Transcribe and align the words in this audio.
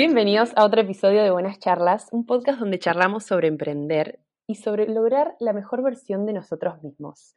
Bienvenidos 0.00 0.52
a 0.56 0.64
otro 0.64 0.80
episodio 0.80 1.22
de 1.22 1.30
Buenas 1.30 1.58
Charlas, 1.58 2.08
un 2.10 2.24
podcast 2.24 2.58
donde 2.58 2.78
charlamos 2.78 3.24
sobre 3.24 3.48
emprender 3.48 4.18
y 4.46 4.54
sobre 4.54 4.88
lograr 4.88 5.34
la 5.40 5.52
mejor 5.52 5.82
versión 5.82 6.24
de 6.24 6.32
nosotros 6.32 6.82
mismos. 6.82 7.34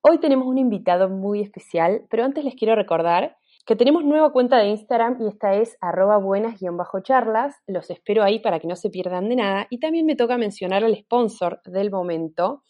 Hoy 0.00 0.18
tenemos 0.18 0.46
un 0.46 0.56
invitado 0.56 1.10
muy 1.10 1.42
especial, 1.42 2.06
pero 2.08 2.24
antes 2.24 2.42
les 2.42 2.54
quiero 2.54 2.74
recordar 2.74 3.36
que 3.66 3.76
tenemos 3.76 4.02
nueva 4.02 4.32
cuenta 4.32 4.56
de 4.56 4.68
Instagram 4.68 5.18
y 5.20 5.28
esta 5.28 5.56
es 5.56 5.76
arroba 5.82 6.16
buenas-charlas. 6.16 7.54
Los 7.66 7.90
espero 7.90 8.22
ahí 8.22 8.38
para 8.38 8.60
que 8.60 8.66
no 8.66 8.76
se 8.76 8.88
pierdan 8.88 9.28
de 9.28 9.36
nada. 9.36 9.66
Y 9.68 9.78
también 9.78 10.06
me 10.06 10.16
toca 10.16 10.38
mencionar 10.38 10.84
al 10.84 10.96
sponsor 10.96 11.60
del 11.66 11.90
momento, 11.90 12.62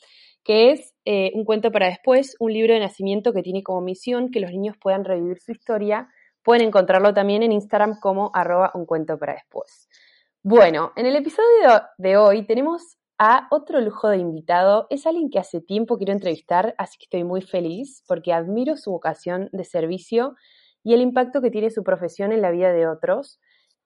que 0.43 0.73
es 0.73 0.93
eh, 1.05 1.31
Un 1.35 1.45
cuento 1.45 1.71
para 1.71 1.87
después, 1.87 2.35
un 2.41 2.53
libro 2.53 2.75
de 2.75 2.81
nacimiento 2.81 3.33
que 3.33 3.43
tiene 3.43 3.63
como 3.63 3.81
misión 3.81 4.33
que 4.33 4.41
los 4.41 4.51
niños 4.51 4.77
puedan 4.77 5.05
revivir 5.05 5.39
su 5.39 5.53
historia. 5.53 6.09
Pueden 6.45 6.69
encontrarlo 6.69 7.15
también 7.15 7.43
en 7.43 7.53
Instagram 7.53 7.99
como 7.99 8.31
arroba 8.35 8.71
un 8.75 8.85
cuento 8.87 9.19
para 9.19 9.33
después. 9.33 9.89
Bueno, 10.43 10.93
en 10.95 11.07
el 11.07 11.17
episodio 11.17 11.83
de 11.97 12.19
hoy 12.19 12.47
tenemos 12.47 12.99
a 13.19 13.49
otro 13.51 13.81
lujo 13.81 14.09
de 14.09 14.19
invitado. 14.19 14.87
Es 14.91 15.07
alguien 15.07 15.31
que 15.31 15.39
hace 15.39 15.63
tiempo 15.63 15.97
quiero 15.97 16.13
entrevistar, 16.13 16.75
así 16.77 16.99
que 16.99 17.05
estoy 17.05 17.25
muy 17.25 17.41
feliz 17.41 18.05
porque 18.07 18.35
admiro 18.35 18.77
su 18.77 18.91
vocación 18.91 19.49
de 19.53 19.65
servicio 19.65 20.35
y 20.83 20.93
el 20.93 21.01
impacto 21.01 21.41
que 21.41 21.51
tiene 21.51 21.71
su 21.71 21.83
profesión 21.83 22.31
en 22.31 22.43
la 22.43 22.51
vida 22.51 22.73
de 22.73 22.87
otros. 22.87 23.41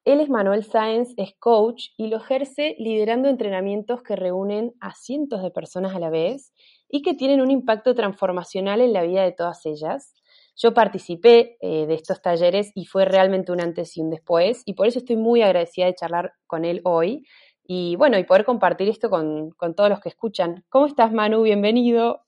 Él 0.05 0.21
es 0.21 0.29
Manuel 0.29 0.65
Sáenz, 0.65 1.13
es 1.17 1.35
coach 1.39 1.91
y 1.97 2.09
lo 2.09 2.17
ejerce 2.17 2.75
liderando 2.79 3.29
entrenamientos 3.29 4.03
que 4.03 4.17
reúnen 4.17 4.75
a 4.81 4.95
cientos 4.95 5.43
de 5.43 5.51
personas 5.51 5.95
a 5.95 6.01
la 6.01 6.11
vez 6.11 6.53
y 6.89 7.03
que 7.03 7.15
tienen 7.15 7.41
un 7.41 7.51
impacto 7.51 7.95
transformacional 7.95 8.81
en 8.81 8.93
la 8.93 9.03
vida 9.03 9.23
de 9.23 9.33
todas 9.33 9.65
ellas. 9.67 10.15
Yo 10.59 10.75
participé 10.75 11.57
eh, 11.61 11.87
de 11.87 11.95
estos 11.95 12.21
talleres 12.21 12.73
y 12.75 12.85
fue 12.85 13.05
realmente 13.05 13.53
un 13.53 13.61
antes 13.61 13.97
y 13.97 14.01
un 14.01 14.11
después 14.11 14.63
y 14.67 14.75
por 14.75 14.87
eso 14.87 14.99
estoy 14.99 15.17
muy 15.17 15.41
agradecida 15.41 15.87
de 15.87 15.95
charlar 15.95 16.33
con 16.47 16.65
él 16.65 16.81
hoy 16.85 17.25
y 17.65 17.97
bueno, 17.97 18.19
y 18.19 18.25
poder 18.25 18.45
compartir 18.45 18.89
esto 18.89 19.09
con, 19.09 19.51
con 19.51 19.75
todos 19.75 19.89
los 19.89 20.01
que 20.01 20.09
escuchan. 20.09 20.65
¿Cómo 20.69 20.87
estás 20.87 21.13
Manu? 21.13 21.43
Bienvenido. 21.43 22.23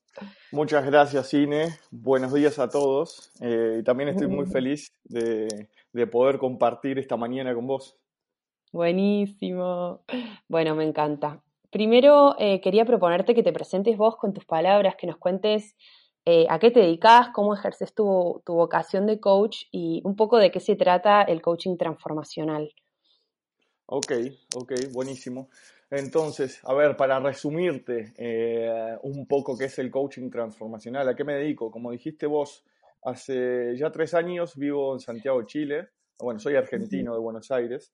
Muchas 0.53 0.85
gracias, 0.85 1.33
Ine. 1.35 1.69
Buenos 1.91 2.33
días 2.33 2.59
a 2.59 2.69
todos. 2.69 3.33
Eh, 3.41 3.79
y 3.81 3.85
también 3.85 4.11
estoy 4.11 4.27
muy 4.27 4.47
feliz 4.47 4.93
de, 5.05 5.69
poder 6.11 6.39
compartir 6.39 6.99
esta 6.99 7.17
mañana 7.17 7.55
con 7.55 7.67
vos. 7.67 7.97
Buenísimo. 8.73 10.03
Bueno, 10.49 10.75
me 10.75 10.85
encanta. 10.85 11.43
Primero, 11.71 12.35
eh, 12.39 12.61
quería 12.61 12.85
proponerte 12.85 13.35
que 13.35 13.43
te 13.45 13.53
presentes 13.53 13.97
vos 13.97 14.17
con 14.17 14.33
tus 14.33 14.45
palabras, 14.45 14.97
que 14.97 15.07
nos 15.07 15.17
cuentes 15.17 15.77
eh, 16.25 16.47
a 16.49 16.59
qué 16.59 16.71
te 16.71 16.81
dedicas, 16.81 17.29
cómo 17.35 17.55
ejerces 17.55 17.95
tu, 17.95 18.43
tu 18.45 18.55
vocación 18.55 19.07
de 19.07 19.21
coach 19.21 19.65
y 19.73 20.03
un 20.05 20.17
poco 20.17 20.39
de 20.39 20.51
qué 20.51 20.61
se 20.61 20.77
trata 20.77 21.23
el 21.23 21.41
coaching 21.41 21.77
transformacional. 21.77 22.71
Ok, 23.87 24.13
ok, 24.55 24.73
buenísimo. 24.93 25.49
Entonces, 25.91 26.61
a 26.65 26.73
ver, 26.75 26.97
para 26.97 27.19
resumirte 27.19 28.15
eh, 28.17 28.97
un 29.03 29.27
poco 29.27 29.59
qué 29.59 29.65
es 29.65 29.79
el 29.81 29.91
coaching 29.91 30.31
transformacional, 30.31 31.09
¿a 31.09 31.17
qué 31.17 31.25
me 31.25 31.35
dedico? 31.35 31.71
Como 31.73 31.91
dijiste 31.91 32.27
vos, 32.27 32.65
hace 33.03 33.77
ya 33.77 33.91
tres 33.91 34.15
años 34.15 34.57
vivo 34.57 34.95
en 34.95 35.01
Santiago, 35.01 35.43
Chile. 35.43 35.89
Bueno, 36.21 36.39
soy 36.39 36.55
argentino 36.55 37.15
de 37.15 37.19
Buenos 37.19 37.51
Aires. 37.51 37.93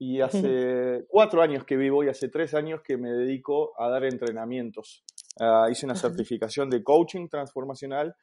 Y 0.00 0.20
hace 0.20 1.04
cuatro 1.08 1.42
años 1.42 1.64
que 1.64 1.76
vivo 1.76 2.02
y 2.02 2.08
hace 2.08 2.28
tres 2.28 2.54
años 2.54 2.82
que 2.82 2.96
me 2.96 3.10
dedico 3.10 3.80
a 3.80 3.88
dar 3.88 4.04
entrenamientos. 4.04 5.04
Ah, 5.40 5.68
hice 5.70 5.86
una 5.86 5.94
certificación 5.94 6.68
de 6.70 6.82
coaching 6.82 7.28
transformacional 7.28 8.14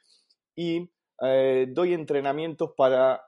y 0.55 0.89
eh, 1.21 1.67
doy 1.69 1.93
entrenamientos 1.93 2.71
para 2.75 3.21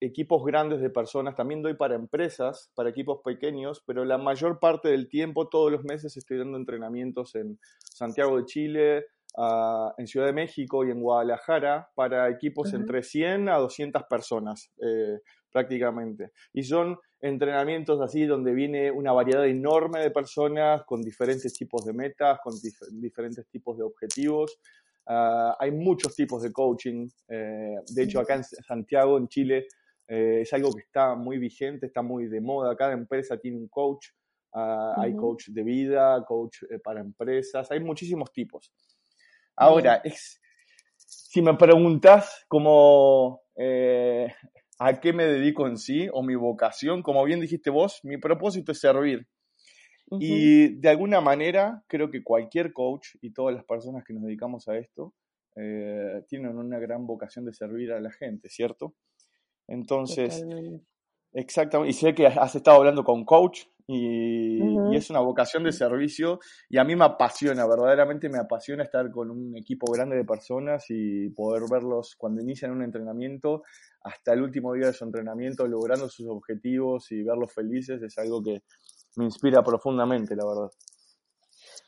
equipos 0.00 0.44
grandes 0.44 0.80
de 0.80 0.90
personas, 0.90 1.34
también 1.34 1.62
doy 1.62 1.74
para 1.74 1.94
empresas, 1.94 2.70
para 2.74 2.90
equipos 2.90 3.20
pequeños, 3.24 3.82
pero 3.86 4.04
la 4.04 4.18
mayor 4.18 4.60
parte 4.60 4.88
del 4.88 5.08
tiempo, 5.08 5.48
todos 5.48 5.72
los 5.72 5.84
meses, 5.84 6.16
estoy 6.16 6.38
dando 6.38 6.58
entrenamientos 6.58 7.34
en 7.34 7.58
Santiago 7.78 8.36
de 8.36 8.44
Chile, 8.44 9.06
ah, 9.36 9.94
en 9.98 10.06
Ciudad 10.06 10.26
de 10.26 10.32
México 10.32 10.84
y 10.84 10.90
en 10.90 11.00
Guadalajara 11.00 11.90
para 11.94 12.28
equipos 12.28 12.72
entre 12.74 13.02
100 13.02 13.48
a 13.48 13.56
200 13.56 14.02
personas 14.04 14.70
eh, 14.82 15.20
prácticamente. 15.50 16.32
Y 16.52 16.62
son 16.62 16.98
entrenamientos 17.20 18.00
así 18.00 18.24
donde 18.24 18.52
viene 18.52 18.90
una 18.90 19.12
variedad 19.12 19.46
enorme 19.46 20.00
de 20.00 20.10
personas 20.10 20.84
con 20.84 21.02
diferentes 21.02 21.54
tipos 21.54 21.84
de 21.84 21.92
metas, 21.92 22.38
con 22.42 22.54
diferentes 22.92 23.46
tipos 23.48 23.78
de 23.78 23.84
objetivos. 23.84 24.58
Ah, 25.06 25.56
hay 25.58 25.70
muchos 25.70 26.14
tipos 26.14 26.42
de 26.42 26.52
coaching. 26.52 27.08
Eh, 27.28 27.76
de 27.88 28.02
hecho, 28.02 28.20
acá 28.20 28.34
en 28.34 28.44
Santiago, 28.44 29.18
en 29.18 29.28
Chile, 29.28 29.66
eh, 30.08 30.40
es 30.42 30.52
algo 30.52 30.72
que 30.72 30.82
está 30.82 31.14
muy 31.14 31.38
vigente, 31.38 31.86
está 31.86 32.02
muy 32.02 32.26
de 32.26 32.40
moda. 32.40 32.76
Cada 32.76 32.92
empresa 32.92 33.38
tiene 33.38 33.58
un 33.58 33.68
coach. 33.68 34.08
Ah, 34.58 34.94
hay 34.96 35.14
coach 35.14 35.48
de 35.48 35.62
vida, 35.62 36.24
coach 36.24 36.62
eh, 36.70 36.78
para 36.78 37.00
empresas, 37.00 37.70
hay 37.70 37.80
muchísimos 37.80 38.32
tipos. 38.32 38.72
Ahora, 39.56 40.00
es, 40.04 40.40
si 40.96 41.42
me 41.42 41.54
preguntas 41.54 42.44
como 42.48 43.42
eh, 43.56 44.32
a 44.78 45.00
qué 45.00 45.12
me 45.12 45.24
dedico 45.24 45.66
en 45.66 45.78
sí 45.78 46.08
o 46.12 46.22
mi 46.22 46.34
vocación, 46.34 47.02
como 47.02 47.24
bien 47.24 47.40
dijiste 47.40 47.70
vos, 47.70 48.00
mi 48.02 48.18
propósito 48.18 48.72
es 48.72 48.80
servir. 48.80 49.26
Y 50.20 50.78
de 50.78 50.88
alguna 50.88 51.20
manera 51.20 51.82
creo 51.88 52.10
que 52.10 52.22
cualquier 52.22 52.72
coach 52.72 53.08
y 53.20 53.32
todas 53.32 53.56
las 53.56 53.64
personas 53.64 54.04
que 54.04 54.14
nos 54.14 54.22
dedicamos 54.22 54.68
a 54.68 54.76
esto 54.78 55.14
tienen 56.28 56.56
una 56.56 56.78
gran 56.78 57.06
vocación 57.06 57.44
de 57.44 57.52
servir 57.52 57.90
a 57.90 58.00
la 58.00 58.12
gente, 58.12 58.48
¿cierto? 58.48 58.94
Entonces, 59.66 60.44
exactamente, 61.32 61.90
y 61.90 61.92
sé 61.94 62.14
que 62.14 62.26
has 62.26 62.54
estado 62.54 62.76
hablando 62.76 63.02
con 63.02 63.24
coach 63.24 63.64
y, 63.86 64.96
es 64.96 65.10
una 65.10 65.20
vocación 65.20 65.62
de 65.64 65.72
servicio 65.72 66.40
y 66.68 66.78
a 66.78 66.84
mí 66.84 66.96
me 66.96 67.04
apasiona, 67.04 67.66
verdaderamente 67.66 68.28
me 68.28 68.38
apasiona 68.38 68.82
estar 68.82 69.10
con 69.10 69.30
un 69.30 69.56
equipo 69.56 69.90
grande 69.92 70.16
de 70.16 70.24
personas 70.24 70.86
y 70.88 71.28
poder 71.30 71.64
verlos 71.70 72.16
cuando 72.16 72.40
inician 72.40 72.72
un 72.72 72.82
entrenamiento 72.82 73.62
hasta 74.02 74.32
el 74.32 74.42
último 74.42 74.72
día 74.72 74.86
de 74.86 74.92
su 74.92 75.04
entrenamiento 75.04 75.66
logrando 75.66 76.08
sus 76.08 76.26
objetivos 76.28 77.12
y 77.12 77.22
verlos 77.22 77.52
felices 77.52 78.02
es 78.02 78.16
algo 78.18 78.42
que 78.42 78.62
me 79.16 79.24
inspira 79.24 79.62
profundamente, 79.62 80.34
la 80.36 80.44
verdad. 80.46 80.70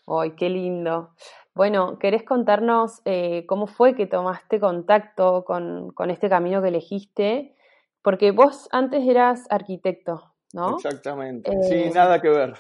¡Ay, 0.07 0.35
qué 0.37 0.49
lindo! 0.49 1.11
Bueno, 1.55 1.99
¿querés 1.99 2.23
contarnos 2.23 3.03
eh, 3.05 3.45
cómo 3.47 3.67
fue 3.67 3.95
que 3.95 4.07
tomaste 4.07 4.61
contacto 4.61 5.45
con, 5.45 5.91
con, 5.91 6.11
este 6.11 6.29
camino 6.29 6.63
que 6.63 6.69
elegiste 6.69 7.57
porque 8.03 8.31
vos 8.31 8.69
antes 8.73 9.07
eras 9.07 9.47
arquitecto, 9.51 10.28
¿no? 10.53 10.77
Exactamente. 10.77 11.51
sí, 11.63 11.75
eh, 11.75 11.91
nada 11.95 12.21
que 12.21 12.29
ver. 12.29 12.55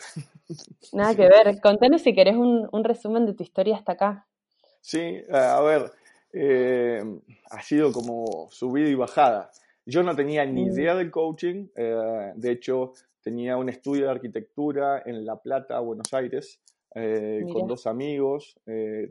Nada 0.94 1.14
que 1.14 1.28
ver. 1.28 1.60
Contanos 1.60 2.00
si 2.00 2.14
querés 2.14 2.36
un, 2.36 2.84
resumen 2.84 3.26
de 3.26 3.34
tu 3.34 3.42
historia 3.42 3.76
hasta 3.76 3.92
acá. 3.92 4.26
Sí, 4.80 4.98
eh, 5.00 5.26
a 5.30 5.60
ver, 5.60 5.92
eh, 6.32 7.02
ha 7.50 7.60
sido 7.60 7.92
como 7.92 8.48
subida 8.50 8.88
y 8.88 8.94
bajada. 8.94 9.50
Yo 9.84 10.02
no 10.02 10.16
tenía 10.16 10.46
ni 10.46 10.64
mm. 10.64 10.72
idea 10.72 10.94
del 10.94 11.10
coaching, 11.10 11.66
de 11.74 12.50
hecho 12.50 12.92
tenía 13.22 13.56
un 13.56 13.68
estudio 13.68 14.04
de 14.04 14.10
arquitectura 14.10 15.02
en 15.04 15.26
La 15.26 15.36
Plata, 15.36 15.80
Buenos 15.80 16.12
Aires, 16.14 16.60
con 16.94 17.66
dos 17.66 17.86
amigos, 17.86 18.58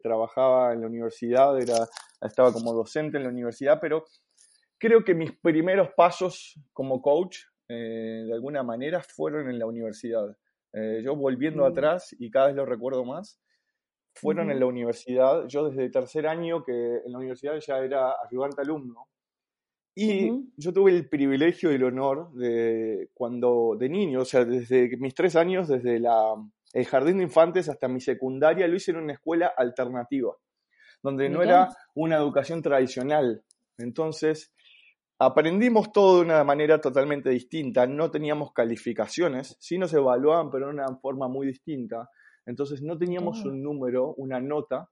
trabajaba 0.02 0.74
en 0.74 0.82
la 0.82 0.88
universidad, 0.88 1.60
era, 1.60 1.88
estaba 2.22 2.52
como 2.52 2.74
docente 2.74 3.18
en 3.18 3.24
la 3.24 3.30
universidad, 3.30 3.80
pero 3.80 4.06
creo 4.78 5.04
que 5.04 5.14
mis 5.14 5.32
primeros 5.32 5.90
pasos 5.96 6.60
como 6.74 7.02
coach, 7.02 7.40
eh, 7.70 8.24
de 8.26 8.34
alguna 8.34 8.64
manera, 8.64 9.02
fueron 9.02 9.50
en 9.50 9.60
la 9.60 9.66
universidad. 9.66 10.38
Eh, 10.74 11.02
yo 11.04 11.16
volviendo 11.16 11.64
mm. 11.64 11.72
atrás, 11.72 12.16
y 12.18 12.30
cada 12.30 12.48
vez 12.48 12.56
lo 12.56 12.66
recuerdo 12.66 13.06
más, 13.06 13.40
fueron 14.14 14.50
en 14.52 14.60
la 14.60 14.66
universidad. 14.66 15.48
Yo 15.48 15.70
desde 15.70 15.90
tercer 15.90 16.28
año, 16.28 16.64
que 16.64 16.74
en 16.74 17.12
la 17.12 17.18
universidad 17.18 17.60
ya 17.60 17.78
era 17.80 18.14
ayudante 18.28 18.62
alumno, 18.62 19.08
y 20.00 20.32
yo 20.58 20.72
tuve 20.72 20.92
el 20.92 21.10
privilegio 21.10 21.72
y 21.72 21.76
el 21.76 21.84
honor 21.84 22.32
de 22.34 23.10
cuando 23.16 23.76
de 23.80 23.90
niño, 23.90 24.22
o 24.22 24.26
sea, 24.26 24.46
desde 24.46 24.96
mis 24.98 25.16
tres 25.16 25.36
años, 25.36 25.68
desde 25.68 26.00
la, 26.00 26.36
el 26.74 26.86
jardín 26.86 27.18
de 27.18 27.24
infantes 27.24 27.68
hasta 27.68 27.88
mi 27.88 28.00
secundaria, 28.00 28.68
lo 28.68 28.76
hice 28.76 28.92
en 28.92 28.98
una 28.98 29.14
escuela 29.14 29.52
alternativa, 29.58 30.36
donde 31.02 31.30
no 31.30 31.42
era 31.42 31.70
una 31.96 32.18
educación 32.18 32.62
tradicional. 32.62 33.44
Entonces, 33.80 34.54
Aprendimos 35.20 35.92
todo 35.92 36.18
de 36.18 36.26
una 36.26 36.44
manera 36.44 36.80
totalmente 36.80 37.30
distinta, 37.30 37.88
no 37.88 38.12
teníamos 38.12 38.54
calificaciones, 38.54 39.58
sí 39.60 39.78
nos 39.78 39.94
evaluaban, 39.94 40.52
pero 40.52 40.68
de 40.68 40.74
una 40.74 40.96
forma 40.98 41.28
muy 41.28 41.48
distinta. 41.48 42.10
Entonces 42.46 42.82
no 42.82 42.98
teníamos 42.98 43.44
un 43.44 43.62
número, 43.62 44.14
una 44.16 44.40
nota, 44.40 44.90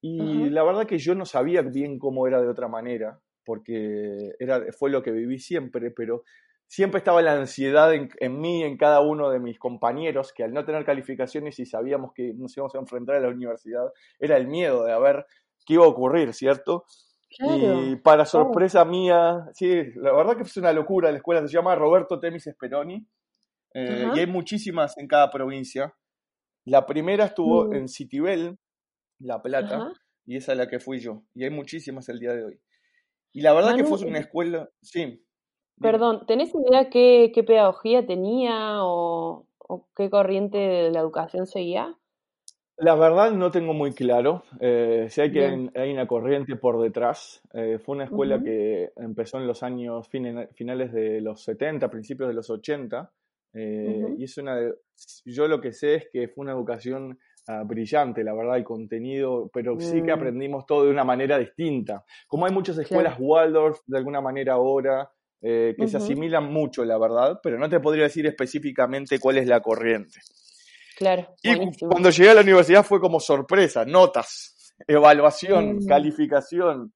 y 0.00 0.50
la 0.50 0.62
verdad 0.62 0.86
que 0.86 0.98
yo 0.98 1.14
no 1.14 1.24
sabía 1.24 1.62
bien 1.62 1.98
cómo 1.98 2.26
era 2.26 2.40
de 2.40 2.48
otra 2.48 2.68
manera, 2.68 3.18
porque 3.44 4.32
era, 4.38 4.62
fue 4.78 4.90
lo 4.90 5.02
que 5.02 5.10
viví 5.10 5.38
siempre, 5.38 5.90
pero 5.90 6.22
siempre 6.68 6.98
estaba 6.98 7.22
la 7.22 7.32
ansiedad 7.32 7.92
en, 7.92 8.10
en 8.20 8.40
mí, 8.40 8.62
en 8.62 8.76
cada 8.76 9.00
uno 9.00 9.30
de 9.30 9.40
mis 9.40 9.58
compañeros, 9.58 10.32
que 10.32 10.44
al 10.44 10.52
no 10.52 10.64
tener 10.64 10.84
calificaciones 10.84 11.58
y 11.58 11.66
sabíamos 11.66 12.12
que 12.12 12.34
nos 12.34 12.56
íbamos 12.56 12.74
a 12.74 12.78
enfrentar 12.78 13.16
a 13.16 13.20
la 13.20 13.28
universidad, 13.28 13.90
era 14.18 14.36
el 14.36 14.46
miedo 14.46 14.84
de 14.84 14.92
a 14.92 14.98
ver 14.98 15.26
qué 15.64 15.74
iba 15.74 15.84
a 15.84 15.88
ocurrir, 15.88 16.32
¿cierto? 16.34 16.84
Y 17.38 17.96
para 17.96 18.24
sorpresa 18.24 18.84
mía, 18.84 19.46
sí, 19.52 19.68
la 19.96 20.12
verdad 20.12 20.36
que 20.36 20.42
es 20.42 20.56
una 20.56 20.72
locura 20.72 21.10
la 21.10 21.18
escuela, 21.18 21.46
se 21.46 21.52
llama 21.52 21.74
Roberto 21.74 22.18
Temis 22.18 22.46
Esperoni 22.46 23.06
eh, 23.74 24.08
y 24.14 24.18
hay 24.20 24.26
muchísimas 24.26 24.96
en 24.98 25.06
cada 25.06 25.30
provincia. 25.30 25.94
La 26.64 26.86
primera 26.86 27.26
estuvo 27.26 27.66
mm. 27.66 27.74
en 27.74 27.88
Citibel, 27.88 28.58
La 29.20 29.42
Plata, 29.42 29.92
y 30.24 30.36
esa 30.36 30.52
es 30.52 30.58
la 30.58 30.68
que 30.68 30.80
fui 30.80 30.98
yo. 30.98 31.22
Y 31.34 31.44
hay 31.44 31.50
muchísimas 31.50 32.08
el 32.08 32.18
día 32.18 32.32
de 32.32 32.44
hoy. 32.44 32.60
Y 33.32 33.42
la 33.42 33.52
verdad 33.52 33.76
que 33.76 33.84
fue 33.84 33.98
una 34.06 34.18
escuela, 34.18 34.70
sí. 34.82 35.22
Perdón, 35.78 36.24
¿tenés 36.26 36.52
idea 36.54 36.88
qué, 36.88 37.32
qué 37.34 37.44
pedagogía 37.44 38.06
tenía 38.06 38.82
o, 38.82 39.46
o, 39.58 39.88
qué 39.94 40.08
corriente 40.08 40.56
de 40.56 40.90
la 40.90 41.00
educación 41.00 41.46
seguía? 41.46 41.94
La 42.78 42.94
verdad 42.94 43.32
no 43.32 43.50
tengo 43.50 43.72
muy 43.72 43.92
claro. 43.92 44.44
Eh, 44.60 45.06
sé 45.08 45.32
que 45.32 45.70
hay, 45.74 45.92
una 45.92 46.06
corriente 46.06 46.56
por 46.56 46.80
detrás. 46.82 47.40
Eh, 47.54 47.78
fue 47.78 47.94
una 47.94 48.04
escuela 48.04 48.42
que 48.42 48.92
empezó 48.96 49.38
en 49.38 49.46
los 49.46 49.62
años 49.62 50.08
finales 50.08 50.92
de 50.92 51.22
los 51.22 51.42
70, 51.42 51.88
principios 51.88 52.28
de 52.28 52.34
los 52.34 52.50
80. 52.50 53.10
Eh, 53.54 54.16
y 54.18 54.24
es 54.24 54.36
una 54.36 54.58
yo 55.24 55.48
lo 55.48 55.60
que 55.60 55.72
sé 55.72 55.94
es 55.94 56.08
que 56.12 56.28
fue 56.28 56.42
una 56.42 56.52
educación 56.52 57.18
ah, 57.48 57.62
brillante, 57.64 58.22
la 58.22 58.34
verdad, 58.34 58.58
el 58.58 58.64
contenido, 58.64 59.50
pero 59.54 59.80
sí 59.80 60.02
que 60.02 60.14
mm. 60.14 60.18
aprendimos 60.18 60.66
todo 60.66 60.84
de 60.84 60.90
una 60.90 61.04
manera 61.04 61.38
distinta. 61.38 62.04
Como 62.26 62.44
hay 62.44 62.52
muchas 62.52 62.76
escuelas 62.76 63.16
Waldorf 63.18 63.80
de 63.86 63.96
alguna 63.96 64.20
manera 64.20 64.54
ahora, 64.54 65.10
que 65.40 65.86
se 65.86 65.96
asimilan 65.96 66.52
mucho, 66.52 66.84
la 66.84 66.98
verdad, 66.98 67.38
pero 67.42 67.56
no 67.56 67.68
te 67.68 67.78
podría 67.78 68.04
decir 68.04 68.26
específicamente 68.26 69.18
cuál 69.18 69.38
es 69.38 69.46
la 69.46 69.60
corriente. 69.60 70.18
Claro. 70.96 71.28
Y 71.42 71.54
cuando 71.78 72.10
llegué 72.10 72.30
a 72.30 72.34
la 72.34 72.40
universidad 72.40 72.84
fue 72.84 73.00
como 73.00 73.20
sorpresa, 73.20 73.84
notas, 73.84 74.74
evaluación, 74.88 75.76
mm. 75.76 75.86
calificación. 75.86 76.92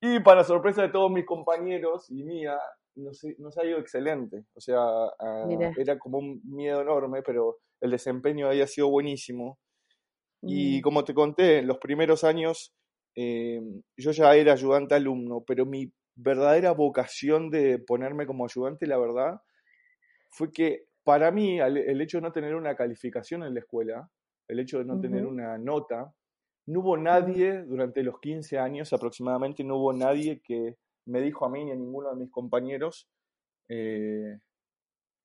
Y 0.00 0.20
para 0.20 0.44
sorpresa 0.44 0.82
de 0.82 0.90
todos 0.90 1.10
mis 1.10 1.26
compañeros 1.26 2.06
y 2.10 2.24
mía, 2.24 2.58
nos, 2.94 3.20
nos 3.38 3.58
ha 3.58 3.66
ido 3.66 3.78
excelente. 3.78 4.44
O 4.54 4.60
sea, 4.60 4.80
ah, 4.80 5.46
era 5.76 5.98
como 5.98 6.18
un 6.18 6.40
miedo 6.44 6.80
enorme, 6.80 7.22
pero 7.22 7.58
el 7.80 7.90
desempeño 7.90 8.48
había 8.48 8.66
sido 8.66 8.88
buenísimo. 8.88 9.58
Y 10.42 10.78
mm. 10.78 10.82
como 10.82 11.04
te 11.04 11.14
conté, 11.14 11.58
en 11.58 11.66
los 11.66 11.78
primeros 11.78 12.24
años 12.24 12.72
eh, 13.14 13.60
yo 13.96 14.12
ya 14.12 14.34
era 14.36 14.52
ayudante 14.52 14.94
alumno, 14.94 15.42
pero 15.46 15.66
mi 15.66 15.92
verdadera 16.14 16.72
vocación 16.72 17.50
de 17.50 17.78
ponerme 17.78 18.26
como 18.26 18.44
ayudante, 18.44 18.86
la 18.86 18.98
verdad, 18.98 19.40
fue 20.30 20.52
que 20.52 20.84
para 21.08 21.30
mí, 21.30 21.58
el 21.58 22.02
hecho 22.02 22.18
de 22.18 22.22
no 22.22 22.32
tener 22.32 22.54
una 22.54 22.76
calificación 22.76 23.42
en 23.42 23.54
la 23.54 23.60
escuela, 23.60 24.10
el 24.46 24.60
hecho 24.60 24.76
de 24.76 24.84
no 24.84 25.00
tener 25.00 25.24
una 25.24 25.56
nota, 25.56 26.12
no 26.66 26.80
hubo 26.80 26.98
nadie 26.98 27.62
durante 27.62 28.02
los 28.02 28.20
15 28.20 28.58
años 28.58 28.92
aproximadamente, 28.92 29.64
no 29.64 29.78
hubo 29.78 29.94
nadie 29.94 30.42
que 30.42 30.76
me 31.06 31.22
dijo 31.22 31.46
a 31.46 31.48
mí 31.48 31.64
ni 31.64 31.70
a 31.70 31.76
ninguno 31.76 32.10
de 32.10 32.16
mis 32.16 32.30
compañeros 32.30 33.08
eh, 33.70 34.38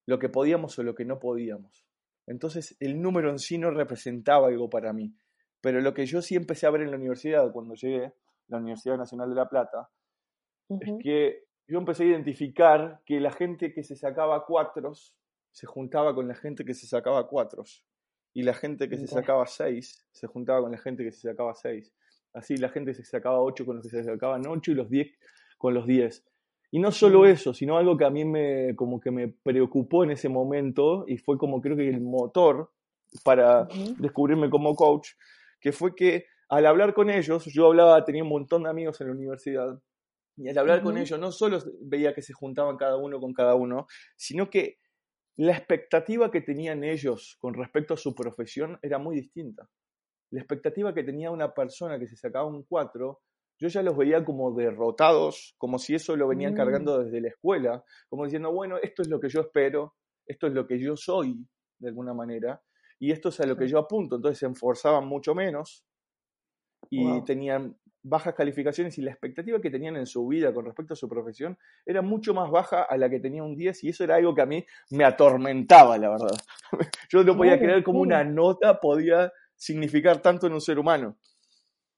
lo 0.08 0.20
que 0.20 0.30
podíamos 0.30 0.80
o 0.80 0.84
lo 0.84 0.96
que 0.96 1.04
no 1.04 1.20
podíamos. 1.20 1.86
Entonces 2.28 2.78
el 2.80 3.02
número 3.02 3.30
en 3.30 3.40
sí 3.40 3.58
no 3.58 3.70
representaba 3.70 4.48
algo 4.48 4.70
para 4.70 4.94
mí. 4.94 5.14
Pero 5.60 5.82
lo 5.82 5.94
que 5.94 6.06
yo 6.06 6.22
sí 6.22 6.36
empecé 6.36 6.66
a 6.66 6.72
ver 6.72 6.84
en 6.84 6.92
la 6.92 6.98
universidad 6.98 7.52
cuando 7.52 7.76
llegué, 7.76 8.14
la 8.48 8.60
Universidad 8.60 8.96
Nacional 8.96 9.32
de 9.32 9.36
La 9.36 9.50
Plata, 9.50 9.90
es 10.80 10.94
que 11.02 11.44
yo 11.68 11.78
empecé 11.78 12.04
a 12.04 12.08
identificar 12.08 13.02
que 13.06 13.20
la 13.20 13.34
gente 13.34 13.74
que 13.74 13.84
se 13.84 13.98
sacaba 13.98 14.46
cuatros 14.46 15.14
se 15.54 15.68
juntaba 15.68 16.14
con 16.14 16.28
la 16.28 16.36
gente 16.36 16.66
que 16.66 16.74
se 16.74 16.88
sacaba 16.88 17.28
cuatro. 17.28 17.64
Y 18.34 18.42
la 18.42 18.56
gente 18.56 18.90
que 18.90 18.98
se 18.98 19.08
sacaba 19.08 19.46
seis 19.46 20.06
se 20.12 20.28
juntaba 20.28 20.62
con 20.62 20.72
la 20.72 20.80
gente 20.80 21.04
que 21.04 21.12
se 21.12 21.30
sacaba 21.30 21.54
seis. 21.54 21.94
Así 22.34 22.58
la 22.58 22.70
gente 22.70 22.94
se 22.96 23.04
sacaba 23.04 23.40
ocho 23.40 23.66
con 23.66 23.76
los 23.78 23.84
que 23.84 23.92
se 23.92 24.04
sacaban 24.04 24.46
ocho 24.48 24.72
y 24.72 24.76
los 24.76 24.90
diez 24.90 25.12
con 25.58 25.76
los 25.76 25.86
diez. 25.86 26.26
Y 26.72 26.80
no 26.80 26.92
solo 26.92 27.28
eso, 27.28 27.54
sino 27.54 27.78
algo 27.78 27.96
que 27.96 28.06
a 28.06 28.10
mí 28.10 28.26
me, 28.26 28.76
como 28.76 29.00
que 29.00 29.12
me 29.12 29.28
preocupó 29.28 30.04
en 30.04 30.10
ese 30.12 30.28
momento 30.28 31.06
y 31.08 31.18
fue 31.18 31.38
como 31.38 31.62
creo 31.62 31.78
que 31.78 31.88
el 31.88 32.02
motor 32.02 32.72
para 33.24 33.68
descubrirme 34.00 34.50
como 34.50 34.76
coach, 34.76 35.10
que 35.62 35.72
fue 35.72 35.94
que 35.94 36.26
al 36.50 36.66
hablar 36.66 36.96
con 36.96 37.12
ellos, 37.12 37.46
yo 37.46 37.68
hablaba, 37.68 38.04
tenía 38.04 38.24
un 38.24 38.30
montón 38.30 38.64
de 38.64 38.70
amigos 38.70 39.00
en 39.02 39.08
la 39.08 39.14
universidad, 39.14 39.80
y 40.36 40.50
al 40.50 40.58
hablar 40.58 40.82
con 40.82 40.98
ellos 40.98 41.20
no 41.20 41.32
solo 41.32 41.60
veía 41.82 42.14
que 42.14 42.24
se 42.24 42.34
juntaban 42.34 42.76
cada 42.76 42.98
uno 42.98 43.20
con 43.20 43.34
cada 43.34 43.54
uno, 43.54 43.86
sino 44.16 44.50
que 44.50 44.80
la 45.38 45.54
expectativa 45.54 46.30
que 46.30 46.42
tenían 46.42 46.84
ellos 46.84 47.38
con 47.40 47.54
respecto 47.54 47.96
a 47.96 47.98
su 47.98 48.14
profesión 48.14 48.78
era 48.82 49.00
muy 49.00 49.16
distinta. 49.16 49.68
La 50.32 50.40
expectativa 50.40 50.94
que 50.94 51.04
tenía 51.04 51.32
una 51.32 51.54
persona 51.54 51.98
que 52.00 52.08
se 52.08 52.16
sacaba 52.16 52.46
un 52.46 52.64
4, 52.64 53.22
yo 53.60 53.68
ya 53.68 53.82
los 53.82 53.98
veía 53.98 54.24
como 54.24 54.54
derrotados, 54.54 55.56
como 55.58 55.80
si 55.80 55.96
eso 55.96 56.16
lo 56.16 56.28
venían 56.28 56.54
mm. 56.54 56.58
cargando 56.58 57.04
desde 57.04 57.22
la 57.22 57.30
escuela, 57.30 57.84
como 58.10 58.26
diciendo, 58.26 58.52
bueno, 58.52 58.78
esto 58.82 59.02
es 59.02 59.10
lo 59.10 59.20
que 59.20 59.30
yo 59.30 59.42
espero, 59.42 59.96
esto 60.28 60.48
es 60.48 60.54
lo 60.54 60.68
que 60.68 60.80
yo 60.80 60.96
soy, 60.96 61.46
de 61.80 61.90
alguna 61.90 62.14
manera, 62.14 62.62
y 63.00 63.12
esto 63.12 63.30
es 63.30 63.40
a 63.40 63.46
lo 63.46 63.58
que 63.58 63.68
yo 63.68 63.80
apunto. 63.80 64.16
Entonces 64.16 64.40
se 64.40 64.48
esforzaban 64.48 65.08
mucho 65.08 65.34
menos 65.36 65.86
y 66.90 67.24
tenían 67.24 67.78
bajas 68.04 68.36
calificaciones 68.36 68.98
y 68.98 69.02
la 69.02 69.12
expectativa 69.12 69.62
que 69.62 69.72
tenían 69.72 69.96
en 69.96 70.06
su 70.06 70.28
vida 70.28 70.54
con 70.54 70.66
respecto 70.66 70.94
a 70.94 70.98
su 70.98 71.08
profesión 71.08 71.58
era 71.86 72.02
mucho 72.02 72.34
más 72.34 72.52
baja 72.52 72.84
a 72.84 72.98
la 72.98 73.10
que 73.10 73.20
tenía 73.20 73.44
un 73.44 73.56
10 73.56 73.84
y 73.86 73.90
eso 73.90 74.04
era 74.04 74.16
algo 74.16 74.36
que 74.36 74.42
a 74.42 74.46
mí 74.46 74.64
me 74.92 75.06
atormentaba, 75.06 75.98
la 75.98 76.10
verdad. 76.10 76.38
Yo 77.10 77.24
no 77.24 77.36
podía 77.36 77.58
creer 77.58 77.84
cómo 77.84 78.02
una 78.02 78.24
nota 78.24 78.80
podía 78.80 79.32
significar 79.56 80.22
tanto 80.22 80.48
en 80.48 80.54
un 80.54 80.62
ser 80.62 80.78
humano. 80.78 81.16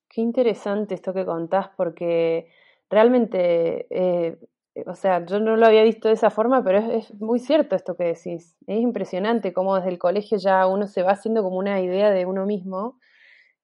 Qué 0.08 0.22
interesante 0.22 0.94
esto 0.94 1.14
que 1.14 1.26
contás 1.26 1.70
porque 1.76 2.48
realmente, 2.90 3.88
eh, 3.90 4.38
o 4.86 4.96
sea, 4.96 5.26
yo 5.26 5.40
no 5.40 5.58
lo 5.58 5.66
había 5.66 5.84
visto 5.84 6.08
de 6.08 6.14
esa 6.14 6.30
forma, 6.30 6.64
pero 6.64 6.78
es, 6.78 7.14
muy 7.16 7.40
cierto 7.40 7.76
esto 7.76 7.98
que 7.98 8.06
decís. 8.06 8.56
Es 8.68 8.80
impresionante 8.80 9.52
cómo 9.52 9.76
desde 9.76 9.90
el 9.90 9.98
colegio 9.98 10.38
ya 10.38 10.68
uno 10.68 10.86
se 10.88 11.02
va 11.02 11.14
haciendo 11.14 11.42
como 11.42 11.58
una 11.58 11.82
idea 11.82 12.12
de 12.12 12.26
uno 12.26 12.46
mismo 12.46 13.00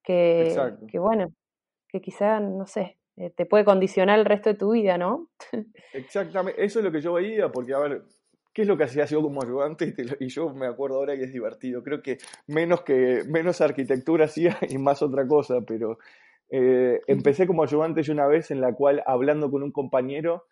que, 0.02 0.54
que 0.88 0.98
bueno, 0.98 1.32
que 1.92 2.00
quizá, 2.00 2.40
no 2.40 2.66
sé, 2.66 2.98
eh, 3.16 3.30
te 3.30 3.46
puede 3.46 3.64
condicionar 3.64 4.18
el 4.18 4.24
resto 4.24 4.48
de 4.50 4.56
tu 4.56 4.72
vida, 4.72 4.96
¿no? 4.96 5.30
Exactamente, 5.92 6.64
eso 6.64 6.78
es 6.78 6.84
lo 6.84 6.90
que 6.90 7.00
yo 7.00 7.12
veía, 7.12 7.52
porque 7.52 7.74
a 7.74 7.78
ver, 7.78 8.02
¿qué 8.54 8.62
es 8.62 8.68
lo 8.68 8.76
que 8.76 8.84
hacía 8.84 9.04
yo 9.04 9.20
como 9.22 9.42
ayudante? 9.42 9.94
Y 10.20 10.28
yo 10.28 10.52
me 10.54 10.66
acuerdo 10.66 10.96
ahora 10.96 11.16
que 11.16 11.24
es 11.24 11.32
divertido, 11.32 11.82
creo 11.82 12.02
que 12.02 12.18
menos 12.46 12.82
que 12.82 13.22
menos 13.28 13.60
arquitectura 13.60 14.24
hacía 14.24 14.56
y 14.68 14.78
más 14.78 15.02
otra 15.02 15.26
cosa, 15.28 15.60
pero 15.66 15.98
eh, 16.50 17.00
empecé 17.06 17.46
como 17.46 17.62
ayudante 17.62 18.02
yo 18.02 18.12
una 18.12 18.26
vez 18.26 18.50
en 18.50 18.60
la 18.60 18.74
cual 18.74 19.02
hablando 19.06 19.50
con 19.50 19.62
un 19.62 19.72
compañero 19.72 20.46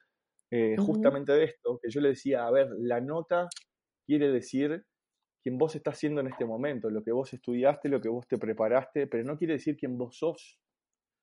eh, 0.50 0.76
justamente 0.78 1.32
de 1.32 1.44
esto, 1.44 1.78
que 1.80 1.90
yo 1.90 2.00
le 2.00 2.10
decía, 2.10 2.46
a 2.46 2.50
ver, 2.50 2.68
la 2.78 3.00
nota 3.00 3.48
quiere 4.04 4.30
decir 4.32 4.84
quién 5.42 5.58
vos 5.58 5.76
estás 5.76 5.96
siendo 5.98 6.20
en 6.20 6.26
este 6.26 6.44
momento, 6.44 6.90
lo 6.90 7.04
que 7.04 7.12
vos 7.12 7.32
estudiaste, 7.32 7.88
lo 7.88 8.00
que 8.00 8.08
vos 8.08 8.26
te 8.26 8.36
preparaste, 8.36 9.06
pero 9.06 9.24
no 9.24 9.38
quiere 9.38 9.54
decir 9.54 9.76
quién 9.76 9.96
vos 9.96 10.18
sos. 10.18 10.60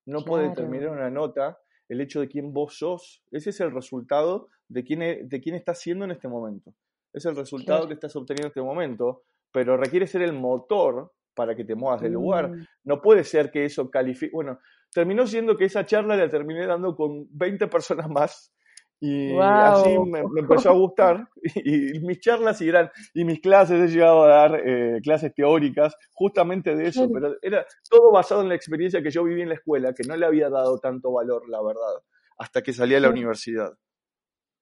No 0.08 0.24
puede 0.24 0.48
determinar 0.48 0.88
una 0.88 1.10
nota 1.10 1.58
el 1.88 2.00
hecho 2.00 2.20
de 2.20 2.28
quién 2.28 2.52
vos 2.52 2.78
sos. 2.78 3.22
Ese 3.30 3.50
es 3.50 3.60
el 3.60 3.72
resultado 3.72 4.48
de 4.68 4.82
quién, 4.82 5.02
e, 5.02 5.20
de 5.24 5.40
quién 5.40 5.54
estás 5.54 5.80
siendo 5.80 6.04
en 6.06 6.12
este 6.12 6.28
momento. 6.28 6.74
Es 7.12 7.26
el 7.26 7.36
resultado 7.36 7.86
que 7.86 7.94
estás 7.94 8.16
obteniendo 8.16 8.46
en 8.46 8.50
este 8.50 8.62
momento, 8.62 9.24
pero 9.52 9.76
requiere 9.76 10.06
ser 10.06 10.22
el 10.22 10.32
motor 10.32 11.12
para 11.34 11.54
que 11.54 11.64
te 11.64 11.74
muevas 11.74 12.00
del 12.00 12.12
lugar. 12.12 12.50
Mm. 12.50 12.66
No 12.84 13.02
puede 13.02 13.22
ser 13.22 13.50
que 13.50 13.64
eso 13.64 13.90
califique. 13.90 14.32
Bueno, 14.32 14.58
terminó 14.92 15.26
siendo 15.26 15.56
que 15.56 15.66
esa 15.66 15.84
charla 15.84 16.16
la 16.16 16.28
terminé 16.28 16.66
dando 16.66 16.96
con 16.96 17.26
20 17.30 17.66
personas 17.68 18.08
más 18.08 18.54
y 19.00 19.38
así 19.38 19.96
me, 19.98 20.20
empezó 20.20 20.70
a 20.70 20.74
gustar. 20.74 21.28
Y, 21.64 22.00
mis 22.00 22.20
charlas 22.20 22.60
y, 22.60 22.68
eran, 22.68 22.90
y 23.14 23.24
mis 23.24 23.40
clases, 23.40 23.80
he 23.80 23.94
llegado 23.94 24.24
a 24.24 24.28
dar 24.28 24.62
eh, 24.64 25.00
clases 25.02 25.32
teóricas 25.34 25.96
justamente 26.12 26.74
de 26.74 26.88
eso, 26.88 27.08
pero 27.12 27.36
era 27.42 27.64
todo 27.88 28.10
basado 28.10 28.42
en 28.42 28.48
la 28.48 28.54
experiencia 28.54 29.02
que 29.02 29.10
yo 29.10 29.24
viví 29.24 29.42
en 29.42 29.48
la 29.48 29.54
escuela, 29.54 29.94
que 29.94 30.02
no 30.06 30.16
le 30.16 30.26
había 30.26 30.50
dado 30.50 30.78
tanto 30.78 31.12
valor, 31.12 31.48
la 31.48 31.62
verdad, 31.62 32.02
hasta 32.38 32.62
que 32.62 32.72
salí 32.72 32.94
a 32.94 33.00
la 33.00 33.10
universidad. 33.10 33.72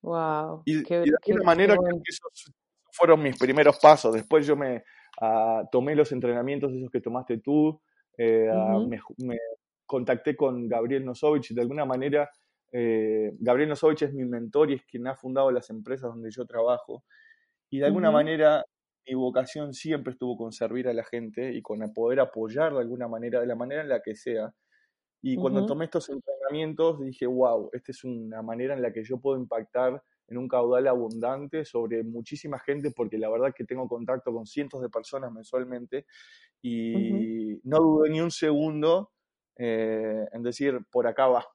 Wow. 0.03 0.63
Y, 0.65 0.83
de 0.83 1.13
alguna 1.27 1.45
manera 1.45 1.75
esos 1.75 2.53
fueron 2.93 3.23
mis 3.23 3.39
primeros 3.39 3.79
pasos. 3.79 4.15
Después 4.15 4.47
yo 4.47 4.57
me 4.57 4.85
ah, 5.21 5.63
tomé 5.71 5.95
los 5.95 6.13
entrenamientos 6.13 6.73
esos 6.73 6.91
que 6.91 7.01
tomaste 7.01 7.39
tú, 7.39 7.81
eh, 8.17 8.49
ah, 8.53 8.79
me, 8.87 9.01
me, 9.19 9.37
contacté 9.85 10.37
con 10.37 10.69
Gabriel 10.69 11.05
Nosovich 11.05 11.51
y 11.51 11.55
de 11.55 11.63
alguna 11.63 11.85
manera 11.85 12.29
eh, 12.73 13.33
Gabriel 13.39 13.69
Nosovich 13.71 14.03
es 14.03 14.13
mi 14.13 14.25
mentor 14.25 14.71
y 14.71 14.75
es 14.75 14.85
quien 14.85 15.07
ha 15.07 15.15
fundado 15.15 15.51
las 15.51 15.71
empresas 15.71 16.11
donde 16.11 16.31
yo 16.31 16.47
trabajo. 16.47 17.05
Y 17.71 17.79
de 17.79 17.87
alguna 17.87 18.11
manera 18.11 18.65
mi 19.07 19.15
vocación 19.15 19.73
siempre 19.73 20.13
estuvo 20.13 20.37
con 20.37 20.53
servir 20.53 20.89
a 20.89 20.93
la 20.93 21.05
gente 21.05 21.53
y 21.53 21.63
con 21.63 21.81
poder 21.93 22.21
apoyar 22.21 22.73
de 22.75 22.81
alguna 22.81 23.07
manera, 23.07 23.41
de 23.41 23.47
la 23.47 23.55
manera 23.55 23.83
en 23.83 23.89
la 23.89 24.01
que 24.03 24.17
sea. 24.17 24.53
Y 25.23 25.37
cuando 25.37 25.67
tomé 25.67 25.87
estos 25.87 26.09
entrenamientos 26.09 27.01
dije, 27.01 27.27
wow, 27.27 27.71
esta 27.73 27.93
es 27.93 28.05
una 28.05 28.43
manera 28.43 28.75
en 28.75 28.83
la 28.83 28.93
que 28.93 29.03
yo 29.03 29.19
puedo 29.19 29.39
impactar 29.39 30.03
en 30.29 30.39
un 30.39 30.49
caudal 30.49 30.87
abundante 30.89 31.65
sobre 31.65 32.03
muchísima 32.03 32.59
gente, 32.59 32.91
porque 32.91 33.19
la 33.19 33.31
verdad 33.31 33.53
que 33.57 33.65
tengo 33.65 33.89
contacto 33.89 34.33
con 34.33 34.47
cientos 34.47 34.83
de 34.83 34.89
personas 34.89 35.33
mensualmente 35.33 36.07
y 36.63 37.61
no 37.65 37.79
dudé 37.79 38.11
ni 38.11 38.21
un 38.21 38.31
segundo 38.31 39.13
eh, 39.57 40.27
en 40.33 40.43
decir, 40.43 40.81
por 40.91 41.07
acá 41.07 41.29
va, 41.29 41.47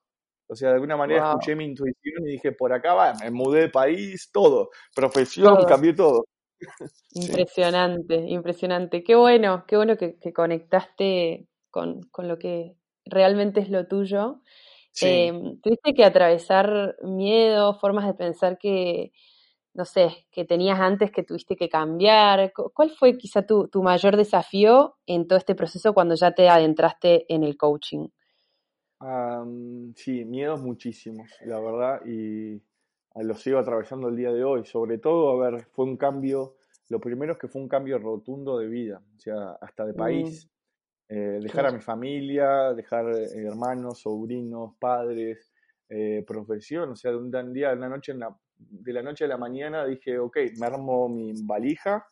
O 0.52 0.56
sea, 0.56 0.68
de 0.68 0.76
alguna 0.76 0.98
manera 0.98 1.30
escuché 1.30 1.56
mi 1.56 1.64
intuición 1.64 2.28
y 2.28 2.32
dije, 2.32 2.52
por 2.52 2.74
acá 2.74 2.94
va, 2.94 3.14
me 3.14 3.32
mudé 3.32 3.62
de 3.62 3.70
país, 3.70 4.32
todo, 4.34 4.70
profesión, 4.94 5.64
cambié 5.66 5.94
todo. 5.94 6.26
Impresionante, 7.14 8.16
impresionante. 8.16 9.02
Qué 9.02 9.16
bueno, 9.16 9.64
qué 9.66 9.78
bueno 9.78 9.96
que, 9.96 10.18
conectaste 10.34 11.48
con, 11.70 12.02
lo 12.18 12.38
que 12.38 12.76
realmente 13.06 13.62
es 13.62 13.70
lo 13.70 13.88
tuyo. 13.88 14.42
Em, 15.00 15.62
tuviste 15.62 15.94
que 15.94 16.04
atravesar 16.04 16.98
miedo, 17.02 17.80
formas 17.80 18.06
de 18.06 18.14
pensar 18.14 18.58
que, 18.58 19.14
no 19.74 19.86
sé, 19.86 20.28
que 20.32 20.44
tenías 20.44 20.82
antes 20.82 21.12
que 21.12 21.24
tuviste 21.24 21.56
que 21.56 21.70
cambiar. 21.70 22.52
¿Cuál 22.52 22.90
fue 22.90 23.18
quizá 23.18 23.46
tu, 23.46 23.70
tu 23.70 23.82
mayor 23.82 24.18
desafío 24.18 24.98
en 25.06 25.30
todo 25.30 25.40
este 25.40 25.56
proceso 25.56 25.94
cuando 25.94 26.16
ya 26.16 26.34
te 26.34 26.50
adentraste 26.50 27.34
en 27.34 27.46
el 27.46 27.56
coaching? 27.56 28.10
Sí, 29.96 30.26
miedos 30.26 30.62
muchísimos, 30.62 31.30
la 31.46 31.60
verdad, 31.60 32.02
y 32.06 32.62
lo 33.16 33.36
sigo 33.36 33.60
atravesando 33.60 34.10
el 34.10 34.16
día 34.16 34.32
de 34.32 34.44
hoy. 34.44 34.66
Sobre 34.66 34.98
todo, 34.98 35.32
a 35.32 35.50
ver, 35.50 35.66
fue 35.72 35.86
un 35.86 35.98
cambio, 35.98 36.58
lo 36.90 37.00
primero 37.00 37.34
es 37.34 37.40
que 37.40 37.48
fue 37.48 37.62
un 37.62 37.68
cambio 37.68 37.98
rotundo 38.00 38.58
de 38.58 38.68
vida, 38.68 39.02
o 39.16 39.20
sea, 39.20 39.52
hasta 39.62 39.86
de 39.86 39.94
país. 39.94 40.46
Mm. 40.46 40.52
Eh, 41.14 41.40
dejar 41.42 41.66
a 41.66 41.72
mi 41.72 41.82
familia, 41.82 42.74
dejar 42.74 43.06
eh, 43.14 43.46
hermanos, 43.46 44.00
sobrinos, 44.00 44.76
padres, 44.80 45.52
eh, 45.90 46.24
profesión, 46.26 46.92
o 46.92 46.96
sea, 46.96 47.12
de 47.12 47.18
un 47.18 47.54
día, 47.54 47.72
de 47.72 47.76
la 47.76 47.90
noche, 47.90 48.14
en 48.14 48.20
la, 48.20 48.34
de 48.58 48.94
la 48.94 49.04
noche 49.04 49.26
a 49.26 49.28
la 49.28 49.38
mañana 49.38 49.86
dije, 49.86 50.18
ok, 50.18 50.38
me 50.58 50.68
armo 50.68 51.10
mi 51.10 51.34
valija, 51.44 52.08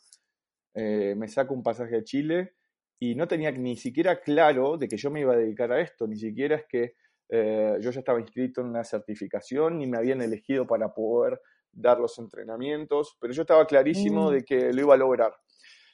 me 0.75 1.27
saco 1.27 1.53
un 1.53 1.63
pasaje 1.63 1.97
a 1.97 2.03
Chile 2.03 2.55
y 2.99 3.15
no 3.15 3.27
tenía 3.27 3.51
ni 3.51 3.77
siquiera 3.77 4.19
claro 4.19 4.77
de 4.77 4.87
que 4.87 4.97
yo 4.97 5.09
me 5.09 5.21
iba 5.21 5.33
a 5.33 5.37
dedicar 5.37 5.71
a 5.71 5.79
esto, 5.79 6.05
ni 6.05 6.17
siquiera 6.17 6.57
es 6.57 6.65
que 6.67 6.95
eh, 7.29 7.77
yo 7.79 7.91
ya 7.91 7.99
estaba 7.99 8.19
inscrito 8.19 8.61
en 8.61 8.67
una 8.67 8.83
certificación, 8.83 9.77
ni 9.77 9.87
me 9.87 9.97
habían 9.97 10.21
elegido 10.21 10.65
para 10.65 10.93
poder 10.93 11.39
dar 11.71 11.99
los 11.99 12.17
entrenamientos, 12.17 13.15
pero 13.21 13.33
yo 13.33 13.43
estaba 13.43 13.65
clarísimo 13.65 14.29
mm. 14.29 14.33
de 14.33 14.43
que 14.43 14.73
lo 14.73 14.81
iba 14.81 14.93
a 14.95 14.97
lograr. 14.97 15.31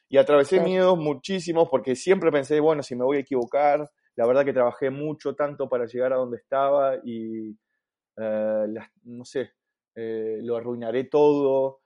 Y 0.08 0.18
atravesé 0.18 0.62
miedos 0.62 0.98
muchísimos 0.98 1.68
porque 1.70 1.96
siempre 1.96 2.32
pensé, 2.32 2.60
bueno, 2.60 2.82
si 2.82 2.96
me 2.96 3.04
voy 3.04 3.18
a 3.18 3.22
equivocar, 3.22 3.90
la 4.16 4.26
verdad 4.26 4.46
que 4.46 4.54
trabajé 4.54 4.90
mucho, 4.90 5.36
tanto 5.36 5.68
para 5.68 5.86
llegar 5.86 6.14
a 6.14 6.18
donde 6.18 6.38
estaba 6.38 6.96
y, 7.04 7.50
eh, 8.18 8.66
no 9.04 9.26
sé, 9.26 9.52
eh, 9.96 10.40
lo 10.42 10.56
arruinaré 10.56 11.06
todo. 11.06 11.82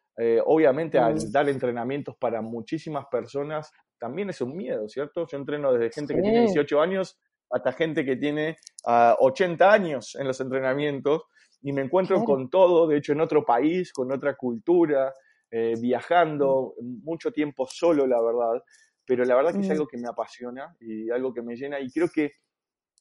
obviamente 0.46 1.00
al 1.00 1.16
mm. 1.16 1.32
dar 1.32 1.50
entrenamientos 1.50 2.16
para 2.18 2.42
muchísimas 2.42 3.06
personas, 3.10 3.72
también 4.00 4.30
es 4.30 4.42
un 4.42 4.56
miedo, 4.56 4.88
¿cierto? 4.88 5.28
Yo 5.28 5.38
entreno 5.38 5.74
desde 5.74 5.92
gente 5.92 6.16
que 6.16 6.22
tiene 6.22 6.42
18 6.42 6.82
años 6.82 7.20
hasta 7.52 7.72
gente 7.74 8.06
que 8.06 8.16
tiene 8.16 8.58
80 8.86 9.66
ah, 9.68 9.74
años 9.74 10.16
en 10.16 10.28
los 10.28 10.40
entrenamientos 10.40 11.24
y 11.62 11.74
me 11.74 11.82
encuentro 11.82 12.24
con 12.24 12.50
todo, 12.50 12.88
de 12.88 12.98
hecho 12.98 13.14
en 13.14 13.22
otro 13.22 13.44
país, 13.44 13.92
con 13.92 14.12
otra 14.12 14.36
cultura, 14.36 15.14
eh, 15.52 15.74
viajando, 15.80 16.76
mucho 16.80 17.32
tiempo 17.32 17.68
solo, 17.68 18.06
la 18.06 18.22
verdad, 18.22 18.64
pero 19.06 19.26
la 19.26 19.36
verdad 19.36 19.54
que 19.54 19.62
es 19.62 19.70
algo 19.72 19.88
que 19.88 19.98
me 19.98 20.08
apasiona 20.08 20.76
y 20.80 21.10
algo 21.10 21.34
que 21.34 21.42
me 21.42 21.56
llena 21.56 21.80
y 21.80 21.90
creo 21.92 22.08
que 22.14 22.34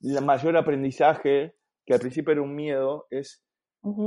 el 0.02 0.24
mayor 0.24 0.56
aprendizaje, 0.56 1.54
que 1.84 1.94
al 1.94 2.00
principio 2.00 2.32
era 2.32 2.42
un 2.42 2.54
miedo, 2.54 3.06
es 3.10 3.44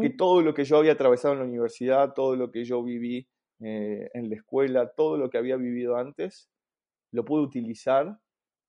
que 0.02 0.10
todo 0.10 0.42
lo 0.42 0.54
que 0.54 0.64
yo 0.64 0.78
había 0.78 0.94
atravesado 0.94 1.34
en 1.34 1.40
la 1.40 1.46
universidad, 1.46 2.14
todo 2.14 2.36
lo 2.36 2.52
que 2.52 2.64
yo 2.64 2.84
viví 2.84 3.28
eh, 3.62 4.10
en 4.14 4.30
la 4.30 4.36
escuela, 4.36 4.92
todo 4.96 5.18
lo 5.18 5.30
que 5.30 5.38
había 5.38 5.56
vivido 5.56 5.98
antes, 5.98 6.50
lo 7.12 7.26
pude 7.26 7.44
utilizar 7.44 8.18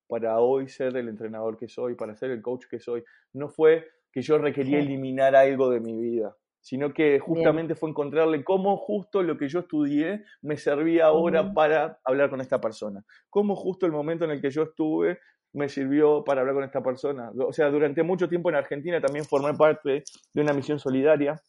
para 0.08 0.38
hoy 0.40 0.68
ser 0.68 0.96
el 0.96 1.08
entrenador 1.08 1.56
que 1.56 1.68
soy, 1.68 1.94
para 1.94 2.14
ser 2.14 2.30
el 2.30 2.42
coach 2.42 2.66
que 2.70 2.78
soy. 2.78 3.02
No 3.32 3.48
fue 3.48 3.86
que 4.12 4.20
yo 4.22 4.38
requería 4.38 4.78
eliminar 4.78 5.34
algo 5.34 5.70
de 5.70 5.80
mi 5.80 5.96
vida, 5.96 6.36
sino 6.60 6.92
que 6.92 7.18
justamente 7.18 7.74
fue 7.74 7.90
encontrarle 7.90 8.44
cómo 8.44 8.76
justo 8.76 9.22
lo 9.22 9.38
que 9.38 9.48
yo 9.48 9.60
estudié 9.60 10.24
me 10.42 10.56
servía 10.56 11.06
ahora 11.06 11.54
para 11.54 11.98
hablar 12.04 12.30
con 12.30 12.40
esta 12.40 12.60
persona, 12.60 13.04
cómo 13.30 13.56
justo 13.56 13.86
el 13.86 13.92
momento 13.92 14.24
en 14.24 14.32
el 14.32 14.42
que 14.42 14.50
yo 14.50 14.64
estuve 14.64 15.18
me 15.54 15.68
sirvió 15.68 16.24
para 16.24 16.40
hablar 16.40 16.56
con 16.56 16.64
esta 16.64 16.82
persona. 16.82 17.30
O 17.46 17.52
sea, 17.52 17.70
durante 17.70 18.02
mucho 18.02 18.28
tiempo 18.28 18.48
en 18.48 18.56
Argentina 18.56 19.00
también 19.00 19.24
formé 19.24 19.54
parte 19.54 20.04
de 20.32 20.40
una 20.40 20.52
misión 20.52 20.78
solidaria 20.78 21.40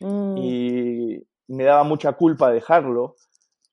mm. 0.00 0.36
y 0.38 1.22
me 1.48 1.64
daba 1.64 1.84
mucha 1.84 2.12
culpa 2.12 2.50
dejarlo, 2.50 3.16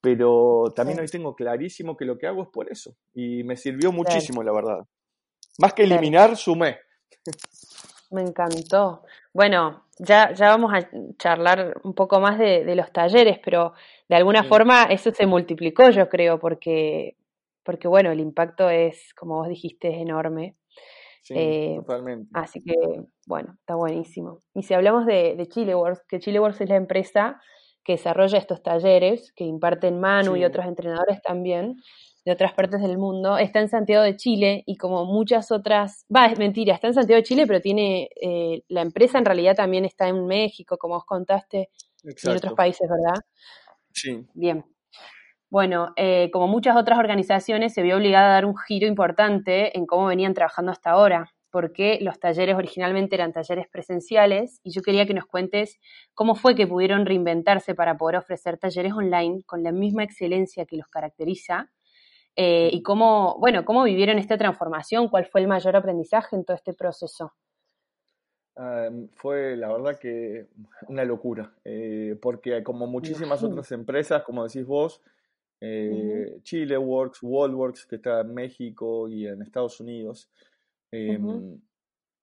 pero 0.01 0.72
también 0.75 1.00
hoy 1.00 1.08
tengo 1.08 1.36
clarísimo 1.36 1.98
que 1.98 2.06
lo 2.06 2.18
que 2.18 2.27
hago 2.27 2.44
es 2.44 2.50
por 2.50 2.72
eso 2.72 2.96
y 3.13 3.44
me 3.44 3.58
sirvió 3.58 3.91
muchísimo, 3.91 4.44
la 4.44 4.53
verdad. 4.53 4.86
Más 5.58 5.74
que 5.74 5.84
eliminar, 5.84 6.38
sumé. 6.38 6.79
Me 8.12 8.22
encantó. 8.22 9.03
Bueno, 9.34 9.84
ya, 10.00 10.34
ya 10.34 10.50
vamos 10.50 10.74
a 10.74 10.89
charlar 11.18 11.79
un 11.84 11.94
poco 11.94 12.20
más 12.20 12.39
de, 12.39 12.74
los 12.75 12.91
talleres, 12.91 13.39
pero 13.44 13.74
de 14.08 14.15
alguna 14.15 14.44
forma 14.44 14.84
eso 14.84 15.12
se 15.12 15.25
multiplicó, 15.25 15.89
yo 15.89 16.08
creo, 16.08 16.39
porque, 16.39 17.18
porque 17.63 17.88
bueno, 17.88 18.12
el 18.12 18.22
impacto 18.22 18.70
es, 18.70 19.13
como 19.13 19.36
vos 19.36 19.50
dijiste, 19.50 19.89
es 19.89 20.01
enorme. 20.01 20.56
Sí, 21.22 21.34
eh, 21.38 21.75
totalmente. 21.75 22.29
Así 22.34 22.63
que, 22.63 22.74
bueno, 23.27 23.56
está 23.60 23.75
buenísimo. 23.75 24.41
Y 24.53 24.63
si 24.63 24.74
hablamos 24.74 25.06
de, 25.06 25.36
de 25.36 25.48
Chileworks, 25.48 26.06
que 26.08 26.20
Chileworks 26.20 26.62
es 26.62 26.70
la 26.70 26.77
empresa 26.77 27.41
que 27.83 27.93
desarrolla 27.93 28.38
estos 28.38 28.62
talleres, 28.62 29.31
que 29.33 29.43
imparten 29.43 30.00
Manu 30.00 30.36
y 30.36 30.45
otros 30.45 30.65
entrenadores 30.65 31.21
también 31.21 31.77
de 32.25 32.31
otras 32.31 32.53
partes 32.53 32.81
del 32.81 32.98
mundo, 32.98 33.38
está 33.38 33.59
en 33.59 33.69
Santiago 33.69 34.03
de 34.03 34.15
Chile 34.15 34.63
y 34.65 34.77
como 34.77 35.05
muchas 35.05 35.51
otras, 35.51 36.05
va, 36.13 36.25
es 36.27 36.38
mentira, 36.38 36.74
está 36.74 36.88
en 36.88 36.93
Santiago 36.93 37.17
de 37.17 37.24
Chile, 37.24 37.48
pero 37.48 37.62
tiene, 37.62 38.09
eh, 38.21 38.63
la 38.67 38.81
empresa 38.81 39.17
en 39.17 39.25
realidad 39.25 39.55
también 39.55 39.86
está 39.86 40.07
en 40.07 40.27
México, 40.27 40.77
como 40.77 40.98
os 40.98 41.05
contaste, 41.05 41.69
y 42.03 42.29
en 42.29 42.38
otros 42.38 42.53
países, 42.53 42.88
¿verdad? 42.89 43.21
Sí. 43.93 44.25
Bien. 44.33 44.65
Bueno, 45.50 45.93
eh, 45.95 46.29
como 46.31 46.48
muchas 46.48 46.75
otras 46.75 47.00
organizaciones, 47.00 47.74
se 47.74 47.81
vio 47.81 47.95
obligada 47.98 48.27
a 48.27 48.33
dar 48.33 48.45
un 48.45 48.55
giro 48.55 48.86
importante 48.86 49.75
en 49.77 49.86
cómo 49.86 50.05
venían 50.05 50.33
trabajando 50.33 50.71
hasta 50.71 50.91
ahora 50.91 51.33
porque 51.51 52.00
los 52.01 52.20
talleres 52.20 52.56
originalmente 52.56 53.15
eran 53.15 53.34
talleres 53.34 53.68
presenciales 53.68 54.60
y 54.63 54.72
yo 54.72 54.82
quería 54.82 55.06
que 55.06 55.13
nos 55.13 55.25
cuentes 55.25 55.79
cómo 56.13 56.36
fue 56.36 56.56
que 56.56 56.68
pudieron 56.68 57.06
reinventarse 57.06 57.75
para 57.75 57.98
poder 57.98 58.18
ofrecer 58.18 58.58
talleres 58.58 58.94
online 58.94 59.44
con 59.46 59.63
la 59.63 59.72
misma 59.72 60.03
excelencia 60.03 60.65
que 60.65 60.77
los 60.77 60.88
caracteriza 60.88 61.72
eh, 62.36 62.70
y 62.72 62.82
cómo, 62.84 63.38
bueno, 63.39 63.65
cómo 63.65 63.84
vivieron 63.84 64.18
esta 64.18 64.38
transformación, 64.38 65.10
cuál 65.10 65.25
fue 65.25 65.41
el 65.41 65.48
mayor 65.48 65.75
aprendizaje 65.75 66.36
en 66.36 66.46
todo 66.46 66.56
este 66.56 66.74
proceso. 66.74 67.34
fue 69.13 69.56
la 69.56 69.72
verdad 69.72 70.00
que 70.00 70.48
una 70.88 71.03
locura, 71.03 71.53
eh, 71.63 72.18
porque 72.22 72.63
como 72.63 72.88
muchísimas 72.88 73.44
otras 73.44 73.72
empresas, 73.72 74.24
como 74.24 74.46
decís 74.46 74.65
vos, 74.65 75.01
eh, 75.62 76.39
Chile 76.44 76.77
Works, 76.77 77.22
Works, 77.24 77.86
que 77.86 77.98
está 77.98 78.22
en 78.22 78.34
México 78.34 79.10
y 79.10 79.27
en 79.27 79.41
Estados 79.41 79.79
Unidos, 79.82 80.29
Em, 80.91 81.60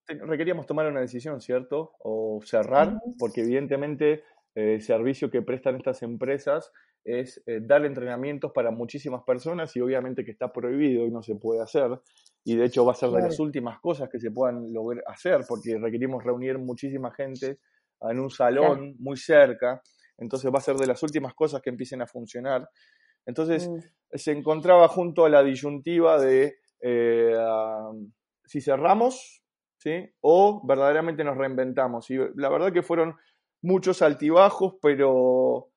requeríamos 0.07 0.65
tomar 0.65 0.87
una 0.87 1.01
decisión, 1.01 1.41
¿cierto? 1.41 1.93
O 1.99 2.39
cerrar, 2.43 2.99
porque 3.17 3.41
evidentemente 3.41 4.23
eh, 4.55 4.75
el 4.75 4.81
servicio 4.81 5.29
que 5.29 5.41
prestan 5.41 5.75
estas 5.75 6.01
empresas 6.03 6.71
es 7.03 7.41
eh, 7.45 7.59
dar 7.61 7.85
entrenamientos 7.85 8.51
para 8.51 8.71
muchísimas 8.71 9.23
personas 9.23 9.75
y 9.75 9.81
obviamente 9.81 10.25
que 10.25 10.31
está 10.31 10.51
prohibido 10.51 11.05
y 11.05 11.11
no 11.11 11.23
se 11.23 11.35
puede 11.35 11.61
hacer. 11.61 11.99
Y 12.43 12.55
de 12.55 12.65
hecho 12.65 12.85
va 12.85 12.91
a 12.91 12.95
ser 12.95 13.09
de 13.11 13.21
las 13.21 13.39
últimas 13.39 13.79
cosas 13.79 14.09
que 14.09 14.19
se 14.19 14.31
puedan 14.31 14.73
lograr 14.73 15.03
hacer 15.07 15.41
porque 15.47 15.77
requerimos 15.77 16.23
reunir 16.23 16.57
muchísima 16.57 17.11
gente 17.11 17.59
en 18.01 18.19
un 18.19 18.29
salón 18.29 18.95
muy 18.99 19.17
cerca. 19.17 19.81
Entonces 20.17 20.51
va 20.51 20.57
a 20.57 20.61
ser 20.61 20.75
de 20.75 20.87
las 20.87 21.01
últimas 21.03 21.33
cosas 21.33 21.61
que 21.61 21.69
empiecen 21.69 22.01
a 22.01 22.07
funcionar. 22.07 22.69
Entonces 23.25 23.69
mm. 23.69 23.77
se 24.13 24.31
encontraba 24.31 24.87
junto 24.87 25.25
a 25.25 25.29
la 25.29 25.43
disyuntiva 25.43 26.19
de 26.19 26.55
eh, 26.81 27.35
si 28.47 28.61
cerramos, 28.61 29.43
¿sí? 29.77 30.09
O 30.21 30.65
verdaderamente 30.65 31.23
nos 31.23 31.37
reinventamos. 31.37 32.09
Y 32.09 32.17
la 32.35 32.49
verdad 32.49 32.73
que 32.73 32.81
fueron 32.81 33.15
muchos 33.61 34.01
altibajos, 34.01 34.75
pero 34.81 35.69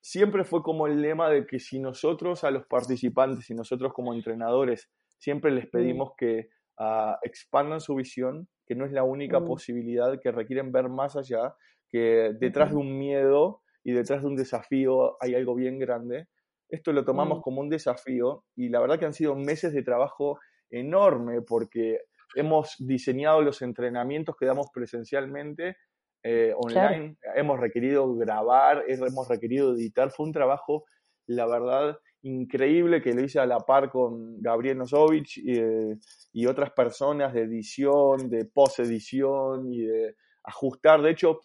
siempre 0.00 0.44
fue 0.44 0.62
como 0.62 0.86
el 0.86 1.02
lema 1.02 1.28
de 1.28 1.46
que 1.46 1.58
si 1.58 1.78
nosotros 1.78 2.44
a 2.44 2.50
los 2.50 2.66
participantes 2.66 3.50
y 3.50 3.54
nosotros 3.54 3.92
como 3.92 4.14
entrenadores 4.14 4.90
siempre 5.18 5.50
les 5.50 5.66
mm. 5.66 5.70
pedimos 5.70 6.12
que 6.16 6.48
ah, 6.78 7.18
expandan 7.22 7.80
su 7.80 7.94
visión, 7.94 8.48
que 8.66 8.74
no 8.74 8.86
es 8.86 8.92
la 8.92 9.02
única 9.02 9.40
mm. 9.40 9.44
posibilidad, 9.44 10.20
que 10.20 10.32
requieren 10.32 10.72
ver 10.72 10.88
más 10.88 11.16
allá, 11.16 11.54
que 11.88 12.32
detrás 12.38 12.70
de 12.70 12.76
un 12.76 12.98
miedo 12.98 13.62
y 13.84 13.92
detrás 13.92 14.22
de 14.22 14.28
un 14.28 14.36
desafío 14.36 15.16
hay 15.20 15.34
algo 15.34 15.54
bien 15.54 15.78
grande. 15.78 16.28
Esto 16.70 16.92
lo 16.92 17.04
tomamos 17.04 17.38
mm. 17.38 17.42
como 17.42 17.60
un 17.60 17.68
desafío 17.68 18.44
y 18.54 18.68
la 18.68 18.80
verdad 18.80 18.98
que 18.98 19.06
han 19.06 19.14
sido 19.14 19.34
meses 19.34 19.72
de 19.72 19.82
trabajo 19.82 20.38
enorme 20.70 21.42
porque 21.42 22.00
hemos 22.34 22.76
diseñado 22.78 23.42
los 23.42 23.62
entrenamientos 23.62 24.36
que 24.36 24.46
damos 24.46 24.68
presencialmente 24.72 25.76
eh, 26.22 26.52
online, 26.56 27.16
hemos 27.36 27.60
requerido 27.60 28.14
grabar, 28.14 28.84
hemos 28.88 29.28
requerido 29.28 29.74
editar, 29.74 30.10
fue 30.10 30.26
un 30.26 30.32
trabajo, 30.32 30.84
la 31.26 31.46
verdad, 31.46 31.98
increíble 32.22 33.00
que 33.00 33.14
lo 33.14 33.22
hice 33.22 33.38
a 33.38 33.46
la 33.46 33.60
par 33.60 33.90
con 33.90 34.40
Gabriel 34.40 34.78
Nosovich 34.78 35.38
eh, 35.46 35.96
y 36.32 36.46
otras 36.46 36.72
personas 36.72 37.32
de 37.32 37.42
edición, 37.42 38.28
de 38.28 38.44
post-edición 38.46 39.72
y 39.72 39.82
de 39.82 40.16
ajustar. 40.42 41.02
De 41.02 41.12
hecho, 41.12 41.40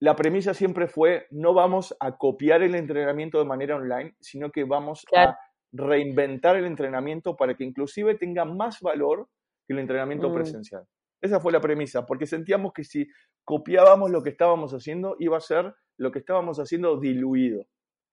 la 0.00 0.14
premisa 0.14 0.54
siempre 0.54 0.86
fue, 0.86 1.26
no 1.30 1.54
vamos 1.54 1.96
a 1.98 2.16
copiar 2.16 2.62
el 2.62 2.74
entrenamiento 2.74 3.38
de 3.38 3.46
manera 3.46 3.76
online, 3.76 4.14
sino 4.20 4.50
que 4.50 4.64
vamos 4.64 5.04
a 5.16 5.36
reinventar 5.72 6.56
el 6.56 6.64
entrenamiento 6.64 7.36
para 7.36 7.54
que 7.54 7.64
inclusive 7.64 8.14
tenga 8.14 8.44
más 8.44 8.80
valor 8.80 9.28
que 9.66 9.74
el 9.74 9.80
entrenamiento 9.80 10.30
mm. 10.30 10.34
presencial. 10.34 10.84
Esa 11.20 11.40
fue 11.40 11.52
la 11.52 11.60
premisa, 11.60 12.06
porque 12.06 12.26
sentíamos 12.26 12.72
que 12.72 12.84
si 12.84 13.08
copiábamos 13.44 14.10
lo 14.10 14.22
que 14.22 14.30
estábamos 14.30 14.72
haciendo, 14.72 15.16
iba 15.18 15.36
a 15.36 15.40
ser 15.40 15.74
lo 15.96 16.12
que 16.12 16.20
estábamos 16.20 16.58
haciendo 16.58 16.98
diluido. 16.98 17.66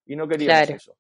Y 0.06 0.16
no 0.16 0.28
queríamos 0.28 0.70
eso. 0.70 0.98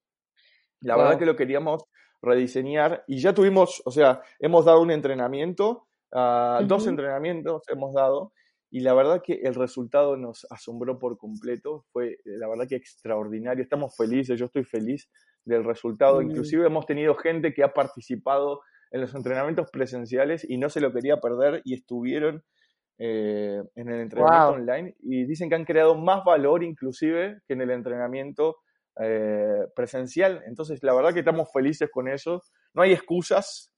La 0.82 0.96
verdad 0.98 1.18
que 1.18 1.26
lo 1.26 1.36
queríamos 1.36 1.86
rediseñar 2.22 3.04
y 3.08 3.20
ya 3.20 3.34
tuvimos, 3.34 3.82
o 3.86 3.92
sea, 3.92 4.22
hemos 4.40 4.66
dado 4.66 4.82
un 4.82 4.92
entrenamiento, 4.92 5.88
ah, 6.12 6.62
dos 6.64 6.86
entrenamientos 6.88 7.64
hemos 7.70 7.94
dado 7.94 8.34
y 8.76 8.82
la 8.82 8.94
verdad 8.94 9.22
que 9.24 9.36
el 9.36 9.56
resultado 9.56 10.18
nos 10.18 10.46
asombró 10.50 11.00
por 11.00 11.18
completo, 11.18 11.86
fue 11.94 12.10
eh, 12.10 12.20
la 12.26 12.50
verdad 12.50 12.68
que 12.68 12.76
extraordinario, 12.76 13.64
estamos 13.64 13.96
felices, 13.96 14.38
yo 14.38 14.48
estoy 14.48 14.66
feliz 14.66 15.10
del 15.46 15.64
resultado, 15.64 16.20
mm. 16.20 16.30
inclusive 16.30 16.66
hemos 16.66 16.86
tenido 16.86 17.16
gente 17.16 17.54
que 17.54 17.64
ha 17.64 17.72
participado 17.72 18.60
en 18.92 19.00
los 19.00 19.16
entrenamientos 19.16 19.70
presenciales 19.72 20.46
y 20.50 20.58
no 20.58 20.70
se 20.70 20.82
lo 20.82 20.92
quería 20.92 21.22
perder 21.22 21.62
y 21.64 21.74
estuvieron 21.74 22.44
eh, 22.98 23.64
en 23.76 23.90
el 23.90 24.02
entrenamiento 24.02 24.50
online 24.50 24.98
y 25.00 25.26
dicen 25.26 25.48
que 25.48 25.56
han 25.56 25.64
creado 25.64 25.96
más 25.96 26.26
valor 26.26 26.62
inclusive 26.62 27.40
que 27.48 27.54
en 27.54 27.62
el 27.62 27.72
entrenamiento 27.72 28.58
eh, 29.00 29.68
presencial. 29.74 30.44
Entonces, 30.48 30.84
la 30.84 30.94
verdad 30.94 31.14
que 31.14 31.20
estamos 31.20 31.50
felices 31.54 31.90
con 31.90 32.10
eso. 32.10 32.42
No 32.74 32.82
hay 32.82 32.92
excusas 32.92 33.72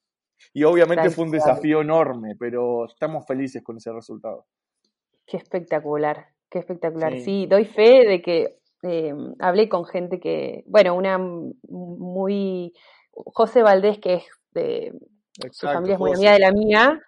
y 0.55 0.63
obviamente 0.63 1.11
fue 1.11 1.25
un 1.25 1.31
desafío 1.31 1.81
enorme, 1.81 2.35
pero 2.35 2.87
estamos 2.87 3.27
felices 3.27 3.61
con 3.63 3.77
ese 3.77 3.93
resultado. 3.93 4.47
Qué 5.27 5.37
espectacular, 5.37 6.27
qué 6.49 6.59
espectacular. 6.59 7.19
Sí, 7.19 7.45
doy 7.47 7.65
fe 7.65 8.07
de 8.07 8.21
que 8.21 8.59
eh, 8.83 9.13
hablé 9.39 9.67
con 9.67 9.85
gente 9.85 10.19
que, 10.21 10.63
bueno, 10.67 10.95
una 10.95 11.17
muy, 11.17 12.73
José 13.11 13.61
Valdés, 13.61 13.99
que 13.99 14.15
es 14.15 14.23
de, 14.51 14.93
su 15.51 15.67
familia 15.67 15.95
es 15.95 15.99
muy 15.99 16.13
amiga 16.13 16.31
de 16.31 16.39
la 16.39 16.51
mía, 16.51 17.01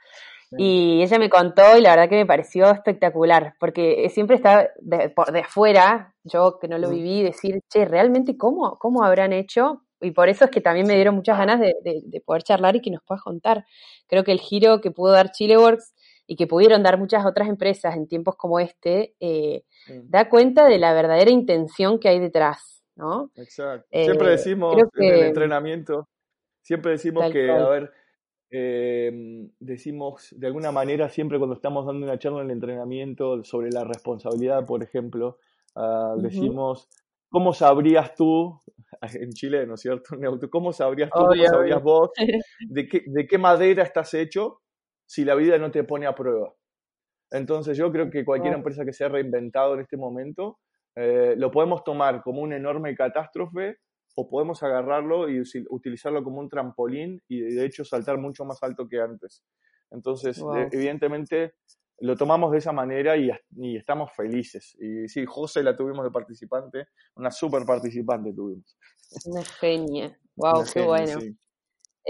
y 0.58 1.02
ella 1.02 1.20
me 1.20 1.30
contó 1.30 1.78
y 1.78 1.82
la 1.82 1.92
verdad 1.92 2.10
que 2.10 2.16
me 2.16 2.26
pareció 2.26 2.70
espectacular, 2.72 3.54
porque 3.60 4.10
siempre 4.10 4.36
está 4.36 4.70
de, 4.80 5.14
de 5.32 5.40
afuera, 5.40 6.14
yo 6.24 6.58
que 6.60 6.68
no 6.68 6.78
lo 6.78 6.90
viví, 6.90 7.24
decir, 7.24 7.62
che, 7.70 7.86
¿realmente 7.86 8.36
cómo, 8.36 8.78
cómo 8.80 9.04
habrán 9.04 9.32
hecho? 9.32 9.84
Y 10.02 10.12
por 10.12 10.28
eso 10.28 10.46
es 10.46 10.52
que 10.52 10.62
también 10.62 10.88
me 10.88 10.96
dieron 10.96 11.16
muchas 11.16 11.38
ganas 11.38 11.60
de, 11.60 11.74
de, 11.84 12.22
poder 12.22 12.44
charlar 12.44 12.76
y 12.76 12.82
que 12.82 12.90
nos 12.90 13.04
puedas 13.04 13.22
contar. 13.22 13.66
Creo 14.08 14.24
que 14.24 14.32
el 14.32 14.40
giro 14.40 14.82
que 14.82 14.92
pudo 14.92 15.12
dar 15.12 15.32
Chileworks 15.32 15.94
y 16.32 16.36
que 16.36 16.46
pudieron 16.46 16.84
dar 16.84 17.00
muchas 17.00 17.26
otras 17.26 17.50
empresas 17.50 17.96
en 17.96 18.08
tiempos 18.08 18.36
como 18.36 18.60
este, 18.60 19.16
eh, 19.20 19.64
da 20.04 20.30
cuenta 20.30 20.68
de 20.68 20.78
la 20.78 20.94
verdadera 20.94 21.32
intención 21.32 22.00
que 22.00 22.08
hay 22.08 22.20
detrás, 22.20 22.84
¿no? 22.96 23.32
Exacto. 23.36 23.88
Siempre 23.92 24.28
eh, 24.28 24.32
decimos 24.32 24.76
en 24.78 25.12
el 25.12 25.26
entrenamiento, 25.26 26.08
siempre 26.62 26.92
decimos 26.92 27.32
que, 27.32 27.50
a 27.50 27.68
ver, 27.68 27.92
eh, 28.52 29.50
decimos 29.60 30.28
de 30.38 30.46
alguna 30.46 30.72
manera 30.72 31.10
siempre 31.10 31.40
cuando 31.40 31.56
estamos 31.56 31.88
dando 31.88 32.06
una 32.06 32.20
charla 32.20 32.42
en 32.42 32.46
el 32.46 32.52
entrenamiento 32.52 33.44
sobre 33.44 33.72
la 33.72 33.84
responsabilidad, 33.84 34.68
por 34.68 34.84
ejemplo, 34.84 35.40
ah, 35.76 36.14
decimos, 36.16 36.90
¿cómo 37.28 37.56
sabrías 37.56 38.14
tú, 38.14 38.62
en 39.02 39.32
Chile, 39.32 39.66
¿no 39.66 39.74
es 39.74 39.82
cierto? 39.82 40.10
¿Cómo 40.52 40.74
sabrías 40.74 41.10
tú, 41.10 41.22
cómo 41.22 41.44
sabrías 41.44 41.82
vos 41.82 42.12
de 42.70 42.88
qué, 42.88 43.02
de 43.08 43.26
qué 43.26 43.40
madera 43.40 43.82
estás 43.82 44.14
hecho 44.14 44.62
si 45.10 45.26
la 45.26 45.34
vida 45.34 45.58
no 45.58 45.72
te 45.72 45.84
pone 45.84 46.06
a 46.06 46.14
prueba? 46.14 46.54
Entonces 47.32 47.76
yo 47.76 47.92
creo 47.92 48.12
que 48.12 48.24
cualquier 48.24 48.54
empresa 48.54 48.86
que 48.86 48.94
se 48.94 49.06
ha 49.06 49.10
reinventado 49.10 49.74
en 49.74 49.82
este 49.82 49.98
momento 49.98 50.60
eh, 50.96 51.34
lo 51.36 51.50
podemos 51.50 51.84
tomar 51.84 52.22
como 52.22 52.42
una 52.42 52.58
enorme 52.58 52.96
catástrofe 52.96 53.78
o 54.16 54.30
podemos 54.30 54.62
agarrarlo 54.62 55.30
y 55.30 55.42
utilizarlo 55.70 56.24
como 56.24 56.40
un 56.40 56.50
trampolín 56.50 57.22
y 57.28 57.42
de 57.42 57.66
hecho 57.66 57.84
saltar 57.84 58.20
mucho 58.20 58.46
más 58.46 58.62
alto 58.62 58.88
que 58.88 59.00
antes. 59.00 59.44
Entonces, 59.92 60.44
evidentemente, 60.72 61.54
lo 62.02 62.16
tomamos 62.16 62.52
de 62.52 62.60
esa 62.60 62.72
manera 62.72 63.18
y, 63.18 63.32
estamos 63.76 64.12
felices. 64.14 64.78
Y 64.80 65.08
sí, 65.08 65.26
José 65.26 65.64
la 65.64 65.76
tuvimos 65.76 66.04
de 66.04 66.12
participante, 66.12 66.88
una 67.16 67.32
super 67.32 67.66
participante 67.66 68.34
tuvimos. 68.34 68.78
Una 69.26 69.44
genia. 69.44 70.16
Wow, 70.40 70.64
qué 70.74 70.82
bueno. 70.84 71.20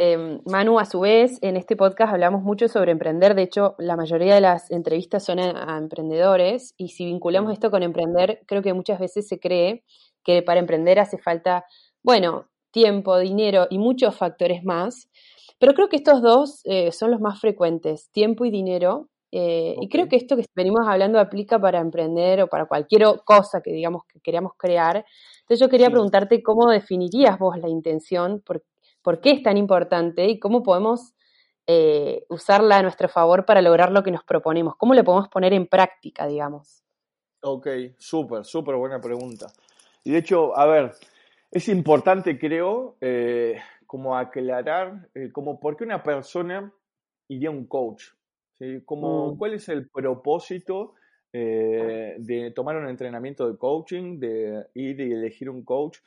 Em, 0.01 0.39
Manu, 0.45 0.79
a 0.79 0.85
su 0.85 1.01
vez, 1.01 1.39
en 1.41 1.57
este 1.57 1.75
podcast 1.75 2.13
hablamos 2.13 2.41
mucho 2.41 2.69
sobre 2.69 2.93
emprender. 2.93 3.35
De 3.35 3.41
hecho, 3.41 3.75
la 3.79 3.97
mayoría 3.97 4.33
de 4.33 4.39
las 4.39 4.71
entrevistas 4.71 5.25
son 5.25 5.39
a, 5.39 5.77
emprendedores. 5.77 6.73
Y 6.77 6.87
si 6.87 7.03
vinculamos 7.03 7.51
esto 7.51 7.69
con 7.69 7.83
emprender, 7.83 8.41
creo 8.45 8.61
que 8.61 8.73
muchas 8.73 8.97
veces 8.97 9.27
se 9.27 9.41
cree 9.41 9.83
que 10.23 10.41
para 10.41 10.61
emprender 10.61 10.99
hace 10.99 11.17
falta 11.17 11.65
bueno, 12.01 12.45
tiempo, 12.71 13.17
dinero 13.19 13.67
y 13.69 13.77
muchos 13.77 14.15
factores 14.15 14.63
más. 14.63 15.09
Pero 15.59 15.73
creo 15.73 15.89
que 15.89 15.97
estos 15.97 16.21
dos 16.21 16.61
eh, 16.63 16.93
son 16.93 17.11
los 17.11 17.19
más 17.19 17.41
frecuentes, 17.41 18.09
tiempo 18.13 18.45
y 18.45 18.51
dinero. 18.51 19.09
Eh, 19.33 19.75
y 19.81 19.89
creo 19.89 20.07
que 20.07 20.15
esto 20.15 20.37
que 20.37 20.45
venimos 20.55 20.87
hablando 20.87 21.19
aplica 21.19 21.59
para 21.59 21.81
emprender 21.81 22.41
o 22.41 22.47
para 22.47 22.67
cualquier 22.67 23.03
cosa 23.25 23.59
que 23.61 23.73
digamos 23.73 24.03
que 24.05 24.21
queríamos 24.21 24.53
crear. 24.55 25.05
Entonces 25.41 25.59
yo 25.59 25.67
quería 25.67 25.89
preguntarte 25.89 26.41
cómo 26.41 26.69
definirías 26.69 27.37
vos 27.37 27.57
la 27.57 27.67
intención, 27.67 28.41
por, 28.45 28.63
por, 29.01 29.21
qué 29.21 29.31
es 29.31 29.43
tan 29.43 29.57
importante 29.57 30.27
y 30.27 30.39
cómo 30.39 30.63
podemos 30.63 31.13
eh, 31.67 32.25
usarla 32.29 32.77
a 32.77 32.81
nuestro 32.81 33.09
favor 33.09 33.45
para 33.45 33.61
lograr 33.61 33.91
lo 33.91 34.03
que 34.03 34.11
nos 34.11 34.23
proponemos. 34.23 34.75
¿Cómo 34.75 34.93
le 34.93 35.03
podemos 35.03 35.29
poner 35.29 35.53
en 35.53 35.67
práctica, 35.67 36.27
digamos? 36.27 36.83
Ok, 37.41 37.67
súper, 37.97 38.45
súper 38.45 38.75
buena 38.75 38.99
pregunta. 38.99 39.47
Y 40.03 40.11
de 40.11 40.17
hecho, 40.17 40.57
a 40.57 40.65
ver, 40.65 40.91
es 41.51 41.67
importante, 41.69 42.37
creo, 42.37 42.97
eh, 43.01 43.59
como 43.85 44.15
aclarar, 44.15 45.09
eh, 45.15 45.31
como 45.31 45.59
por 45.59 45.75
qué 45.75 45.83
una 45.83 46.03
persona 46.03 46.71
iría 47.27 47.49
a 47.49 47.51
un 47.51 47.65
coach. 47.65 48.03
Como, 48.85 49.33
mm. 49.33 49.37
¿Cuál 49.37 49.53
es 49.53 49.69
el 49.69 49.89
propósito 49.89 50.93
eh, 51.31 52.15
de 52.19 52.51
tomar 52.51 52.75
un 52.75 52.89
entrenamiento 52.89 53.49
de 53.49 53.57
coaching, 53.57 54.19
de 54.19 54.65
ir 54.73 54.99
y 54.99 55.13
elegir 55.13 55.49
un 55.49 55.63
coach? 55.63 55.99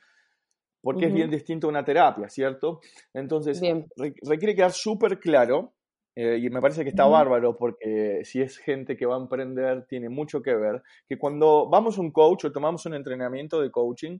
Porque 0.83 1.05
es 1.05 1.13
bien 1.13 1.31
distinto 1.31 1.67
a 1.67 1.69
una 1.69 1.85
terapia, 1.85 2.27
¿cierto? 2.29 2.81
Entonces, 3.13 3.61
requiere 4.21 4.53
quedar 4.53 4.73
súper 4.73 5.19
claro, 5.19 5.73
y 6.15 6.47
me 6.49 6.61
parece 6.61 6.83
que 6.83 6.89
está 6.89 7.07
bárbaro 7.07 7.57
porque 7.57 8.19
si 8.23 8.41
es 8.41 8.57
gente 8.59 8.95
que 8.95 9.05
va 9.05 9.15
a 9.15 9.19
emprender, 9.19 9.87
tiene 9.87 10.09
mucho 10.09 10.43
que 10.43 10.53
ver, 10.53 10.83
que 11.07 11.17
cuando 11.17 11.69
vamos 11.69 11.97
a 11.97 12.01
un 12.01 12.11
coach 12.11 12.45
o 12.45 12.51
tomamos 12.51 12.85
un 12.85 12.93
entrenamiento 12.93 13.61
de 13.61 13.71
coaching, 13.71 14.19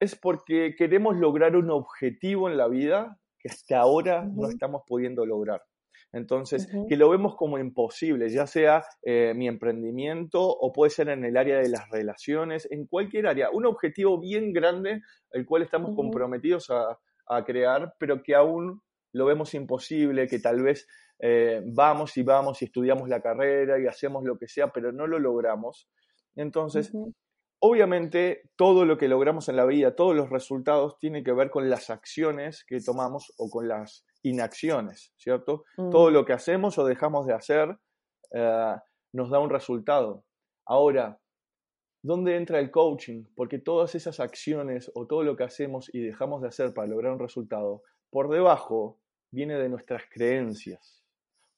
es 0.00 0.16
porque 0.16 0.74
queremos 0.76 1.16
lograr 1.16 1.54
un 1.54 1.70
objetivo 1.70 2.48
en 2.48 2.56
la 2.56 2.66
vida 2.66 3.18
que 3.38 3.50
hasta 3.50 3.78
ahora 3.78 4.24
no 4.24 4.48
estamos 4.48 4.82
pudiendo 4.86 5.26
lograr. 5.26 5.62
Entonces, 6.12 6.68
que 6.88 6.96
lo 6.96 7.08
vemos 7.08 7.36
como 7.36 7.58
imposible, 7.58 8.28
ya 8.30 8.46
sea 8.46 8.84
eh, 9.02 9.32
mi 9.36 9.46
emprendimiento 9.46 10.42
o 10.42 10.72
puede 10.72 10.90
ser 10.90 11.08
en 11.08 11.24
el 11.24 11.36
área 11.36 11.58
de 11.58 11.68
las 11.68 11.88
relaciones, 11.88 12.66
en 12.70 12.86
cualquier 12.86 13.28
área. 13.28 13.50
Un 13.50 13.66
objetivo 13.66 14.18
bien 14.18 14.52
grande, 14.52 15.02
el 15.30 15.46
cual 15.46 15.62
estamos 15.62 15.94
comprometidos 15.94 16.70
a, 16.70 16.98
crear, 17.46 17.94
pero 17.98 18.24
que 18.24 18.34
aún 18.34 18.82
lo 19.12 19.24
vemos 19.24 19.54
imposible, 19.54 20.26
que 20.26 20.40
tal 20.40 20.62
vez 20.62 20.88
eh, 21.20 21.62
vamos 21.64 22.16
y 22.16 22.24
vamos 22.24 22.60
y 22.60 22.64
estudiamos 22.64 23.08
la 23.08 23.20
carrera 23.20 23.78
y 23.78 23.86
hacemos 23.86 24.24
lo 24.24 24.36
que 24.36 24.48
sea, 24.48 24.72
pero 24.72 24.90
no 24.90 25.06
lo 25.06 25.20
logramos. 25.20 25.88
Entonces, 26.34 26.92
Obviamente, 27.62 28.50
todo 28.56 28.86
lo 28.86 28.96
que 28.96 29.06
logramos 29.06 29.50
en 29.50 29.56
la 29.56 29.66
vida, 29.66 29.94
todos 29.94 30.16
los 30.16 30.30
resultados, 30.30 30.98
tienen 30.98 31.22
que 31.22 31.32
ver 31.32 31.50
con 31.50 31.68
las 31.68 31.90
acciones 31.90 32.64
que 32.64 32.80
tomamos 32.80 33.34
o 33.36 33.50
con 33.50 33.68
las 33.68 34.06
inacciones, 34.22 35.12
¿cierto? 35.18 35.64
Mm. 35.76 35.90
Todo 35.90 36.10
lo 36.10 36.24
que 36.24 36.32
hacemos 36.32 36.78
o 36.78 36.86
dejamos 36.86 37.26
de 37.26 37.34
hacer 37.34 37.76
eh, 38.32 38.74
nos 39.12 39.30
da 39.30 39.40
un 39.40 39.50
resultado. 39.50 40.24
Ahora, 40.64 41.20
¿dónde 42.02 42.36
entra 42.36 42.60
el 42.60 42.70
coaching? 42.70 43.24
Porque 43.36 43.58
todas 43.58 43.94
esas 43.94 44.20
acciones 44.20 44.90
o 44.94 45.06
todo 45.06 45.22
lo 45.22 45.36
que 45.36 45.44
hacemos 45.44 45.90
y 45.92 46.00
dejamos 46.00 46.40
de 46.40 46.48
hacer 46.48 46.72
para 46.72 46.88
lograr 46.88 47.12
un 47.12 47.20
resultado, 47.20 47.82
por 48.08 48.30
debajo 48.30 48.98
viene 49.30 49.58
de 49.58 49.68
nuestras 49.68 50.04
creencias. 50.10 51.04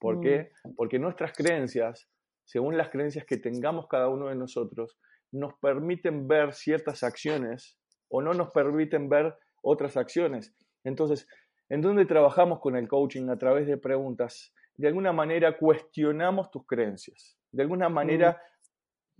¿Por 0.00 0.20
qué? 0.20 0.50
Mm. 0.64 0.74
Porque 0.74 0.98
nuestras 0.98 1.32
creencias, 1.32 2.08
según 2.44 2.76
las 2.76 2.90
creencias 2.90 3.24
que 3.24 3.36
tengamos 3.36 3.86
cada 3.86 4.08
uno 4.08 4.26
de 4.26 4.34
nosotros, 4.34 4.98
nos 5.32 5.54
permiten 5.54 6.28
ver 6.28 6.52
ciertas 6.52 7.02
acciones 7.02 7.78
o 8.08 8.22
no 8.22 8.34
nos 8.34 8.50
permiten 8.50 9.08
ver 9.08 9.34
otras 9.62 9.96
acciones. 9.96 10.54
Entonces, 10.84 11.26
¿en 11.68 11.80
dónde 11.80 12.04
trabajamos 12.04 12.60
con 12.60 12.76
el 12.76 12.86
coaching? 12.86 13.28
A 13.28 13.38
través 13.38 13.66
de 13.66 13.78
preguntas. 13.78 14.52
De 14.76 14.88
alguna 14.88 15.12
manera 15.12 15.56
cuestionamos 15.56 16.50
tus 16.50 16.66
creencias. 16.66 17.38
De 17.50 17.62
alguna 17.62 17.88
manera 17.88 18.40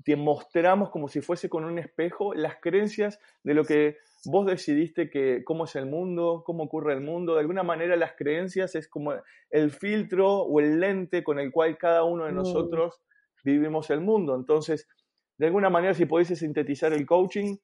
te 0.04 0.16
mostramos 0.16 0.90
como 0.90 1.08
si 1.08 1.20
fuese 1.20 1.48
con 1.48 1.64
un 1.64 1.78
espejo 1.78 2.34
las 2.34 2.56
creencias 2.60 3.18
de 3.44 3.54
lo 3.54 3.64
que 3.64 3.98
vos 4.24 4.46
decidiste 4.46 5.10
que 5.10 5.42
cómo 5.44 5.64
es 5.64 5.76
el 5.76 5.86
mundo, 5.86 6.42
cómo 6.44 6.64
ocurre 6.64 6.94
el 6.94 7.00
mundo. 7.00 7.34
De 7.34 7.40
alguna 7.40 7.62
manera 7.62 7.96
las 7.96 8.14
creencias 8.14 8.74
es 8.74 8.88
como 8.88 9.14
el 9.50 9.70
filtro 9.70 10.42
o 10.42 10.60
el 10.60 10.80
lente 10.80 11.22
con 11.22 11.38
el 11.38 11.52
cual 11.52 11.78
cada 11.78 12.04
uno 12.04 12.24
de 12.24 12.32
mm. 12.32 12.36
nosotros 12.36 13.00
vivimos 13.44 13.90
el 13.90 14.00
mundo. 14.00 14.34
Entonces, 14.34 14.88
de 15.38 15.46
alguna 15.46 15.70
manera, 15.70 15.94
si 15.94 16.06
pudiese 16.06 16.36
sintetizar 16.36 16.92
el 16.92 17.06
coaching, 17.06 17.56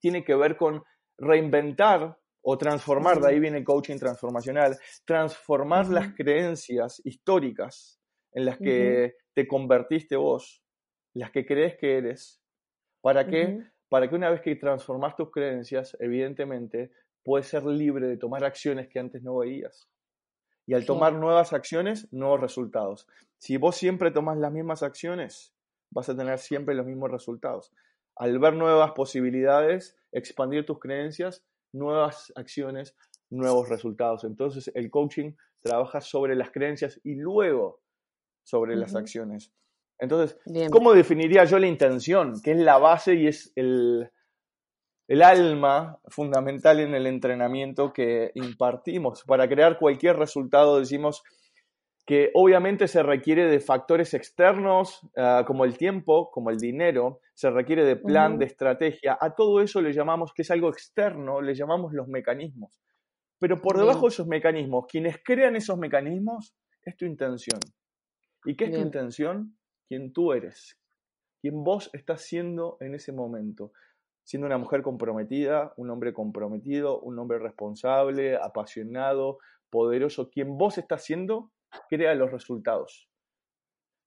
tiene 0.00 0.24
que 0.24 0.34
ver 0.34 0.56
con 0.56 0.82
reinventar 1.18 2.18
o 2.42 2.56
transformar, 2.56 3.20
de 3.20 3.28
ahí 3.28 3.40
viene 3.40 3.58
el 3.58 3.64
coaching 3.64 3.98
transformacional, 3.98 4.78
transformar 5.04 5.88
las 5.88 6.14
creencias 6.14 7.00
históricas 7.04 8.00
en 8.32 8.46
las 8.46 8.58
que 8.58 9.16
te 9.34 9.46
convertiste 9.46 10.16
vos, 10.16 10.62
las 11.14 11.30
que 11.30 11.44
crees 11.44 11.76
que 11.76 11.98
eres. 11.98 12.40
¿Para 13.00 13.26
qué? 13.26 13.62
Para 13.88 14.08
que 14.08 14.14
una 14.14 14.30
vez 14.30 14.40
que 14.40 14.56
transformas 14.56 15.16
tus 15.16 15.30
creencias, 15.30 15.96
evidentemente, 16.00 16.92
puedes 17.22 17.48
ser 17.48 17.64
libre 17.64 18.06
de 18.06 18.16
tomar 18.16 18.44
acciones 18.44 18.88
que 18.88 18.98
antes 18.98 19.22
no 19.22 19.38
veías. 19.38 19.88
Y 20.66 20.74
al 20.74 20.86
tomar 20.86 21.14
nuevas 21.14 21.52
acciones, 21.52 22.10
nuevos 22.12 22.40
resultados. 22.40 23.06
Si 23.38 23.56
vos 23.56 23.76
siempre 23.76 24.12
tomas 24.12 24.38
las 24.38 24.52
mismas 24.52 24.82
acciones, 24.82 25.52
vas 25.90 26.08
a 26.08 26.16
tener 26.16 26.38
siempre 26.38 26.74
los 26.74 26.86
mismos 26.86 27.10
resultados. 27.10 27.72
Al 28.16 28.38
ver 28.38 28.54
nuevas 28.54 28.92
posibilidades, 28.92 29.96
expandir 30.12 30.66
tus 30.66 30.78
creencias, 30.78 31.44
nuevas 31.72 32.32
acciones, 32.36 32.96
nuevos 33.30 33.68
resultados. 33.68 34.24
Entonces 34.24 34.70
el 34.74 34.90
coaching 34.90 35.32
trabaja 35.60 36.00
sobre 36.00 36.34
las 36.34 36.50
creencias 36.50 37.00
y 37.04 37.14
luego 37.14 37.80
sobre 38.42 38.76
las 38.76 38.94
acciones. 38.94 39.52
Entonces, 39.98 40.38
¿cómo 40.70 40.94
definiría 40.94 41.44
yo 41.44 41.58
la 41.58 41.66
intención? 41.66 42.40
Que 42.42 42.52
es 42.52 42.58
la 42.58 42.78
base 42.78 43.14
y 43.14 43.26
es 43.26 43.52
el, 43.54 44.10
el 45.08 45.22
alma 45.22 46.00
fundamental 46.08 46.80
en 46.80 46.94
el 46.94 47.06
entrenamiento 47.06 47.92
que 47.92 48.32
impartimos. 48.34 49.22
Para 49.24 49.48
crear 49.48 49.78
cualquier 49.78 50.16
resultado 50.16 50.78
decimos 50.78 51.22
que 52.06 52.30
obviamente 52.34 52.88
se 52.88 53.02
requiere 53.02 53.46
de 53.46 53.60
factores 53.60 54.14
externos 54.14 55.00
ah, 55.16 55.44
como 55.46 55.64
el 55.64 55.76
tiempo, 55.76 56.30
como 56.30 56.50
el 56.50 56.58
dinero, 56.58 57.20
se 57.34 57.50
requiere 57.50 57.84
de 57.84 57.96
plan, 57.96 58.38
de 58.38 58.46
estrategia. 58.46 59.16
A 59.20 59.34
todo 59.34 59.60
eso 59.60 59.80
le 59.80 59.92
llamamos, 59.92 60.32
que 60.32 60.42
es 60.42 60.50
algo 60.50 60.68
externo, 60.70 61.40
le 61.40 61.54
llamamos 61.54 61.92
los 61.92 62.08
mecanismos. 62.08 62.80
Pero 63.38 63.60
por 63.62 63.78
debajo 63.78 64.02
de 64.02 64.08
esos 64.08 64.26
mecanismos, 64.26 64.86
quienes 64.86 65.16
crean 65.24 65.56
esos 65.56 65.78
mecanismos, 65.78 66.54
es 66.82 66.96
tu 66.96 67.04
intención. 67.04 67.58
¿Y 68.44 68.56
qué 68.56 68.64
es 68.66 68.72
tu 68.72 68.80
intención? 68.80 69.56
Quien 69.88 70.12
tú 70.12 70.32
eres, 70.32 70.78
quien 71.40 71.64
vos 71.64 71.90
estás 71.92 72.22
siendo 72.22 72.76
en 72.80 72.94
ese 72.94 73.12
momento. 73.12 73.72
Siendo 74.24 74.46
una 74.46 74.58
mujer 74.58 74.82
comprometida, 74.82 75.72
un 75.76 75.90
hombre 75.90 76.12
comprometido, 76.12 77.00
un 77.00 77.18
hombre 77.18 77.38
responsable, 77.38 78.36
apasionado, 78.36 79.38
poderoso, 79.70 80.28
quien 80.30 80.56
vos 80.58 80.78
estás 80.78 81.04
siendo 81.04 81.50
crea 81.88 82.14
los 82.14 82.30
resultados. 82.30 83.08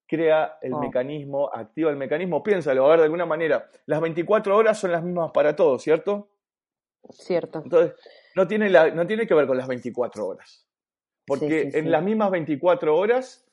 Crea 0.07 0.57
el 0.61 0.73
oh. 0.73 0.79
mecanismo, 0.79 1.49
activa 1.53 1.89
el 1.89 1.97
mecanismo. 1.97 2.43
Piénsalo, 2.43 2.85
a 2.85 2.89
ver, 2.89 2.99
de 2.99 3.05
alguna 3.05 3.25
manera, 3.25 3.69
las 3.85 4.01
24 4.01 4.55
horas 4.55 4.79
son 4.79 4.91
las 4.91 5.03
mismas 5.03 5.31
para 5.31 5.55
todos, 5.55 5.81
¿cierto? 5.81 6.29
Cierto. 7.11 7.61
Entonces, 7.63 7.95
no 8.35 8.47
tiene, 8.47 8.69
la, 8.69 8.91
no 8.91 9.07
tiene 9.07 9.27
que 9.27 9.33
ver 9.33 9.47
con 9.47 9.57
las 9.57 9.67
24 9.67 10.27
horas. 10.27 10.67
Porque 11.25 11.69
en 11.73 11.89
las 11.89 12.03
mismas 12.03 12.31
24 12.31 12.95
horas, 12.95 13.45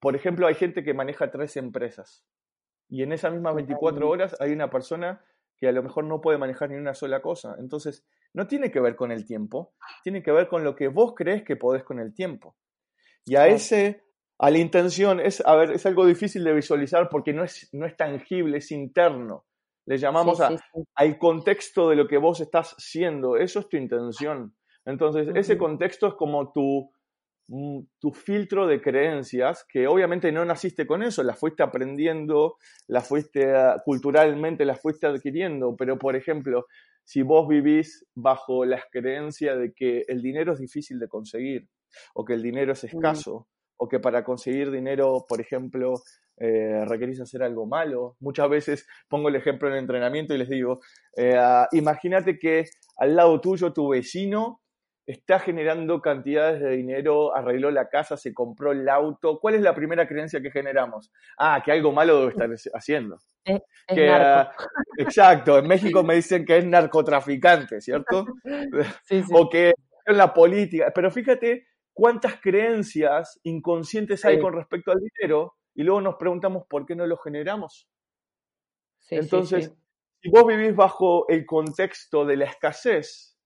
por 0.00 0.16
ejemplo, 0.16 0.46
hay 0.46 0.54
gente 0.54 0.82
que 0.82 0.94
maneja 0.94 1.30
tres 1.30 1.56
empresas. 1.56 2.24
Y 2.88 3.02
en 3.02 3.12
esas 3.12 3.32
mismas 3.32 3.54
24 3.54 4.08
horas 4.08 4.36
hay 4.40 4.52
una 4.52 4.70
persona 4.70 5.22
que 5.58 5.68
a 5.68 5.72
lo 5.72 5.82
mejor 5.82 6.04
no 6.04 6.20
puede 6.20 6.38
manejar 6.38 6.70
ni 6.70 6.76
una 6.76 6.94
sola 6.94 7.20
cosa. 7.20 7.56
Entonces, 7.58 8.06
no 8.32 8.46
tiene 8.46 8.70
que 8.70 8.80
ver 8.80 8.96
con 8.96 9.12
el 9.12 9.26
tiempo, 9.26 9.74
tiene 10.02 10.22
que 10.22 10.32
ver 10.32 10.48
con 10.48 10.64
lo 10.64 10.74
que 10.76 10.88
vos 10.88 11.14
crees 11.14 11.42
que 11.42 11.56
podés 11.56 11.82
con 11.82 11.98
el 11.98 12.14
tiempo. 12.14 12.56
Y 13.28 13.36
a 13.36 13.46
ese, 13.46 14.02
a 14.38 14.50
la 14.50 14.58
intención, 14.58 15.20
es, 15.20 15.42
a 15.44 15.54
ver, 15.56 15.72
es 15.72 15.84
algo 15.86 16.06
difícil 16.06 16.44
de 16.44 16.54
visualizar 16.54 17.08
porque 17.08 17.32
no 17.32 17.44
es, 17.44 17.68
no 17.72 17.86
es 17.86 17.96
tangible, 17.96 18.58
es 18.58 18.70
interno. 18.72 19.44
Le 19.86 19.98
llamamos 19.98 20.38
al 20.94 21.18
contexto 21.18 21.88
de 21.88 21.96
lo 21.96 22.06
que 22.06 22.18
vos 22.18 22.40
estás 22.40 22.74
siendo. 22.78 23.36
Eso 23.36 23.60
es 23.60 23.68
tu 23.68 23.76
intención. 23.76 24.54
Entonces, 24.84 25.28
ese 25.34 25.58
contexto 25.58 26.08
es 26.08 26.14
como 26.14 26.52
tu, 26.52 26.90
mm, 27.48 27.80
tu 27.98 28.12
filtro 28.12 28.66
de 28.66 28.80
creencias, 28.80 29.64
que 29.68 29.86
obviamente 29.86 30.30
no 30.32 30.44
naciste 30.44 30.86
con 30.86 31.02
eso, 31.02 31.22
las 31.22 31.38
fuiste 31.38 31.62
aprendiendo, 31.62 32.56
las 32.86 33.08
fuiste 33.08 33.54
ah, 33.54 33.82
culturalmente, 33.84 34.64
las 34.64 34.80
fuiste 34.80 35.06
adquiriendo, 35.06 35.74
pero 35.76 35.98
por 35.98 36.16
ejemplo, 36.16 36.66
si 37.04 37.22
vos 37.22 37.48
vivís 37.48 38.06
bajo 38.14 38.64
las 38.66 38.84
creencias 38.90 39.58
de 39.58 39.72
que 39.72 40.04
el 40.08 40.20
dinero 40.20 40.52
es 40.52 40.58
difícil 40.58 40.98
de 40.98 41.08
conseguir, 41.08 41.66
o 42.14 42.24
que 42.24 42.34
el 42.34 42.42
dinero 42.42 42.72
es 42.72 42.84
escaso, 42.84 43.48
o 43.76 43.88
que 43.88 44.00
para 44.00 44.24
conseguir 44.24 44.70
dinero, 44.70 45.24
por 45.28 45.40
ejemplo, 45.40 45.94
eh, 46.40 46.84
requerís 46.86 47.20
hacer 47.20 47.42
algo 47.42 47.66
malo. 47.66 48.16
Muchas 48.20 48.48
veces 48.48 48.86
pongo 49.08 49.28
el 49.28 49.36
ejemplo 49.36 49.68
en 49.68 49.74
el 49.74 49.80
entrenamiento 49.80 50.34
y 50.34 50.38
les 50.38 50.48
digo, 50.48 50.80
eh, 51.16 51.34
ah, 51.36 51.68
imagínate 51.72 52.38
que 52.38 52.64
al 52.96 53.16
lado 53.16 53.40
tuyo 53.40 53.72
tu 53.72 53.88
vecino 53.88 54.60
está 55.04 55.40
generando 55.40 56.02
cantidades 56.02 56.60
de 56.60 56.70
dinero, 56.76 57.34
arregló 57.34 57.70
la 57.70 57.88
casa, 57.88 58.16
se 58.16 58.34
compró 58.34 58.72
el 58.72 58.88
auto. 58.88 59.38
¿Cuál 59.40 59.54
es 59.54 59.62
la 59.62 59.74
primera 59.74 60.06
creencia 60.06 60.42
que 60.42 60.50
generamos? 60.50 61.10
Ah, 61.38 61.62
que 61.64 61.72
algo 61.72 61.92
malo 61.92 62.18
debe 62.20 62.30
estar 62.30 62.74
haciendo. 62.74 63.18
Ah, 63.46 64.52
exacto, 64.98 65.58
en 65.58 65.66
México 65.66 66.02
me 66.02 66.14
dicen 66.14 66.44
que 66.44 66.58
es 66.58 66.66
narcotraficante, 66.66 67.80
¿cierto? 67.80 68.26
O 69.32 69.48
que 69.48 69.72
en 70.04 70.16
la 70.16 70.32
política. 70.34 70.92
Pero 70.94 71.10
fíjate 71.10 71.66
cuántas 71.98 72.40
creencias 72.40 73.40
inconscientes 73.42 74.24
hay 74.24 74.38
con 74.38 74.52
respecto 74.52 74.92
al 74.92 75.00
dinero 75.00 75.56
y 75.74 75.82
luego 75.82 76.00
nos 76.00 76.14
preguntamos 76.14 76.64
por 76.68 76.86
qué 76.86 76.94
no 76.94 77.04
lo 77.08 77.16
generamos. 77.16 77.88
Entonces, 79.10 79.74
si 80.22 80.30
vos 80.30 80.46
vivís 80.46 80.76
bajo 80.76 81.26
el 81.28 81.44
contexto 81.44 82.24
de 82.24 82.36
la 82.36 82.44
escasez, 82.44 83.36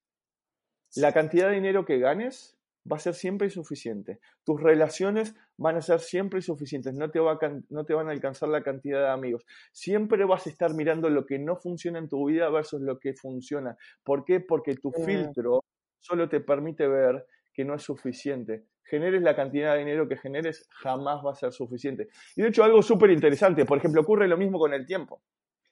la 0.97 1.15
cantidad 1.15 1.49
de 1.49 1.55
dinero 1.55 1.87
que 1.87 1.99
ganes 1.99 2.59
va 2.91 2.99
a 2.99 3.01
ser 3.01 3.15
siempre 3.15 3.47
insuficiente. 3.47 4.21
Tus 4.45 4.61
relaciones 4.61 5.35
van 5.57 5.77
a 5.77 5.81
ser 5.81 6.01
siempre 6.01 6.41
insuficientes, 6.41 6.93
no 6.93 7.11
te, 7.11 7.21
va 7.21 7.39
no 7.71 7.87
te 7.87 7.95
van 7.95 8.09
a 8.09 8.13
alcanzar 8.13 8.51
la 8.51 8.63
cantidad 8.63 9.01
de 9.01 9.09
amigos. 9.09 9.47
Siempre 9.73 10.27
vas 10.27 10.47
a 10.47 10.51
estar 10.51 10.75
mirando 10.75 11.09
lo 11.09 11.25
que 11.25 11.39
no 11.39 11.57
funciona 11.57 11.99
en 11.99 12.11
tu 12.11 12.27
vida 12.27 12.51
versus 12.51 12.83
lo 12.83 12.99
que 12.99 13.15
funciona. 13.15 13.79
¿Por 14.05 14.27
qué? 14.27 14.41
Porque 14.41 14.75
tu 14.75 14.93
filtro 14.93 15.65
solo 16.01 16.29
te 16.29 16.41
permite 16.41 16.87
ver 16.87 17.27
que 17.53 17.65
no 17.65 17.75
es 17.75 17.83
suficiente. 17.83 18.67
Generes 18.85 19.23
la 19.23 19.37
cantidad 19.37 19.73
de 19.73 19.81
dinero 19.81 20.09
que 20.09 20.17
generes, 20.17 20.69
jamás 20.71 21.25
va 21.25 21.33
a 21.33 21.35
ser 21.35 21.53
suficiente. 21.53 22.09
Y 22.37 22.43
de 22.43 22.49
hecho, 22.49 22.65
algo 22.65 22.83
súper 22.83 23.11
interesante, 23.11 23.65
por 23.65 23.79
ejemplo, 23.79 24.01
ocurre 24.01 24.29
lo 24.29 24.37
mismo 24.37 24.59
con 24.59 24.75
el 24.75 24.87
tiempo. 24.87 25.23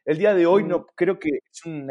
El 0.05 0.19
día 0.19 0.35
de 0.35 0.47
hoy 0.47 0.65
no 0.65 0.87
creo 0.87 1.19
que 1.19 1.29
es 1.51 1.67
un 1.67 1.91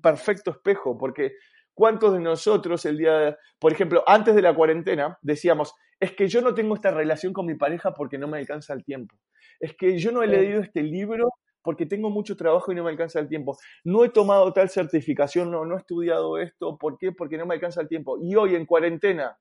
perfecto 0.00 0.52
espejo, 0.52 0.96
porque 0.96 1.32
¿cuántos 1.74 2.12
de 2.12 2.20
nosotros 2.20 2.84
el 2.86 2.98
día, 2.98 3.18
de, 3.18 3.36
por 3.58 3.72
ejemplo, 3.72 4.04
antes 4.06 4.34
de 4.34 4.42
la 4.42 4.54
cuarentena, 4.54 5.18
decíamos, 5.22 5.74
es 5.98 6.12
que 6.12 6.28
yo 6.28 6.40
no 6.40 6.54
tengo 6.54 6.74
esta 6.74 6.90
relación 6.90 7.32
con 7.32 7.46
mi 7.46 7.56
pareja 7.56 7.92
porque 7.94 8.18
no 8.18 8.28
me 8.28 8.38
alcanza 8.38 8.72
el 8.72 8.84
tiempo? 8.84 9.16
Es 9.58 9.74
que 9.76 9.98
yo 9.98 10.12
no 10.12 10.22
he 10.22 10.26
leído 10.26 10.60
este 10.60 10.82
libro 10.82 11.28
porque 11.62 11.86
tengo 11.86 12.10
mucho 12.10 12.36
trabajo 12.36 12.72
y 12.72 12.74
no 12.74 12.84
me 12.84 12.90
alcanza 12.90 13.20
el 13.20 13.28
tiempo. 13.28 13.58
No 13.84 14.04
he 14.04 14.10
tomado 14.10 14.52
tal 14.52 14.68
certificación, 14.70 15.50
no, 15.50 15.64
no 15.64 15.74
he 15.74 15.78
estudiado 15.78 16.38
esto. 16.38 16.78
¿Por 16.78 16.96
qué? 16.98 17.12
Porque 17.12 17.36
no 17.36 17.46
me 17.46 17.54
alcanza 17.54 17.80
el 17.82 17.88
tiempo. 17.88 18.18
Y 18.20 18.34
hoy 18.36 18.54
en 18.54 18.66
cuarentena 18.66 19.38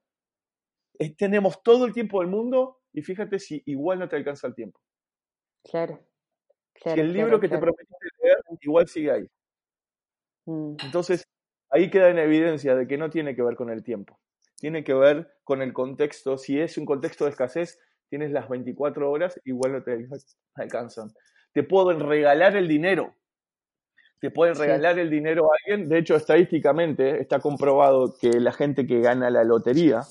tenemos 1.17 1.63
todo 1.63 1.85
el 1.85 1.93
tiempo 1.93 2.19
del 2.19 2.29
mundo 2.29 2.81
y 2.91 3.01
fíjate 3.01 3.39
si 3.39 3.61
igual 3.65 3.99
no 3.99 4.09
te 4.09 4.17
alcanza 4.17 4.47
el 4.47 4.55
tiempo. 4.55 4.79
Claro. 5.63 5.99
si 6.75 6.99
el 6.99 7.13
libro 7.13 7.39
que 7.39 7.49
te 7.49 7.57
prometiste 7.57 8.07
leer 8.21 8.37
igual 8.61 8.87
sigue 8.87 9.11
ahí. 9.11 9.27
Mm. 10.45 10.75
Entonces, 10.83 11.25
ahí 11.69 11.89
queda 11.89 12.09
en 12.09 12.17
evidencia 12.17 12.75
de 12.75 12.87
que 12.87 12.97
no 12.97 13.09
tiene 13.09 13.35
que 13.35 13.43
ver 13.43 13.55
con 13.55 13.69
el 13.69 13.83
tiempo. 13.83 14.19
Tiene 14.57 14.83
que 14.83 14.93
ver 14.93 15.37
con 15.43 15.61
el 15.61 15.71
contexto. 15.71 16.37
Si 16.37 16.59
es 16.59 16.77
un 16.77 16.85
contexto 16.85 17.23
de 17.23 17.31
escasez, 17.31 17.79
tienes 18.09 18.31
las 18.31 18.49
24 18.49 19.09
horas, 19.09 19.39
igual 19.45 19.73
no 19.73 19.83
te 19.83 20.05
alcanzan 20.55 21.13
te 21.53 21.63
pueden 21.63 21.99
regalar 21.99 22.55
el 22.55 22.67
dinero. 22.67 23.15
Te 24.19 24.31
pueden 24.31 24.55
regalar 24.55 24.99
el 24.99 25.09
dinero 25.09 25.45
a 25.45 25.55
alguien. 25.63 25.87
De 25.87 25.99
hecho, 25.99 26.15
estadísticamente 26.15 27.21
está 27.21 27.39
comprobado 27.39 28.15
que 28.19 28.39
la 28.39 28.51
gente 28.51 28.85
que 28.85 28.99
gana 28.99 29.29
la 29.29 29.43
lotería, 29.43 30.01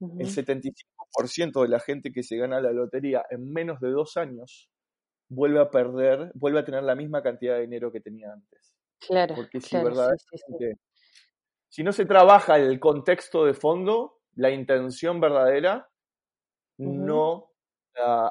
el 0.00 0.26
75% 0.26 1.62
de 1.62 1.68
la 1.68 1.78
gente 1.78 2.10
que 2.10 2.22
se 2.22 2.36
gana 2.36 2.60
la 2.60 2.72
lotería 2.72 3.22
en 3.30 3.52
menos 3.52 3.80
de 3.80 3.90
dos 3.90 4.16
años, 4.16 4.70
vuelve 5.28 5.60
a 5.60 5.70
perder, 5.70 6.32
vuelve 6.34 6.60
a 6.60 6.64
tener 6.64 6.82
la 6.82 6.94
misma 6.94 7.22
cantidad 7.22 7.56
de 7.56 7.62
dinero 7.62 7.92
que 7.92 8.00
tenía 8.00 8.32
antes. 8.32 8.74
Claro. 8.98 9.34
Porque 9.34 9.60
si 9.60 9.76
verdaderamente, 9.76 10.78
si 11.68 11.82
no 11.82 11.92
se 11.92 12.06
trabaja 12.06 12.56
el 12.56 12.80
contexto 12.80 13.44
de 13.44 13.54
fondo, 13.54 14.20
la 14.34 14.50
intención 14.50 15.20
verdadera, 15.20 15.88
no 16.78 17.50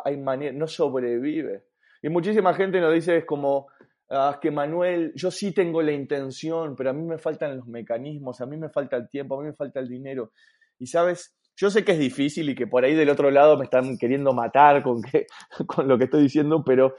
hay 0.04 0.18
manera, 0.18 0.54
no 0.54 0.68
sobrevive. 0.68 1.66
Y 2.02 2.10
muchísima 2.10 2.54
gente 2.54 2.80
nos 2.80 2.94
dice, 2.94 3.18
es 3.18 3.26
como, 3.26 3.68
ah, 4.10 4.40
que 4.42 4.52
Manuel, 4.52 5.14
yo 5.16 5.32
sí 5.32 5.54
tengo 5.54 5.82
la 5.82 5.92
intención, 5.92 6.76
pero 6.76 6.90
a 6.90 6.94
mí 6.94 7.04
me 7.04 7.18
faltan 7.18 7.58
los 7.58 7.68
mecanismos, 7.68 8.42
a 8.42 8.46
mí 8.46 8.58
me 8.58 8.70
falta 8.70 8.98
el 8.98 9.10
tiempo, 9.10 9.36
a 9.36 9.44
mí 9.44 9.50
me 9.50 9.56
falta 9.56 9.80
el 9.80 9.88
dinero. 9.88 10.32
Y 10.80 10.88
sabes, 10.88 11.36
yo 11.56 11.70
sé 11.70 11.86
que 11.86 11.92
es 11.92 12.00
difícil 12.00 12.50
y 12.50 12.56
que 12.56 12.68
por 12.68 12.84
ahí 12.84 12.96
del 12.96 13.10
otro 13.10 13.30
lado 13.30 13.58
me 13.58 13.66
están 13.66 13.98
queriendo 13.98 14.34
matar 14.34 14.82
con, 14.84 15.02
que, 15.02 15.28
con 15.68 15.88
lo 15.88 15.98
que 15.98 16.06
estoy 16.06 16.24
diciendo, 16.24 16.64
pero, 16.66 16.96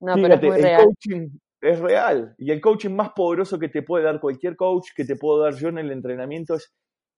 no, 0.00 0.14
pero 0.14 0.34
es 0.34 0.42
el 0.42 0.62
real. 0.62 0.84
coaching 0.84 1.28
es 1.60 1.78
real. 1.78 2.34
Y 2.38 2.50
el 2.50 2.60
coaching 2.60 2.90
más 2.90 3.10
poderoso 3.10 3.58
que 3.58 3.68
te 3.68 3.82
puede 3.82 4.04
dar 4.04 4.20
cualquier 4.20 4.56
coach, 4.56 4.88
que 4.96 5.04
te 5.04 5.16
puedo 5.16 5.42
dar 5.42 5.54
yo 5.54 5.68
en 5.68 5.78
el 5.78 5.92
entrenamiento, 5.92 6.54
es 6.54 6.74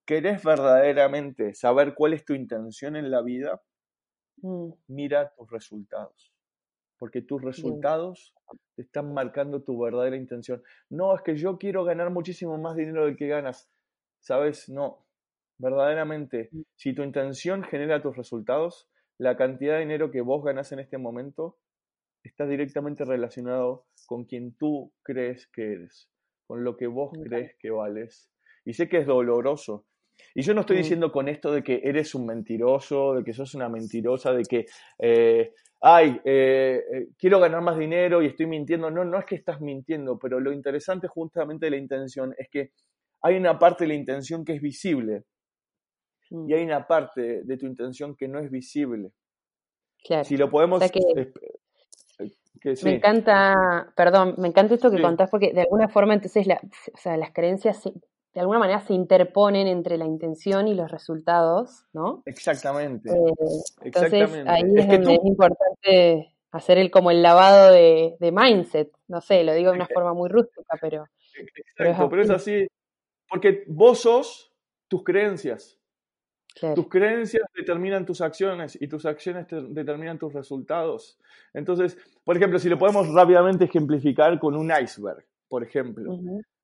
¿Querés 0.06 0.44
verdaderamente 0.44 1.54
saber 1.54 1.94
cuál 1.94 2.12
es 2.12 2.24
tu 2.26 2.34
intención 2.34 2.94
en 2.96 3.10
la 3.10 3.22
vida? 3.22 3.62
Mm. 4.42 4.70
Mira 4.88 5.32
tus 5.34 5.50
resultados. 5.50 6.33
Porque 6.98 7.22
tus 7.22 7.42
resultados 7.42 8.34
te 8.76 8.82
están 8.82 9.12
marcando 9.12 9.62
tu 9.62 9.78
verdadera 9.78 10.16
intención. 10.16 10.62
No, 10.90 11.14
es 11.14 11.22
que 11.22 11.36
yo 11.36 11.58
quiero 11.58 11.84
ganar 11.84 12.10
muchísimo 12.10 12.56
más 12.58 12.76
dinero 12.76 13.04
del 13.04 13.16
que 13.16 13.28
ganas. 13.28 13.68
¿Sabes? 14.20 14.68
No. 14.68 15.06
Verdaderamente, 15.58 16.48
Mm. 16.52 16.62
si 16.76 16.94
tu 16.94 17.02
intención 17.02 17.62
genera 17.64 18.02
tus 18.02 18.16
resultados, 18.16 18.88
la 19.18 19.36
cantidad 19.36 19.74
de 19.74 19.80
dinero 19.80 20.10
que 20.10 20.20
vos 20.20 20.44
ganás 20.44 20.72
en 20.72 20.80
este 20.80 20.98
momento 20.98 21.56
está 22.24 22.46
directamente 22.46 23.04
relacionado 23.04 23.86
con 24.06 24.24
quien 24.24 24.54
tú 24.56 24.92
crees 25.02 25.46
que 25.48 25.72
eres, 25.72 26.10
con 26.46 26.64
lo 26.64 26.76
que 26.76 26.86
vos 26.86 27.12
crees 27.22 27.54
que 27.58 27.70
vales. 27.70 28.30
Y 28.64 28.72
sé 28.72 28.88
que 28.88 28.98
es 28.98 29.06
doloroso. 29.06 29.86
Y 30.34 30.42
yo 30.42 30.54
no 30.54 30.60
estoy 30.62 30.78
diciendo 30.78 31.12
con 31.12 31.28
esto 31.28 31.52
de 31.52 31.62
que 31.62 31.80
eres 31.84 32.14
un 32.14 32.26
mentiroso, 32.26 33.14
de 33.14 33.24
que 33.24 33.32
sos 33.32 33.54
una 33.54 33.68
mentirosa, 33.68 34.32
de 34.32 34.42
que, 34.44 34.66
eh, 34.98 35.52
ay, 35.86 36.18
eh, 36.24 36.82
eh, 36.92 37.08
quiero 37.18 37.38
ganar 37.40 37.60
más 37.60 37.76
dinero 37.76 38.22
y 38.22 38.26
estoy 38.26 38.46
mintiendo. 38.46 38.90
No, 38.90 39.04
no 39.04 39.18
es 39.18 39.26
que 39.26 39.34
estás 39.34 39.60
mintiendo, 39.60 40.18
pero 40.18 40.40
lo 40.40 40.50
interesante 40.50 41.08
justamente 41.08 41.66
de 41.66 41.70
la 41.72 41.76
intención 41.76 42.34
es 42.38 42.48
que 42.50 42.70
hay 43.22 43.36
una 43.36 43.58
parte 43.58 43.84
de 43.84 43.88
la 43.88 43.94
intención 43.94 44.44
que 44.44 44.54
es 44.54 44.62
visible 44.62 45.24
Mm. 46.30 46.48
y 46.48 46.54
hay 46.54 46.64
una 46.64 46.86
parte 46.86 47.42
de 47.44 47.56
tu 47.58 47.66
intención 47.66 48.16
que 48.16 48.26
no 48.28 48.38
es 48.38 48.50
visible. 48.50 49.12
Claro. 50.02 50.24
Si 50.24 50.36
lo 50.38 50.48
podemos... 50.50 50.78
O 50.78 50.80
sea 50.80 50.88
que- 50.88 51.00
esp- 51.00 51.40
eh, 52.20 52.30
que 52.62 52.76
sí. 52.76 52.84
Me 52.86 52.94
encanta, 52.94 53.92
perdón, 53.94 54.34
me 54.38 54.48
encanta 54.48 54.74
esto 54.74 54.90
que 54.90 54.96
Sí. 54.96 55.02
contás 55.02 55.28
porque 55.30 55.52
de 55.52 55.60
alguna 55.62 55.88
forma 55.88 56.14
entonces 56.14 56.46
la- 56.46 56.60
o 56.94 56.96
sea, 56.96 57.18
las 57.18 57.32
creencias 57.32 57.82
se- 57.82 57.92
de 58.34 58.40
alguna 58.40 58.58
manera 58.58 58.80
se 58.80 58.92
interponen 58.94 59.66
entre 59.68 59.96
la 59.96 60.04
intención 60.06 60.66
y 60.68 60.74
los 60.74 60.90
resultados, 60.90 61.86
¿no? 61.92 62.22
Exactamente. 62.26 63.08
Eh, 63.10 63.14
entonces 63.82 64.12
Exactamente. 64.12 64.50
ahí 64.50 64.62
Es 64.76 64.86
es, 64.92 65.02
tú- 65.02 65.10
es 65.10 65.24
importante 65.24 66.34
hacer 66.50 66.78
el 66.78 66.90
como 66.90 67.10
el 67.10 67.22
lavado 67.22 67.70
de, 67.72 68.16
de 68.20 68.32
mindset, 68.32 68.90
no 69.08 69.20
sé, 69.20 69.44
lo 69.44 69.52
digo 69.54 69.70
de 69.70 69.76
una 69.76 69.86
forma 69.86 70.14
muy 70.14 70.28
rústica, 70.28 70.76
pero, 70.80 71.04
pero 71.76 71.90
es 71.90 71.94
Exacto, 71.94 72.08
pero 72.10 72.22
es 72.22 72.30
así. 72.30 72.66
Porque 73.28 73.64
vos 73.68 74.00
sos 74.00 74.52
tus 74.88 75.02
creencias. 75.02 75.78
claro. 76.54 76.74
Tus 76.76 76.88
creencias 76.88 77.42
determinan 77.56 78.04
tus 78.04 78.20
acciones 78.20 78.76
y 78.80 78.86
tus 78.86 79.06
acciones 79.06 79.46
te- 79.46 79.62
determinan 79.62 80.18
tus 80.18 80.32
resultados. 80.32 81.18
Entonces, 81.52 81.96
por 82.24 82.36
ejemplo, 82.36 82.58
si 82.58 82.68
lo 82.68 82.78
podemos 82.78 83.12
rápidamente 83.12 83.64
ejemplificar 83.64 84.38
con 84.38 84.54
un 84.56 84.70
iceberg, 84.70 85.24
por 85.48 85.62
ejemplo. 85.64 86.16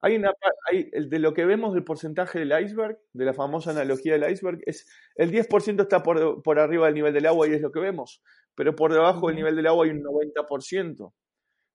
Hay 0.02 0.16
una, 0.16 0.32
hay, 0.70 0.88
el 0.92 1.10
de 1.10 1.18
lo 1.18 1.34
que 1.34 1.44
vemos 1.44 1.74
del 1.74 1.84
porcentaje 1.84 2.38
del 2.38 2.52
iceberg, 2.64 2.98
de 3.12 3.24
la 3.24 3.34
famosa 3.34 3.70
analogía 3.70 4.18
del 4.18 4.30
iceberg, 4.30 4.60
es 4.64 4.86
el 5.16 5.30
10% 5.30 5.82
está 5.82 6.02
por, 6.02 6.42
por 6.42 6.58
arriba 6.58 6.86
del 6.86 6.94
nivel 6.94 7.12
del 7.12 7.26
agua 7.26 7.46
y 7.48 7.52
es 7.52 7.60
lo 7.60 7.70
que 7.70 7.80
vemos, 7.80 8.22
pero 8.54 8.74
por 8.74 8.92
debajo 8.92 9.26
del 9.26 9.36
nivel 9.36 9.56
del 9.56 9.66
agua 9.66 9.84
hay 9.84 9.90
un 9.90 10.02
90%. 10.02 11.12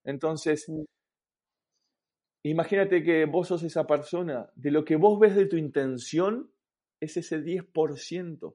Entonces, 0.04 0.66
imagínate 2.42 3.02
que 3.02 3.26
vos 3.26 3.48
sos 3.48 3.62
esa 3.62 3.86
persona, 3.86 4.50
de 4.54 4.70
lo 4.70 4.84
que 4.84 4.96
vos 4.96 5.18
ves 5.20 5.36
de 5.36 5.46
tu 5.46 5.56
intención 5.56 6.50
es 7.00 7.16
ese 7.16 7.42
10%. 7.42 8.54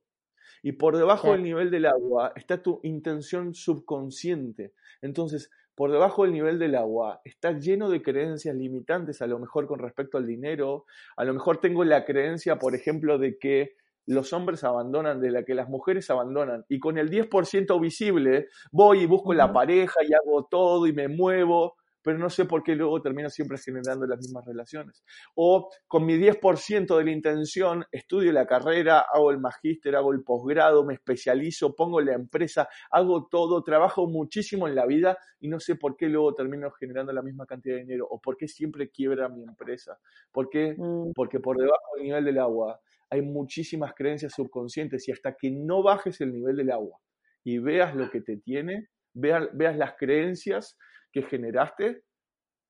Y 0.64 0.74
por 0.74 0.98
debajo 0.98 1.32
del 1.32 1.44
nivel 1.44 1.72
del 1.72 1.88
agua 1.88 2.34
está 2.36 2.62
tu 2.62 2.80
intención 2.84 3.56
subconsciente. 3.56 4.74
Entonces, 5.02 5.50
por 5.82 5.92
debajo 5.92 6.22
del 6.22 6.34
nivel 6.34 6.60
del 6.60 6.76
agua 6.76 7.22
está 7.26 7.58
lleno 7.58 7.90
de 7.90 8.04
creencias 8.04 8.56
limitantes, 8.56 9.20
a 9.24 9.26
lo 9.26 9.40
mejor 9.40 9.66
con 9.66 9.80
respecto 9.80 10.20
al 10.20 10.28
dinero. 10.28 10.86
A 11.18 11.24
lo 11.26 11.34
mejor 11.34 11.58
tengo 11.58 11.84
la 11.84 12.06
creencia, 12.06 12.60
por 12.60 12.76
ejemplo, 12.76 13.18
de 13.18 13.40
que 13.40 13.72
los 14.06 14.32
hombres 14.32 14.64
abandonan, 14.64 15.20
de 15.20 15.32
la 15.32 15.44
que 15.44 15.56
las 15.56 15.70
mujeres 15.70 16.12
abandonan. 16.12 16.66
Y 16.70 16.78
con 16.78 17.00
el 17.00 17.10
10% 17.10 17.82
visible 17.82 18.50
voy 18.72 19.00
y 19.00 19.06
busco 19.08 19.34
la 19.34 19.52
pareja 19.52 20.02
y 20.08 20.14
hago 20.14 20.46
todo 20.52 20.86
y 20.86 20.94
me 20.94 21.08
muevo, 21.08 21.78
pero 22.02 22.18
no 22.18 22.30
sé 22.30 22.46
por 22.46 22.64
qué 22.64 22.76
luego 22.76 23.02
termino 23.02 23.30
siempre 23.30 23.58
generando 23.58 24.06
las 24.06 24.20
mismas 24.20 24.46
relaciones. 24.46 25.04
O 25.36 25.70
con 25.88 26.06
mi 26.06 26.18
10% 26.18 26.98
de 26.98 27.04
la 27.04 27.12
intención, 27.12 27.86
estudio 27.92 28.32
la 28.32 28.46
carrera, 28.46 29.06
hago 29.12 29.32
el 29.32 29.40
magíster, 29.40 29.96
hago 29.96 30.12
el 30.14 30.24
posgrado, 30.24 30.86
me 30.86 30.96
especializo, 30.96 31.76
pongo 31.76 32.02
la 32.02 32.14
empresa, 32.14 32.68
hago 32.90 33.28
todo, 33.30 33.64
trabajo 33.64 34.08
muchísimo 34.08 34.68
en 34.68 34.76
la 34.76 34.86
vida 34.86 35.18
y 35.40 35.48
no 35.48 35.60
sé 35.60 35.76
por 35.76 35.96
qué 35.96 36.08
luego 36.08 36.34
termino 36.34 36.72
generando 36.72 37.12
la 37.14 37.22
misma 37.22 37.46
cantidad 37.46 37.76
de 37.76 37.82
dinero 37.82 38.08
o 38.10 38.20
por 38.20 38.38
qué 38.38 38.48
siempre 38.48 38.90
quiebra 38.90 39.30
mi 39.30 39.44
empresa. 39.44 39.98
¿Por 40.32 40.50
qué? 40.50 40.76
Mm, 40.78 41.12
Porque 41.14 41.40
por 41.40 41.58
debajo 41.58 41.96
del 41.96 42.06
nivel 42.06 42.26
del 42.26 42.40
agua 42.40 42.80
hay 43.10 43.22
muchísimas 43.22 43.94
creencias 43.94 44.34
subconscientes 44.34 45.08
y 45.08 45.12
hasta 45.12 45.36
que 45.36 45.52
no 45.52 45.84
bajes 45.84 46.22
el 46.22 46.32
nivel 46.32 46.56
del 46.56 46.72
agua 46.72 47.00
y 47.44 47.60
veas 47.60 47.96
lo 47.96 48.10
que 48.10 48.22
te 48.22 48.38
tiene, 48.38 48.90
veas, 49.14 49.50
veas 49.54 49.78
las 49.78 49.96
creencias 49.98 50.78
que 51.12 51.24
generaste, 51.24 52.04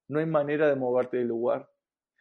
no 0.09 0.19
hay 0.19 0.25
manera 0.25 0.67
de 0.67 0.75
moverte 0.75 1.17
del 1.17 1.27
lugar. 1.27 1.69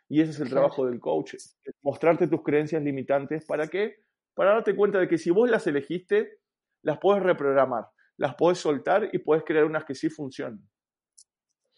Y 0.09 0.20
ese 0.20 0.33
es 0.33 0.40
el 0.40 0.50
trabajo 0.50 0.87
del 0.87 0.98
coach, 0.98 1.35
mostrarte 1.83 2.26
tus 2.26 2.42
creencias 2.42 2.83
limitantes. 2.83 3.44
¿Para 3.46 3.68
qué? 3.68 3.96
Para 4.35 4.54
darte 4.54 4.74
cuenta 4.74 4.98
de 4.98 5.09
que 5.09 5.18
si 5.18 5.30
vos 5.30 5.48
las 5.48 5.66
elegiste, 5.66 6.38
las 6.83 6.98
puedes 6.98 7.22
reprogramar, 7.22 7.87
las 8.16 8.35
puedes 8.35 8.59
soltar 8.59 9.09
y 9.12 9.18
puedes 9.18 9.44
crear 9.44 9.64
unas 9.64 9.85
que 9.85 9.94
sí 9.94 10.11
funcionen. 10.11 10.68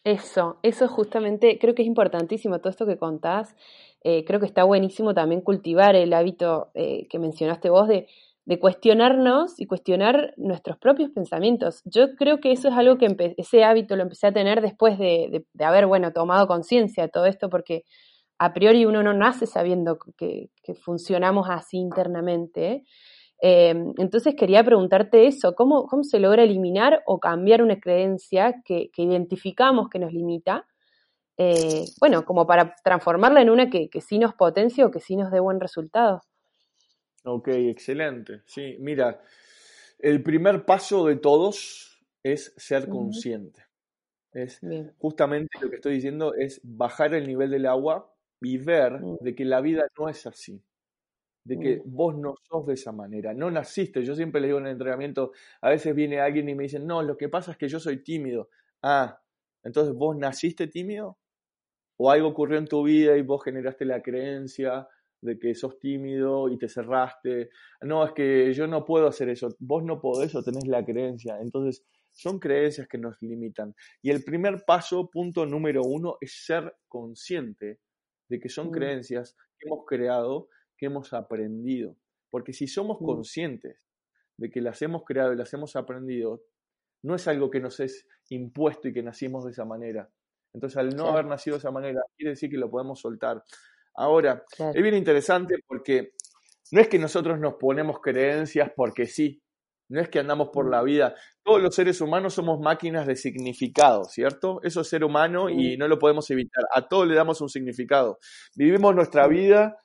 Eso, 0.05 0.59
eso 0.63 0.89
justamente 0.89 1.59
creo 1.61 1.75
que 1.75 1.83
es 1.83 1.89
importantísimo 1.89 2.59
todo 2.59 2.71
esto 2.71 2.87
que 2.87 2.99
contás. 2.99 3.55
Eh, 4.03 4.25
creo 4.25 4.41
que 4.41 4.47
está 4.47 4.65
buenísimo 4.65 5.15
también 5.15 5.43
cultivar 5.43 5.95
el 5.95 6.13
hábito 6.13 6.71
eh, 6.75 7.07
que 7.09 7.21
mencionaste 7.21 7.71
vos 7.71 7.87
de, 7.87 8.09
de 8.45 8.59
cuestionarnos 8.59 9.61
y 9.61 9.67
cuestionar 9.67 10.35
nuestros 10.37 10.79
propios 10.79 11.11
pensamientos. 11.11 11.81
Yo 11.85 12.17
creo 12.17 12.41
que 12.41 12.53
eso 12.53 12.69
es 12.69 12.75
algo 12.75 12.99
que 12.99 13.35
ese 13.37 13.65
hábito 13.65 13.95
lo 13.97 14.03
empecé 14.03 14.27
a 14.29 14.33
tener 14.33 14.61
después 14.63 14.99
de, 14.99 15.45
de- 15.53 15.65
haber, 15.65 15.87
bueno, 15.87 16.13
tomado 16.13 16.47
conciencia 16.49 17.05
de 17.05 17.09
todo 17.09 17.27
esto, 17.27 17.49
porque 17.51 17.85
a 18.39 18.53
priori 18.53 18.85
uno 18.87 19.03
no 19.03 19.15
nace 19.15 19.47
sabiendo 19.47 19.99
que, 20.17 20.51
que 20.65 20.75
funcionamos 20.75 21.49
así 21.51 21.79
internamente. 21.79 22.85
Eh, 23.43 23.75
entonces 23.99 24.35
quería 24.37 24.65
preguntarte 24.65 25.27
eso, 25.27 25.55
¿cómo, 25.55 25.87
¿cómo 25.87 26.05
se 26.05 26.21
logra 26.21 26.45
eliminar 26.45 27.03
o 27.07 27.21
cambiar 27.21 27.63
una 27.63 27.81
creencia 27.81 28.55
que, 28.65 28.91
que 28.93 29.03
identificamos 29.03 29.89
que 29.91 29.99
nos 29.99 30.13
limita? 30.13 30.67
Eh, 31.39 31.85
bueno, 32.01 32.25
como 32.25 32.47
para 32.47 32.75
transformarla 32.85 33.43
en 33.43 33.51
una 33.51 33.71
que, 33.71 33.89
que 33.91 34.01
sí 34.01 34.19
nos 34.19 34.35
potencie 34.35 34.85
o 34.85 34.91
que 34.91 35.01
sí 35.01 35.17
nos 35.17 35.31
dé 35.33 35.41
buen 35.41 35.61
resultado. 35.61 36.23
Ok, 37.25 37.49
excelente. 37.49 38.43
Sí, 38.47 38.77
mira, 38.81 39.23
el 39.99 40.23
primer 40.23 40.65
paso 40.67 41.07
de 41.07 41.17
todos 41.17 42.05
es 42.23 42.55
ser 42.57 42.89
consciente. 42.89 43.67
Es 44.33 44.63
Bien. 44.63 44.95
justamente 44.99 45.59
lo 45.61 45.71
que 45.71 45.77
estoy 45.77 45.95
diciendo 45.97 46.35
es 46.35 46.61
bajar 46.65 47.15
el 47.15 47.27
nivel 47.27 47.51
del 47.51 47.67
agua 47.67 48.15
y 48.41 48.59
ver 48.59 48.95
Mm. 49.01 49.17
de 49.21 49.35
que 49.35 49.45
la 49.47 49.61
vida 49.63 49.85
no 49.99 50.09
es 50.11 50.27
así, 50.27 50.65
de 51.45 51.59
que 51.61 51.81
Mm. 51.81 51.87
vos 51.87 52.17
no 52.17 52.35
sos 52.49 52.67
de 52.67 52.75
esa 52.75 52.93
manera, 52.93 53.35
no 53.35 53.51
naciste. 53.51 54.05
Yo 54.05 54.15
siempre 54.17 54.41
le 54.41 54.49
digo 54.49 54.59
en 54.61 54.67
el 54.67 54.73
entrenamiento, 54.75 55.33
a 55.63 55.71
veces 55.71 55.95
viene 55.95 56.21
alguien 56.21 56.49
y 56.49 56.55
me 56.57 56.65
dice, 56.65 56.81
no, 56.81 57.03
lo 57.03 57.17
que 57.19 57.29
pasa 57.31 57.53
es 57.53 57.59
que 57.59 57.69
yo 57.69 57.81
soy 57.81 58.03
tímido. 58.05 58.51
Ah, 58.83 59.23
entonces 59.65 59.95
vos 59.95 60.17
naciste 60.17 60.69
tímido 60.69 61.19
o 61.97 62.11
algo 62.11 62.29
ocurrió 62.29 62.59
en 62.59 62.67
tu 62.67 62.83
vida 62.85 63.17
y 63.17 63.23
vos 63.23 63.43
generaste 63.45 63.85
la 63.85 64.03
creencia 64.03 64.89
de 65.23 65.39
que 65.39 65.55
sos 65.55 65.79
tímido 65.79 66.51
y 66.51 66.59
te 66.59 66.69
cerraste. 66.69 67.49
No, 67.81 68.05
es 68.05 68.13
que 68.13 68.53
yo 68.53 68.67
no 68.67 68.85
puedo 68.85 69.07
hacer 69.07 69.29
eso. 69.31 69.49
Vos 69.61 69.83
no 69.85 70.01
podés 70.01 70.35
o 70.35 70.43
tenés 70.43 70.67
la 70.67 70.85
creencia. 70.85 71.39
Entonces, 71.41 71.85
son 72.13 72.39
creencias 72.39 72.89
que 72.89 72.99
nos 72.99 73.17
limitan. 73.23 73.75
Y 74.03 74.11
el 74.11 74.23
primer 74.25 74.65
paso, 74.67 75.09
punto 75.11 75.47
número 75.47 75.83
uno, 75.83 76.19
es 76.21 76.45
ser 76.45 76.75
consciente 76.89 77.79
de 78.29 78.41
que 78.41 78.49
son 78.51 78.69
Mm. 78.69 78.73
creencias 78.73 79.37
que 79.59 79.69
hemos 79.69 79.87
creado, 79.87 80.49
que 80.77 80.87
hemos 80.87 81.13
aprendido. 81.15 81.97
Porque 82.31 82.53
si 82.53 82.67
somos 82.67 83.01
Mm. 83.01 83.05
conscientes 83.07 83.79
de 84.37 84.51
que 84.51 84.61
las 84.61 84.83
hemos 84.83 85.05
creado 85.05 85.33
y 85.33 85.37
las 85.37 85.55
hemos 85.55 85.77
aprendido, 85.77 86.43
no 87.03 87.15
es 87.15 87.29
algo 87.29 87.51
que 87.51 87.61
nos 87.61 87.81
es 87.81 88.07
impuesto 88.29 88.89
y 88.89 88.93
que 88.93 89.03
nacimos 89.03 89.45
de 89.45 89.53
esa 89.53 89.65
manera. 89.65 90.11
Entonces, 90.55 90.77
al 90.77 90.97
no 90.97 91.07
haber 91.09 91.27
nacido 91.27 91.57
de 91.57 91.61
esa 91.61 91.71
manera, 91.71 92.01
quiere 92.17 92.31
decir 92.33 92.51
que 92.51 92.59
lo 92.59 92.71
podemos 92.71 93.01
soltar. 93.01 93.43
Ahora, 93.95 94.45
Claro. 94.57 94.73
es 94.75 94.83
bien 94.83 94.95
interesante 94.95 95.57
porque 95.67 96.13
no 96.73 96.81
es 96.81 96.89
que 96.89 96.99
nosotros 96.99 97.39
nos 97.39 97.55
ponemos 97.55 98.01
creencias 98.01 98.71
porque 98.75 99.07
sí. 99.07 99.41
No 99.89 100.01
es 100.01 100.09
que 100.09 100.21
andamos 100.21 100.49
por 100.51 100.71
la 100.71 100.83
vida. 100.83 101.15
Todos 101.45 101.61
los 101.61 101.75
seres 101.75 102.01
humanos 102.01 102.33
somos 102.33 102.59
máquinas 102.61 103.07
de 103.07 103.15
significado, 103.15 104.05
¿cierto? 104.05 104.61
Eso 104.63 104.81
es 104.81 104.89
ser 104.89 105.05
humano 105.05 105.51
y 105.51 105.77
no 105.77 105.87
lo 105.87 105.99
podemos 105.99 106.31
evitar. 106.31 106.65
A 106.75 106.89
todos 106.89 107.07
le 107.07 107.15
damos 107.15 107.43
un 107.43 107.51
significado. 107.51 108.19
Vivimos 108.57 108.95
nuestra 108.95 109.27
vida 109.29 109.77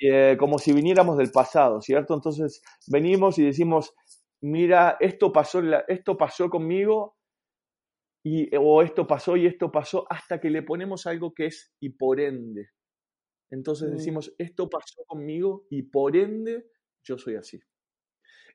eh, 0.00 0.36
como 0.36 0.58
si 0.58 0.72
viniéramos 0.72 1.16
del 1.16 1.30
pasado, 1.30 1.80
¿cierto? 1.80 2.14
Entonces 2.14 2.60
venimos 2.88 3.38
y 3.38 3.44
decimos, 3.44 3.94
mira, 4.40 4.96
esto 4.98 5.32
pasó, 5.32 5.60
esto 5.86 6.16
pasó 6.16 6.50
conmigo 6.50 7.14
y, 8.24 8.50
o 8.56 8.82
esto 8.82 9.06
pasó 9.06 9.36
y 9.36 9.46
esto 9.46 9.70
pasó, 9.70 10.06
hasta 10.10 10.40
que 10.40 10.50
le 10.50 10.62
ponemos 10.62 11.06
algo 11.06 11.32
que 11.32 11.46
es 11.46 11.72
y 11.80 11.90
por 11.90 12.18
ende. 12.20 12.70
Entonces 13.52 13.90
mm. 13.90 13.96
decimos, 13.96 14.34
esto 14.38 14.68
pasó 14.68 15.04
conmigo 15.06 15.66
y 15.70 15.82
por 15.82 16.16
ende 16.16 16.66
yo 17.04 17.18
soy 17.18 17.36
así. 17.36 17.62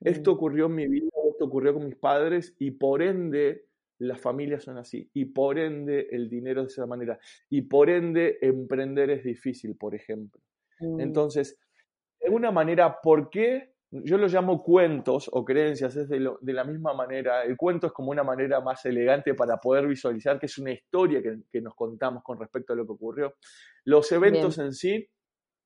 Esto 0.01 0.31
mm. 0.31 0.36
ocurrió 0.36 0.65
en 0.65 0.75
mi 0.75 0.88
vida, 0.88 1.10
esto 1.29 1.45
ocurrió 1.45 1.73
con 1.73 1.86
mis 1.86 1.95
padres 1.95 2.55
y 2.60 2.71
por 2.71 3.01
ende 3.01 3.67
las 3.99 4.19
familias 4.19 4.63
son 4.63 4.77
así 4.77 5.10
y 5.13 5.25
por 5.25 5.57
ende 5.57 6.07
el 6.12 6.29
dinero 6.29 6.62
es 6.62 6.67
de 6.67 6.73
esa 6.73 6.86
manera 6.86 7.19
y 7.49 7.63
por 7.63 7.89
ende 7.89 8.38
emprender 8.41 9.10
es 9.12 9.23
difícil, 9.23 9.75
por 9.75 9.95
ejemplo. 9.95 10.41
Mm. 10.79 10.99
Entonces, 10.99 11.60
de 12.19 12.27
alguna 12.27 12.51
manera, 12.51 12.99
¿por 13.01 13.29
qué? 13.29 13.73
Yo 13.89 14.17
lo 14.17 14.28
llamo 14.28 14.62
cuentos 14.62 15.30
o 15.32 15.45
creencias, 15.45 15.95
es 15.95 16.10
de, 16.10 16.19
la 16.19 16.63
misma 16.65 16.93
manera. 16.93 17.43
El 17.43 17.56
cuento 17.56 17.88
es 17.88 17.93
como 17.93 18.12
una 18.12 18.23
manera 18.23 18.60
más 18.60 18.86
elegante 18.86 19.34
para 19.34 19.58
poder 19.58 19.88
visualizar 19.88 20.38
que 20.39 20.47
es 20.47 20.58
una 20.58 20.71
historia 20.71 21.21
que, 21.21 21.62
nos 21.62 21.73
contamos 21.73 22.21
con 22.21 22.38
respecto 22.38 22.73
a 22.73 22.76
lo 22.76 22.86
que 22.86 22.91
ocurrió. 22.91 23.36
Los 23.86 24.12
eventos 24.12 24.58
en 24.58 24.73
sí 24.73 25.08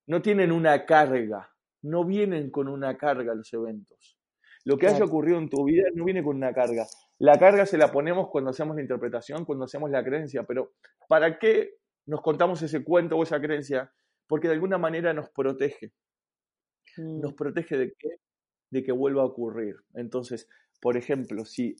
no 0.05 0.21
tienen 0.21 0.51
una 0.51 0.85
carga, 0.85 1.51
no 1.81 2.05
vienen 2.05 2.51
con 2.51 2.67
una 2.67 2.95
carga 2.95 3.33
los 3.33 3.51
eventos. 3.53 4.19
Lo 4.65 4.77
que 4.77 4.87
haya 4.87 5.03
ocurrido 5.03 5.39
en 5.39 5.49
tu 5.49 5.63
vida 5.63 5.85
no 5.95 6.05
viene 6.05 6.23
con 6.23 6.35
una 6.35 6.53
carga. 6.53 6.85
La 7.17 7.39
carga 7.39 7.65
se 7.65 7.77
la 7.77 7.91
ponemos 7.91 8.29
cuando 8.29 8.51
hacemos 8.51 8.75
la 8.75 8.83
interpretación, 8.83 9.45
cuando 9.45 9.65
hacemos 9.65 9.89
la 9.89 10.03
creencia, 10.03 10.43
pero 10.43 10.73
¿para 11.07 11.39
qué 11.39 11.77
nos 12.05 12.21
contamos 12.21 12.61
ese 12.61 12.83
cuento 12.83 13.17
o 13.17 13.23
esa 13.23 13.41
creencia? 13.41 13.91
Porque 14.27 14.47
de 14.47 14.53
alguna 14.53 14.77
manera 14.77 15.13
nos 15.13 15.29
protege. 15.29 15.91
¿Nos 16.97 17.33
mm. 17.33 17.35
protege 17.35 17.77
de 17.77 17.93
qué? 17.97 18.09
De 18.69 18.83
que 18.83 18.91
vuelva 18.91 19.21
a 19.21 19.25
ocurrir. 19.25 19.77
Entonces, 19.93 20.47
por 20.81 20.97
ejemplo, 20.97 21.45
si 21.45 21.75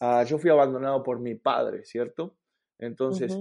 ah, 0.00 0.24
yo 0.24 0.38
fui 0.38 0.50
abandonado 0.50 1.02
por 1.02 1.20
mi 1.20 1.34
padre, 1.34 1.84
¿cierto? 1.84 2.36
Entonces, 2.78 3.36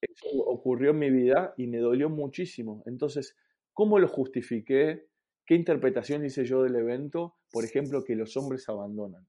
eso 0.00 0.28
ocurrió 0.46 0.90
en 0.90 0.98
mi 0.98 1.10
vida 1.10 1.54
y 1.56 1.66
me 1.66 1.78
dolió 1.78 2.08
muchísimo. 2.08 2.82
Entonces, 2.86 3.36
¿cómo 3.72 3.98
lo 3.98 4.08
justifiqué? 4.08 5.08
¿Qué 5.44 5.54
interpretación 5.54 6.24
hice 6.24 6.44
yo 6.44 6.62
del 6.62 6.76
evento? 6.76 7.36
Por 7.50 7.64
ejemplo, 7.64 8.04
que 8.04 8.16
los 8.16 8.36
hombres 8.36 8.68
abandonan. 8.68 9.22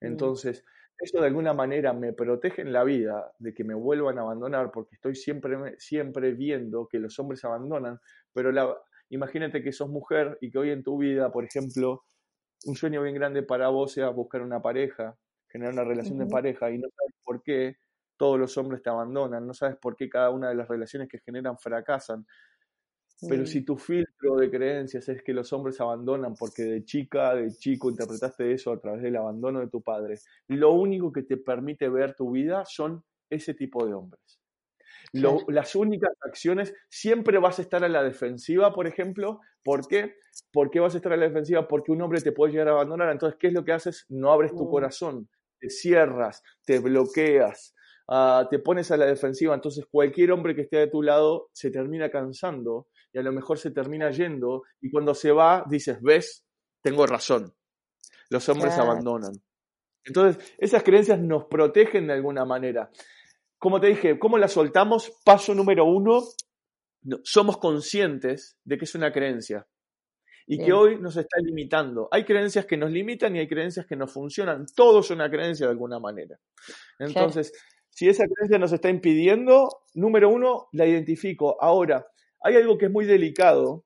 Mm. 0.00 0.06
Entonces, 0.06 0.64
eso 0.98 1.20
de 1.20 1.26
alguna 1.26 1.52
manera 1.52 1.92
me 1.92 2.12
protege 2.12 2.62
en 2.62 2.72
la 2.72 2.84
vida 2.84 3.32
de 3.38 3.52
que 3.52 3.64
me 3.64 3.74
vuelvan 3.74 4.18
a 4.18 4.22
abandonar 4.22 4.70
porque 4.70 4.94
estoy 4.94 5.14
siempre, 5.14 5.56
siempre 5.78 6.32
viendo 6.32 6.88
que 6.88 6.98
los 6.98 7.18
hombres 7.18 7.44
abandonan, 7.44 8.00
pero 8.32 8.52
la, 8.52 8.76
imagínate 9.14 9.62
que 9.62 9.72
sos 9.72 9.88
mujer 9.88 10.38
y 10.40 10.50
que 10.50 10.58
hoy 10.58 10.70
en 10.70 10.82
tu 10.82 10.98
vida, 10.98 11.30
por 11.30 11.44
ejemplo, 11.44 12.04
un 12.66 12.74
sueño 12.76 13.02
bien 13.02 13.14
grande 13.14 13.42
para 13.42 13.68
vos 13.68 13.92
sea 13.92 14.08
buscar 14.10 14.42
una 14.42 14.60
pareja, 14.60 15.16
generar 15.48 15.72
una 15.72 15.84
relación 15.84 16.18
de 16.18 16.26
pareja 16.26 16.70
y 16.70 16.78
no 16.78 16.88
sabes 16.96 17.14
por 17.22 17.42
qué 17.42 17.76
todos 18.16 18.38
los 18.38 18.56
hombres 18.58 18.82
te 18.82 18.90
abandonan, 18.90 19.46
no 19.46 19.54
sabes 19.54 19.76
por 19.76 19.96
qué 19.96 20.08
cada 20.08 20.30
una 20.30 20.48
de 20.48 20.54
las 20.54 20.68
relaciones 20.68 21.08
que 21.08 21.18
generan 21.20 21.58
fracasan. 21.58 22.26
Pero 23.28 23.46
si 23.46 23.64
tu 23.64 23.76
filtro 23.76 24.36
de 24.36 24.50
creencias 24.50 25.08
es 25.08 25.22
que 25.22 25.32
los 25.32 25.52
hombres 25.52 25.80
abandonan 25.80 26.34
porque 26.34 26.64
de 26.64 26.84
chica, 26.84 27.34
de 27.34 27.50
chico 27.52 27.88
interpretaste 27.88 28.52
eso 28.52 28.72
a 28.72 28.80
través 28.80 29.02
del 29.02 29.16
abandono 29.16 29.60
de 29.60 29.68
tu 29.68 29.80
padre, 29.80 30.18
lo 30.48 30.72
único 30.72 31.12
que 31.12 31.22
te 31.22 31.36
permite 31.36 31.88
ver 31.88 32.14
tu 32.14 32.32
vida 32.32 32.64
son 32.66 33.02
ese 33.30 33.54
tipo 33.54 33.86
de 33.86 33.94
hombres. 33.94 34.43
Las 35.14 35.74
únicas 35.76 36.10
acciones, 36.22 36.74
siempre 36.88 37.38
vas 37.38 37.58
a 37.58 37.62
estar 37.62 37.84
a 37.84 37.88
la 37.88 38.02
defensiva, 38.02 38.72
por 38.72 38.86
ejemplo. 38.86 39.40
¿Por 39.62 39.86
qué? 39.86 40.16
¿Por 40.52 40.70
qué 40.70 40.80
vas 40.80 40.94
a 40.94 40.98
estar 40.98 41.12
a 41.12 41.16
la 41.16 41.26
defensiva? 41.26 41.68
Porque 41.68 41.92
un 41.92 42.02
hombre 42.02 42.20
te 42.20 42.32
puede 42.32 42.52
llegar 42.52 42.68
a 42.68 42.72
abandonar. 42.72 43.10
Entonces, 43.10 43.38
¿qué 43.38 43.48
es 43.48 43.52
lo 43.52 43.64
que 43.64 43.72
haces? 43.72 44.06
No 44.08 44.32
abres 44.32 44.54
tu 44.54 44.64
mm. 44.64 44.70
corazón, 44.70 45.28
te 45.58 45.70
cierras, 45.70 46.42
te 46.64 46.80
bloqueas, 46.80 47.74
ah, 48.08 48.46
te 48.50 48.58
pones 48.58 48.90
a 48.90 48.96
la 48.96 49.06
defensiva. 49.06 49.54
Entonces, 49.54 49.86
cualquier 49.90 50.32
hombre 50.32 50.54
que 50.54 50.62
esté 50.62 50.78
de 50.78 50.88
tu 50.88 51.02
lado 51.02 51.48
se 51.52 51.70
termina 51.70 52.10
cansando 52.10 52.88
y 53.12 53.18
a 53.18 53.22
lo 53.22 53.32
mejor 53.32 53.58
se 53.58 53.70
termina 53.70 54.10
yendo 54.10 54.64
y 54.80 54.90
cuando 54.90 55.14
se 55.14 55.30
va 55.30 55.64
dices, 55.68 56.02
ves, 56.02 56.44
tengo 56.82 57.06
razón, 57.06 57.54
los 58.28 58.48
hombres 58.48 58.76
abandonan. 58.76 59.32
Entonces, 60.04 60.54
esas 60.58 60.82
creencias 60.82 61.18
nos 61.18 61.44
protegen 61.44 62.06
de 62.08 62.12
alguna 62.12 62.44
manera. 62.44 62.90
Como 63.58 63.80
te 63.80 63.88
dije, 63.88 64.18
¿cómo 64.18 64.38
las 64.38 64.52
soltamos? 64.52 65.12
Paso 65.24 65.54
número 65.54 65.84
uno, 65.84 66.22
somos 67.22 67.58
conscientes 67.58 68.58
de 68.64 68.78
que 68.78 68.84
es 68.84 68.94
una 68.94 69.12
creencia 69.12 69.66
y 70.46 70.58
que 70.58 70.72
hoy 70.72 71.00
nos 71.00 71.16
está 71.16 71.38
limitando. 71.42 72.08
Hay 72.10 72.24
creencias 72.24 72.66
que 72.66 72.76
nos 72.76 72.90
limitan 72.90 73.34
y 73.34 73.38
hay 73.38 73.48
creencias 73.48 73.86
que 73.86 73.96
nos 73.96 74.12
funcionan. 74.12 74.66
Todo 74.76 75.00
es 75.00 75.10
una 75.10 75.30
creencia 75.30 75.66
de 75.66 75.72
alguna 75.72 75.98
manera. 75.98 76.38
Entonces, 76.98 77.52
si 77.90 78.08
esa 78.08 78.24
creencia 78.26 78.58
nos 78.58 78.72
está 78.72 78.90
impidiendo, 78.90 79.68
número 79.94 80.28
uno, 80.28 80.68
la 80.72 80.86
identifico. 80.86 81.56
Ahora, 81.62 82.06
hay 82.42 82.56
algo 82.56 82.76
que 82.76 82.86
es 82.86 82.92
muy 82.92 83.06
delicado 83.06 83.84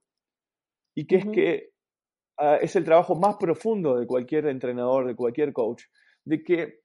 y 0.95 1.07
que 1.07 1.17
es 1.17 1.27
que 1.33 1.71
ah, 2.39 2.59
es 2.61 2.75
el 2.75 2.85
trabajo 2.85 3.15
más 3.15 3.37
profundo 3.37 3.99
de 3.99 4.07
cualquier 4.07 4.47
entrenador, 4.47 5.07
de 5.07 5.15
cualquier 5.15 5.53
coach, 5.53 5.85
de 6.25 6.43
que 6.43 6.81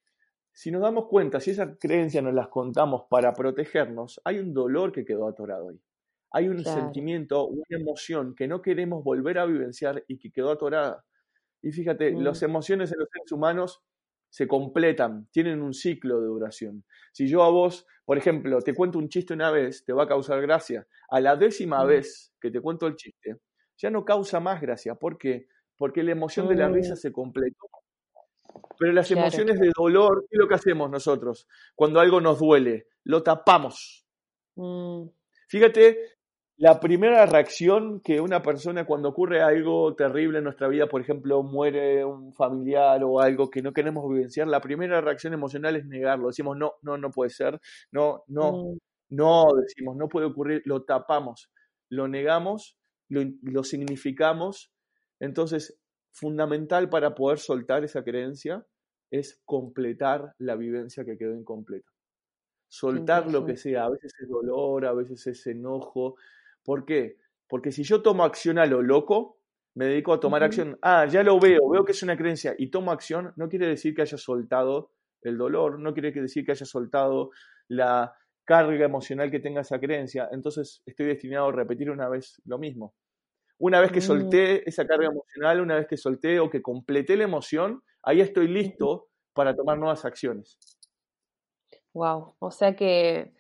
si 0.53 0.69
nos 0.71 0.83
damos 0.83 1.07
cuenta, 1.07 1.39
si 1.39 1.51
esa 1.51 1.75
creencia 1.77 2.21
nos 2.21 2.33
las 2.33 2.47
contamos 2.47 3.05
para 3.09 3.33
protegernos, 3.33 4.21
hay 4.23 4.37
un 4.37 4.53
dolor 4.53 4.91
que 4.91 5.03
quedó 5.03 5.27
atorado 5.27 5.69
ahí. 5.69 5.81
Hay 6.31 6.47
un 6.47 6.63
sentimiento, 6.63 7.47
una 7.47 7.65
emoción 7.69 8.33
que 8.35 8.47
no 8.47 8.61
queremos 8.61 9.03
volver 9.03 9.37
a 9.39 9.45
vivenciar 9.45 10.03
y 10.07 10.17
que 10.17 10.31
quedó 10.31 10.51
atorada. 10.51 11.05
Y 11.61 11.71
fíjate, 11.71 12.11
las 12.11 12.41
mm. 12.41 12.45
emociones 12.45 12.91
en 12.91 12.99
los 12.99 13.09
seres 13.11 13.31
humanos 13.31 13.83
se 14.29 14.47
completan, 14.47 15.27
tienen 15.31 15.61
un 15.61 15.73
ciclo 15.73 16.19
de 16.19 16.27
duración. 16.27 16.85
Si 17.11 17.27
yo 17.27 17.43
a 17.43 17.49
vos, 17.49 17.85
por 18.05 18.17
ejemplo, 18.17 18.61
te 18.61 18.73
cuento 18.73 18.97
un 18.97 19.09
chiste 19.09 19.33
una 19.33 19.51
vez, 19.51 19.85
te 19.85 19.93
va 19.93 20.03
a 20.03 20.07
causar 20.07 20.41
gracia. 20.41 20.87
A 21.09 21.19
la 21.19 21.35
décima 21.35 21.83
mm. 21.83 21.87
vez 21.87 22.33
que 22.39 22.51
te 22.51 22.61
cuento 22.61 22.87
el 22.87 22.95
chiste, 22.95 23.37
ya 23.77 23.89
no 23.89 24.05
causa 24.05 24.39
más 24.39 24.59
gracia. 24.61 24.95
¿Por 24.95 25.17
qué? 25.17 25.47
Porque 25.77 26.03
la 26.03 26.11
emoción 26.11 26.47
de 26.47 26.55
la 26.55 26.67
risa 26.67 26.93
mm. 26.93 26.97
se 26.97 27.11
completó. 27.11 27.67
Pero 28.83 28.95
las 28.95 29.09
emociones 29.11 29.57
de 29.61 29.71
dolor, 29.73 30.25
¿qué 30.29 30.35
es 30.35 30.39
lo 30.41 30.45
que 30.45 30.55
hacemos 30.55 30.91
nosotros? 30.91 31.47
Cuando 31.73 32.01
algo 32.01 32.19
nos 32.19 32.39
duele, 32.39 32.87
lo 33.05 33.23
tapamos. 33.23 34.05
Mm. 34.57 35.05
Fíjate 35.47 35.99
la 36.57 36.81
primera 36.81 37.25
reacción 37.25 38.01
que 38.01 38.19
una 38.19 38.41
persona 38.41 38.85
cuando 38.85 39.07
ocurre 39.07 39.41
algo 39.41 39.95
terrible 39.95 40.39
en 40.39 40.43
nuestra 40.43 40.67
vida, 40.67 40.87
por 40.87 40.99
ejemplo, 40.99 41.43
muere 41.43 42.03
un 42.03 42.33
familiar 42.33 43.01
o 43.05 43.21
algo 43.21 43.49
que 43.49 43.61
no 43.61 43.71
queremos 43.71 44.03
vivenciar, 44.09 44.49
la 44.49 44.59
primera 44.59 44.99
reacción 44.99 45.33
emocional 45.33 45.77
es 45.77 45.85
negarlo. 45.85 46.27
Decimos, 46.27 46.57
no, 46.57 46.73
no, 46.81 46.97
no 46.97 47.09
puede 47.09 47.29
ser, 47.29 47.61
no, 47.89 48.25
no, 48.27 48.51
mm. 48.51 48.77
no, 49.11 49.45
decimos, 49.61 49.95
no 49.95 50.09
puede 50.09 50.25
ocurrir, 50.25 50.61
lo 50.65 50.83
tapamos, 50.83 51.49
lo 51.87 52.09
negamos, 52.09 52.77
lo, 53.07 53.21
lo 53.43 53.63
significamos. 53.63 54.73
Entonces, 55.21 55.79
fundamental 56.11 56.89
para 56.89 57.15
poder 57.15 57.39
soltar 57.39 57.85
esa 57.85 58.03
creencia 58.03 58.65
es 59.13 59.39
completar 59.45 60.33
la 60.39 60.55
vivencia 60.55 61.05
que 61.05 61.17
quedó 61.17 61.35
incompleta. 61.35 61.91
Soltar 62.67 63.31
lo 63.31 63.45
que 63.45 63.55
sea, 63.55 63.85
a 63.85 63.89
veces 63.91 64.11
es 64.19 64.27
dolor, 64.27 64.85
a 64.85 64.93
veces 64.93 65.27
es 65.27 65.45
enojo, 65.45 66.15
¿Por 66.63 66.85
qué? 66.85 67.17
Porque 67.47 67.71
si 67.71 67.83
yo 67.83 68.01
tomo 68.01 68.23
acción 68.23 68.57
a 68.57 68.65
lo 68.65 68.81
loco, 68.81 69.37
me 69.75 69.85
dedico 69.85 70.13
a 70.13 70.19
tomar 70.19 70.43
acción, 70.43 70.77
ah, 70.81 71.05
ya 71.05 71.23
lo 71.23 71.39
veo, 71.39 71.69
veo 71.69 71.83
que 71.83 71.91
es 71.91 72.03
una 72.03 72.17
creencia 72.17 72.55
y 72.57 72.67
tomo 72.67 72.91
acción, 72.91 73.33
no 73.35 73.49
quiere 73.49 73.67
decir 73.67 73.93
que 73.93 74.03
haya 74.03 74.17
soltado 74.17 74.91
el 75.21 75.37
dolor, 75.37 75.79
no 75.79 75.93
quiere 75.93 76.11
decir 76.11 76.45
que 76.45 76.51
haya 76.51 76.65
soltado 76.65 77.31
la 77.67 78.13
carga 78.45 78.85
emocional 78.85 79.31
que 79.31 79.39
tenga 79.39 79.61
esa 79.61 79.79
creencia, 79.79 80.29
entonces 80.31 80.81
estoy 80.85 81.07
destinado 81.07 81.49
a 81.49 81.51
repetir 81.51 81.89
una 81.89 82.07
vez 82.09 82.41
lo 82.45 82.57
mismo. 82.57 82.93
Una 83.57 83.79
vez 83.79 83.91
que 83.91 83.99
mm. 83.99 84.03
solté 84.03 84.69
esa 84.69 84.85
carga 84.85 85.07
emocional, 85.07 85.61
una 85.61 85.75
vez 85.75 85.87
que 85.87 85.97
solté 85.97 86.39
o 86.39 86.49
que 86.49 86.61
completé 86.61 87.15
la 87.17 87.23
emoción, 87.25 87.83
ahí 88.03 88.21
estoy 88.21 88.47
listo 88.47 89.07
para 89.33 89.55
tomar 89.55 89.77
nuevas 89.77 90.05
acciones. 90.05 90.57
Wow, 91.93 92.35
o 92.39 92.51
sea 92.51 92.75
que 92.75 93.33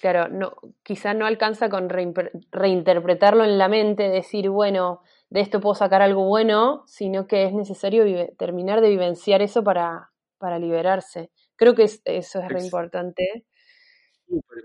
Claro, 0.00 0.28
no, 0.28 0.56
quizá 0.82 1.12
no 1.12 1.26
alcanza 1.26 1.68
con 1.68 1.88
reinterpretarlo 1.90 3.44
en 3.44 3.58
la 3.58 3.68
mente, 3.68 4.08
decir, 4.08 4.48
bueno, 4.48 5.02
de 5.28 5.40
esto 5.40 5.60
puedo 5.60 5.74
sacar 5.74 6.00
algo 6.00 6.24
bueno, 6.24 6.84
sino 6.86 7.26
que 7.26 7.44
es 7.44 7.52
necesario 7.52 8.04
terminar 8.38 8.80
de 8.80 8.88
vivenciar 8.88 9.42
eso 9.42 9.62
para, 9.62 10.10
para 10.38 10.58
liberarse. 10.58 11.30
Creo 11.54 11.74
que 11.74 11.82
eso 11.84 12.00
es 12.40 12.48
re 12.48 12.62
importante. 12.62 13.44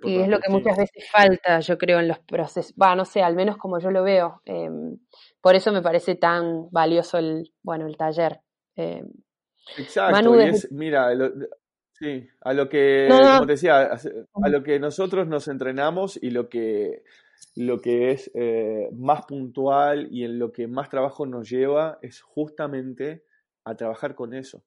Y 0.03 0.19
es 0.19 0.29
lo 0.29 0.39
que 0.39 0.49
muchas 0.49 0.77
veces 0.77 1.09
falta, 1.11 1.59
yo 1.59 1.77
creo, 1.77 1.99
en 1.99 2.07
los 2.07 2.19
procesos. 2.19 2.73
Va, 2.81 2.95
no 2.95 3.03
sé, 3.03 3.21
al 3.21 3.35
menos 3.35 3.57
como 3.57 3.79
yo 3.79 3.91
lo 3.91 4.03
veo. 4.03 4.41
Em, 4.45 4.99
por 5.41 5.55
eso 5.55 5.73
me 5.73 5.81
parece 5.81 6.15
tan 6.15 6.69
valioso 6.71 7.17
el, 7.17 7.51
bueno, 7.61 7.87
el 7.87 7.97
taller. 7.97 8.39
Em, 8.77 9.09
Exacto, 9.77 10.39
y 10.39 10.43
es, 10.43 10.71
mira, 10.71 11.09
sí, 11.93 12.27
a 12.41 12.53
lo 12.53 12.69
que, 12.69 13.07
como 13.09 13.45
te 13.45 13.53
decía, 13.53 13.91
a, 13.93 14.49
lo 14.49 14.63
que 14.63 14.79
nosotros 14.79 15.27
nos 15.27 15.47
entrenamos 15.47 16.21
y 16.21 16.29
lo 16.29 16.49
que, 16.49 17.03
lo 17.55 17.79
que 17.79 18.11
es 18.11 18.31
eh, 18.35 18.89
más 18.93 19.25
puntual 19.25 20.07
y 20.11 20.23
en 20.23 20.39
lo 20.39 20.51
que 20.51 20.67
más 20.67 20.89
trabajo 20.89 21.25
nos 21.25 21.49
lleva 21.49 21.99
es 22.01 22.21
justamente 22.21 23.23
a 23.63 23.75
trabajar 23.75 24.15
con 24.15 24.33
eso. 24.33 24.63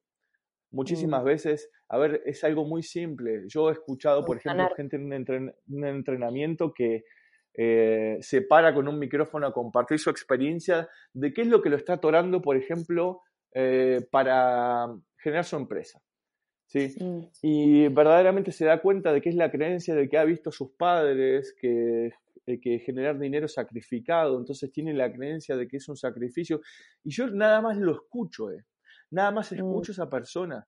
Muchísimas 0.71 1.23
mm. 1.23 1.25
veces, 1.25 1.71
a 1.87 1.97
ver, 1.97 2.21
es 2.25 2.43
algo 2.43 2.65
muy 2.65 2.83
simple. 2.83 3.43
Yo 3.47 3.69
he 3.69 3.73
escuchado, 3.73 4.23
por 4.23 4.37
ejemplo, 4.37 4.69
gente 4.75 4.97
en 4.97 5.53
un, 5.67 5.85
entrenamiento 5.85 6.73
que 6.73 7.05
eh, 7.55 8.17
se 8.21 8.43
para 8.43 8.73
con 8.73 8.87
un 8.87 8.99
micrófono 8.99 9.47
a 9.47 9.53
compartir 9.53 9.97
su 9.97 10.11
experiencia 10.11 10.87
de 11.13 11.33
qué 11.33 11.41
es 11.41 11.47
lo 11.47 11.61
que 11.61 11.69
lo 11.69 11.75
está 11.75 11.93
atorando, 11.93 12.41
por 12.41 12.55
ejemplo, 12.55 13.21
eh, 13.53 14.07
para 14.11 14.87
generar 15.17 15.45
su 15.45 15.55
empresa. 15.55 16.01
¿sí? 16.65 16.95
Y 17.41 17.87
verdaderamente 17.87 18.51
se 18.51 18.65
da 18.65 18.81
cuenta 18.81 19.11
de 19.11 19.21
que 19.21 19.29
es 19.29 19.35
la 19.35 19.51
creencia 19.51 19.95
de 19.95 20.07
que 20.07 20.17
ha 20.17 20.23
visto 20.23 20.49
a 20.49 20.53
sus 20.53 20.71
padres, 20.71 21.55
que, 21.59 22.11
eh, 22.45 22.59
que 22.59 22.79
generar 22.79 23.19
dinero 23.19 23.45
es 23.45 23.53
sacrificado, 23.53 24.37
entonces 24.39 24.71
tiene 24.71 24.93
la 24.93 25.11
creencia 25.11 25.55
de 25.55 25.67
que 25.67 25.77
es 25.77 25.87
un 25.87 25.97
sacrificio. 25.97 26.61
Y 27.03 27.11
yo 27.11 27.27
nada 27.27 27.61
más 27.61 27.77
lo 27.77 27.93
escucho, 27.93 28.51
eh. 28.51 28.65
Nada 29.11 29.31
más 29.31 29.51
mm. 29.51 29.55
escucho 29.55 29.91
a 29.91 29.93
esa 29.93 30.09
persona. 30.09 30.67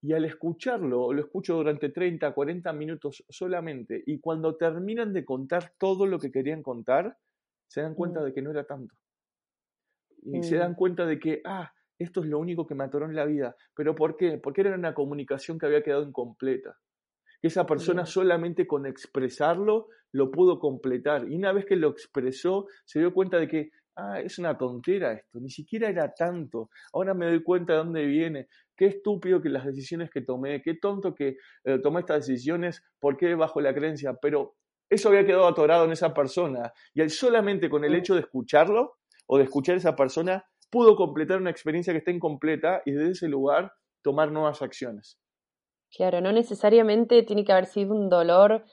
Y 0.00 0.12
al 0.12 0.24
escucharlo, 0.24 1.12
lo 1.12 1.20
escucho 1.20 1.56
durante 1.56 1.88
30, 1.88 2.32
40 2.32 2.72
minutos 2.72 3.24
solamente. 3.28 4.02
Y 4.06 4.20
cuando 4.20 4.56
terminan 4.56 5.12
de 5.12 5.24
contar 5.24 5.72
todo 5.78 6.06
lo 6.06 6.18
que 6.18 6.30
querían 6.30 6.62
contar, 6.62 7.18
se 7.66 7.82
dan 7.82 7.94
cuenta 7.94 8.20
mm. 8.20 8.24
de 8.24 8.32
que 8.32 8.42
no 8.42 8.50
era 8.50 8.64
tanto. 8.64 8.94
Y 10.22 10.42
se 10.42 10.56
dan 10.56 10.72
mm. 10.72 10.76
cuenta 10.76 11.06
de 11.06 11.18
que, 11.18 11.42
ah, 11.44 11.72
esto 11.98 12.20
es 12.20 12.26
lo 12.26 12.38
único 12.38 12.66
que 12.66 12.74
me 12.74 12.84
atoró 12.84 13.06
en 13.06 13.14
la 13.14 13.24
vida. 13.24 13.56
¿Pero 13.74 13.94
por 13.94 14.16
qué? 14.16 14.38
Porque 14.38 14.62
era 14.62 14.74
una 14.74 14.94
comunicación 14.94 15.58
que 15.58 15.66
había 15.66 15.82
quedado 15.82 16.02
incompleta. 16.02 16.76
Que 17.40 17.48
esa 17.48 17.66
persona 17.66 18.06
solamente 18.06 18.66
con 18.66 18.86
expresarlo 18.86 19.88
lo 20.12 20.30
pudo 20.30 20.58
completar. 20.58 21.28
Y 21.28 21.34
una 21.34 21.52
vez 21.52 21.66
que 21.66 21.76
lo 21.76 21.88
expresó, 21.88 22.66
se 22.84 23.00
dio 23.00 23.12
cuenta 23.12 23.38
de 23.38 23.48
que, 23.48 23.70
ah, 23.96 24.20
es 24.20 24.38
una 24.38 24.56
tontera 24.56 25.12
esto, 25.12 25.40
ni 25.40 25.50
siquiera 25.50 25.88
era 25.88 26.12
tanto. 26.14 26.70
Ahora 26.92 27.14
me 27.14 27.26
doy 27.26 27.42
cuenta 27.42 27.74
de 27.74 27.78
dónde 27.78 28.06
viene. 28.06 28.48
Qué 28.76 28.86
estúpido 28.86 29.40
que 29.40 29.48
las 29.48 29.64
decisiones 29.64 30.10
que 30.10 30.22
tomé, 30.22 30.62
qué 30.62 30.74
tonto 30.74 31.14
que 31.14 31.36
eh, 31.64 31.78
tomé 31.82 32.00
estas 32.00 32.26
decisiones, 32.26 32.82
por 32.98 33.16
qué 33.16 33.34
bajo 33.34 33.60
la 33.60 33.74
creencia. 33.74 34.14
Pero 34.20 34.56
eso 34.88 35.08
había 35.08 35.26
quedado 35.26 35.46
atorado 35.46 35.84
en 35.84 35.92
esa 35.92 36.14
persona. 36.14 36.72
Y 36.94 37.00
él 37.00 37.10
solamente 37.10 37.68
con 37.68 37.84
el 37.84 37.94
hecho 37.94 38.14
de 38.14 38.20
escucharlo 38.20 38.98
o 39.26 39.36
de 39.36 39.44
escuchar 39.44 39.74
a 39.74 39.78
esa 39.78 39.94
persona, 39.94 40.44
pudo 40.70 40.96
completar 40.96 41.38
una 41.38 41.50
experiencia 41.50 41.92
que 41.92 41.98
está 41.98 42.10
incompleta 42.10 42.82
y 42.84 42.92
desde 42.92 43.12
ese 43.12 43.28
lugar 43.28 43.72
tomar 44.02 44.30
nuevas 44.30 44.62
acciones. 44.62 45.18
Claro, 45.90 46.20
no 46.20 46.32
necesariamente 46.32 47.22
tiene 47.22 47.44
que 47.44 47.52
haber 47.52 47.66
sido 47.66 47.94
un 47.94 48.08
dolor 48.08 48.64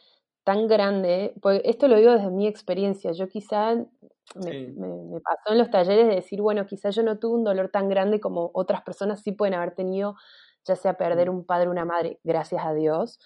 tan 0.43 0.67
grande, 0.67 1.33
porque 1.41 1.61
esto 1.65 1.87
lo 1.87 1.97
digo 1.97 2.11
desde 2.11 2.29
mi 2.29 2.45
experiencia, 2.47 3.11
yo 3.13 3.27
quizá 3.27 3.73
me, 3.73 3.87
me, 4.35 5.19
pasó 5.21 5.51
en 5.51 5.57
los 5.57 5.71
talleres 5.71 6.07
de 6.07 6.15
decir, 6.15 6.39
bueno, 6.39 6.67
quizá 6.67 6.91
yo 6.91 7.01
no 7.01 7.17
tuve 7.17 7.37
un 7.37 7.43
dolor 7.43 7.69
tan 7.69 7.89
grande 7.89 8.19
como 8.19 8.51
otras 8.53 8.83
personas 8.83 9.21
sí 9.21 9.31
pueden 9.31 9.55
haber 9.55 9.73
tenido, 9.73 10.15
ya 10.63 10.75
sea 10.75 10.97
perder 10.97 11.31
un 11.31 11.45
padre 11.45 11.67
o 11.67 11.71
una 11.71 11.85
madre, 11.85 12.19
gracias 12.23 12.63
a 12.63 12.73
Dios. 12.73 13.19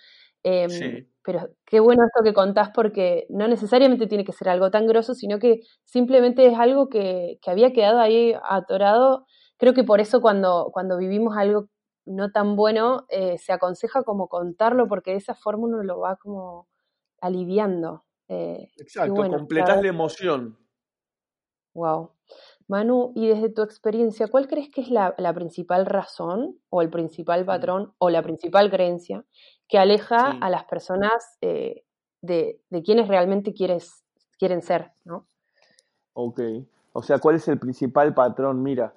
Em, 0.44 1.08
pero 1.24 1.50
qué 1.66 1.80
bueno 1.80 2.06
esto 2.06 2.24
que 2.24 2.34
contás 2.34 2.70
porque 2.74 3.26
no 3.30 3.48
necesariamente 3.48 4.08
tiene 4.08 4.26
que 4.26 4.32
ser 4.32 4.50
algo 4.50 4.72
tan 4.72 4.88
grosso, 4.88 5.14
sino 5.14 5.40
que 5.40 5.62
simplemente 5.84 6.46
es 6.46 6.58
algo 6.58 6.90
que, 6.90 7.40
que 7.42 7.52
había 7.52 7.74
quedado 7.74 8.00
ahí 8.00 8.34
atorado. 8.50 9.26
Creo 9.58 9.74
que 9.74 9.84
por 9.84 10.00
eso 10.00 10.22
cuando, 10.22 10.70
cuando 10.74 10.98
vivimos 10.98 11.36
algo 11.38 11.70
no 12.06 12.32
tan 12.32 12.56
bueno, 12.56 13.06
eh, 13.10 13.38
se 13.38 13.54
aconseja 13.54 14.04
como 14.04 14.28
contarlo 14.28 14.88
porque 14.88 15.12
de 15.12 15.18
esa 15.18 15.36
forma 15.36 15.66
uno 15.66 15.84
lo 15.84 16.00
va 16.00 16.16
como 16.16 16.68
aliviando. 17.22 18.06
Eh, 18.28 18.70
Exacto, 18.78 19.14
completas 19.14 19.82
la 19.82 19.90
emoción. 19.90 20.58
Wow. 21.74 22.12
Manu, 22.68 23.14
y 23.16 23.28
desde 23.28 23.50
tu 23.50 23.62
experiencia, 23.62 24.28
¿cuál 24.28 24.48
crees 24.48 24.70
que 24.70 24.82
es 24.82 24.90
la, 24.90 25.16
principal 25.34 25.86
razón 25.86 26.60
o 26.70 26.82
el 26.82 26.90
principal 26.90 27.44
mm. 27.44 27.46
patrón 27.46 27.94
o 27.98 28.10
la 28.10 28.22
principal 28.22 28.70
creencia 28.70 29.26
que 29.70 29.78
aleja 29.78 30.32
a 30.42 30.50
las 30.50 30.66
personas 30.66 31.38
eh, 31.42 31.84
de, 32.22 32.60
quienes 32.84 33.08
realmente 33.08 33.54
quieres, 33.54 34.04
quieren 34.38 34.62
ser? 34.64 34.92
¿no? 35.06 35.28
Ok, 36.14 36.42
o 36.92 37.04
sea, 37.04 37.20
¿cuál 37.20 37.36
es 37.36 37.48
el 37.48 37.60
principal 37.60 38.14
patrón? 38.14 38.64
Mira, 38.64 38.96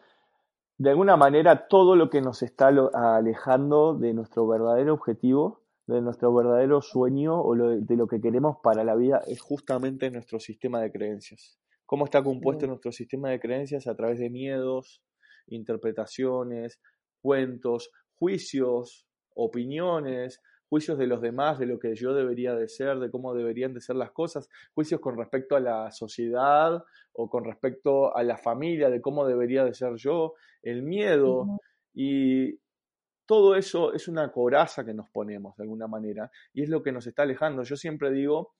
de 0.78 0.90
alguna 0.90 1.16
manera 1.16 1.68
todo 1.68 1.94
lo 1.94 2.08
que 2.08 2.22
nos 2.22 2.42
está 2.42 2.68
alejando 2.94 3.94
de 3.94 4.14
nuestro 4.14 4.48
verdadero 4.48 4.94
objetivo, 4.94 5.60
de 5.86 6.00
nuestro 6.00 6.34
verdadero 6.34 6.80
sueño 6.80 7.40
o 7.40 7.54
de 7.54 7.96
lo 7.96 8.06
que 8.06 8.20
queremos 8.20 8.56
para 8.62 8.82
la 8.82 8.94
vida 8.94 9.20
es 9.26 9.40
justamente 9.42 10.10
nuestro 10.10 10.40
sistema 10.40 10.80
de 10.80 10.90
creencias. 10.90 11.58
¿Cómo 11.84 12.06
está 12.06 12.22
compuesto 12.24 12.66
nuestro 12.66 12.92
sistema 12.92 13.28
de 13.28 13.38
creencias? 13.38 13.86
A 13.86 13.94
través 13.94 14.18
de 14.18 14.30
miedos, 14.30 15.02
interpretaciones, 15.48 16.80
cuentos, 17.20 17.90
juicios, 18.14 19.06
opiniones, 19.34 20.40
juicios 20.72 20.96
de 20.96 21.06
los 21.06 21.20
demás, 21.20 21.58
de 21.58 21.66
lo 21.66 21.78
que 21.78 21.94
yo 21.94 22.14
debería 22.14 22.54
de 22.54 22.66
ser, 22.66 22.98
de 22.98 23.10
cómo 23.10 23.34
deberían 23.34 23.74
de 23.74 23.82
ser 23.82 23.94
las 23.94 24.10
cosas, 24.10 24.48
juicios 24.72 25.02
con 25.02 25.18
respecto 25.18 25.54
a 25.54 25.60
la 25.60 25.90
sociedad 25.90 26.82
o 27.12 27.28
con 27.28 27.44
respecto 27.44 28.16
a 28.16 28.22
la 28.22 28.38
familia, 28.38 28.88
de 28.88 29.02
cómo 29.02 29.26
debería 29.26 29.66
de 29.66 29.74
ser 29.74 29.96
yo, 29.96 30.32
el 30.62 30.82
miedo 30.82 31.58
y 31.92 32.58
todo 33.26 33.54
eso 33.54 33.92
es 33.92 34.08
una 34.08 34.32
coraza 34.32 34.82
que 34.82 34.94
nos 34.94 35.10
ponemos 35.10 35.54
de 35.58 35.64
alguna 35.64 35.88
manera 35.88 36.30
y 36.54 36.62
es 36.62 36.70
lo 36.70 36.82
que 36.82 36.90
nos 36.90 37.06
está 37.06 37.24
alejando. 37.24 37.64
Yo 37.64 37.76
siempre 37.76 38.10
digo, 38.10 38.54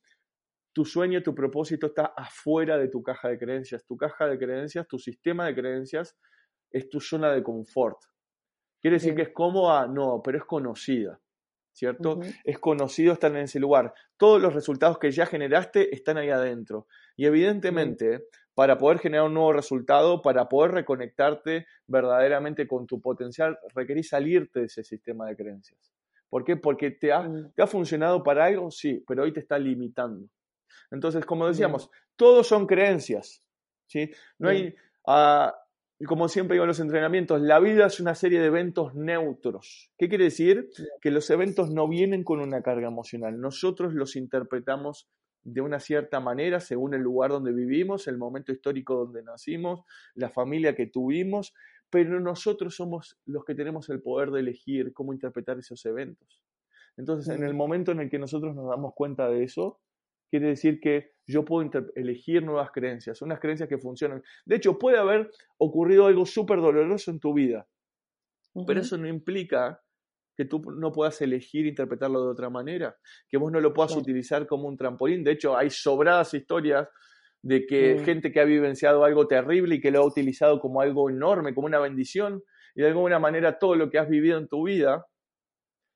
tu 0.75 0.85
sueño, 0.85 1.23
tu 1.23 1.35
propósito 1.35 1.87
está 1.87 2.13
afuera 2.15 2.77
de 2.77 2.89
tu 2.89 3.03
caja 3.03 3.31
de 3.31 3.39
creencias. 3.39 3.87
Tu 3.87 3.97
caja 3.97 4.27
de 4.27 4.39
creencias, 4.39 4.87
tu 4.87 4.99
sistema 4.99 5.47
de 5.47 5.55
creencias 5.55 6.19
es 6.71 6.91
tu 6.91 7.01
zona 7.01 7.33
de 7.33 7.43
confort. 7.43 7.97
¿Quiere 8.83 8.97
decir 8.97 9.15
que 9.15 9.23
es 9.23 9.33
cómoda? 9.33 9.87
No, 9.87 10.21
pero 10.23 10.37
es 10.37 10.45
conocida. 10.45 11.19
¿Cierto? 11.73 12.21
Es 12.45 12.59
conocido 12.59 13.13
estar 13.13 13.31
en 13.31 13.43
ese 13.45 13.59
lugar. 13.59 13.95
Todos 14.17 14.41
los 14.41 14.55
resultados 14.55 14.99
que 14.99 15.11
ya 15.11 15.27
generaste 15.27 15.95
están 15.95 16.19
ahí 16.19 16.31
adentro. 16.31 16.87
Y 17.17 17.27
evidentemente, 17.27 18.27
para 18.55 18.79
poder 18.79 18.99
generar 18.99 19.27
un 19.27 19.35
nuevo 19.35 19.53
resultado, 19.53 20.23
para 20.23 20.49
poder 20.49 20.73
reconectarte 20.73 21.67
verdaderamente 21.87 22.67
con 22.67 22.87
tu 22.87 23.01
potencial, 23.01 23.59
requerís 23.75 24.09
salirte 24.09 24.61
de 24.61 24.67
ese 24.67 24.85
sistema 24.85 25.27
de 25.27 25.37
creencias. 25.37 25.93
¿Por 26.29 26.45
qué? 26.45 26.57
Porque 26.57 26.91
te 26.91 27.13
ha, 27.13 27.29
te 27.55 27.63
ha 27.63 27.67
funcionado 27.67 28.23
para 28.23 28.47
algo, 28.47 28.71
sí, 28.71 29.05
pero 29.07 29.25
hoy 29.25 29.33
te 29.33 29.41
está 29.41 29.59
limitando. 29.59 30.27
Entonces, 30.91 31.25
como 31.25 31.47
decíamos, 31.47 31.91
todos 32.17 32.47
son 32.47 32.67
creencias. 32.67 33.47
¿sí? 33.87 34.11
No 34.39 34.49
hay, 34.49 34.75
ah, 35.07 35.55
y 36.03 36.05
como 36.05 36.27
siempre 36.27 36.57
digo 36.57 36.65
en 36.65 36.69
los 36.69 36.81
entrenamientos, 36.81 37.41
la 37.41 37.61
vida 37.61 37.87
es 37.87 38.01
una 38.01 38.17
serie 38.17 38.41
de 38.41 38.47
eventos 38.47 38.93
neutros. 38.93 39.93
¿Qué 39.97 40.09
quiere 40.09 40.25
decir? 40.25 40.69
Que 41.01 41.13
los 41.13 41.31
eventos 41.31 41.71
no 41.71 41.87
vienen 41.87 42.25
con 42.25 42.41
una 42.41 42.61
carga 42.61 42.89
emocional. 42.89 43.41
Nosotros 43.41 43.95
los 43.95 44.17
interpretamos 44.17 45.09
de 45.45 45.61
una 45.61 45.79
cierta 45.79 46.19
manera 46.19 46.59
según 46.59 46.95
el 46.95 47.03
lugar 47.03 47.31
donde 47.31 47.53
vivimos, 47.53 48.09
el 48.09 48.19
momento 48.19 48.51
histórico 48.51 48.97
donde 48.97 49.23
nacimos, 49.23 49.85
la 50.17 50.29
familia 50.29 50.75
que 50.75 50.89
tuvimos, 50.89 51.55
pero 51.89 52.19
nosotros 52.19 52.75
somos 52.75 53.17
los 53.25 53.45
que 53.45 53.55
tenemos 53.55 53.89
el 53.89 54.03
poder 54.03 54.33
de 54.33 54.41
elegir 54.41 54.93
cómo 54.93 55.13
interpretar 55.13 55.61
esos 55.61 55.87
eventos. 55.87 56.43
Entonces, 56.97 57.33
en 57.33 57.45
el 57.45 57.55
momento 57.55 57.93
en 57.93 58.01
el 58.01 58.11
que 58.11 58.19
nosotros 58.19 58.57
nos 58.57 58.69
damos 58.69 58.93
cuenta 58.97 59.29
de 59.29 59.45
eso, 59.45 59.79
quiere 60.33 60.49
decir 60.49 60.81
que 60.81 61.13
yo 61.27 61.45
puedo 61.45 61.71
elegir 61.95 62.43
nuevas 62.43 62.71
creencias, 62.71 63.21
unas 63.21 63.39
creencias 63.39 63.69
que 63.69 63.77
funcionan. 63.77 64.23
De 64.47 64.57
hecho, 64.57 64.79
puede 64.79 64.97
haber 64.97 65.31
ocurrido 65.59 66.07
algo 66.07 66.25
súper 66.25 66.59
doloroso 66.59 67.11
en 67.11 67.21
tu 67.21 67.35
vida, 67.35 67.69
pero 68.67 68.81
eso 68.81 68.97
no 68.97 69.07
implica 69.07 69.83
que 70.35 70.47
tú 70.47 70.63
no 70.73 70.91
puedas 70.91 71.21
elegir 71.21 71.67
interpretarlo 71.67 72.25
de 72.25 72.31
otra 72.31 72.49
manera, 72.49 72.97
que 73.29 73.37
vos 73.37 73.53
no 73.53 73.61
lo 73.61 73.75
puedas 73.75 73.95
utilizar 73.95 74.47
como 74.47 74.69
un 74.69 74.79
trampolín. 74.79 75.23
De 75.23 75.33
hecho, 75.33 75.55
hay 75.55 75.69
sobradas 75.69 76.33
historias 76.33 76.89
de 77.43 77.67
que 77.67 77.97
mm. 77.97 78.05
gente 78.07 78.33
que 78.33 78.41
ha 78.41 78.45
vivenciado 78.45 79.05
algo 79.05 79.27
terrible 79.27 79.75
y 79.75 79.81
que 79.83 79.91
lo 79.91 80.01
ha 80.01 80.07
utilizado 80.07 80.61
como 80.61 80.81
algo 80.81 81.11
enorme, 81.11 81.55
como 81.55 81.67
una 81.67 81.79
bendición, 81.79 82.43
y 82.75 82.81
de 82.81 82.89
alguna 82.89 83.19
manera 83.19 83.59
todo 83.59 83.77
lo 83.77 83.91
que 83.91 83.99
has 83.99 84.09
vivido 84.09 84.39
en 84.39 84.49
tu 84.49 84.67
vida, 84.67 85.05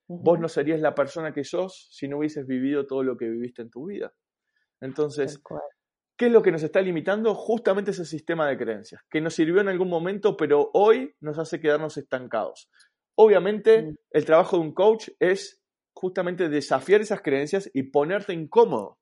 vos 0.08 0.38
no 0.38 0.50
serías 0.50 0.80
la 0.80 0.94
persona 0.94 1.32
que 1.32 1.42
sos 1.42 1.88
si 1.90 2.06
no 2.06 2.18
hubieses 2.18 2.46
vivido 2.46 2.86
todo 2.86 3.02
lo 3.02 3.16
que 3.16 3.30
viviste 3.30 3.62
en 3.62 3.70
tu 3.70 3.86
vida. 3.86 4.12
Entonces, 4.80 5.40
¿qué 6.16 6.26
es 6.26 6.32
lo 6.32 6.42
que 6.42 6.52
nos 6.52 6.62
está 6.62 6.80
limitando? 6.80 7.34
Justamente 7.34 7.90
ese 7.90 8.04
sistema 8.04 8.48
de 8.48 8.58
creencias, 8.58 9.02
que 9.10 9.20
nos 9.20 9.34
sirvió 9.34 9.60
en 9.60 9.68
algún 9.68 9.88
momento, 9.88 10.36
pero 10.36 10.70
hoy 10.74 11.14
nos 11.20 11.38
hace 11.38 11.60
quedarnos 11.60 11.96
estancados. 11.96 12.68
Obviamente, 13.16 13.82
mm. 13.82 13.96
el 14.10 14.24
trabajo 14.24 14.56
de 14.56 14.62
un 14.62 14.74
coach 14.74 15.08
es 15.18 15.62
justamente 15.94 16.48
desafiar 16.48 17.00
esas 17.00 17.22
creencias 17.22 17.70
y 17.72 17.84
ponerte 17.84 18.34
incómodo. 18.34 18.98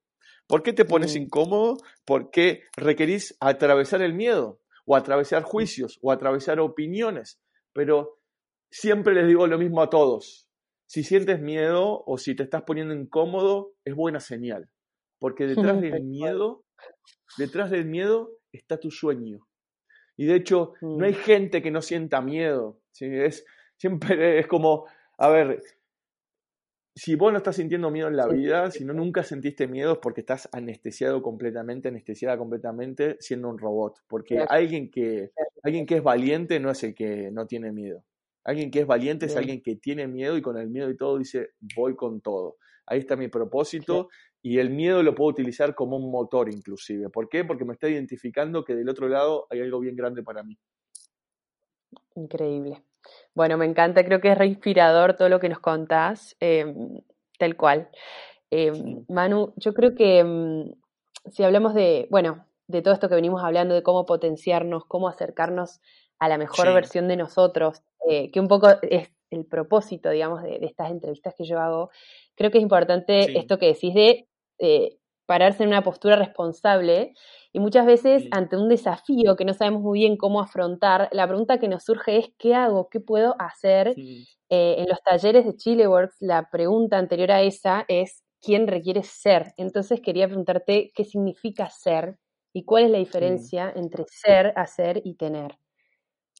¿Por 0.47 0.63
qué 0.63 0.73
te 0.73 0.85
pones 0.85 1.15
mm. 1.15 1.23
incómodo? 1.23 1.77
Porque 2.05 2.63
requerís 2.77 3.37
atravesar 3.41 4.03
el 4.03 4.15
miedo, 4.15 4.61
o 4.87 4.95
atravesar 4.97 5.43
mm. 5.43 5.47
juicios, 5.47 5.99
o 6.03 6.13
atravesar 6.13 6.61
opiniones. 6.61 7.41
Pero 7.73 8.21
siempre 8.71 9.15
les 9.15 9.27
digo 9.27 9.47
lo 9.47 9.59
mismo 9.59 9.83
a 9.83 9.91
todos. 9.91 10.49
Si 10.87 11.03
sientes 11.03 11.41
miedo 11.41 12.05
o 12.07 12.19
si 12.19 12.37
te 12.37 12.45
estás 12.45 12.63
poniendo 12.63 12.95
incómodo, 12.95 13.73
es 13.85 13.95
buena 13.95 14.21
señal. 14.21 14.69
Porque 15.19 15.47
detrás 15.77 15.81
del 15.81 16.03
miedo, 16.05 16.65
detrás 17.39 17.71
del 17.71 17.87
miedo 17.87 18.31
está 18.53 18.79
tu 18.79 18.91
sueño. 18.91 19.41
Y 20.17 20.27
de 20.27 20.37
hecho, 20.37 20.75
no 20.81 21.05
hay 21.05 21.13
mm. 21.13 21.17
gente 21.17 21.63
que 21.63 21.71
no 21.71 21.83
sienta 21.83 22.21
miedo. 22.21 22.81
¿sí? 22.93 23.07
Es, 23.07 23.45
siempre 23.77 24.39
es 24.39 24.47
como, 24.47 24.87
a 25.19 25.29
ver, 25.29 25.61
si 26.97 27.17
vos 27.17 27.33
no 27.33 27.39
estás 27.39 27.57
sintiendo 27.57 27.91
miedo 27.91 28.07
en 28.07 28.17
la 28.17 28.29
vida, 28.29 28.71
si 28.71 28.85
no 28.85 28.93
nunca 28.93 29.25
sentiste 29.25 29.67
miedo 29.67 29.95
es 29.95 29.99
porque 29.99 30.21
estás 30.21 30.49
anestesiado 30.53 31.23
completamente, 31.23 31.89
anestesiada 31.89 32.39
completamente 32.39 33.17
siendo 33.19 33.49
un 33.49 33.59
robot. 33.59 33.99
Porque 34.09 34.45
alguien 34.49 34.91
que, 34.91 35.33
alguien 35.65 35.87
que 35.87 35.97
es 35.97 36.03
valiente 36.03 36.61
no 36.61 36.71
es 36.71 36.85
el 36.85 36.95
que 36.95 37.31
no 37.33 37.47
tiene 37.47 37.73
miedo. 37.73 38.05
Alguien 38.45 38.71
que 38.71 38.81
es 38.81 38.87
valiente 38.87 39.27
es 39.27 39.37
alguien 39.37 39.63
que 39.63 39.77
tiene 39.77 40.07
miedo 40.07 40.37
y 40.37 40.43
con 40.43 40.59
el 40.59 40.69
miedo 40.69 40.89
y 40.91 40.97
todo 40.97 41.19
dice, 41.19 41.51
voy 41.75 41.97
con 41.97 42.21
todo. 42.21 42.59
Ahí 42.87 43.01
está 43.01 43.17
mi 43.17 43.29
propósito 43.29 44.09
y 44.47 44.59
el 44.59 44.69
miedo 44.69 45.03
lo 45.03 45.15
puedo 45.15 45.31
utilizar 45.31 45.75
como 45.75 45.97
un 45.97 46.11
motor 46.11 46.53
inclusive. 46.53 47.09
¿Por 47.09 47.31
qué? 47.31 47.47
Porque 47.47 47.65
me 47.65 47.73
está 47.73 47.89
identificando 47.89 48.63
que 48.63 48.75
del 48.75 48.91
otro 48.91 49.09
lado 49.09 49.47
hay 49.49 49.63
algo 49.63 49.81
bien 49.81 49.97
grande 49.97 50.23
para 50.23 50.43
mí. 50.43 50.59
Increíble. 52.15 52.83
Bueno, 53.35 53.57
me 53.57 53.65
encanta, 53.65 54.05
creo 54.05 54.21
que 54.21 54.33
es 54.33 54.37
re 54.37 54.47
inspirador 54.47 55.17
todo 55.17 55.31
lo 55.31 55.41
que 55.41 55.49
nos 55.49 55.61
contás, 55.61 56.37
em, 56.41 57.01
tal 57.39 57.57
cual. 57.57 57.89
Em, 58.51 59.07
Manu, 59.09 59.55
yo 59.57 59.73
creo 59.73 59.95
que 59.95 60.19
em, 60.19 60.75
si 61.31 61.43
hablamos 61.43 61.73
de, 61.73 62.07
bueno, 62.11 62.47
de 62.67 62.83
todo 62.83 62.93
esto 62.93 63.09
que 63.09 63.15
venimos 63.15 63.43
hablando, 63.43 63.75
de 63.75 63.83
cómo 63.83 64.05
potenciarnos, 64.05 64.85
cómo 64.85 65.09
acercarnos 65.09 65.81
a 66.19 66.29
la 66.29 66.37
mejor 66.37 66.67
versión 66.75 67.09
de 67.09 67.17
nosotros, 67.17 67.83
eh, 68.07 68.31
que 68.31 68.41
un 68.41 68.49
poco 68.49 68.69
es 68.83 69.11
el 69.31 69.47
propósito, 69.47 70.11
digamos, 70.11 70.43
de, 70.43 70.59
estas 70.61 70.91
entrevistas 70.91 71.35
que 71.35 71.45
yo 71.45 71.59
hago, 71.59 71.89
creo 72.35 72.51
que 72.51 72.59
es 72.59 72.63
importante 72.63 73.39
esto 73.39 73.59
que 73.59 73.69
decís 73.69 73.95
de 73.95 74.29
eh, 74.59 74.99
pararse 75.27 75.63
en 75.63 75.71
una 75.71 75.83
postura 75.83 76.17
responsable 76.17 77.15
y 77.53 77.61
muchas 77.61 77.87
veces 77.87 78.27
ante 78.31 78.57
un 78.57 78.69
desafío 78.69 79.37
que 79.37 79.45
no 79.45 79.55
sabemos 79.55 79.83
muy 79.83 80.01
bien 80.01 80.17
cómo 80.17 80.41
afrontar, 80.41 81.09
la 81.13 81.27
pregunta 81.27 81.59
que 81.59 81.69
nos 81.69 81.85
surge 81.85 82.19
es 82.19 82.27
¿qué 82.39 82.55
hago? 82.55 82.89
¿Qué 82.91 83.01
puedo 83.01 83.35
hacer? 83.39 83.95
Eh, 83.97 84.27
en 84.51 84.89
los 84.89 85.03
talleres 85.03 85.47
de 85.47 85.57
Chileworks, 85.57 86.17
la 86.21 86.51
pregunta 86.51 86.99
anterior 86.99 87.33
a 87.33 87.43
esa 87.43 87.85
es 87.89 88.23
¿quién 88.43 88.67
requiere 88.67 89.03
ser? 89.03 89.55
Entonces 89.57 90.01
quería 90.01 90.27
preguntarte 90.27 90.93
qué 90.95 91.05
significa 91.05 91.71
ser 91.71 92.19
y 92.53 92.65
cuál 92.65 92.85
es 92.85 92.91
la 92.91 92.99
diferencia 92.99 93.73
entre 93.75 94.05
ser, 94.09 94.53
hacer 94.57 95.01
y 95.05 95.15
tener. 95.15 95.59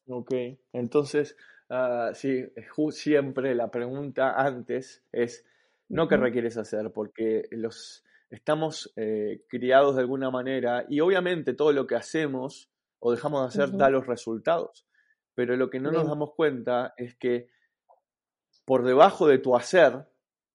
Ok, 0.07 0.31
entonces, 0.71 1.35
uh, 1.69 2.13
sí, 2.13 2.45
siempre 2.91 3.55
la 3.55 3.71
pregunta 3.71 4.33
antes 4.39 5.03
es, 5.11 5.43
no 5.89 6.07
qué 6.07 6.17
requieres 6.17 6.57
hacer, 6.57 6.91
porque 6.91 7.47
los 7.51 8.03
estamos 8.29 8.91
eh, 8.95 9.43
criados 9.47 9.95
de 9.95 10.01
alguna 10.01 10.31
manera 10.31 10.85
y 10.89 10.99
obviamente 10.99 11.53
todo 11.53 11.71
lo 11.71 11.87
que 11.87 11.95
hacemos 11.95 12.71
o 12.99 13.11
dejamos 13.11 13.41
de 13.41 13.47
hacer 13.63 13.77
da 13.77 13.89
los 13.89 14.07
resultados, 14.07 14.87
pero 15.35 15.55
lo 15.55 15.69
que 15.69 15.79
no 15.79 15.91
nos 15.91 16.07
damos 16.07 16.33
cuenta 16.33 16.93
es 16.97 17.15
que 17.15 17.49
por 18.65 18.83
debajo 18.83 19.27
de 19.27 19.37
tu 19.37 19.55
hacer, 19.55 20.07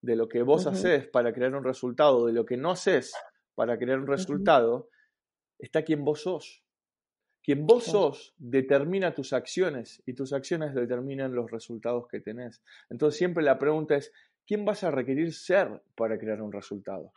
de 0.03 0.17
lo 0.17 0.29
que 0.29 0.43
vos 0.43 0.67
haces 0.67 1.07
para 1.07 1.33
crear 1.33 1.55
un 1.55 1.63
resultado, 1.63 2.27
de 2.27 2.33
lo 2.33 2.45
que 2.45 2.57
no 2.57 2.73
haces 2.73 3.15
para 3.55 3.79
crear 3.79 3.99
un 4.01 4.07
resultado, 4.07 4.89
está 5.59 5.83
quien 5.83 6.05
vos 6.05 6.23
sos. 6.23 6.65
Quien 7.43 7.67
vos 7.67 7.85
sos 7.85 8.35
determina 8.37 9.15
tus 9.15 9.33
acciones 9.33 10.03
y 10.07 10.15
tus 10.15 10.33
acciones 10.33 10.75
determinan 10.75 11.35
los 11.35 11.51
resultados 11.51 12.07
que 12.09 12.21
tenés. 12.21 12.63
Entonces 12.91 13.17
siempre 13.19 13.43
la 13.43 13.59
pregunta 13.59 13.97
es, 13.97 14.13
¿quién 14.47 14.65
vas 14.65 14.85
a 14.85 14.91
requerir 14.91 15.33
ser 15.33 15.83
para 15.95 16.19
crear 16.19 16.43
un 16.43 16.53
resultado? 16.53 17.13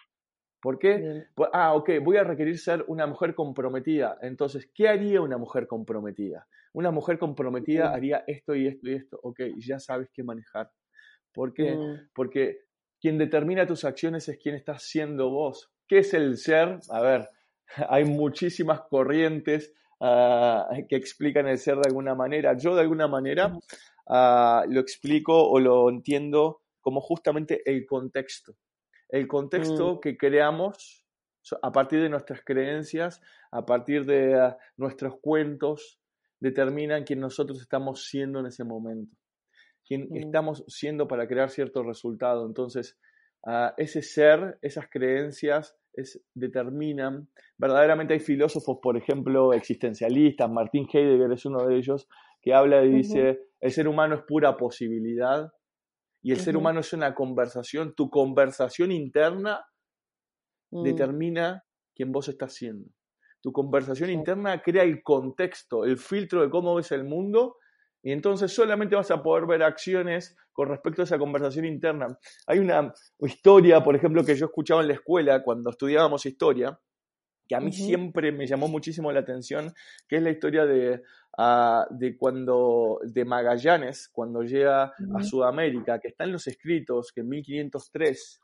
¿Por 0.61 0.79
qué? 0.79 1.25
Pues, 1.35 1.49
ah, 1.53 1.73
ok, 1.73 1.89
voy 2.01 2.17
a 2.17 2.23
requerir 2.23 2.57
ser 2.57 2.85
una 2.87 3.05
mujer 3.05 3.35
comprometida. 3.35 4.17
Entonces, 4.21 4.69
¿qué 4.73 4.87
haría 4.87 5.21
una 5.21 5.37
mujer 5.37 5.67
comprometida? 5.67 6.47
Una 6.71 6.89
mujer 6.89 7.19
comprometida 7.19 7.93
haría 7.93 8.23
esto 8.27 8.55
y 8.55 8.67
esto 8.67 8.89
y 8.89 8.93
esto. 8.93 9.19
Ok, 9.23 9.41
ya 9.57 9.79
sabes 9.79 10.09
qué 10.13 10.23
manejar. 10.23 10.71
¿Por 11.33 11.53
qué? 11.53 11.75
Mm. 11.75 12.09
Porque 12.15 12.59
quien 13.01 13.17
determina 13.17 13.67
tus 13.67 13.83
acciones 13.83 14.29
es 14.29 14.37
quien 14.37 14.55
estás 14.55 14.83
siendo 14.83 15.29
vos. 15.29 15.71
¿Qué 15.87 15.99
es 15.99 16.13
el 16.13 16.37
ser? 16.37 16.79
A 16.89 17.01
ver, 17.01 17.29
hay 17.89 18.05
muchísimas 18.05 18.81
corrientes 18.81 19.73
Ah, 20.05 20.67
que 20.89 20.97
explican 20.97 21.47
el 21.47 21.57
ser 21.57 21.77
de 21.77 21.87
alguna 21.87 22.13
manera. 22.13 22.57
Yo 22.57 22.75
de 22.75 22.81
alguna 22.81 23.07
manera 23.07 23.57
ah, 24.09 24.65
lo 24.67 24.81
explico 24.81 25.49
o 25.49 25.61
lo 25.61 25.89
entiendo 25.89 26.62
como 26.83 27.01
justamente 27.01 27.61
el 27.65 27.85
contexto. 27.87 28.55
El 29.09 29.27
contexto 29.27 29.95
mm. 29.95 29.99
que 30.01 30.17
creamos 30.17 31.05
a 31.61 31.71
partir 31.71 32.01
de 32.01 32.09
nuestras 32.09 32.41
creencias, 32.43 33.21
a 33.51 33.65
partir 33.65 34.05
de 34.05 34.39
ah, 34.39 34.57
nuestros 34.77 35.15
cuentos, 35.21 35.99
determinan 36.39 37.03
quién 37.03 37.19
nosotros 37.19 37.61
estamos 37.61 38.05
siendo 38.05 38.39
en 38.39 38.47
ese 38.47 38.63
momento, 38.63 39.15
quién 39.87 40.07
mm. 40.09 40.17
estamos 40.17 40.63
siendo 40.67 41.07
para 41.07 41.27
crear 41.27 41.49
cierto 41.49 41.83
resultado. 41.83 42.45
Entonces, 42.45 42.99
ese 43.77 44.01
ser, 44.01 44.57
esas 44.61 44.87
creencias, 44.89 45.75
determinan, 46.33 47.27
verdaderamente 47.57 48.13
hay 48.13 48.19
filósofos, 48.19 48.79
por 48.81 48.97
ejemplo, 48.97 49.53
existencialistas, 49.53 50.49
Martin 50.49 50.87
Heidegger 50.91 51.31
es 51.31 51.45
uno 51.45 51.65
de 51.67 51.75
ellos, 51.75 52.07
que 52.41 52.53
habla 52.53 52.83
y 52.83 52.89
dice, 52.89 53.41
el 53.59 53.71
ser 53.71 53.87
humano 53.87 54.15
es 54.15 54.21
pura 54.23 54.57
posibilidad 54.57 55.51
y 56.23 56.31
el 56.31 56.39
ser 56.39 56.55
humano 56.55 56.79
es 56.79 56.93
una 56.93 57.13
conversación, 57.13 57.93
tu 57.93 58.09
conversación 58.09 58.91
interna 58.91 59.65
mm. 60.71 60.83
determina 60.83 61.63
quién 61.93 62.11
vos 62.11 62.29
estás 62.29 62.53
siendo. 62.53 62.89
Tu 63.41 63.51
conversación 63.51 64.09
interna 64.09 64.61
crea 64.61 64.83
el 64.83 65.03
contexto, 65.03 65.83
el 65.83 65.97
filtro 65.97 66.41
de 66.41 66.49
cómo 66.49 66.75
ves 66.75 66.93
el 66.93 67.03
mundo 67.03 67.57
y 68.01 68.13
entonces 68.13 68.53
solamente 68.53 68.95
vas 68.95 69.11
a 69.11 69.21
poder 69.21 69.45
ver 69.45 69.63
acciones 69.63 70.35
con 70.53 70.69
respecto 70.69 71.01
a 71.01 71.05
esa 71.05 71.19
conversación 71.19 71.65
interna. 71.65 72.17
Hay 72.47 72.59
una 72.59 72.93
historia, 73.19 73.83
por 73.83 73.95
ejemplo, 73.95 74.23
que 74.23 74.35
yo 74.35 74.45
escuchaba 74.45 74.81
en 74.81 74.87
la 74.87 74.93
escuela 74.93 75.43
cuando 75.43 75.71
estudiábamos 75.71 76.25
historia, 76.25 76.79
que 77.47 77.55
a 77.55 77.59
mí 77.59 77.71
siempre 77.71 78.31
me 78.31 78.47
llamó 78.47 78.67
muchísimo 78.67 79.11
la 79.11 79.19
atención, 79.21 79.73
que 80.07 80.17
es 80.17 80.23
la 80.23 80.31
historia 80.31 80.65
de, 80.65 81.01
ah, 81.37 81.85
de 81.89 82.17
cuando 82.17 82.99
de 83.03 83.25
Magallanes, 83.25 84.09
cuando 84.09 84.43
llega 84.43 84.93
a 85.15 85.23
Sudamérica, 85.23 85.99
que 85.99 86.09
está 86.09 86.23
en 86.23 86.31
los 86.31 86.47
escritos, 86.47 87.11
que 87.13 87.21
en 87.21 87.29
1503, 87.29 88.41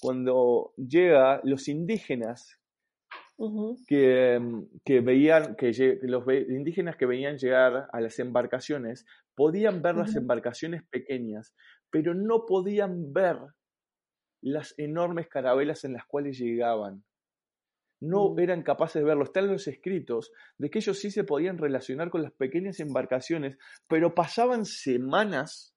cuando 0.00 0.72
llega, 0.76 1.40
los 1.44 1.68
indígenas 1.68 2.58
que, 3.86 4.38
mm, 4.40 4.62
que, 4.84 5.00
veían, 5.00 5.54
que 5.54 5.98
los 6.02 6.24
indígenas 6.48 6.96
que 6.96 7.06
veían 7.06 7.38
llegar 7.38 7.88
a 7.92 8.00
las 8.00 8.18
embarcaciones 8.18 9.06
podían 9.34 9.82
ver 9.82 9.94
las 9.94 10.16
embarcaciones 10.16 10.82
pequeñas, 10.90 11.54
pero 11.90 12.14
no 12.14 12.46
podían 12.46 13.12
ver 13.12 13.36
las 14.40 14.74
enormes 14.78 15.28
carabelas 15.28 15.84
en 15.84 15.92
las 15.92 16.04
cuales 16.06 16.38
llegaban. 16.38 17.04
No 18.00 18.30
mm. 18.30 18.40
eran 18.40 18.62
capaces 18.62 19.02
de 19.02 19.08
verlo. 19.08 19.24
Están 19.24 19.48
los 19.48 19.66
escritos 19.66 20.32
de 20.56 20.70
que 20.70 20.78
ellos 20.78 20.98
sí 20.98 21.10
se 21.10 21.24
podían 21.24 21.58
relacionar 21.58 22.10
con 22.10 22.22
las 22.22 22.32
pequeñas 22.32 22.80
embarcaciones, 22.80 23.58
pero 23.88 24.14
pasaban 24.14 24.64
semanas 24.64 25.74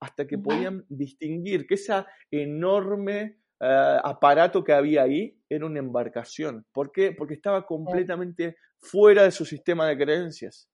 hasta 0.00 0.26
que 0.26 0.38
podían 0.38 0.84
distinguir 0.88 1.66
que 1.66 1.74
esa 1.74 2.06
enorme 2.30 3.38
eh, 3.60 3.96
aparato 4.02 4.64
que 4.64 4.72
había 4.72 5.02
ahí 5.02 5.38
era 5.48 5.66
una 5.66 5.78
embarcación. 5.78 6.64
¿Por 6.72 6.90
qué? 6.90 7.12
Porque 7.12 7.34
estaba 7.34 7.66
completamente 7.66 8.56
fuera 8.78 9.24
de 9.24 9.30
su 9.30 9.44
sistema 9.44 9.86
de 9.86 9.98
creencias. 9.98 10.68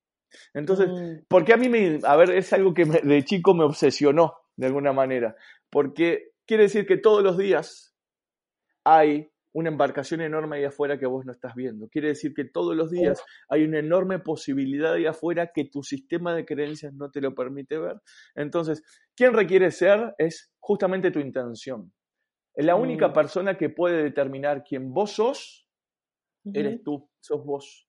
Entonces, 0.54 0.88
mm. 0.88 1.24
porque 1.28 1.52
a 1.52 1.56
mí 1.56 1.68
me, 1.68 1.98
a 2.04 2.16
ver, 2.16 2.30
es 2.30 2.52
algo 2.52 2.72
que 2.72 2.84
de 2.84 3.24
chico 3.24 3.54
me 3.54 3.64
obsesionó 3.64 4.34
de 4.56 4.66
alguna 4.66 4.92
manera, 4.92 5.36
porque 5.70 6.32
quiere 6.46 6.64
decir 6.64 6.86
que 6.86 6.96
todos 6.96 7.22
los 7.22 7.36
días 7.36 7.94
hay 8.84 9.30
una 9.56 9.70
embarcación 9.70 10.20
enorme 10.20 10.58
ahí 10.58 10.64
afuera 10.64 10.98
que 10.98 11.06
vos 11.06 11.24
no 11.24 11.32
estás 11.32 11.54
viendo. 11.54 11.88
Quiere 11.88 12.08
decir 12.08 12.34
que 12.34 12.44
todos 12.44 12.76
los 12.76 12.90
días 12.90 13.24
hay 13.48 13.64
una 13.64 13.78
enorme 13.78 14.18
posibilidad 14.18 14.92
ahí 14.92 15.06
afuera 15.06 15.50
que 15.54 15.64
tu 15.64 15.82
sistema 15.82 16.34
de 16.34 16.44
creencias 16.44 16.92
no 16.92 17.10
te 17.10 17.22
lo 17.22 17.34
permite 17.34 17.78
ver. 17.78 18.02
Entonces, 18.34 18.82
¿quién 19.16 19.32
requiere 19.32 19.70
ser? 19.70 20.14
Es 20.18 20.52
justamente 20.60 21.10
tu 21.10 21.20
intención. 21.20 21.90
La 22.54 22.76
única 22.76 23.08
mm. 23.08 23.12
persona 23.14 23.56
que 23.56 23.70
puede 23.70 24.02
determinar 24.02 24.62
quién 24.62 24.92
vos 24.92 25.12
sos, 25.12 25.66
eres 26.52 26.82
tú, 26.82 27.08
sos 27.20 27.42
vos. 27.42 27.88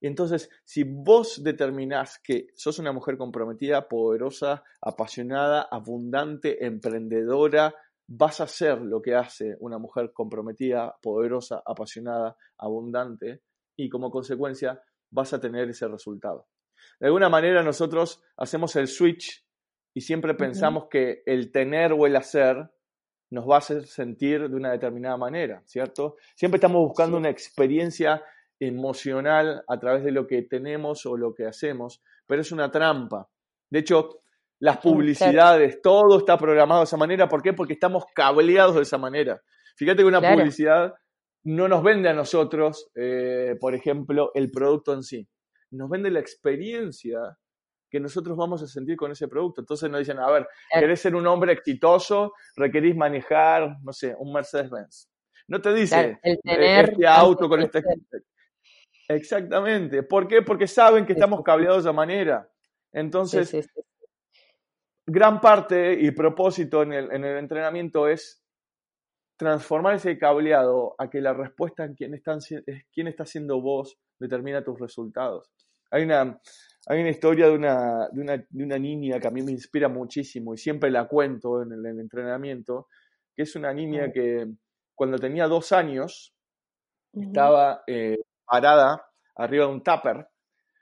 Y 0.00 0.06
entonces, 0.06 0.48
si 0.64 0.82
vos 0.82 1.44
determinás 1.44 2.20
que 2.24 2.46
sos 2.54 2.78
una 2.78 2.90
mujer 2.90 3.18
comprometida, 3.18 3.86
poderosa, 3.86 4.64
apasionada, 4.80 5.68
abundante, 5.70 6.64
emprendedora, 6.64 7.74
vas 8.14 8.40
a 8.40 8.44
hacer 8.44 8.78
lo 8.82 9.00
que 9.00 9.14
hace 9.14 9.56
una 9.60 9.78
mujer 9.78 10.12
comprometida, 10.12 10.94
poderosa, 11.00 11.62
apasionada, 11.64 12.36
abundante, 12.58 13.40
y 13.74 13.88
como 13.88 14.10
consecuencia 14.10 14.82
vas 15.10 15.32
a 15.32 15.40
tener 15.40 15.70
ese 15.70 15.88
resultado. 15.88 16.46
De 17.00 17.06
alguna 17.06 17.30
manera 17.30 17.62
nosotros 17.62 18.22
hacemos 18.36 18.76
el 18.76 18.88
switch 18.88 19.46
y 19.94 20.02
siempre 20.02 20.34
pensamos 20.34 20.88
que 20.90 21.22
el 21.24 21.50
tener 21.50 21.92
o 21.92 22.06
el 22.06 22.16
hacer 22.16 22.70
nos 23.30 23.48
va 23.48 23.54
a 23.54 23.58
hacer 23.58 23.86
sentir 23.86 24.46
de 24.46 24.56
una 24.56 24.72
determinada 24.72 25.16
manera, 25.16 25.62
¿cierto? 25.64 26.16
Siempre 26.34 26.56
estamos 26.56 26.86
buscando 26.86 27.16
una 27.16 27.30
experiencia 27.30 28.22
emocional 28.60 29.64
a 29.66 29.78
través 29.78 30.04
de 30.04 30.12
lo 30.12 30.26
que 30.26 30.42
tenemos 30.42 31.06
o 31.06 31.16
lo 31.16 31.32
que 31.32 31.46
hacemos, 31.46 32.02
pero 32.26 32.42
es 32.42 32.52
una 32.52 32.70
trampa. 32.70 33.30
De 33.70 33.78
hecho, 33.78 34.21
las 34.62 34.78
publicidades, 34.78 35.82
todo 35.82 36.18
está 36.18 36.38
programado 36.38 36.82
de 36.82 36.84
esa 36.84 36.96
manera. 36.96 37.28
¿Por 37.28 37.42
qué? 37.42 37.52
Porque 37.52 37.72
estamos 37.72 38.04
cableados 38.14 38.76
de 38.76 38.82
esa 38.82 38.96
manera. 38.96 39.42
Fíjate 39.76 40.02
que 40.02 40.08
una 40.08 40.20
publicidad 40.20 40.94
no 41.42 41.66
nos 41.66 41.82
vende 41.82 42.08
a 42.08 42.14
nosotros, 42.14 42.88
eh, 42.94 43.56
por 43.60 43.74
ejemplo, 43.74 44.30
el 44.34 44.52
producto 44.52 44.94
en 44.94 45.02
sí. 45.02 45.28
Nos 45.72 45.90
vende 45.90 46.12
la 46.12 46.20
experiencia 46.20 47.18
que 47.90 47.98
nosotros 47.98 48.36
vamos 48.36 48.62
a 48.62 48.68
sentir 48.68 48.94
con 48.96 49.10
ese 49.10 49.26
producto. 49.26 49.62
Entonces 49.62 49.90
nos 49.90 49.98
dicen, 49.98 50.20
a 50.20 50.30
ver, 50.30 50.46
querés 50.72 51.00
ser 51.00 51.16
un 51.16 51.26
hombre 51.26 51.54
exitoso, 51.54 52.32
requerís 52.54 52.94
manejar, 52.94 53.78
no 53.82 53.92
sé, 53.92 54.14
un 54.16 54.32
Mercedes-Benz. 54.32 55.10
No 55.48 55.60
te 55.60 55.74
dice 55.74 56.20
el 56.22 56.38
tener 56.40 56.90
este 56.90 57.04
auto 57.08 57.48
con 57.48 57.62
este... 57.62 57.82
Exactamente. 59.08 60.04
¿Por 60.04 60.28
qué? 60.28 60.40
Porque 60.40 60.68
saben 60.68 61.04
que 61.04 61.14
estamos 61.14 61.42
cableados 61.42 61.82
de 61.82 61.90
esa 61.90 61.92
manera. 61.92 62.48
Entonces, 62.92 63.52
gran 65.06 65.40
parte 65.40 65.94
y 66.00 66.10
propósito 66.12 66.82
en 66.82 66.92
el, 66.92 67.12
en 67.12 67.24
el, 67.24 67.38
entrenamiento 67.38 68.08
es 68.08 68.42
transformar 69.36 69.94
ese 69.94 70.18
cableado 70.18 70.94
a 70.98 71.10
que 71.10 71.20
la 71.20 71.32
respuesta 71.32 71.84
en 71.84 71.94
quién, 71.94 72.14
están, 72.14 72.38
quién 72.92 73.08
está 73.08 73.26
siendo 73.26 73.60
vos 73.60 73.98
determina 74.18 74.62
tus 74.62 74.78
resultados. 74.78 75.50
Hay 75.90 76.04
una, 76.04 76.40
hay 76.86 77.00
una 77.00 77.10
historia 77.10 77.48
de 77.48 77.54
una, 77.54 78.08
de, 78.12 78.20
una, 78.20 78.36
de 78.36 78.64
una, 78.64 78.78
niña 78.78 79.18
que 79.18 79.28
a 79.28 79.30
mí 79.30 79.42
me 79.42 79.52
inspira 79.52 79.88
muchísimo 79.88 80.54
y 80.54 80.58
siempre 80.58 80.90
la 80.90 81.06
cuento 81.06 81.62
en 81.62 81.72
el, 81.72 81.98
entrenamiento, 81.98 82.88
que 83.34 83.42
es 83.42 83.56
una 83.56 83.72
niña 83.74 84.12
que 84.12 84.46
cuando 84.94 85.18
tenía 85.18 85.48
dos 85.48 85.72
años 85.72 86.34
estaba 87.12 87.82
eh, 87.86 88.18
parada 88.46 89.04
arriba 89.34 89.66
de 89.66 89.72
un 89.72 89.82
tupper, 89.82 90.28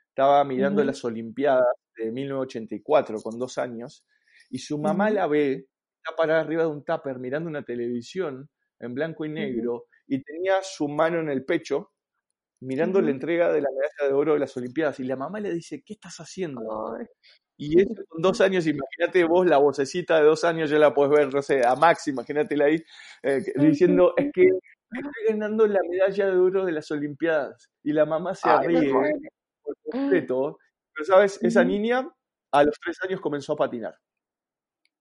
estaba 0.09 0.43
mirando 0.43 0.83
las 0.83 1.03
Olimpiadas 1.03 1.80
de 2.05 2.11
1984 2.11 3.21
con 3.21 3.37
dos 3.39 3.57
años 3.57 4.05
y 4.49 4.59
su 4.59 4.77
mamá 4.77 5.09
la 5.09 5.27
ve, 5.27 5.67
está 5.97 6.15
parada 6.15 6.41
arriba 6.41 6.63
de 6.63 6.69
un 6.69 6.83
tupper 6.83 7.19
mirando 7.19 7.49
una 7.49 7.63
televisión 7.63 8.49
en 8.79 8.93
blanco 8.93 9.25
y 9.25 9.29
negro 9.29 9.85
y 10.07 10.21
tenía 10.23 10.59
su 10.63 10.87
mano 10.87 11.19
en 11.19 11.29
el 11.29 11.45
pecho 11.45 11.91
mirando 12.61 13.01
la 13.01 13.11
entrega 13.11 13.51
de 13.51 13.61
la 13.61 13.69
medalla 13.71 14.07
de 14.07 14.13
oro 14.13 14.33
de 14.33 14.39
las 14.39 14.55
Olimpiadas 14.55 14.99
y 14.99 15.03
la 15.03 15.15
mamá 15.15 15.39
le 15.39 15.53
dice, 15.53 15.81
¿qué 15.83 15.93
estás 15.93 16.17
haciendo? 16.17 16.61
Y 17.57 17.81
eso 17.81 18.03
con 18.07 18.21
dos 18.21 18.39
años, 18.41 18.67
imagínate 18.67 19.23
vos 19.23 19.47
la 19.47 19.57
vocecita 19.57 20.17
de 20.17 20.25
dos 20.25 20.43
años, 20.43 20.69
ya 20.69 20.77
la 20.77 20.93
puedes 20.93 21.11
ver, 21.11 21.33
no 21.33 21.41
sé, 21.41 21.65
a 21.65 21.75
Max, 21.75 22.07
imagínatela 22.07 22.65
ahí, 22.65 22.77
eh, 23.23 23.41
diciendo, 23.55 24.13
es 24.15 24.31
que 24.33 24.43
estoy 24.43 25.25
ganando 25.29 25.67
la 25.67 25.79
medalla 25.87 26.27
de 26.27 26.37
oro 26.37 26.65
de 26.65 26.71
las 26.71 26.89
Olimpiadas. 26.91 27.69
Y 27.83 27.93
la 27.93 28.05
mamá 28.05 28.35
se 28.35 28.49
ríe 28.61 28.91
por 29.63 29.75
completo. 29.83 30.57
Pero, 31.01 31.15
¿sabes? 31.15 31.39
Esa 31.41 31.63
niña 31.63 32.07
a 32.51 32.63
los 32.63 32.79
tres 32.79 32.97
años 33.03 33.21
comenzó 33.21 33.53
a 33.53 33.55
patinar. 33.55 33.95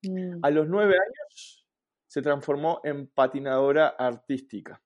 Mm. 0.03 0.39
A 0.43 0.51
los 0.51 0.67
nueve 0.67 0.95
años 0.95 1.67
se 2.07 2.23
transformó 2.23 2.81
en 2.85 3.07
patinadora 3.09 3.89
artística. 3.89 4.83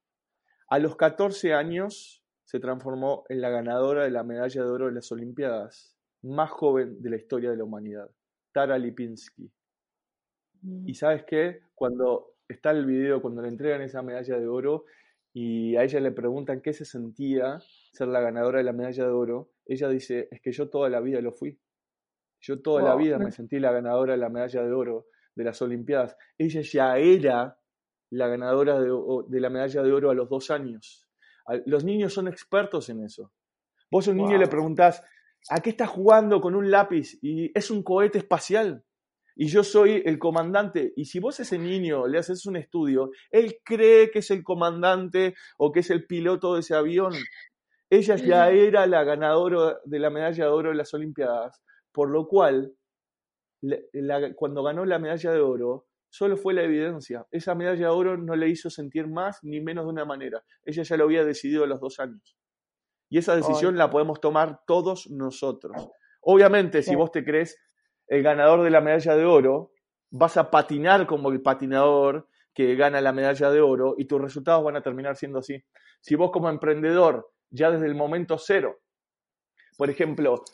A 0.69 0.79
los 0.81 0.97
14 0.97 1.55
años 1.55 2.25
se 2.45 2.59
transformó 2.59 3.25
en 3.29 3.41
la 3.41 3.51
ganadora 3.51 4.05
de 4.05 4.11
la 4.11 4.25
medalla 4.25 4.65
de 4.65 4.69
oro 4.69 4.87
de 4.87 4.93
las 4.93 5.13
Olimpiadas, 5.13 5.97
más 6.23 6.51
joven 6.51 7.01
de 7.01 7.11
la 7.11 7.17
historia 7.17 7.51
de 7.51 7.57
la 7.57 7.65
humanidad, 7.65 8.11
Tara 8.53 8.77
Lipinski. 8.77 9.53
Y 10.63 10.91
mm. 10.91 10.95
sabes 10.95 11.25
qué, 11.25 11.61
cuando 11.77 12.35
está 12.49 12.73
el 12.73 12.87
video, 12.87 13.23
cuando 13.23 13.41
le 13.43 13.49
entregan 13.49 13.83
esa 13.83 14.03
medalla 14.03 14.39
de 14.39 14.49
oro 14.49 14.85
y 15.33 15.77
a 15.77 15.85
ella 15.85 16.01
le 16.01 16.11
preguntan 16.11 16.61
qué 16.61 16.73
se 16.73 16.85
sentía 16.85 17.61
ser 17.93 18.09
la 18.09 18.21
ganadora 18.21 18.59
de 18.59 18.65
la 18.65 18.73
medalla 18.73 19.05
de 19.05 19.13
oro, 19.13 19.54
ella 19.67 19.89
dice, 19.89 20.29
es 20.31 20.41
que 20.41 20.53
yo 20.53 20.69
toda 20.69 20.89
la 20.89 21.01
vida 21.01 21.21
lo 21.21 21.33
fui. 21.33 21.59
Yo 22.41 22.61
toda 22.61 22.83
la 22.83 22.95
vida 22.95 23.19
me 23.19 23.33
sentí 23.33 23.59
la 23.59 23.73
ganadora 23.73 24.13
de 24.13 24.19
la 24.19 24.29
medalla 24.29 24.63
de 24.63 24.73
oro 24.73 25.07
de 25.35 25.45
las 25.45 25.63
Olimpiadas. 25.63 26.17
Ella 26.37 26.61
ya 26.61 26.99
era 26.99 27.59
la 28.11 28.29
ganadora 28.29 28.79
de, 28.79 29.41
la 29.41 29.51
medalla 29.51 29.83
de 29.83 29.93
oro 29.93 30.11
a 30.11 30.15
los 30.15 30.29
dos 30.29 30.51
años. 30.51 31.09
Los 31.67 31.85
niños 31.85 32.13
son 32.13 32.29
expertos 32.29 32.89
en 32.91 33.03
eso. 33.03 33.33
Vos 33.91 34.09
a 34.09 34.11
un 34.11 34.19
niño 34.19 34.37
le 34.37 34.47
preguntás, 34.47 35.03
¿a 35.49 35.61
qué 35.61 35.71
estás 35.71 35.89
jugando 35.89 36.41
con 36.41 36.55
un 36.55 36.71
lápiz? 36.71 37.19
Y 37.23 37.51
es 37.57 37.71
un 37.71 37.83
cohete 37.83 38.19
espacial. 38.19 38.85
Y 39.37 39.49
yo 39.49 39.65
soy 39.65 40.03
el 40.05 40.19
comandante. 40.19 40.93
Y 40.97 41.07
si 41.07 41.19
vos 41.19 41.41
a 41.41 41.43
ese 41.43 41.59
niño 41.59 42.07
le 42.07 42.19
haces 42.19 42.47
un 42.47 42.57
estudio, 42.57 43.11
él 43.31 43.59
cree 43.65 44.11
que 44.11 44.21
es 44.21 44.31
el 44.31 44.45
comandante 44.45 45.35
o 45.59 45.73
que 45.73 45.81
es 45.81 45.91
el 45.91 46.07
piloto 46.07 46.55
de 46.55 46.61
ese 46.61 46.75
avión. 46.75 47.13
Ella 47.95 48.17
ya 48.17 48.51
era 48.51 48.87
la 48.87 49.05
ganadora 49.05 49.79
de 49.85 49.99
la 50.01 50.11
medalla 50.11 50.45
de 50.45 50.51
oro 50.51 50.71
de 50.71 50.75
las 50.75 50.93
Olimpiadas. 50.95 51.63
Por 51.93 52.11
lo 52.11 52.27
cual, 52.27 52.73
cuando 54.35 54.65
ganó 54.65 54.85
la 54.85 54.99
medalla 54.99 55.31
de 55.31 55.41
oro, 55.41 55.87
solo 56.09 56.37
fue 56.37 56.55
la 56.55 56.63
evidencia. 56.63 57.25
Esa 57.31 57.55
medalla 57.55 57.87
de 57.87 57.93
oro 57.93 58.17
no 58.17 58.35
le 58.35 58.49
hizo 58.49 58.69
sentir 58.69 59.07
más 59.07 59.39
ni 59.43 59.61
menos 59.61 59.85
de 59.85 59.91
una 59.91 60.05
manera. 60.05 60.43
Ella 60.65 60.83
ya 60.83 60.97
lo 60.97 61.05
había 61.05 61.25
decidido 61.25 61.63
a 61.63 61.69
los 61.69 61.81
dos 61.81 62.01
años. 62.01 62.37
Y 63.09 63.19
esa 63.19 63.37
decisión 63.37 63.77
la 63.77 63.91
podemos 63.91 64.21
tomar 64.21 64.63
todos 64.67 65.09
nosotros. 65.11 65.89
Obviamente, 66.21 66.83
si 66.83 66.97
vos 66.97 67.13
te 67.13 67.25
crees 67.25 67.57
el 68.09 68.25
ganador 68.25 68.65
de 68.65 68.71
la 68.71 68.81
medalla 68.81 69.15
de 69.15 69.25
oro, 69.25 69.71
vas 70.11 70.37
a 70.37 70.51
patinar 70.51 71.07
como 71.07 71.31
el 71.31 71.43
patinador 71.43 72.29
que 72.53 72.75
gana 72.75 73.01
la 73.01 73.13
medalla 73.13 73.51
de 73.51 73.61
oro 73.61 73.95
y 73.99 74.07
tus 74.07 74.21
resultados 74.21 74.65
van 74.65 74.77
a 74.77 74.83
terminar 74.83 75.17
siendo 75.17 75.39
así. 75.39 75.65
Si 76.01 76.17
vos 76.17 76.33
como 76.33 76.49
emprendedor, 76.49 77.31
ya 77.55 77.71
desde 77.71 77.87
el 77.87 77.95
momento 77.95 78.37
cero, 78.39 78.81
por 79.77 79.91
ejemplo, 79.91 80.45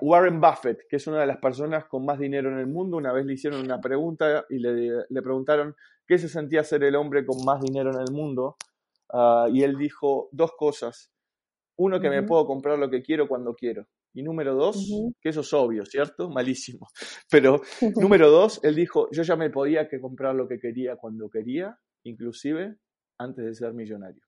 Warren 0.00 0.40
Buffett, 0.40 0.86
que 0.88 0.96
es 0.96 1.06
una 1.06 1.20
de 1.20 1.26
las 1.26 1.38
personas 1.38 1.86
con 1.86 2.04
más 2.04 2.18
dinero 2.18 2.50
en 2.50 2.58
el 2.58 2.66
mundo, 2.66 2.96
una 2.96 3.12
vez 3.12 3.26
le 3.26 3.34
hicieron 3.34 3.60
una 3.60 3.80
pregunta 3.80 4.46
y 4.48 4.58
le, 4.58 5.22
preguntaron 5.22 5.74
qué 6.06 6.18
se 6.18 6.28
sentía 6.28 6.62
ser 6.62 6.84
el 6.84 6.94
hombre 6.94 7.26
con 7.26 7.44
más 7.44 7.60
dinero 7.60 7.90
en 7.92 8.00
el 8.00 8.12
mundo. 8.12 8.56
Ah, 9.12 9.48
y 9.52 9.62
él 9.62 9.76
dijo 9.76 10.28
dos 10.32 10.52
cosas. 10.56 11.10
Uno, 11.76 12.00
que 12.00 12.10
me 12.10 12.22
puedo 12.22 12.46
comprar 12.46 12.78
lo 12.78 12.90
que 12.90 13.02
quiero 13.02 13.28
cuando 13.28 13.54
quiero. 13.54 13.86
Y 14.14 14.22
número 14.22 14.54
dos, 14.54 14.88
que 15.20 15.28
eso 15.28 15.40
es 15.40 15.52
obvio, 15.52 15.84
¿cierto? 15.84 16.28
Malísimo. 16.28 16.88
Pero 17.30 17.60
número 17.96 18.30
dos, 18.30 18.60
él 18.62 18.74
dijo, 18.74 19.08
yo 19.12 19.22
ya 19.22 19.36
me 19.36 19.50
podía 19.50 19.88
que 19.88 20.00
comprar 20.00 20.34
lo 20.34 20.48
que 20.48 20.58
quería 20.58 20.96
cuando 20.96 21.28
quería, 21.28 21.78
inclusive 22.04 22.76
antes 23.18 23.44
de 23.44 23.54
ser 23.54 23.74
millonario. 23.74 24.27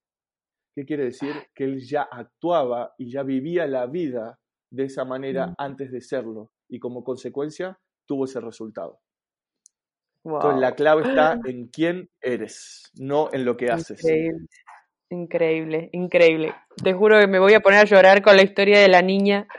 ¿Qué 0.74 0.84
quiere 0.84 1.04
decir? 1.04 1.34
Que 1.54 1.64
él 1.64 1.80
ya 1.80 2.02
actuaba 2.02 2.94
y 2.98 3.10
ya 3.10 3.22
vivía 3.22 3.66
la 3.66 3.86
vida 3.86 4.38
de 4.70 4.84
esa 4.84 5.04
manera 5.04 5.54
antes 5.58 5.90
de 5.90 6.00
serlo 6.00 6.52
y 6.68 6.78
como 6.78 7.02
consecuencia 7.02 7.78
tuvo 8.06 8.24
ese 8.24 8.40
resultado. 8.40 9.00
Entonces 10.24 10.60
la 10.60 10.74
clave 10.74 11.02
está 11.02 11.38
en 11.44 11.68
quién 11.68 12.08
eres, 12.20 12.90
no 12.94 13.28
en 13.32 13.44
lo 13.44 13.56
que 13.56 13.70
haces. 13.70 14.02
Increíble, 15.10 15.90
increíble. 15.92 16.54
Te 16.82 16.92
juro 16.92 17.18
que 17.18 17.26
me 17.26 17.40
voy 17.40 17.54
a 17.54 17.60
poner 17.60 17.80
a 17.80 17.84
llorar 17.84 18.22
con 18.22 18.36
la 18.36 18.42
historia 18.42 18.80
de 18.80 18.88
la 18.88 19.02
niña. 19.02 19.46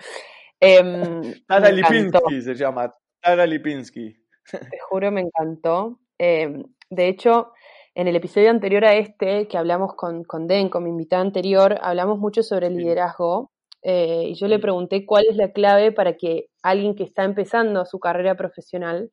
Eh, 0.63 1.41
Tara 1.47 1.71
Lipinski 1.71 2.39
se 2.39 2.53
llama, 2.53 2.93
Tara 3.19 3.47
Lipinski. 3.47 4.15
Te 4.51 4.77
juro, 4.87 5.11
me 5.11 5.21
encantó. 5.21 5.99
Em, 6.19 6.63
de 6.91 7.07
hecho, 7.07 7.53
en 7.95 8.07
el 8.07 8.15
episodio 8.15 8.49
anterior 8.49 8.85
a 8.85 8.95
este, 8.95 9.47
que 9.47 9.57
hablamos 9.57 9.95
con, 9.95 10.23
con 10.23 10.47
Den, 10.47 10.69
con 10.69 10.83
mi 10.83 10.89
invitada 10.89 11.21
anterior, 11.21 11.77
hablamos 11.81 12.19
mucho 12.19 12.43
sobre 12.43 12.69
liderazgo. 12.69 13.51
Eh, 13.83 14.25
y 14.29 14.35
yo 14.35 14.47
le 14.47 14.59
pregunté 14.59 15.05
cuál 15.05 15.25
es 15.29 15.35
la 15.35 15.51
clave 15.51 15.91
para 15.91 16.15
que 16.15 16.47
alguien 16.61 16.95
que 16.95 17.03
está 17.03 17.23
empezando 17.23 17.83
su 17.85 17.99
carrera 17.99 18.35
profesional 18.35 19.09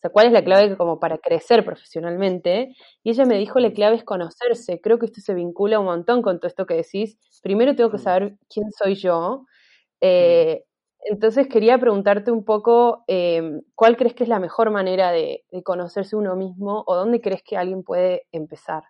o 0.00 0.04
sea, 0.04 0.10
¿cuál 0.12 0.28
es 0.28 0.32
la 0.32 0.42
clave 0.42 0.78
como 0.78 0.98
para 0.98 1.18
crecer 1.18 1.62
profesionalmente? 1.62 2.74
Y 3.02 3.10
ella 3.10 3.26
me 3.26 3.36
dijo, 3.36 3.58
la 3.58 3.70
clave 3.70 3.96
es 3.96 4.04
conocerse. 4.04 4.80
Creo 4.80 4.98
que 4.98 5.04
esto 5.04 5.20
se 5.20 5.34
vincula 5.34 5.78
un 5.78 5.84
montón 5.84 6.22
con 6.22 6.38
todo 6.40 6.48
esto 6.48 6.64
que 6.64 6.72
decís. 6.72 7.18
Primero 7.42 7.76
tengo 7.76 7.90
que 7.90 7.98
saber 7.98 8.38
quién 8.48 8.72
soy 8.72 8.94
yo. 8.94 9.44
Eh, 10.00 10.64
entonces 11.02 11.48
quería 11.48 11.78
preguntarte 11.78 12.30
un 12.30 12.44
poco, 12.44 13.04
em, 13.06 13.62
¿cuál 13.74 13.96
crees 13.96 14.14
que 14.14 14.24
es 14.24 14.28
la 14.28 14.38
mejor 14.38 14.70
manera 14.70 15.10
de, 15.12 15.44
conocerse 15.64 16.16
uno 16.16 16.36
mismo 16.36 16.84
o 16.86 16.94
dónde 16.94 17.20
crees 17.20 17.42
que 17.42 17.56
alguien 17.56 17.82
puede 17.82 18.26
empezar? 18.32 18.84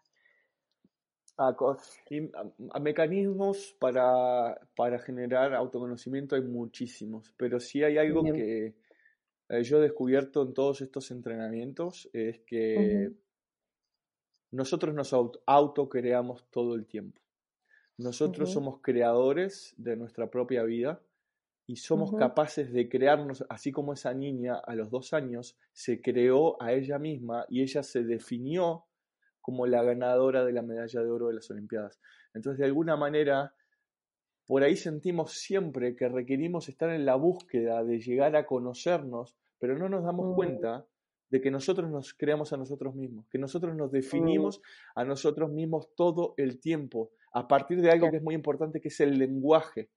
A, 1.39 2.81
mecanismos 2.81 3.75
para, 3.79 4.61
para, 4.77 4.99
generar 4.99 5.55
autoconocimiento 5.55 6.37
hay 6.37 6.43
muchísimos, 6.43 7.33
pero 7.37 7.59
sí 7.59 7.83
hay 7.83 7.97
algo 7.97 8.23
que, 8.23 8.75
eh, 9.49 9.63
yo 9.63 9.79
he 9.79 9.81
descubierto 9.81 10.43
en 10.43 10.53
todos 10.53 10.83
estos 10.83 11.11
entrenamientos 11.11 12.11
es 12.13 12.41
que 12.41 13.13
nosotros 14.51 14.95
nos 14.95 15.15
autocreamos 15.47 16.45
todo 16.51 16.75
el 16.75 16.87
tiempo. 16.87 17.21
Nosotros 17.97 18.53
somos 18.53 18.81
creadores 18.83 19.75
de 19.77 19.97
nuestra 19.97 20.31
propia 20.31 20.63
vida 20.65 21.01
y 21.71 21.77
somos 21.77 22.11
capaces 22.11 22.73
de 22.73 22.89
crearnos, 22.89 23.45
así 23.49 23.71
como 23.71 23.93
esa 23.93 24.12
niña 24.12 24.57
a 24.57 24.75
los 24.75 24.91
dos 24.91 25.12
años 25.12 25.57
se 25.73 26.03
creó 26.03 26.61
a 26.61 26.73
ella 26.73 26.99
misma 26.99 27.47
y 27.49 27.62
ella 27.62 27.85
se 27.85 28.03
definió 28.03 28.87
como 29.41 29.68
la 29.68 29.85
ganadora 29.85 30.45
de 30.45 30.53
la 30.53 30.62
medalla 30.62 31.01
de 31.01 31.09
oro 31.09 31.29
de 31.29 31.35
las 31.35 31.49
Olimpiadas. 31.49 32.01
Entonces, 32.35 32.59
de 32.59 32.64
alguna 32.64 32.97
manera, 32.97 33.55
por 34.47 34.64
ahí 34.64 34.75
sentimos 34.75 35.35
siempre 35.35 35.95
que 35.95 36.09
requerimos 36.09 36.68
estar 36.68 36.91
en 36.91 37.07
la 37.07 37.14
búsqueda 37.14 37.85
de 37.85 38.01
llegar 38.01 38.35
a 38.35 38.47
conocernos, 38.47 39.37
pero 39.61 39.79
no 39.79 39.89
nos 39.89 40.03
damos 40.03 40.35
cuenta 40.35 40.85
de 41.31 41.41
que 41.41 41.53
nosotros 41.53 41.89
nos 41.89 42.14
creamos 42.14 42.53
a 42.53 42.57
nosotros 42.57 42.97
mismos, 42.97 43.29
que 43.29 43.39
nosotros 43.39 43.77
nos 43.77 43.93
definimos 43.93 44.61
a 44.97 45.05
nosotros 45.05 45.53
mismos 45.53 45.95
todo 45.95 46.35
el 46.37 46.59
tiempo, 46.59 47.12
a 47.33 47.47
partir 47.47 47.81
de 47.81 47.93
algo 47.93 48.11
que 48.11 48.16
es 48.16 48.25
muy 48.25 48.35
importante, 48.35 48.81
que 48.81 48.89
es 48.89 48.99
el 48.99 49.16
lenguaje. 49.16 49.89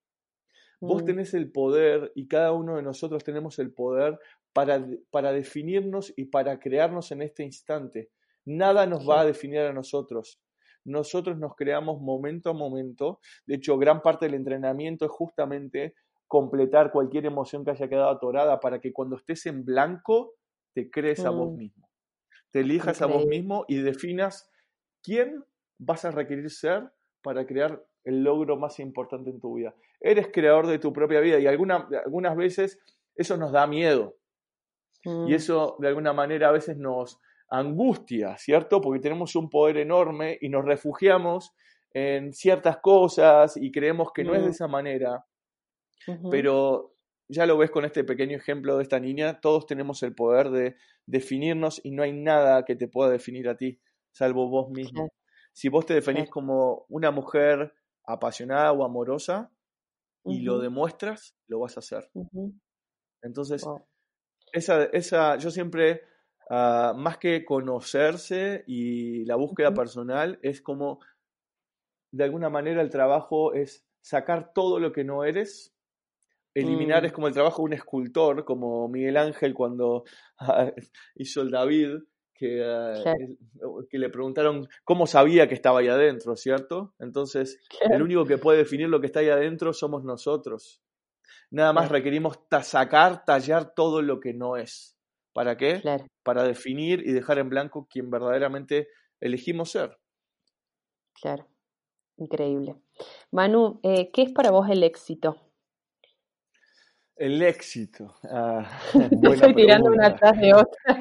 Vos 0.85 1.05
tenés 1.05 1.33
el 1.33 1.51
poder 1.51 2.11
y 2.15 2.27
cada 2.27 2.51
uno 2.51 2.75
de 2.75 2.83
nosotros 2.83 3.23
tenemos 3.23 3.57
el 3.59 3.73
poder 3.73 4.19
para, 4.53 4.85
para 5.11 5.31
definirnos 5.31 6.13
y 6.15 6.25
para 6.25 6.59
crearnos 6.59 7.11
en 7.11 7.21
este 7.21 7.43
instante. 7.43 8.09
Nada 8.45 8.85
nos 8.85 9.07
va 9.07 9.21
a 9.21 9.25
definir 9.25 9.59
a 9.59 9.73
nosotros 9.73 10.39
nosotros 10.85 11.37
nos 11.37 11.55
creamos 11.55 12.01
momento 12.01 12.49
a 12.49 12.53
momento. 12.53 13.19
De 13.45 13.55
hecho, 13.55 13.77
gran 13.77 14.01
parte 14.01 14.25
del 14.25 14.35
entrenamiento 14.35 15.05
es 15.05 15.11
justamente 15.11 15.95
completar 16.27 16.91
cualquier 16.91 17.25
emoción 17.25 17.63
que 17.63 17.71
haya 17.71 17.87
quedado 17.87 18.09
atorada 18.09 18.59
para 18.59 18.79
que 18.79 18.91
cuando 18.91 19.17
estés 19.17 19.45
en 19.45 19.63
blanco 19.63 20.33
te 20.73 20.89
crees 20.89 21.23
a 21.25 21.29
vos 21.29 21.51
mm. 21.53 21.57
mismo. 21.57 21.89
Te 22.51 22.61
elijas 22.61 23.01
a 23.01 23.07
vos 23.07 23.25
mismo 23.25 23.65
y 23.67 23.77
definas 23.77 24.49
quién 25.01 25.43
vas 25.79 26.05
a 26.05 26.11
requerir 26.11 26.49
ser 26.49 26.91
para 27.21 27.45
crear 27.45 27.83
el 28.03 28.23
logro 28.23 28.57
más 28.57 28.79
importante 28.79 29.29
en 29.29 29.39
tu 29.39 29.55
vida. 29.55 29.75
Eres 29.99 30.29
creador 30.31 30.67
de 30.67 30.79
tu 30.79 30.91
propia 30.93 31.19
vida 31.19 31.39
y 31.39 31.47
algunas 31.47 32.35
veces 32.35 32.79
eso 33.15 33.37
nos 33.37 33.51
da 33.51 33.67
miedo. 33.67 34.15
Y 35.05 35.09
mm. 35.09 35.33
eso 35.33 35.75
de 35.79 35.87
alguna 35.89 36.13
manera 36.13 36.49
a 36.49 36.51
veces 36.51 36.77
nos, 36.77 37.19
angustia, 37.53 38.35
¿cierto? 38.37 38.81
Porque 38.81 38.99
tenemos 38.99 39.35
un 39.35 39.47
poder 39.47 39.77
enorme 39.77 40.39
y 40.41 40.49
nos 40.49 40.65
refugiamos 40.65 41.53
en 41.93 42.33
ciertas 42.33 42.77
cosas 42.77 43.57
y 43.57 43.71
creemos 43.71 44.11
que 44.11 44.23
no 44.23 44.33
es 44.33 44.43
de 44.43 44.49
esa 44.49 44.67
manera. 44.67 45.23
Pero 46.31 46.95
ya 47.29 47.45
lo 47.45 47.55
ves 47.55 47.69
con 47.69 47.85
este 47.85 48.03
pequeño 48.03 48.35
ejemplo 48.35 48.77
de 48.77 48.83
esta 48.83 48.99
niña, 48.99 49.39
todos 49.39 49.67
tenemos 49.67 50.01
el 50.01 50.15
poder 50.15 50.49
de 50.49 50.75
definirnos 51.05 51.79
y 51.83 51.91
no 51.91 52.01
hay 52.01 52.11
nada 52.11 52.65
que 52.65 52.75
te 52.75 52.87
pueda 52.87 53.11
definir 53.11 53.47
a 53.47 53.55
ti, 53.55 53.79
salvo 54.11 54.49
vos 54.49 54.71
mismo. 54.71 55.09
Si 55.53 55.69
vos 55.69 55.85
te 55.85 55.93
definís 55.93 56.31
como 56.31 56.85
una 56.89 57.11
mujer 57.11 57.71
apasionada 58.05 58.71
o 58.71 58.83
amorosa 58.83 59.51
y 60.25 60.41
lo 60.41 60.59
demuestras, 60.59 61.35
lo 61.47 61.59
vas 61.59 61.77
a 61.77 61.79
hacer. 61.79 62.09
Entonces, 63.21 63.65
esa, 64.53 64.83
esa, 64.85 65.37
yo 65.37 65.51
siempre 65.51 66.01
Ah, 66.49 66.93
más 66.95 67.17
que 67.17 67.45
conocerse 67.45 68.63
y 68.67 69.25
la 69.25 69.35
búsqueda 69.35 69.73
personal, 69.73 70.39
es 70.41 70.61
como, 70.61 70.99
de 72.11 72.23
alguna 72.25 72.49
manera, 72.49 72.81
el 72.81 72.89
trabajo 72.89 73.53
es 73.53 73.85
sacar 74.01 74.53
todo 74.53 74.79
lo 74.79 74.91
que 74.91 75.03
no 75.03 75.23
eres. 75.23 75.73
Eliminar 76.53 77.03
mm. 77.03 77.05
es 77.05 77.13
como 77.13 77.27
el 77.27 77.33
trabajo 77.33 77.61
de 77.61 77.65
un 77.65 77.73
escultor, 77.73 78.45
como 78.45 78.87
Miguel 78.87 79.17
Ángel 79.17 79.53
cuando 79.53 80.03
ah, 80.39 80.71
hizo 81.15 81.41
el 81.41 81.51
David, 81.51 82.03
que, 82.33 82.63
ah, 82.65 83.15
que, 83.89 83.97
le 83.97 84.09
preguntaron 84.09 84.67
cómo 84.83 85.07
sabía 85.07 85.47
que 85.47 85.53
estaba 85.53 85.79
ahí 85.79 85.87
adentro, 85.87 86.35
¿cierto? 86.35 86.93
Entonces, 86.99 87.59
el 87.89 88.01
único 88.01 88.25
que 88.25 88.37
puede 88.37 88.59
definir 88.59 88.89
lo 88.89 88.99
que 88.99 89.07
está 89.07 89.19
ahí 89.19 89.29
adentro 89.29 89.73
somos 89.73 90.03
nosotros. 90.03 90.81
Nada 91.51 91.71
más 91.71 91.89
requerimos 91.89 92.39
sacar, 92.63 93.25
tallar 93.25 93.73
todo 93.75 94.01
lo 94.01 94.19
que 94.19 94.33
no 94.33 94.57
es. 94.57 94.97
¿Para 95.33 95.57
qué? 95.57 95.81
Para 96.23 96.43
definir 96.43 97.01
y 97.05 97.11
dejar 97.11 97.39
en 97.39 97.49
blanco 97.49 97.87
quien 97.89 98.09
verdaderamente 98.09 98.87
elegimos 99.19 99.71
ser. 99.71 99.97
Claro, 101.21 101.47
increíble. 102.17 102.75
Manu, 103.31 103.79
eh, 103.83 104.11
¿qué 104.11 104.23
es 104.23 104.31
para 104.31 104.51
vos 104.51 104.67
el 104.69 104.83
éxito? 104.83 105.42
El 107.15 107.41
éxito. 107.43 108.15
Ah, 108.23 108.79
Estoy 109.21 109.53
tirando 109.53 109.91
una 109.91 110.07
atrás 110.07 110.39
de 110.39 110.53
otra. 110.53 110.99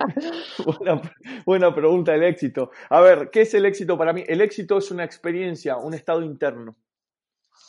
buena, 1.47 1.75
pregunta, 1.75 2.15
el 2.15 2.23
éxito. 2.25 2.71
A 2.91 3.01
ver, 3.01 3.31
¿qué 3.31 3.43
es 3.43 3.55
el 3.55 3.65
éxito 3.65 3.97
para 3.97 4.13
mí? 4.13 4.23
El 4.27 4.41
éxito 4.41 4.79
es 4.79 4.91
una 4.91 5.05
experiencia, 5.05 5.77
un 5.77 5.95
estado 5.95 6.23
interno. 6.23 6.77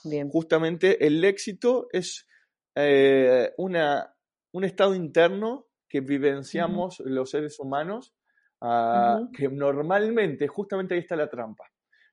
Bien. 0.03 0.29
Justamente 0.29 1.05
el 1.05 1.23
éxito 1.23 1.87
es 1.91 2.27
eh, 2.75 3.53
una, 3.57 4.13
un 4.51 4.63
estado 4.65 4.93
interno 4.93 5.67
que 5.87 6.01
vivenciamos 6.01 7.01
los 7.05 7.29
seres 7.29 7.59
humanos, 7.59 8.13
ah, 8.61 9.21
que 9.37 9.47
normalmente, 9.47 10.47
justamente 10.47 10.95
ahí 10.95 11.01
está 11.01 11.15
la 11.15 11.29
trampa, 11.29 11.65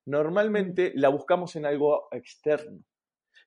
normalmente 0.07 0.93
la 0.95 1.09
buscamos 1.09 1.57
en 1.57 1.67
algo 1.67 2.09
externo. 2.13 2.85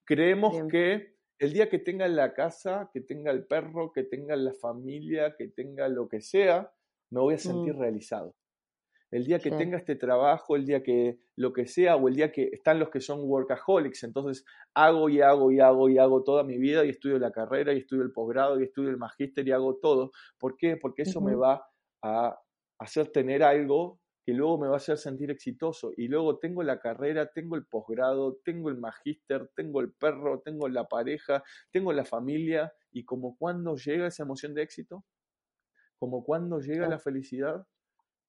Creemos 0.05 0.57
que 0.69 1.12
el 1.43 1.51
día 1.51 1.67
que 1.67 1.77
tenga 1.77 2.07
la 2.07 2.33
casa, 2.33 2.89
que 2.93 3.01
tenga 3.01 3.29
el 3.29 3.45
perro, 3.45 3.91
que 3.91 4.03
tenga 4.03 4.33
la 4.37 4.53
familia, 4.53 5.35
que 5.37 5.49
tenga 5.49 5.89
lo 5.89 6.07
que 6.07 6.21
sea, 6.21 6.71
me 7.11 7.19
voy 7.19 7.33
a 7.33 7.37
sentir 7.37 7.73
mm. 7.73 7.79
realizado. 7.79 8.33
El 9.11 9.25
día 9.25 9.39
que 9.39 9.51
tenga 9.51 9.77
este 9.77 9.97
trabajo, 9.97 10.55
el 10.55 10.65
día 10.65 10.81
que 10.83 11.19
lo 11.35 11.51
que 11.51 11.67
sea, 11.67 11.97
o 11.97 12.07
el 12.07 12.15
día 12.15 12.31
que 12.31 12.49
están 12.53 12.79
los 12.79 12.89
que 12.89 13.01
son 13.01 13.19
workaholics, 13.29 14.03
entonces 14.03 14.45
hago 14.73 15.09
y 15.09 15.19
hago 15.19 15.51
y 15.51 15.59
hago 15.59 15.89
y 15.89 15.97
hago 15.97 16.23
toda 16.23 16.45
mi 16.45 16.57
vida 16.57 16.85
y 16.85 16.89
estudio 16.89 17.19
la 17.19 17.33
carrera 17.33 17.73
y 17.73 17.79
estudio 17.79 18.03
el 18.03 18.13
posgrado 18.13 18.57
y 18.57 18.63
estudio 18.63 18.89
el 18.89 18.97
magíster 18.97 19.45
y 19.45 19.51
hago 19.51 19.75
todo. 19.81 20.11
¿Por 20.39 20.55
qué? 20.55 20.77
Porque 20.77 21.01
eso 21.01 21.19
me 21.19 21.35
va 21.35 21.65
a 22.01 22.39
hacer 22.79 23.09
tener 23.09 23.43
algo 23.43 23.99
que 24.25 24.33
luego 24.33 24.57
me 24.57 24.67
va 24.67 24.75
a 24.75 24.77
hacer 24.77 24.97
sentir 24.97 25.31
exitoso. 25.31 25.91
Y 25.97 26.07
luego 26.07 26.39
tengo 26.39 26.63
la 26.63 26.79
carrera, 26.79 27.31
tengo 27.31 27.55
el 27.55 27.65
posgrado, 27.65 28.39
tengo 28.43 28.69
el 28.69 28.77
magíster, 28.77 29.49
tengo 29.55 29.81
el 29.81 29.91
perro, 29.91 30.41
tengo 30.41 30.67
la 30.69 30.87
pareja, 30.87 31.43
tengo 31.71 31.93
la 31.93 32.05
familia. 32.05 32.73
Y 32.91 33.05
como 33.05 33.37
cuando 33.37 33.75
llega 33.75 34.07
esa 34.07 34.23
emoción 34.23 34.53
de 34.53 34.63
éxito, 34.63 35.03
como 35.97 36.23
cuando 36.23 36.59
llega 36.59 36.87
la 36.87 36.99
felicidad, 36.99 37.65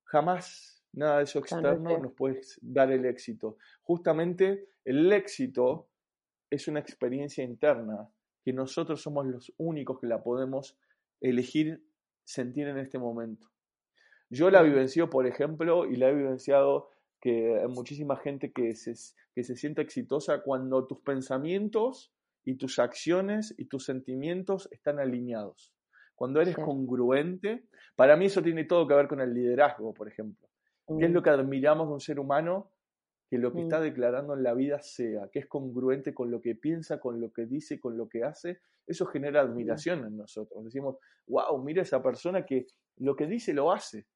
jamás 0.05 0.75
Nada 0.95 1.19
de 1.19 1.25
eso 1.25 1.41
externo 1.41 1.99
nos 1.99 2.13
puede 2.13 2.41
dar 2.61 2.93
el 2.93 3.05
éxito. 3.05 3.57
Justamente 3.83 4.69
el 4.85 5.13
éxito 5.13 5.89
es 6.49 6.69
una 6.69 6.79
experiencia 6.79 7.43
interna 7.43 8.09
que 8.45 8.53
nosotros 8.53 9.03
somos 9.03 9.27
los 9.27 9.53
únicos 9.57 9.99
que 9.99 10.07
la 10.07 10.23
podemos 10.23 10.79
elegir 11.21 11.85
sentir 12.23 12.69
en 12.69 12.79
este 12.79 12.99
momento. 12.99 13.51
Yo 14.35 14.51
la 14.51 14.63
vivencio, 14.63 15.09
por 15.09 15.29
ejemplo, 15.29 15.87
y 15.87 15.97
la 15.97 16.09
he 16.09 16.15
vivenciado 16.15 16.91
que 17.21 17.57
hay 17.61 17.69
muchísima 17.69 18.17
gente 18.17 18.53
que 18.53 18.75
se, 18.75 18.95
que 19.33 19.45
se 19.45 19.55
siente 19.55 19.81
exitosa 19.81 20.43
cuando 20.43 20.87
tus 20.87 20.99
pensamientos 21.01 22.13
y 22.45 22.57
tus 22.57 22.81
acciones 22.81 23.55
y 23.57 23.67
tus 23.67 23.85
sentimientos 23.85 24.69
están 24.73 24.99
alineados. 24.99 25.73
Cuando 26.17 26.41
eres 26.41 26.57
congruente, 26.57 27.65
para 27.95 28.17
mí 28.17 28.27
eso 28.27 28.43
tiene 28.43 28.65
todo 28.65 28.89
que 28.89 28.95
ver 28.95 29.07
con 29.07 29.21
el 29.21 29.33
liderazgo, 29.33 29.95
por 29.95 30.09
ejemplo. 30.09 30.49
¿Qué 30.99 31.07
es 31.07 31.13
lo 31.13 31.21
mm. 31.21 31.23
que 31.23 31.31
admiramos 31.31 31.87
de 31.87 31.95
un 31.95 32.01
ser 32.01 32.19
humano? 32.19 32.73
Que 33.31 33.39
lo 33.39 33.53
que 33.53 33.63
está 33.63 33.79
mm. 33.79 33.83
declarando 33.83 34.35
en 34.35 34.43
la 34.43 34.53
vida 34.53 34.81
sea, 34.81 35.29
que 35.33 35.39
es 35.39 35.47
congruente 35.47 36.13
con 36.13 36.31
lo 36.33 36.41
que 36.41 36.57
piensa, 36.57 36.99
con 36.99 37.21
lo 37.21 37.33
que 37.33 37.47
dice, 37.47 37.79
con 37.81 37.97
lo 37.97 38.09
que 38.09 38.25
hace. 38.25 38.59
Eso 38.85 39.07
genera 39.07 39.43
admiración 39.43 40.05
en 40.05 40.17
nosotros. 40.17 40.65
Decimos, 40.65 40.97
wow, 41.29 41.57
mira 41.63 41.83
esa 41.83 42.03
persona 42.03 42.45
que 42.45 42.67
lo 42.99 43.17
que 43.17 43.27
dice 43.27 43.55
lo 43.55 43.73
hace. 43.73 44.07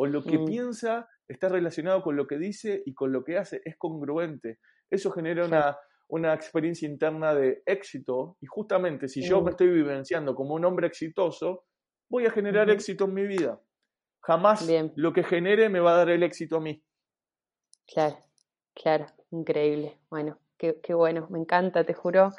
O 0.00 0.06
lo 0.06 0.22
que 0.22 0.38
mm. 0.38 0.44
piensa 0.44 1.08
está 1.26 1.48
relacionado 1.48 2.02
con 2.02 2.14
lo 2.14 2.28
que 2.28 2.38
dice 2.38 2.82
y 2.86 2.94
con 2.94 3.10
lo 3.10 3.24
que 3.24 3.36
hace. 3.36 3.60
Es 3.64 3.76
congruente. 3.76 4.60
Eso 4.88 5.10
genera 5.10 5.44
una, 5.44 5.76
una 6.06 6.34
experiencia 6.34 6.88
interna 6.88 7.34
de 7.34 7.64
éxito. 7.66 8.36
Y 8.40 8.46
justamente 8.46 9.08
si 9.08 9.22
yo 9.22 9.42
me 9.42 9.50
estoy 9.50 9.68
vivenciando 9.68 10.36
como 10.36 10.54
un 10.54 10.64
hombre 10.64 10.86
exitoso, 10.86 11.64
voy 12.08 12.26
a 12.26 12.30
generar 12.30 12.70
éxito 12.70 13.06
en 13.06 13.14
mi 13.14 13.26
vida. 13.26 13.60
Jamás 14.22 14.64
lo 14.94 15.12
que 15.12 15.24
genere 15.24 15.68
me 15.68 15.80
va 15.80 15.94
a 15.94 15.96
dar 15.96 16.10
el 16.10 16.22
éxito 16.22 16.58
a 16.58 16.60
mí. 16.60 16.80
Claro, 17.92 18.18
claro, 18.74 19.06
increíble. 19.32 19.98
Bueno, 20.10 20.38
qué, 20.58 20.94
bueno, 20.94 21.26
me 21.28 21.40
encanta, 21.40 21.82
te 21.82 21.94
juro. 21.94 22.30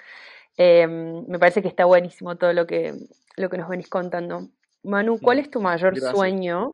Em, 0.55 1.25
me 1.27 1.39
parece 1.39 1.61
que 1.61 1.67
está 1.67 1.83
buenísimo 1.83 2.37
todo 2.37 2.53
lo 2.53 2.65
que, 2.65 2.93
lo 3.35 3.49
que 3.49 3.57
nos 3.57 3.67
venís 3.67 3.89
contando. 3.89 4.47
Manu, 4.83 5.19
¿cuál 5.19 5.39
es 5.39 5.51
tu 5.51 5.59
mayor 5.59 5.99
sueño? 5.99 6.71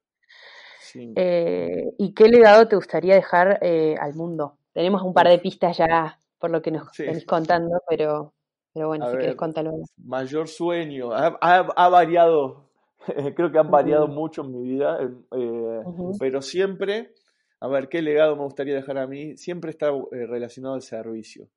Eh, 0.96 1.93
¿Y 1.98 2.14
qué 2.14 2.28
legado 2.28 2.68
te 2.68 2.76
gustaría 2.76 3.16
dejar 3.16 3.60
eh, 3.62 3.96
al 4.00 4.14
mundo? 4.16 4.58
Tenemos 4.74 5.02
un 5.02 5.14
par 5.14 5.28
de 5.28 5.39
pistas 5.39 5.78
ya 5.78 6.18
por 6.39 6.52
lo 6.52 6.62
que 6.62 6.72
nos 6.72 6.88
venís 6.98 7.26
contando, 7.26 7.82
pero, 7.88 8.34
pero 8.74 8.88
bueno, 8.88 9.10
si 9.10 9.18
querés 9.18 9.36
contarlo. 9.36 9.72
Mayor 9.98 10.48
sueño. 10.48 11.10
ha, 11.12 11.89
variado 11.89 12.70
Creo 13.36 13.52
que 13.52 13.60
han 13.60 13.70
variado 13.70 14.08
mucho 14.08 14.41
en 14.41 14.52
mi 14.52 14.64
vida, 14.64 15.00
eh, 15.02 15.82
pero 16.20 16.41
siempre, 16.41 17.14
a 17.60 17.68
ver, 17.68 17.88
¿qué 17.88 18.02
legado 18.02 18.36
me 18.36 18.43
gustaría 18.43 18.76
dejar 18.76 18.98
a 18.98 19.08
mí? 19.08 19.38
Siempre 19.38 19.72
está 19.72 19.91
relacionado 20.12 20.76
al 20.76 20.82
servicio. 20.82 21.48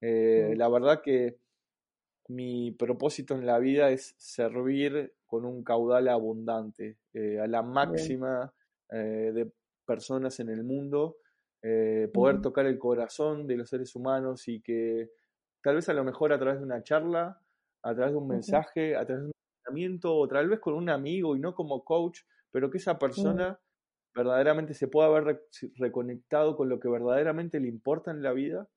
La 0.00 0.68
verdad 0.68 1.00
que 1.02 1.36
mi 2.28 2.70
propósito 2.70 3.34
en 3.34 3.46
la 3.46 3.58
vida 3.58 3.90
es 3.90 4.14
servir 4.18 5.12
con 5.26 5.44
un 5.44 5.62
caudal 5.64 6.08
abundante 6.08 6.96
a 7.42 7.46
la 7.46 7.62
máxima 7.62 8.52
de 8.90 9.52
personas 9.86 10.40
en 10.40 10.48
el 10.48 10.64
mundo, 10.64 11.16
poder 12.12 12.40
tocar 12.40 12.66
el 12.66 12.78
corazón 12.78 13.46
de 13.46 13.56
los 13.56 13.68
seres 13.68 13.94
humanos 13.94 14.48
y 14.48 14.60
que 14.60 15.10
tal 15.62 15.76
vez 15.76 15.88
a 15.88 15.94
lo 15.94 16.04
mejor 16.04 16.32
a 16.32 16.38
través 16.38 16.58
de 16.58 16.64
una 16.64 16.82
charla, 16.82 17.40
a 17.82 17.94
través 17.94 18.12
de 18.12 18.18
un 18.18 18.28
mensaje, 18.28 18.96
a 18.96 19.04
través 19.04 19.24
de 19.24 19.26
un 19.28 19.32
entrenamiento 19.58 20.16
o 20.16 20.28
tal 20.28 20.48
vez 20.48 20.60
con 20.60 20.74
un 20.74 20.88
amigo 20.88 21.36
y 21.36 21.40
no 21.40 21.54
como 21.54 21.84
coach, 21.84 22.20
pero 22.50 22.70
que 22.70 22.78
esa 22.78 22.98
persona 22.98 23.60
verdaderamente 24.14 24.74
se 24.74 24.88
pueda 24.88 25.08
haber 25.08 25.44
reconectado 25.76 26.56
con 26.56 26.68
lo 26.68 26.80
que 26.80 26.88
verdaderamente 26.88 27.60
le 27.60 27.68
importa 27.68 28.10
en 28.10 28.22
la 28.22 28.32
vida. 28.32 28.68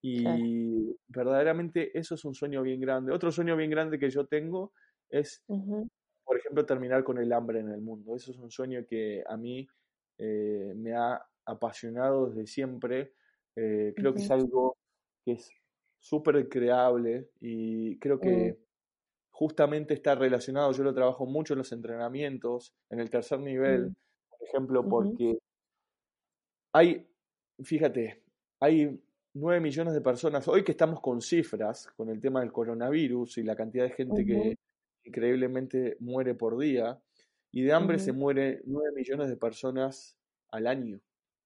Y 0.00 0.96
verdaderamente 1.08 1.98
eso 1.98 2.14
es 2.14 2.24
un 2.24 2.32
sueño 2.32 2.62
bien 2.62 2.80
grande. 2.80 3.12
Otro 3.12 3.32
sueño 3.32 3.56
bien 3.56 3.70
grande 3.70 3.98
que 3.98 4.10
yo 4.10 4.26
tengo 4.26 4.72
es, 5.10 5.44
por 6.38 6.44
ejemplo, 6.44 6.66
terminar 6.66 7.02
con 7.02 7.18
el 7.18 7.32
hambre 7.32 7.58
en 7.58 7.68
el 7.68 7.80
mundo. 7.80 8.14
Eso 8.14 8.30
es 8.30 8.38
un 8.38 8.50
sueño 8.50 8.86
que 8.86 9.24
a 9.26 9.36
mí 9.36 9.66
eh, 10.18 10.72
me 10.76 10.94
ha 10.94 11.20
apasionado 11.44 12.28
desde 12.28 12.46
siempre. 12.46 13.14
Eh, 13.56 13.92
creo 13.96 14.14
que 14.14 14.22
es 14.22 14.30
algo 14.30 14.76
que 15.24 15.32
es 15.32 15.50
súper 15.98 16.48
creable 16.48 17.30
y 17.40 17.98
creo 17.98 18.20
que 18.20 18.52
mm. 18.52 18.56
justamente 19.30 19.94
está 19.94 20.14
relacionado, 20.14 20.70
yo 20.70 20.84
lo 20.84 20.94
trabajo 20.94 21.26
mucho 21.26 21.54
en 21.54 21.58
los 21.58 21.72
entrenamientos, 21.72 22.72
en 22.88 23.00
el 23.00 23.10
tercer 23.10 23.40
nivel, 23.40 23.90
mm. 23.90 23.94
por 24.30 24.48
ejemplo, 24.48 24.88
porque 24.88 25.38
hay, 26.72 27.04
fíjate, 27.64 28.22
hay 28.60 28.96
9 29.34 29.60
millones 29.60 29.92
de 29.92 30.00
personas, 30.00 30.46
hoy 30.46 30.62
que 30.62 30.70
estamos 30.70 31.00
con 31.00 31.20
cifras, 31.20 31.88
con 31.96 32.10
el 32.10 32.20
tema 32.20 32.40
del 32.40 32.52
coronavirus 32.52 33.38
y 33.38 33.42
la 33.42 33.56
cantidad 33.56 33.84
de 33.84 33.90
gente 33.90 34.24
que 34.24 34.56
increíblemente 35.08 35.96
muere 36.00 36.34
por 36.34 36.58
día, 36.58 37.00
y 37.50 37.62
de 37.62 37.72
hambre 37.72 37.98
se 37.98 38.12
muere 38.12 38.62
9 38.64 38.92
millones 38.94 39.28
de 39.28 39.36
personas 39.36 40.16
al 40.50 40.66
año 40.66 41.00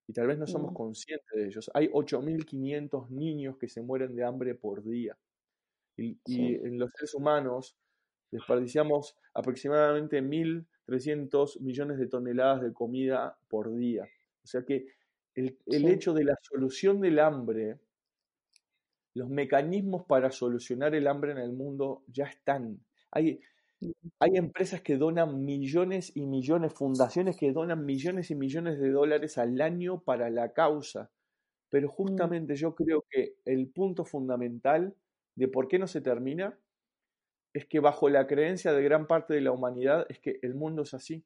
y 0.07 0.13
tal 0.13 0.27
vez 0.27 0.39
no 0.39 0.47
somos 0.47 0.73
mm. 0.73 0.75
conscientes 0.75 1.31
de 1.35 1.47
ellos. 1.47 1.71
Hay 1.75 1.89
8.500 1.89 3.09
niños 3.11 3.57
que 3.57 3.69
se 3.69 3.83
mueren 3.83 4.15
de 4.15 4.25
hambre 4.25 4.55
por 4.55 4.85
día. 4.85 5.17
Y, 5.97 6.19
en 6.27 6.79
los 6.79 6.91
seres 6.93 7.15
humanos 7.15 7.77
desperdiciamos 8.31 9.17
aproximadamente 9.35 10.23
1.300 10.23 11.61
millones 11.61 11.99
de 11.99 12.07
toneladas 12.09 12.63
de 12.63 12.73
comida 12.73 13.39
por 13.49 13.75
día. 13.75 14.05
O 14.43 14.47
sea 14.47 14.65
que 14.65 14.87
el, 15.35 15.59
el 15.67 15.89
hecho 15.89 16.15
de 16.15 16.25
la 16.25 16.35
solución 16.41 17.01
del 17.01 17.19
hambre, 17.19 17.79
los 19.15 19.29
mecanismos 19.29 20.05
para 20.07 20.31
solucionar 20.31 20.95
el 20.95 21.07
hambre 21.07 21.33
en 21.33 21.39
el 21.39 21.53
mundo 21.53 22.05
ya 22.07 22.25
están. 22.25 22.81
Hay, 23.11 23.41
hay 24.21 24.37
empresas 24.37 24.81
que 24.81 24.97
donan 24.97 25.45
millones 25.45 26.13
y 26.15 26.27
millones, 26.27 26.73
fundaciones 26.73 27.37
que 27.37 27.53
donan 27.53 27.85
millones 27.85 28.31
y 28.31 28.35
millones 28.35 28.81
de 28.81 28.91
dólares 28.91 29.39
al 29.39 29.61
año 29.61 30.03
para 30.03 30.31
la 30.31 30.53
causa. 30.53 31.11
Pero 31.71 31.89
justamente 31.89 32.55
yo 32.55 32.75
creo 32.75 33.05
que 33.11 33.37
el 33.45 33.69
punto 33.69 34.05
fundamental 34.05 34.95
de 35.35 35.49
por 35.49 35.69
qué 35.69 35.79
no 35.79 35.87
se 35.87 36.01
termina 36.01 36.59
es 37.55 37.67
que 37.67 37.81
bajo 37.81 38.09
la 38.09 38.27
creencia 38.27 38.73
de 38.73 38.83
gran 38.83 39.07
parte 39.07 39.35
de 39.35 39.41
la 39.41 39.53
humanidad 39.53 40.07
es 40.09 40.19
que 40.21 40.39
el 40.43 40.55
mundo 40.55 40.83
es 40.83 40.95
así. 40.95 41.25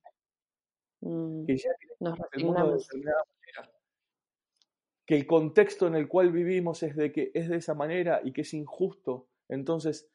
Mm. 1.01 1.47
Que 1.47 1.57
Nos 2.01 2.19
Que 5.05 5.17
el 5.17 5.27
contexto 5.27 5.87
en 5.87 5.95
el 5.95 6.09
cual 6.09 6.33
vivimos 6.33 6.83
es 6.83 6.97
de 6.97 7.13
que 7.13 7.31
es 7.35 7.49
de 7.49 7.57
esa 7.57 7.75
manera 7.75 8.21
y 8.25 8.33
que 8.33 8.43
es 8.43 8.55
injusto. 8.55 9.29
Entonces, 9.49 10.09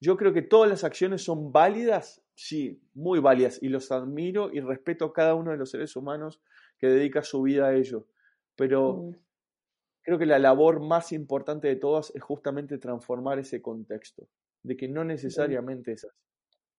yo 0.00 0.16
creo 0.16 0.32
que 0.32 0.42
todas 0.42 0.70
las 0.70 0.84
acciones 0.84 1.22
son 1.22 1.52
válidas, 1.52 2.22
sí, 2.34 2.80
muy 2.94 3.18
válidas, 3.18 3.60
y 3.62 3.68
los 3.68 3.90
admiro 3.90 4.50
y 4.52 4.60
respeto 4.60 5.06
a 5.06 5.12
cada 5.12 5.34
uno 5.34 5.50
de 5.50 5.56
los 5.56 5.70
seres 5.70 5.96
humanos 5.96 6.40
que 6.78 6.86
dedica 6.86 7.22
su 7.22 7.42
vida 7.42 7.66
a 7.66 7.74
ello. 7.74 8.06
Pero 8.54 8.94
mm. 8.94 9.16
creo 10.02 10.18
que 10.18 10.26
la 10.26 10.38
labor 10.38 10.80
más 10.80 11.12
importante 11.12 11.68
de 11.68 11.76
todas 11.76 12.12
es 12.14 12.22
justamente 12.22 12.78
transformar 12.78 13.38
ese 13.38 13.60
contexto, 13.60 14.28
de 14.62 14.76
que 14.76 14.88
no 14.88 15.04
necesariamente 15.04 15.92
es 15.92 16.04
así, 16.04 16.28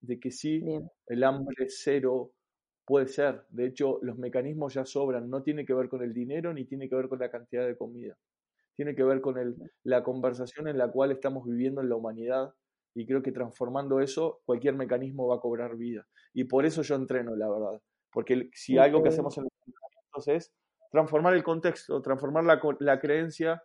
de 0.02 0.20
que 0.20 0.32
sí, 0.32 0.64
el 1.08 1.24
hambre 1.26 1.66
cero 1.68 2.32
puede 2.86 3.08
ser. 3.08 3.44
De 3.50 3.68
hecho, 3.68 4.00
los 4.02 4.18
mecanismos 4.18 4.74
ya 4.74 4.86
sobran, 4.86 5.30
no 5.30 5.44
tiene 5.44 5.66
que 5.66 5.74
ver 5.74 5.90
con 5.90 6.02
el 6.04 6.14
dinero 6.14 6.54
ni 6.54 6.66
tiene 6.66 6.88
que 6.88 6.96
ver 6.96 7.10
con 7.10 7.20
la 7.20 7.30
cantidad 7.30 7.68
de 7.68 7.78
comida. 7.78 8.18
Tiene 8.76 8.96
que 8.96 9.04
ver 9.04 9.20
con 9.20 9.38
el, 9.38 9.58
la 9.84 10.04
conversación 10.04 10.70
en 10.70 10.78
la 10.78 10.90
cual 10.90 11.12
estamos 11.12 11.46
viviendo 11.46 11.82
en 11.82 11.90
la 11.90 11.98
humanidad 11.98 12.54
y 13.00 13.06
creo 13.06 13.22
que 13.22 13.32
transformando 13.32 14.02
eso, 14.02 14.42
cualquier 14.46 14.76
mecanismo 14.76 15.26
va 15.26 15.38
a 15.38 15.40
cobrar 15.40 15.78
vida. 15.78 16.06
Y 16.34 16.44
por 16.44 16.66
eso 16.66 16.82
yo 16.82 16.96
entreno, 16.96 17.34
la 17.34 17.50
verdad. 17.50 17.82
Porque 18.12 18.50
si 18.54 18.78
algo 18.78 19.02
que 19.02 19.08
hacemos 19.08 19.38
en 19.38 19.46
los 19.46 19.54
entrenamientos 19.66 20.28
es 20.28 20.54
transformar 20.92 21.34
el 21.34 21.44
contexto, 21.44 22.02
transformar 22.02 22.44
la, 22.44 22.60
la 22.80 23.00
creencia 23.00 23.64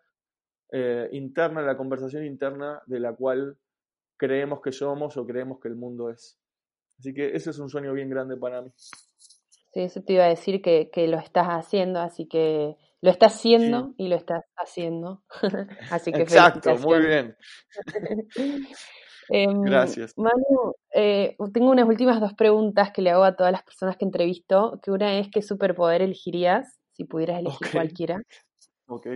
eh, 0.70 1.09
interna, 1.11 1.62
la 1.62 1.76
conversación 1.76 2.24
interna 2.24 2.80
de 2.87 3.01
la 3.01 3.12
cual 3.12 3.59
creemos 4.16 4.61
que 4.61 4.70
somos 4.70 5.16
o 5.16 5.26
creemos 5.26 5.59
que 5.61 5.66
el 5.66 5.74
mundo 5.74 6.11
es. 6.11 6.39
Así 7.01 7.12
que 7.12 7.35
ese 7.35 7.51
es 7.51 7.59
un 7.59 7.68
sueño 7.68 7.93
bien 7.93 8.09
grande 8.09 8.37
para 8.37 8.62
mí. 8.62 8.70
Sí, 8.76 9.80
eso 9.80 10.01
te 10.05 10.12
iba 10.12 10.26
a 10.26 10.28
decir 10.28 10.62
que, 10.62 10.91
que 10.93 11.09
lo 11.09 11.18
estás 11.18 11.49
haciendo, 11.49 11.99
así 11.99 12.28
que 12.28 12.76
lo 13.01 13.11
estás 13.11 13.35
haciendo 13.35 13.95
y 13.97 14.07
lo 14.07 14.14
estás 14.14 14.45
haciendo. 14.57 15.24
así 15.91 16.12
que 16.12 16.22
Exacto, 16.22 16.76
muy 16.78 17.01
bien. 17.01 17.37
Em, 19.29 19.62
Gracias. 19.62 20.12
Manu, 20.16 20.75
eh, 20.93 21.37
tengo 21.53 21.70
unas 21.70 21.89
últimas 21.89 22.20
dos 22.20 22.35
preguntas 22.35 22.91
que 22.93 23.03
le 23.03 23.11
hago 23.11 23.25
a 23.25 23.37
todas 23.37 23.53
las 23.53 23.62
personas 23.62 23.97
que 23.97 24.05
entrevisto, 24.05 24.81
que 24.83 24.91
una 24.91 25.18
es 25.18 25.29
qué 25.31 25.43
superpoder 25.43 26.03
elegirías 26.03 26.79
si 26.93 27.05
pudieras 27.05 27.41
elegir 27.41 27.70
cualquiera. 27.72 28.22
Ok. 28.87 29.07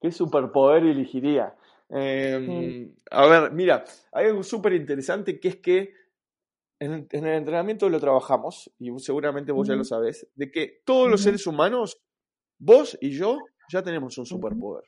¿Qué 0.00 0.10
superpoder 0.10 0.84
elegiría? 0.84 1.54
Em, 1.88 2.94
a 3.10 3.26
ver, 3.26 3.52
mira, 3.52 3.84
hay 4.12 4.26
algo 4.26 4.42
súper 4.42 4.72
interesante 4.74 5.38
que 5.40 5.48
es 5.48 5.56
que 5.56 5.94
en, 6.78 7.06
el 7.10 7.26
entrenamiento 7.26 7.88
lo 7.88 8.00
trabajamos, 8.00 8.70
y 8.78 8.90
seguramente 8.98 9.52
vos 9.52 9.68
ya 9.68 9.74
lo 9.74 9.84
sabés, 9.84 10.26
de 10.34 10.50
que 10.50 10.82
todos 10.84 11.10
los 11.10 11.22
seres 11.22 11.46
humanos, 11.46 12.02
vos 12.58 12.98
y 13.00 13.10
yo, 13.10 13.38
ya 13.72 13.82
tenemos 13.82 14.18
un 14.18 14.26
superpoder. 14.26 14.84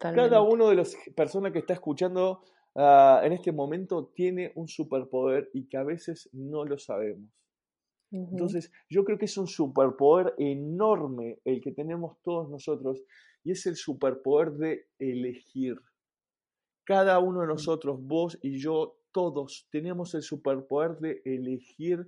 Cada 0.00 0.40
uno 0.40 0.68
de 0.68 0.76
las 0.76 0.96
personas 1.14 1.52
que 1.52 1.58
está 1.58 1.74
escuchando 1.74 2.42
Ah, 2.74 3.20
en 3.22 3.32
este 3.32 3.52
momento 3.52 4.12
tiene 4.14 4.52
un 4.56 4.66
superpoder 4.66 5.50
y 5.52 5.68
que 5.68 5.76
a 5.76 5.84
veces 5.84 6.28
no 6.32 6.64
lo 6.64 6.78
sabemos. 6.78 7.30
Entonces, 8.10 8.70
yo 8.88 9.04
creo 9.04 9.18
que 9.18 9.24
es 9.24 9.36
un 9.36 9.48
superpoder 9.48 10.34
enorme 10.38 11.40
el 11.44 11.60
que 11.60 11.72
tenemos 11.72 12.20
todos 12.22 12.48
nosotros 12.48 13.02
y 13.42 13.50
es 13.50 13.66
el 13.66 13.74
superpoder 13.74 14.52
de 14.52 14.86
elegir. 15.00 15.80
Cada 16.84 17.18
uno 17.18 17.40
de 17.40 17.48
nosotros, 17.48 17.98
vos 18.00 18.38
y 18.40 18.58
yo, 18.58 19.00
todos 19.10 19.68
tenemos 19.70 20.14
el 20.14 20.22
superpoder 20.22 20.98
de 20.98 21.22
elegir 21.24 22.06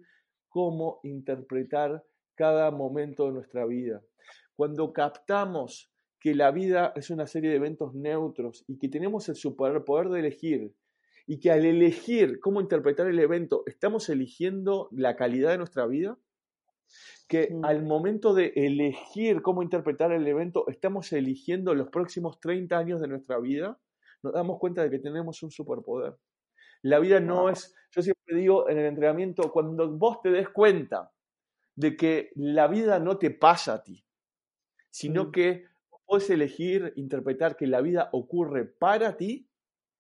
cómo 0.49 1.01
interpretar 1.03 2.05
cada 2.35 2.71
momento 2.71 3.27
de 3.27 3.33
nuestra 3.33 3.67
vida. 3.67 4.03
Cuando 4.55 4.93
captamos 4.93 5.91
que 6.21 6.35
la 6.35 6.51
vida 6.51 6.93
es 6.97 7.11
una 7.11 7.27
serie 7.27 7.51
de 7.51 7.57
eventos 7.57 7.95
neutros 7.95 8.65
y 8.67 8.79
que 8.79 8.89
tenemos 8.89 9.29
el 9.29 9.37
superpoder 9.37 10.09
de 10.09 10.21
elegir 10.21 10.75
y 11.27 11.41
que 11.41 11.51
al 11.51 11.65
elegir 11.65 12.41
cómo 12.41 12.61
interpretar 12.61 13.09
el 13.09 13.19
evento 13.19 13.63
estamos 13.67 14.09
eligiendo 14.09 14.89
la 14.93 15.17
calidad 15.17 15.51
de 15.51 15.59
nuestra 15.59 15.87
vida, 15.87 16.19
que 17.29 17.49
al 17.65 17.85
momento 17.85 18.33
de 18.33 18.53
elegir 18.55 19.43
cómo 19.43 19.63
interpretar 19.63 20.13
el 20.13 20.27
evento 20.27 20.65
estamos 20.69 21.13
eligiendo 21.13 21.75
los 21.75 21.89
próximos 21.89 22.39
30 22.41 22.79
años 22.79 23.01
de 23.01 23.09
nuestra 23.09 23.39
vida, 23.39 23.81
nos 24.23 24.33
damos 24.33 24.59
cuenta 24.61 24.83
de 24.83 24.91
que 24.91 25.01
tenemos 25.01 25.43
un 25.43 25.51
superpoder. 25.51 26.17
La 26.83 27.01
vida 27.01 27.19
no 27.19 27.49
es, 27.49 27.75
yo 27.91 28.03
siempre 28.03 28.37
digo 28.37 28.69
en 28.69 28.79
el 28.79 28.87
entrenamiento, 28.87 29.51
cuando 29.51 29.91
vos 29.91 30.21
te 30.23 30.31
des 30.31 30.49
cuenta 30.51 31.11
de 31.75 31.97
que 31.97 32.31
la 32.37 32.69
vida 32.69 33.01
no 33.01 33.19
te 33.19 33.31
pasa 33.31 33.75
a 33.75 33.83
ti, 33.83 34.05
sino 34.91 35.25
mm. 35.25 35.31
que 35.33 35.65
puedes 36.07 36.31
elegir 36.31 36.93
interpretar 36.97 37.57
que 37.57 37.67
la 37.67 37.81
vida 37.81 38.09
ocurre 38.13 38.65
para 38.65 39.17
ti, 39.17 39.49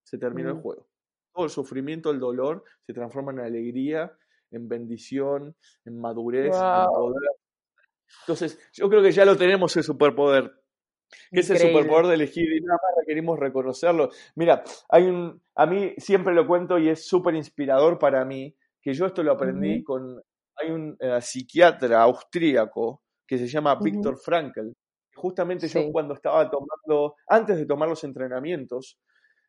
se 0.03 0.19
termina 0.19 0.51
el 0.51 0.57
mm. 0.57 0.63
juego. 0.63 0.89
Todo 1.35 1.45
el 1.45 1.51
sufrimiento, 1.51 2.11
el 2.11 2.21
dolor 2.21 2.65
se 2.87 2.95
transforma 2.95 3.33
en 3.33 3.41
alegría, 3.41 4.17
en 4.51 4.69
bendición, 4.69 5.55
en 5.85 6.01
madurez, 6.01 6.55
en 6.55 6.87
poder. 6.87 7.31
Entonces, 8.23 8.59
yo 8.73 8.89
creo 8.89 9.03
que 9.03 9.13
ya 9.13 9.25
lo 9.25 9.37
tenemos 9.37 9.77
el 9.77 9.83
superpoder. 9.83 10.53
Que 11.31 11.41
es 11.41 11.51
el 11.51 11.59
superpoder 11.59 12.07
de 12.07 12.15
elegir 12.15 12.53
y 12.53 12.61
nada 12.61 12.79
más 12.83 12.97
requerimos 13.01 13.39
reconocerlo. 13.39 14.11
Mira, 14.35 14.65
hay 14.89 15.05
un, 15.05 15.41
a 15.55 15.67
mí 15.67 15.95
siempre 15.99 16.35
lo 16.35 16.47
cuento 16.47 16.79
y 16.79 16.89
es 16.89 17.07
súper 17.07 17.35
inspirador 17.35 17.99
para 17.99 18.25
mí, 18.25 18.57
que 18.81 18.93
yo 18.93 19.07
esto 19.07 19.23
lo 19.23 19.33
aprendí 19.33 19.83
con, 19.85 20.21
hay 20.57 20.71
un 20.71 20.97
eh, 21.01 21.21
psiquiatra 21.21 22.03
austríaco 22.03 23.03
que 23.27 23.39
se 23.39 23.47
llama 23.47 23.79
Viktor 23.81 24.19
Frankl, 24.19 24.71
justamente 25.17 25.69
yo 25.69 25.91
cuando 25.91 26.15
estaba 26.15 26.49
tomando, 26.51 27.17
antes 27.29 27.57
de 27.57 27.67
tomar 27.67 27.89
los 27.89 28.05
entrenamientos, 28.05 28.99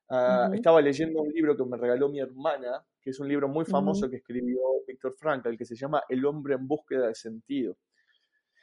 Ah, 0.09 0.49
estaba 0.53 0.81
leyendo 0.81 1.21
un 1.21 1.29
libro 1.33 1.55
que 1.57 1.65
me 1.65 1.77
regaló 1.77 2.09
mi 2.09 2.19
hermana, 2.19 2.85
que 3.01 3.09
es 3.09 3.19
un 3.19 3.27
libro 3.27 3.49
muy 3.49 3.65
famoso 3.65 4.09
que 4.09 4.17
escribió 4.17 4.59
Víctor 4.87 5.13
Frankl, 5.17 5.57
que 5.57 5.65
se 5.65 5.75
llama 5.75 6.01
El 6.07 6.25
hombre 6.25 6.55
en 6.55 6.65
búsqueda 6.65 7.07
de 7.07 7.15
sentido. 7.15 7.77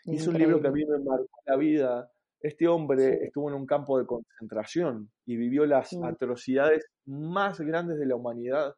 Y 0.05 0.17
es 0.17 0.27
un 0.27 0.39
libro 0.39 0.61
que 0.61 0.69
a 0.69 0.71
mí 0.71 0.85
me 0.85 0.99
marcó 0.99 1.41
la 1.47 1.57
vida. 1.57 2.11
Este 2.41 2.67
hombre 2.67 3.25
estuvo 3.25 3.49
en 3.49 3.57
un 3.57 3.67
campo 3.67 3.99
de 3.99 4.07
concentración 4.07 5.11
y 5.27 5.37
vivió 5.37 5.67
las 5.67 5.93
mm. 5.93 6.05
atrocidades 6.05 6.87
más 7.07 7.61
grandes 7.61 7.99
de 7.99 8.07
la 8.07 8.17
humanidad, 8.17 8.75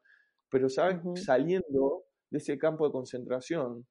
pero, 0.48 0.68
¿saben? 0.68 1.16
Saliendo 1.16 2.04
de 2.30 2.38
ese 2.38 2.58
campo 2.58 2.86
de 2.86 2.92
concentración 2.92 3.86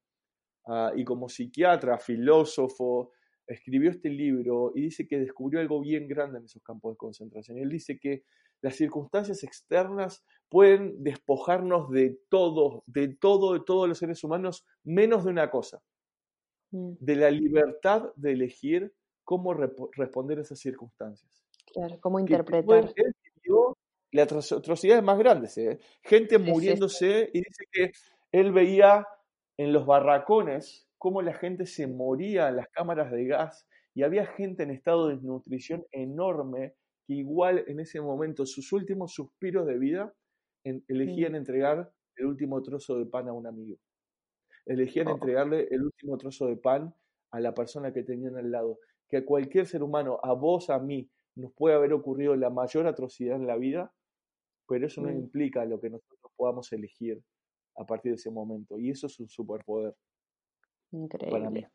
ah, 0.66 0.92
y 0.94 1.04
como 1.04 1.28
psiquiatra, 1.28 1.98
filósofo, 1.98 3.12
escribió 3.46 3.90
este 3.90 4.08
libro 4.08 4.72
y 4.74 4.82
dice 4.82 5.06
que 5.06 5.18
descubrió 5.18 5.60
algo 5.60 5.80
bien 5.80 6.08
grande 6.08 6.38
en 6.38 6.44
esos 6.44 6.62
campos 6.62 6.92
de 6.92 6.96
concentración. 6.96 7.58
él 7.58 7.68
dice 7.68 7.98
que 7.98 8.24
las 8.62 8.76
circunstancias 8.76 9.44
externas 9.44 10.24
pueden 10.48 11.02
despojarnos 11.02 11.90
de 11.90 12.18
todo, 12.28 12.82
de 12.86 13.08
todo, 13.08 13.54
de 13.54 13.60
todos 13.60 13.88
los 13.88 13.98
seres 13.98 14.24
humanos, 14.24 14.64
menos 14.82 15.24
de 15.24 15.30
una 15.30 15.50
cosa, 15.50 15.82
mm. 16.70 16.94
de 16.98 17.16
la 17.16 17.30
libertad 17.30 18.12
de 18.16 18.32
elegir 18.32 18.94
cómo 19.24 19.54
responder 19.54 20.38
a 20.38 20.42
esas 20.42 20.58
circunstancias. 20.58 21.44
Claro, 21.72 21.98
cómo 22.00 22.18
interpretar. 22.18 22.92
Él 22.96 23.14
vivió 23.34 23.76
las 24.12 24.52
atrocidades 24.52 25.02
más 25.02 25.18
grandes, 25.18 25.58
¿eh? 25.58 25.78
gente 26.02 26.38
muriéndose 26.38 27.28
y 27.32 27.40
dice 27.40 27.64
que 27.70 27.92
él 28.32 28.52
veía 28.52 29.06
en 29.56 29.72
los 29.72 29.84
barracones 29.84 30.85
cómo 30.98 31.22
la 31.22 31.34
gente 31.34 31.66
se 31.66 31.86
moría 31.86 32.48
en 32.48 32.56
las 32.56 32.68
cámaras 32.68 33.10
de 33.10 33.26
gas 33.26 33.66
y 33.94 34.02
había 34.02 34.26
gente 34.26 34.62
en 34.62 34.70
estado 34.70 35.08
de 35.08 35.14
desnutrición 35.14 35.84
enorme 35.92 36.74
que 37.06 37.14
igual 37.14 37.64
en 37.66 37.80
ese 37.80 38.00
momento, 38.00 38.44
sus 38.44 38.72
últimos 38.72 39.14
suspiros 39.14 39.66
de 39.66 39.78
vida, 39.78 40.12
elegían 40.88 41.34
entregar 41.34 41.90
el 42.16 42.26
último 42.26 42.62
trozo 42.62 42.98
de 42.98 43.06
pan 43.06 43.28
a 43.28 43.32
un 43.32 43.46
amigo. 43.46 43.78
Elegían 44.66 45.08
oh. 45.08 45.12
entregarle 45.12 45.68
el 45.70 45.82
último 45.82 46.18
trozo 46.18 46.46
de 46.46 46.56
pan 46.56 46.92
a 47.30 47.40
la 47.40 47.54
persona 47.54 47.92
que 47.92 48.02
tenían 48.02 48.36
al 48.36 48.50
lado. 48.50 48.78
Que 49.08 49.18
a 49.18 49.24
cualquier 49.24 49.66
ser 49.66 49.82
humano, 49.82 50.18
a 50.22 50.32
vos, 50.32 50.68
a 50.70 50.78
mí, 50.78 51.08
nos 51.36 51.52
puede 51.52 51.76
haber 51.76 51.92
ocurrido 51.92 52.34
la 52.34 52.50
mayor 52.50 52.86
atrocidad 52.86 53.36
en 53.36 53.46
la 53.46 53.56
vida, 53.56 53.92
pero 54.66 54.86
eso 54.86 55.00
no 55.00 55.12
implica 55.12 55.64
lo 55.64 55.80
que 55.80 55.90
nosotros 55.90 56.32
podamos 56.34 56.72
elegir 56.72 57.22
a 57.76 57.86
partir 57.86 58.12
de 58.12 58.16
ese 58.16 58.30
momento. 58.30 58.78
Y 58.78 58.90
eso 58.90 59.06
es 59.06 59.20
un 59.20 59.28
superpoder. 59.28 59.94
Increíble. 60.92 61.68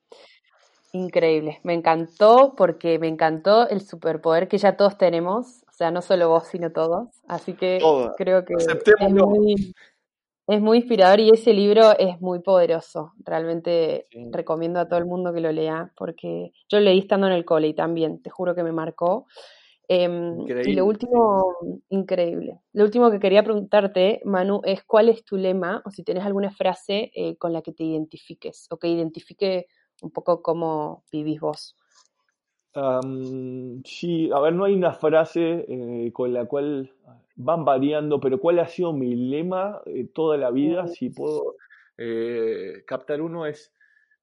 Increíble. 0.94 1.60
Me 1.64 1.74
encantó 1.74 2.54
porque 2.58 3.00
me 3.00 3.08
encantó 3.08 3.68
el 3.70 3.82
superpoder 3.82 4.48
que 4.48 4.58
ya 4.58 4.76
todos 4.76 4.98
tenemos. 4.98 5.64
O 5.70 5.74
sea, 5.74 5.90
no 5.90 6.02
solo 6.02 6.30
vos, 6.30 6.48
sino 6.48 6.72
todos. 6.72 7.10
Así 7.28 7.54
que 7.54 7.80
creo 8.18 8.44
que 8.44 8.56
es 8.56 9.10
muy, 9.10 9.74
es 10.48 10.62
muy, 10.62 10.80
inspirador 10.80 11.22
y 11.22 11.30
ese 11.30 11.54
libro 11.54 11.98
es 11.98 12.20
muy 12.20 12.40
poderoso. 12.40 13.14
Realmente 13.24 14.08
recomiendo 14.32 14.80
a 14.82 14.88
todo 14.88 15.00
el 15.00 15.06
mundo 15.06 15.34
que 15.34 15.40
lo 15.40 15.52
lea 15.52 15.92
porque 15.96 16.52
yo 16.68 16.80
lo 16.80 16.86
leí 16.86 17.00
estando 17.00 17.28
en 17.28 17.34
el 17.34 17.46
cole 17.46 17.70
y 17.70 17.74
también, 17.74 18.22
te 18.22 18.30
juro 18.30 18.54
que 18.54 18.64
me 18.64 18.74
marcó. 18.74 19.28
Em, 19.94 20.48
y 20.48 20.72
lo 20.72 20.86
último, 20.86 21.58
increíble. 21.90 22.62
Lo 22.72 22.86
último 22.86 23.12
que 23.12 23.20
quería 23.20 23.44
preguntarte, 23.44 24.22
Manu, 24.24 24.62
es 24.64 24.86
cuál 24.86 25.10
es 25.10 25.26
tu 25.26 25.36
lema 25.36 25.82
o 25.84 25.92
si 25.92 26.02
tienes 26.06 26.24
alguna 26.24 26.50
frase 26.50 27.12
eh, 27.14 27.36
con 27.36 27.52
la 27.52 27.62
que 27.62 27.74
te 27.74 27.84
identifiques 27.84 28.68
o 28.70 28.78
que 28.78 28.88
identifique 28.88 29.66
un 30.02 30.12
poco 30.12 30.42
cómo 30.42 31.04
vivís 31.12 31.42
vos. 31.42 31.76
sí, 33.84 34.32
a 34.34 34.40
ver, 34.40 34.54
no 34.54 34.64
hay 34.64 34.76
una 34.76 34.94
frase 34.94 35.66
eh, 35.68 36.14
con 36.14 36.32
la 36.32 36.46
cual 36.46 36.94
van 37.36 37.66
variando, 37.66 38.22
pero 38.22 38.40
cuál 38.40 38.60
ha 38.60 38.68
sido 38.68 38.94
mi 38.94 39.14
lema 39.14 39.82
eh, 39.86 40.06
toda 40.06 40.38
la 40.38 40.52
vida, 40.52 40.88
si 40.88 41.10
puedo 41.10 41.56
captar 42.88 43.22
uno, 43.22 43.46
es 43.46 43.74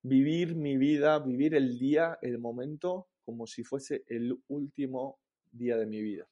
vivir 0.01 0.57
mi 0.57 0.79
vida, 0.79 1.19
vivir 1.19 1.55
el 1.55 1.79
día, 1.79 2.19
el 2.23 2.39
momento, 2.39 3.09
como 3.27 3.47
si 3.47 3.65
fuese 3.65 4.03
el 4.09 4.35
último 4.49 5.19
día 5.53 5.77
de 5.77 5.87
mi 5.87 6.03
vida. 6.03 6.27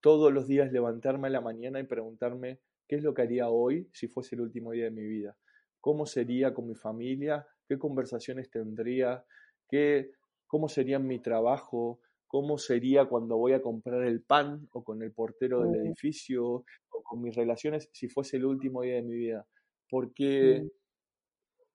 Todos 0.00 0.32
los 0.32 0.48
días 0.48 0.72
levantarme 0.72 1.28
a 1.28 1.30
la 1.30 1.40
mañana 1.40 1.78
y 1.80 1.84
preguntarme 1.84 2.58
qué 2.88 2.96
es 2.96 3.02
lo 3.02 3.14
que 3.14 3.22
haría 3.22 3.48
hoy 3.48 3.88
si 3.92 4.08
fuese 4.08 4.34
el 4.34 4.42
último 4.42 4.72
día 4.72 4.84
de 4.84 4.90
mi 4.90 5.04
vida. 5.04 5.36
¿Cómo 5.80 6.06
sería 6.06 6.52
con 6.52 6.66
mi 6.66 6.74
familia? 6.74 7.46
¿Qué 7.66 7.78
conversaciones 7.78 8.50
tendría? 8.50 9.24
¿Qué, 9.68 10.12
¿Cómo 10.46 10.68
sería 10.68 10.98
mi 10.98 11.20
trabajo? 11.20 12.00
¿Cómo 12.26 12.58
sería 12.58 13.04
cuando 13.04 13.36
voy 13.36 13.52
a 13.52 13.62
comprar 13.62 14.02
el 14.04 14.22
pan 14.22 14.68
o 14.72 14.82
con 14.82 15.02
el 15.02 15.12
portero 15.12 15.62
del 15.62 15.86
edificio 15.86 16.64
o 16.90 17.02
con 17.02 17.20
mis 17.20 17.34
relaciones 17.34 17.90
si 17.92 18.08
fuese 18.08 18.38
el 18.38 18.46
último 18.46 18.82
día 18.82 18.94
de 18.94 19.02
mi 19.02 19.14
vida? 19.14 19.46
Porque 19.88 20.66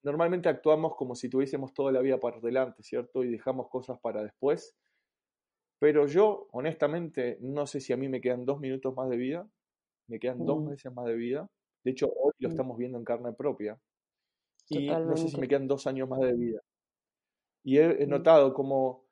normalmente 0.03 0.49
actuamos 0.49 0.95
como 0.95 1.15
si 1.15 1.30
tuviésemos 1.30 1.74
toda 1.74 1.91
la 1.91 2.01
vida 2.01 2.18
por 2.20 2.41
delante, 2.41 2.84
¿cierto? 2.84 3.24
Y 3.24 3.32
dejamos 3.32 3.70
cosas 3.70 3.99
para 3.99 4.24
después 4.24 4.76
pero 5.80 6.07
yo, 6.07 6.47
honestamente, 6.51 7.38
no 7.41 7.67
sé 7.67 7.80
si 7.80 7.93
a 7.93 7.97
mí 7.97 8.07
me 8.09 8.21
quedan 8.21 8.45
dos 8.45 8.59
minutos 8.59 8.95
más 8.95 9.09
de 9.09 9.17
vida, 9.17 9.47
me 10.07 10.19
quedan 10.19 10.45
dos 10.45 10.61
mm. 10.61 10.69
meses 10.69 10.93
más 10.93 11.05
de 11.05 11.15
vida. 11.15 11.49
De 11.84 11.91
hecho, 11.91 12.07
hoy 12.07 12.34
lo 12.39 12.49
mm. 12.49 12.51
estamos 12.51 12.78
viendo 12.78 12.97
en 12.97 13.03
carne 13.03 13.34
propia. 13.34 13.80
Y 14.69 14.89
no 14.89 15.15
sé 15.15 15.30
si 15.30 15.39
me 15.39 15.47
quedan 15.47 15.67
dos 15.67 15.88
años 15.88 16.09
más 16.09 16.19
de 16.19 16.34
vida. 16.34 16.61
Y 17.63 17.78
he, 17.78 18.05
mm. 18.05 18.09
notado 18.09 18.53
cómo 18.53 19.05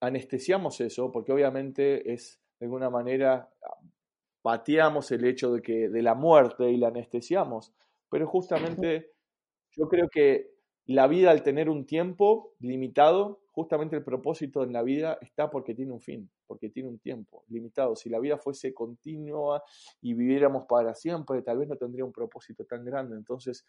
anestesiamos 0.00 0.80
eso, 0.80 1.12
porque 1.12 1.32
obviamente 1.32 2.12
es 2.12 2.40
de 2.58 2.66
alguna 2.66 2.90
manera 2.90 3.50
pateamos 4.42 5.10
el 5.10 5.24
hecho 5.24 5.52
de 5.52 5.62
que 5.62 5.88
de 5.88 6.02
la 6.02 6.14
muerte 6.14 6.70
y 6.70 6.76
la 6.76 6.88
anestesiamos. 6.88 7.74
Pero 8.10 8.26
justamente 8.26 9.12
yo 9.70 9.88
creo 9.88 10.08
que 10.08 10.53
la 10.86 11.06
vida 11.06 11.30
al 11.30 11.42
tener 11.42 11.70
un 11.70 11.86
tiempo 11.86 12.52
limitado, 12.60 13.40
justamente 13.52 13.96
el 13.96 14.04
propósito 14.04 14.62
en 14.64 14.72
la 14.72 14.82
vida 14.82 15.18
está 15.22 15.50
porque 15.50 15.74
tiene 15.74 15.92
un 15.92 16.00
fin, 16.00 16.30
porque 16.46 16.68
tiene 16.68 16.88
un 16.88 16.98
tiempo 16.98 17.44
limitado. 17.48 17.96
Si 17.96 18.10
la 18.10 18.18
vida 18.18 18.36
fuese 18.36 18.74
continua 18.74 19.62
y 20.00 20.14
viviéramos 20.14 20.66
para 20.68 20.94
siempre, 20.94 21.40
tal 21.42 21.58
vez 21.58 21.68
no 21.68 21.76
tendría 21.76 22.04
un 22.04 22.12
propósito 22.12 22.64
tan 22.64 22.84
grande. 22.84 23.16
Entonces, 23.16 23.64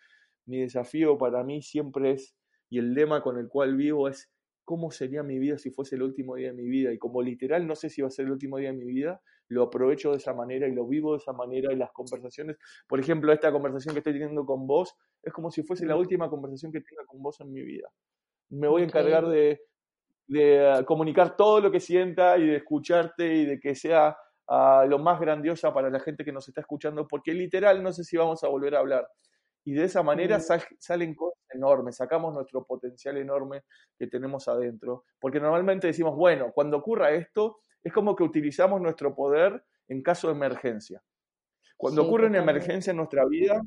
mi 0.46 0.60
desafío 0.60 1.18
para 1.18 1.44
mí 1.44 1.62
siempre 1.62 2.12
es, 2.12 2.36
y 2.70 2.80
el 2.80 2.94
lema 2.94 3.22
con 3.22 3.38
el 3.38 3.48
cual 3.48 3.76
vivo 3.76 4.08
es, 4.10 4.30
¿cómo 4.66 4.92
sería 4.92 5.24
mi 5.24 5.40
vida 5.40 5.58
si 5.58 5.72
fuese 5.72 5.96
el 5.96 6.04
último 6.04 6.36
día 6.36 6.48
de 6.48 6.54
mi 6.54 6.68
vida? 6.68 6.92
Y 6.92 6.98
como 6.98 7.22
literal 7.22 7.66
no 7.66 7.76
sé 7.76 7.90
si 7.90 8.02
va 8.02 8.08
a 8.08 8.12
ser 8.12 8.26
el 8.26 8.32
último 8.32 8.58
día 8.58 8.72
de 8.72 8.78
mi 8.78 8.86
vida, 8.86 9.22
lo 9.48 9.64
aprovecho 9.64 10.12
de 10.12 10.18
esa 10.18 10.34
manera 10.34 10.68
y 10.68 10.74
lo 10.74 10.88
vivo 10.88 11.14
de 11.14 11.20
esa 11.20 11.32
manera 11.32 11.72
y 11.72 11.76
las 11.76 11.92
conversaciones, 11.92 12.58
por 12.88 13.00
ejemplo, 13.00 13.32
esta 13.32 13.52
conversación 13.52 13.94
que 13.94 14.00
estoy 14.00 14.14
teniendo 14.14 14.46
con 14.46 14.68
vos, 14.68 14.96
es 15.24 15.32
como 15.32 15.52
si 15.52 15.64
fuese 15.64 15.86
la 15.86 15.96
última 15.96 16.30
conversación 16.30 16.72
que 16.72 16.82
tenga 16.82 17.06
con 17.06 17.22
vos 17.22 17.40
en 17.42 17.52
mi 17.52 17.62
vida. 17.62 17.90
Me 18.50 18.68
voy 18.68 18.82
a 18.82 18.86
encargar 18.86 19.28
de, 19.28 19.62
de 20.28 20.84
comunicar 20.86 21.36
todo 21.36 21.62
lo 21.62 21.72
que 21.72 21.80
sienta 21.80 22.38
y 22.38 22.48
de 22.48 22.58
escucharte 22.58 23.36
y 23.36 23.46
de 23.46 23.60
que 23.60 23.76
sea 23.76 24.18
ah, 24.48 24.86
lo 24.88 25.00
más 25.00 25.20
grandiosa 25.20 25.74
para 25.74 25.90
la 25.90 26.00
gente 26.00 26.26
que 26.26 26.32
nos 26.32 26.48
está 26.48 26.62
escuchando, 26.62 27.08
porque 27.08 27.34
literal 27.34 27.84
no 27.84 27.92
sé 27.92 28.04
si 28.04 28.18
vamos 28.18 28.44
a 28.44 28.48
volver 28.48 28.76
a 28.76 28.80
hablar. 28.80 29.08
Y 29.66 29.74
de 29.74 29.86
esa 29.86 30.04
manera 30.04 30.40
salen 30.40 31.16
cosas 31.16 31.40
enormes, 31.50 31.96
sacamos 31.98 32.34
nuestro 32.34 32.64
potencial 32.66 33.18
enorme 33.18 33.64
que 33.98 34.08
tenemos 34.08 34.48
adentro, 34.48 35.06
porque 35.20 35.40
normalmente 35.40 35.88
decimos, 35.88 36.16
bueno, 36.16 36.52
cuando 36.54 36.78
ocurra 36.78 37.12
esto, 37.12 37.62
es 37.84 37.92
como 37.92 38.16
que 38.16 38.24
utilizamos 38.24 38.80
nuestro 38.80 39.16
poder 39.16 39.66
en 39.88 40.02
caso 40.04 40.28
de 40.28 40.36
emergencia. 40.36 41.02
Cuando 41.78 42.04
ocurre 42.04 42.28
una 42.28 42.40
emergencia 42.40 42.92
en 42.92 42.98
nuestra 42.98 43.26
vida, 43.26 43.62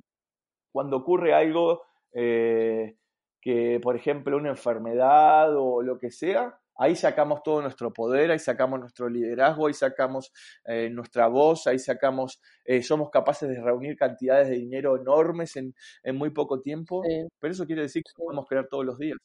cuando 0.73 0.97
ocurre 0.97 1.35
algo 1.35 1.83
eh, 2.13 2.97
que, 3.41 3.81
por 3.83 3.97
ejemplo, 3.97 4.37
una 4.37 4.51
enfermedad 4.51 5.55
o 5.57 5.83
lo 5.83 5.99
que 5.99 6.11
sea, 6.11 6.59
ahí 6.79 6.95
sacamos 6.95 7.43
todo 7.43 7.61
nuestro 7.61 7.93
poder, 7.93 8.31
ahí 8.31 8.39
sacamos 8.39 8.81
nuestro 8.81 9.09
liderazgo, 9.09 9.67
ahí 9.67 9.75
sacamos 9.75 10.33
eh, 10.65 10.89
nuestra 10.89 11.27
voz, 11.27 11.67
ahí 11.67 11.79
sacamos, 11.79 12.41
eh, 12.65 12.83
somos 12.83 13.11
capaces 13.11 13.49
de 13.49 13.61
reunir 13.61 13.97
cantidades 13.97 14.49
de 14.49 14.55
dinero 14.55 14.97
enormes 14.97 15.57
en, 15.57 15.75
muy 16.15 16.31
poco 16.31 16.61
tiempo, 16.61 17.03
pero 17.39 17.53
eso 17.53 17.67
quiere 17.67 17.83
decir 17.83 18.03
que 18.03 18.13
podemos 18.17 18.47
crear 18.47 18.67
todos 18.69 18.85
los 18.85 18.99
días. 18.99 19.19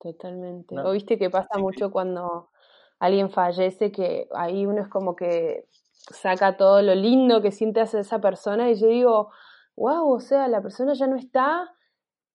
Totalmente. 0.00 0.78
¿O 0.78 0.92
viste 0.92 1.18
que 1.18 1.30
pasa 1.30 1.58
mucho 1.58 1.90
cuando 1.90 2.50
alguien 2.98 3.30
fallece, 3.30 3.90
que 3.92 4.28
ahí 4.34 4.66
uno 4.66 4.82
es 4.82 4.88
como 4.88 5.14
que 5.14 5.66
saca 5.92 6.56
todo 6.56 6.82
lo 6.82 6.94
lindo 6.94 7.40
que 7.40 7.52
siente 7.52 7.80
hacia 7.80 8.00
esa 8.00 8.20
persona 8.20 8.70
y 8.70 8.74
yo 8.74 8.88
digo, 8.88 9.30
wow, 9.76 10.12
o 10.12 10.20
sea, 10.20 10.48
la 10.48 10.60
persona 10.60 10.94
ya 10.94 11.06
no 11.06 11.16
está, 11.16 11.72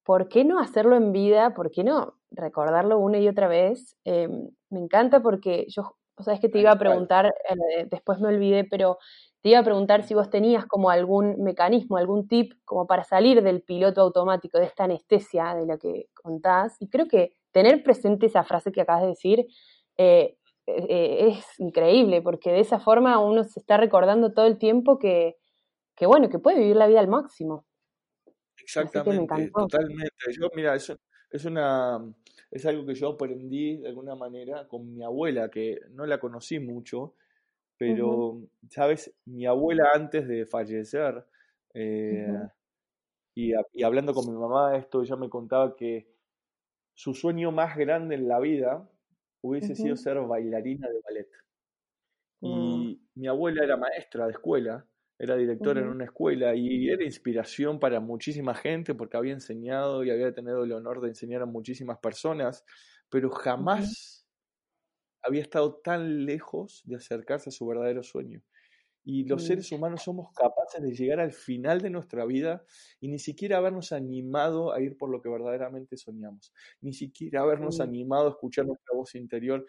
¿por 0.04 0.30
qué 0.30 0.46
no 0.46 0.60
hacerlo 0.60 0.96
en 0.96 1.12
vida? 1.12 1.54
¿Por 1.54 1.72
qué 1.72 1.84
no 1.84 2.16
recordarlo 2.34 3.00
una 3.00 3.20
y 3.20 3.28
otra 3.28 3.48
vez? 3.48 3.96
Em, 4.04 4.50
me 4.70 4.80
encanta 4.80 5.22
porque 5.22 5.66
yo, 5.70 5.98
o 6.16 6.24
sea, 6.24 6.34
es 6.34 6.40
que 6.40 6.50
te 6.50 6.60
iba 6.60 6.72
a 6.72 6.78
preguntar, 6.78 7.34
eh, 7.50 7.88
después 7.90 8.20
me 8.20 8.28
olvidé, 8.28 8.64
pero 8.64 8.98
te 9.42 9.50
iba 9.50 9.60
a 9.60 9.64
preguntar 9.64 10.04
si 10.04 10.14
vos 10.14 10.30
tenías 10.30 10.66
como 10.66 10.90
algún 10.90 11.44
mecanismo, 11.44 11.98
algún 11.98 12.28
tip 12.28 12.54
como 12.66 12.88
para 12.88 13.04
salir 13.04 13.42
del 13.42 13.62
piloto 13.62 14.02
automático, 14.02 14.58
de 14.58 14.66
esta 14.66 14.86
anestesia 14.86 15.54
de 15.56 15.66
la 15.66 15.78
que 15.78 16.08
contás. 16.14 16.78
Y 16.80 16.88
creo 16.88 17.08
que 17.08 17.34
tener 17.52 17.84
presente 17.84 18.28
esa 18.28 18.44
frase 18.44 18.72
que 18.72 18.82
acabas 18.82 19.02
de 19.04 19.10
decir, 19.10 19.46
eh, 19.98 20.38
eh, 20.66 21.28
es 21.28 21.60
increíble, 21.60 22.22
porque 22.22 22.52
de 22.52 22.62
esa 22.62 22.80
forma 22.80 23.20
uno 23.20 23.44
se 23.44 23.60
está 23.60 23.76
recordando 23.76 24.32
todo 24.34 24.46
el 24.46 24.58
tiempo 24.58 24.98
que, 24.98 25.36
que 25.96 26.06
bueno, 26.06 26.30
que 26.30 26.40
puede 26.40 26.60
vivir 26.60 26.78
la 26.78 26.88
vida 26.88 27.02
al 27.02 27.10
máximo. 27.10 27.66
Exactamente, 28.58 29.52
totalmente. 29.54 30.16
Yo, 30.40 30.50
mira, 30.56 30.74
eso 30.74 30.96
es 31.30 31.44
una 31.44 32.00
es 32.54 32.68
algo 32.68 32.86
que 32.86 32.94
yo 32.94 33.10
aprendí 33.10 33.78
de 33.78 33.88
alguna 33.88 34.16
manera 34.16 34.68
con 34.68 34.94
mi 34.94 35.04
abuela, 35.04 35.50
que 35.50 35.82
no 35.90 36.06
la 36.06 36.20
conocí 36.20 36.60
mucho, 36.60 37.16
pero, 37.78 38.44
¿sabes? 38.70 39.12
Mi 39.26 39.48
abuela 39.48 39.90
antes 39.96 40.28
de 40.28 40.46
fallecer, 40.46 41.26
eh, 41.74 42.28
y, 43.34 43.54
y, 43.74 43.84
hablando 43.84 44.14
con 44.14 44.32
mi 44.32 44.40
mamá 44.40 44.78
esto, 44.78 45.02
ella 45.02 45.16
me 45.16 45.30
contaba 45.30 45.76
que 45.76 46.08
su 46.94 47.16
sueño 47.16 47.52
más 47.52 47.76
grande 47.76 48.14
en 48.14 48.28
la 48.28 48.40
vida 48.40 48.88
hubiese 49.42 49.76
sido 49.76 49.96
ser 49.96 50.20
bailarina 50.22 50.88
de 50.88 51.02
ballet. 51.02 51.30
Y 52.40 53.02
mi 53.16 53.28
abuela 53.28 53.64
era 53.64 53.78
maestra 53.78 54.28
de 54.28 54.34
escuela, 54.34 54.86
era 55.20 55.36
directora 55.36 55.82
en 55.82 55.88
una 55.88 56.06
escuela 56.06 56.56
y 56.56 56.90
era 56.90 57.04
inspiración 57.04 57.80
para 57.80 58.00
muchísima 58.00 58.56
gente 58.56 58.96
porque 58.96 59.18
había 59.18 59.34
enseñado 59.34 60.04
y 60.04 60.10
había 60.10 60.34
tenido 60.34 60.64
el 60.64 60.72
honor 60.72 61.02
de 61.02 61.10
enseñar 61.10 61.42
a 61.42 61.46
muchísimas 61.46 62.00
personas, 62.00 62.66
pero 63.10 63.30
jamás 63.30 64.28
había 65.22 65.42
estado 65.42 65.76
tan 65.76 66.26
lejos 66.26 66.82
de 66.86 66.98
acercarse 66.98 67.50
a 67.50 67.54
su 67.54 67.66
verdadero 67.66 68.04
sueño. 68.04 68.42
Y 69.06 69.26
los 69.26 69.46
seres 69.46 69.70
humanos 69.72 70.04
somos 70.04 70.32
capaces 70.34 70.82
de 70.82 70.94
llegar 70.94 71.20
al 71.20 71.34
final 71.34 71.82
de 71.82 71.90
nuestra 71.90 72.26
vida 72.26 72.64
y 73.02 73.10
ni 73.10 73.20
siquiera 73.20 73.58
habernos 73.58 73.92
animado 73.92 74.72
a 74.72 74.80
ir 74.80 74.98
por 74.98 75.10
lo 75.10 75.22
que 75.22 75.28
verdaderamente 75.28 75.98
soñamos, 75.98 76.54
ni 76.80 76.94
siquiera 76.94 77.42
habernos 77.42 77.82
animado 77.82 78.28
a 78.28 78.30
escuchar 78.32 78.66
nuestra 78.66 78.96
voz 78.96 79.14
interior. 79.16 79.66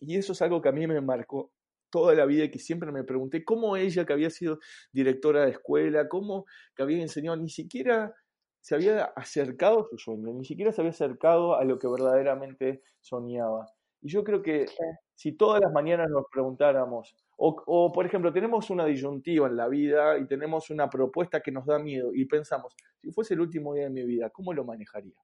Y 0.00 0.16
eso 0.16 0.32
es 0.32 0.40
algo 0.40 0.62
que 0.62 0.70
a 0.70 0.72
mí 0.72 0.86
me 0.86 1.02
marcó 1.02 1.52
toda 1.90 2.14
la 2.14 2.26
vida 2.26 2.44
y 2.44 2.50
que 2.50 2.58
siempre 2.58 2.92
me 2.92 3.04
pregunté 3.04 3.44
cómo 3.44 3.76
ella, 3.76 4.04
que 4.04 4.12
había 4.12 4.30
sido 4.30 4.58
directora 4.92 5.44
de 5.44 5.52
escuela, 5.52 6.08
cómo 6.08 6.46
que 6.74 6.82
había 6.82 7.00
enseñado, 7.02 7.36
ni 7.36 7.48
siquiera 7.48 8.14
se 8.60 8.74
había 8.74 9.04
acercado 9.04 9.80
a 9.80 9.88
su 9.88 9.98
sueño, 9.98 10.32
ni 10.32 10.44
siquiera 10.44 10.72
se 10.72 10.80
había 10.80 10.90
acercado 10.90 11.56
a 11.56 11.64
lo 11.64 11.78
que 11.78 11.88
verdaderamente 11.88 12.82
soñaba. 13.00 13.66
Y 14.00 14.10
yo 14.10 14.22
creo 14.24 14.42
que 14.42 14.66
si 15.14 15.32
todas 15.32 15.60
las 15.60 15.72
mañanas 15.72 16.08
nos 16.10 16.24
preguntáramos, 16.30 17.16
o, 17.40 17.92
por 17.92 18.04
ejemplo, 18.04 18.32
tenemos 18.32 18.68
una 18.68 18.84
disyuntiva 18.84 19.46
en 19.46 19.56
la 19.56 19.68
vida 19.68 20.18
y 20.18 20.26
tenemos 20.26 20.70
una 20.70 20.90
propuesta 20.90 21.40
que 21.40 21.52
nos 21.52 21.66
da 21.66 21.78
miedo 21.78 22.10
y 22.12 22.24
pensamos, 22.24 22.74
si 23.00 23.12
fuese 23.12 23.34
el 23.34 23.40
último 23.40 23.74
día 23.74 23.84
de 23.84 23.90
mi 23.90 24.04
vida, 24.04 24.30
¿cómo 24.30 24.52
lo 24.52 24.64
manejaría? 24.64 25.14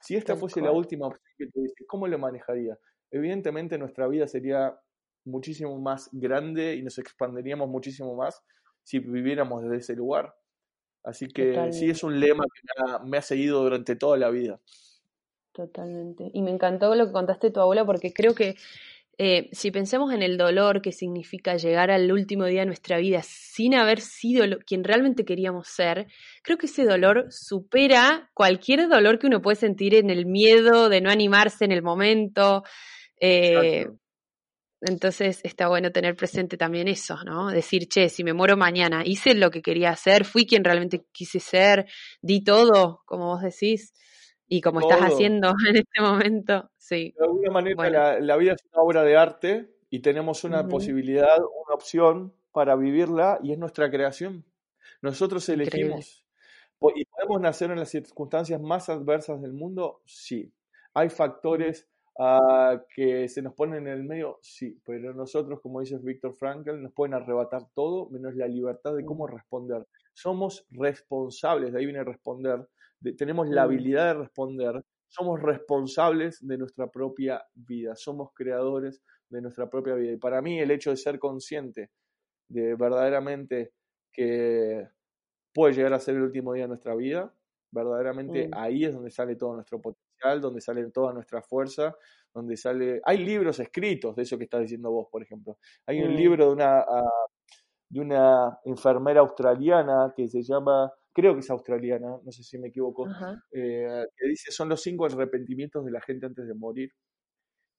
Si 0.00 0.16
esta 0.16 0.36
fuese 0.36 0.60
la 0.60 0.70
última 0.70 1.08
opción 1.08 1.24
que 1.36 1.48
tuviese, 1.48 1.84
¿cómo 1.86 2.06
lo 2.06 2.18
manejaría? 2.18 2.78
Evidentemente 3.10 3.78
nuestra 3.78 4.06
vida 4.06 4.28
sería 4.28 4.78
muchísimo 5.24 5.78
más 5.80 6.08
grande 6.12 6.74
y 6.76 6.82
nos 6.82 6.98
expanderíamos 6.98 7.68
muchísimo 7.68 8.14
más 8.14 8.42
si 8.82 8.98
viviéramos 8.98 9.62
desde 9.62 9.76
ese 9.76 9.96
lugar. 9.96 10.34
Así 11.02 11.28
que 11.28 11.72
sí 11.72 11.88
es 11.88 12.02
un 12.04 12.20
lema 12.20 12.44
que 12.44 13.06
me 13.06 13.16
ha, 13.16 13.22
seguido 13.22 13.62
durante 13.62 13.96
toda 13.96 14.18
la 14.18 14.30
vida. 14.30 14.60
Totalmente. 15.52 16.30
Y 16.32 16.42
me 16.42 16.50
encantó 16.50 16.94
lo 16.94 17.06
que 17.06 17.12
contaste 17.12 17.50
tu 17.50 17.60
abuela 17.60 17.84
porque 17.86 18.12
creo 18.12 18.34
que 18.34 18.56
eh, 19.16 19.48
si 19.52 19.70
pensamos 19.70 20.12
en 20.12 20.22
el 20.22 20.38
dolor 20.38 20.80
que 20.80 20.92
significa 20.92 21.56
llegar 21.56 21.90
al 21.90 22.10
último 22.12 22.44
día 22.46 22.60
de 22.60 22.66
nuestra 22.66 22.98
vida 22.98 23.20
sin 23.22 23.74
haber 23.74 24.00
sido 24.00 24.44
quien 24.66 24.84
realmente 24.84 25.24
queríamos 25.24 25.68
ser, 25.68 26.06
creo 26.42 26.58
que 26.58 26.66
ese 26.66 26.84
dolor 26.84 27.26
supera 27.30 28.30
cualquier 28.34 28.88
dolor 28.88 29.18
que 29.18 29.26
uno 29.26 29.42
puede 29.42 29.56
sentir 29.56 29.94
en 29.94 30.10
el 30.10 30.26
miedo 30.26 30.88
de 30.88 31.00
no 31.00 31.10
animarse 31.10 31.64
en 31.64 31.72
el 31.72 31.82
momento. 31.82 32.62
Eh, 33.20 33.88
entonces 34.80 35.40
está 35.44 35.68
bueno 35.68 35.92
tener 35.92 36.16
presente 36.16 36.56
también 36.56 36.88
eso, 36.88 37.22
¿no? 37.24 37.50
Decir, 37.50 37.88
che, 37.88 38.08
si 38.08 38.24
me 38.24 38.32
muero 38.32 38.56
mañana, 38.56 39.02
hice 39.04 39.34
lo 39.34 39.50
que 39.50 39.62
quería 39.62 39.90
hacer, 39.90 40.24
fui 40.24 40.46
quien 40.46 40.64
realmente 40.64 41.04
quise 41.12 41.40
ser, 41.40 41.86
di 42.22 42.42
todo, 42.42 43.02
como 43.04 43.26
vos 43.26 43.42
decís 43.42 43.92
y 44.48 44.60
como 44.60 44.80
estás 44.80 45.00
haciendo 45.00 45.48
en 45.68 45.76
este 45.76 46.00
momento, 46.00 46.70
sí. 46.76 47.14
De 47.16 47.24
alguna 47.24 47.50
manera 47.74 48.20
la, 48.20 48.36
vida 48.36 48.52
es 48.54 48.64
una 48.72 48.82
obra 48.82 49.02
de 49.04 49.16
arte 49.16 49.70
y 49.90 50.00
tenemos 50.00 50.44
una 50.44 50.66
posibilidad, 50.66 51.38
una 51.38 51.74
opción 51.74 52.34
para 52.52 52.74
vivirla 52.74 53.38
y 53.42 53.52
es 53.52 53.58
nuestra 53.58 53.90
creación. 53.90 54.44
Nosotros 55.02 55.48
elegimos. 55.48 56.24
¿Y 56.96 57.04
podemos 57.04 57.40
nacer 57.40 57.70
en 57.70 57.78
las 57.78 57.90
circunstancias 57.90 58.60
más 58.60 58.88
adversas 58.88 59.40
del 59.42 59.52
mundo? 59.52 60.02
Sí. 60.06 60.52
Hay 60.94 61.10
factores 61.10 61.88
ah, 62.20 62.80
que 62.94 63.28
se 63.28 63.42
nos 63.42 63.54
ponen 63.54 63.86
en 63.86 63.92
el 63.94 64.04
medio, 64.04 64.38
sí, 64.42 64.78
pero 64.84 65.14
nosotros, 65.14 65.60
como 65.60 65.80
dice 65.80 65.98
Víctor 65.98 66.34
Frankl, 66.34 66.80
nos 66.80 66.92
pueden 66.92 67.14
arrebatar 67.14 67.62
todo 67.74 68.10
menos 68.10 68.34
la 68.36 68.46
libertad 68.46 68.94
de 68.94 69.04
cómo 69.04 69.26
responder. 69.26 69.86
Somos 70.12 70.66
responsables, 70.70 71.72
de 71.72 71.78
ahí 71.78 71.86
viene 71.86 72.04
responder, 72.04 72.68
tenemos 73.16 73.48
la 73.48 73.62
mm. 73.62 73.64
habilidad 73.64 74.14
de 74.14 74.20
responder, 74.20 74.84
somos 75.08 75.40
responsables 75.40 76.46
de 76.46 76.58
nuestra 76.58 76.88
propia 76.88 77.42
vida, 77.54 77.96
somos 77.96 78.30
creadores 78.34 79.02
de 79.28 79.40
nuestra 79.40 79.68
propia 79.70 79.94
vida. 79.94 80.12
Y 80.12 80.18
para 80.18 80.42
mí 80.42 80.60
el 80.60 80.70
hecho 80.70 80.90
de 80.90 80.96
ser 80.96 81.18
consciente 81.18 81.90
de 82.48 82.74
verdaderamente 82.74 83.72
que 84.12 84.88
puede 85.52 85.74
llegar 85.74 85.94
a 85.94 86.00
ser 86.00 86.16
el 86.16 86.22
último 86.22 86.52
día 86.52 86.64
de 86.64 86.68
nuestra 86.68 86.94
vida, 86.94 87.32
verdaderamente 87.70 88.48
mm. 88.48 88.50
ahí 88.54 88.84
es 88.84 88.94
donde 88.94 89.10
sale 89.10 89.36
todo 89.36 89.54
nuestro 89.54 89.80
potencial, 89.80 90.09
donde 90.40 90.60
sale 90.60 90.90
toda 90.90 91.12
nuestra 91.12 91.42
fuerza, 91.42 91.96
donde 92.32 92.56
sale... 92.56 93.00
Hay 93.04 93.18
libros 93.18 93.58
escritos 93.60 94.14
de 94.16 94.22
eso 94.22 94.38
que 94.38 94.44
estás 94.44 94.62
diciendo 94.62 94.90
vos, 94.90 95.08
por 95.10 95.22
ejemplo. 95.22 95.58
Hay 95.86 96.00
un 96.00 96.12
mm. 96.12 96.16
libro 96.16 96.46
de 96.46 96.52
una, 96.52 96.80
ah, 96.80 97.26
de 97.88 98.00
una 98.00 98.58
enfermera 98.64 99.20
australiana 99.20 100.12
que 100.16 100.28
se 100.28 100.42
llama 100.42 100.92
creo 101.12 101.34
que 101.34 101.40
es 101.40 101.50
australiana, 101.50 102.18
no 102.22 102.32
sé 102.32 102.42
si 102.42 102.58
me 102.58 102.68
equivoco, 102.68 103.06
eh, 103.50 104.06
que 104.16 104.28
dice, 104.28 104.50
son 104.50 104.68
los 104.68 104.82
cinco 104.82 105.06
arrepentimientos 105.06 105.84
de 105.84 105.90
la 105.90 106.00
gente 106.00 106.26
antes 106.26 106.46
de 106.46 106.54
morir. 106.54 106.92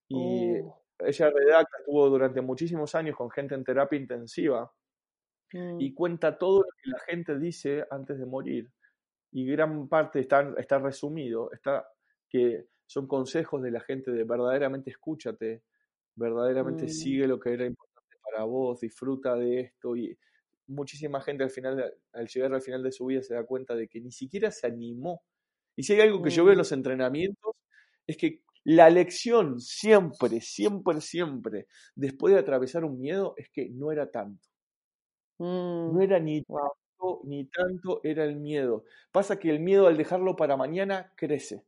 Y 0.09 0.59
oh. 0.59 0.83
ella 0.99 1.29
redacta, 1.29 1.77
estuvo 1.79 2.09
durante 2.09 2.41
muchísimos 2.41 2.93
años 2.95 3.15
con 3.15 3.31
gente 3.31 3.55
en 3.55 3.63
terapia 3.63 3.97
intensiva 3.97 4.71
y 5.53 5.91
mm. 5.91 5.95
cuenta 5.95 6.37
todo 6.37 6.59
lo 6.59 6.69
que 6.81 6.89
la 6.89 6.99
gente 6.99 7.37
dice 7.39 7.85
antes 7.89 8.19
de 8.19 8.25
morir. 8.25 8.71
Y 9.31 9.45
gran 9.45 9.87
parte 9.87 10.19
está, 10.19 10.53
está 10.57 10.79
resumido, 10.79 11.51
está 11.53 11.87
que 12.31 12.65
son 12.85 13.07
consejos 13.07 13.61
de 13.61 13.71
la 13.71 13.81
gente 13.81 14.11
de 14.11 14.23
verdaderamente 14.23 14.89
escúchate, 14.89 15.63
verdaderamente 16.15 16.85
mm. 16.85 16.89
sigue 16.89 17.27
lo 17.27 17.39
que 17.39 17.53
era 17.53 17.65
importante 17.65 18.17
para 18.23 18.45
vos, 18.45 18.79
disfruta 18.79 19.35
de 19.35 19.59
esto 19.59 19.95
y 19.95 20.17
muchísima 20.67 21.21
gente 21.21 21.43
al 21.43 21.49
final, 21.49 21.93
al 22.13 22.27
llegar 22.27 22.53
al 22.53 22.61
final 22.61 22.81
de 22.81 22.91
su 22.91 23.05
vida, 23.05 23.21
se 23.21 23.33
da 23.33 23.45
cuenta 23.45 23.75
de 23.75 23.87
que 23.87 23.99
ni 23.99 24.11
siquiera 24.11 24.49
se 24.49 24.67
animó. 24.67 25.23
Y 25.75 25.83
si 25.83 25.93
hay 25.93 26.01
algo 26.01 26.21
que 26.21 26.29
yo 26.29 26.43
veo 26.43 26.53
en 26.53 26.57
mm. 26.57 26.59
los 26.59 26.71
entrenamientos, 26.71 27.55
es 28.07 28.17
que 28.17 28.41
la 28.63 28.89
lección 28.89 29.59
siempre, 29.59 30.39
siempre, 30.39 31.01
siempre, 31.01 31.67
después 31.95 32.33
de 32.33 32.39
atravesar 32.39 32.85
un 32.85 32.99
miedo, 32.99 33.33
es 33.37 33.49
que 33.49 33.69
no 33.69 33.91
era 33.91 34.09
tanto. 34.09 34.47
No 35.39 35.93
mm. 35.93 36.01
era 36.01 36.19
ni 36.19 36.43
tanto, 36.43 37.21
ni 37.25 37.45
tanto 37.45 38.01
era 38.03 38.23
el 38.23 38.37
miedo. 38.37 38.85
Pasa 39.11 39.39
que 39.39 39.49
el 39.49 39.59
miedo 39.59 39.87
al 39.87 39.97
dejarlo 39.97 40.35
para 40.35 40.57
mañana 40.57 41.11
crece. 41.15 41.65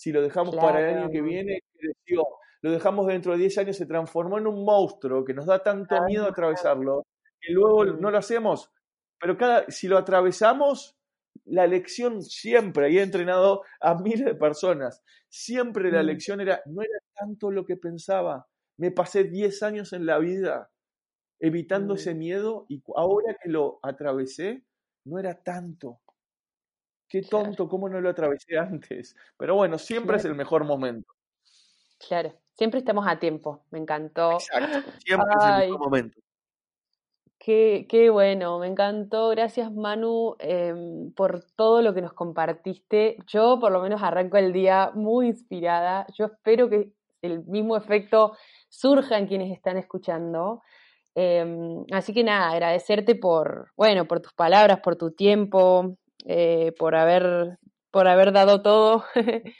Si 0.00 0.12
lo 0.12 0.22
dejamos 0.22 0.56
para 0.56 0.80
el 0.80 0.96
año 0.96 1.10
que 1.10 1.20
viene, 1.20 1.60
creció. 1.76 2.26
Lo 2.62 2.70
dejamos 2.70 3.06
dentro 3.06 3.32
de 3.32 3.38
10 3.40 3.58
años, 3.58 3.76
se 3.76 3.84
transformó 3.84 4.38
en 4.38 4.46
un 4.46 4.64
monstruo 4.64 5.26
que 5.26 5.34
nos 5.34 5.44
da 5.44 5.62
tanto 5.62 5.94
miedo 6.06 6.26
atravesarlo, 6.26 7.06
y 7.38 7.52
luego 7.52 7.84
no 7.84 8.10
lo 8.10 8.16
hacemos. 8.16 8.72
Pero 9.20 9.36
cada, 9.36 9.70
si 9.70 9.88
lo 9.88 9.98
atravesamos, 9.98 10.96
la 11.44 11.66
lección 11.66 12.22
siempre, 12.22 12.90
y 12.90 12.96
he 12.96 13.02
entrenado 13.02 13.62
a 13.78 13.94
miles 13.94 14.24
de 14.24 14.34
personas, 14.34 15.04
siempre 15.28 15.92
la 15.92 16.02
mm. 16.02 16.06
lección 16.06 16.40
era, 16.40 16.62
no 16.64 16.80
era 16.80 16.98
tanto 17.14 17.50
lo 17.50 17.66
que 17.66 17.76
pensaba. 17.76 18.48
Me 18.78 18.92
pasé 18.92 19.24
10 19.24 19.62
años 19.64 19.92
en 19.92 20.06
la 20.06 20.18
vida 20.18 20.70
evitando 21.38 21.96
ese 21.96 22.14
mm. 22.14 22.18
miedo 22.18 22.64
y 22.70 22.82
ahora 22.96 23.36
que 23.38 23.50
lo 23.50 23.80
atravesé, 23.82 24.64
no 25.04 25.18
era 25.18 25.42
tanto. 25.42 26.00
Qué 27.10 27.22
tonto, 27.22 27.68
cómo 27.68 27.88
no 27.88 28.00
lo 28.00 28.08
atravesé 28.08 28.56
antes. 28.58 29.16
Pero 29.36 29.56
bueno, 29.56 29.76
siempre 29.78 30.16
es 30.16 30.24
el 30.24 30.36
mejor 30.36 30.64
momento. 30.64 31.12
Claro, 32.08 32.32
siempre 32.54 32.78
estamos 32.78 33.04
a 33.06 33.18
tiempo. 33.18 33.64
Me 33.70 33.80
encantó. 33.80 34.34
Exacto, 34.34 34.90
siempre 35.04 35.28
es 35.38 35.44
el 35.44 35.70
mejor 35.70 35.80
momento. 35.80 36.20
Qué, 37.36 37.86
qué, 37.88 38.10
bueno, 38.10 38.60
me 38.60 38.68
encantó. 38.68 39.30
Gracias 39.30 39.72
Manu 39.72 40.36
em, 40.38 41.12
por 41.12 41.42
todo 41.56 41.82
lo 41.82 41.92
que 41.94 42.02
nos 42.02 42.12
compartiste. 42.12 43.16
Yo 43.26 43.58
por 43.58 43.72
lo 43.72 43.80
menos 43.80 44.02
arranco 44.02 44.36
el 44.36 44.52
día 44.52 44.92
muy 44.94 45.26
inspirada. 45.26 46.06
Yo 46.16 46.26
espero 46.26 46.68
que 46.68 46.92
el 47.22 47.44
mismo 47.46 47.76
efecto 47.76 48.36
surja 48.68 49.18
en 49.18 49.26
quienes 49.26 49.50
están 49.50 49.78
escuchando. 49.78 50.62
Em, 51.14 51.84
así 51.92 52.14
que 52.14 52.22
nada, 52.22 52.50
agradecerte 52.50 53.16
por, 53.16 53.72
bueno, 53.76 54.06
por 54.06 54.20
tus 54.20 54.32
palabras, 54.32 54.80
por 54.80 54.96
tu 54.96 55.10
tiempo, 55.10 55.96
eh, 56.26 56.72
por, 56.78 56.94
haber, 56.94 57.58
por 57.90 58.08
haber 58.08 58.32
dado 58.32 58.62
todo. 58.62 59.04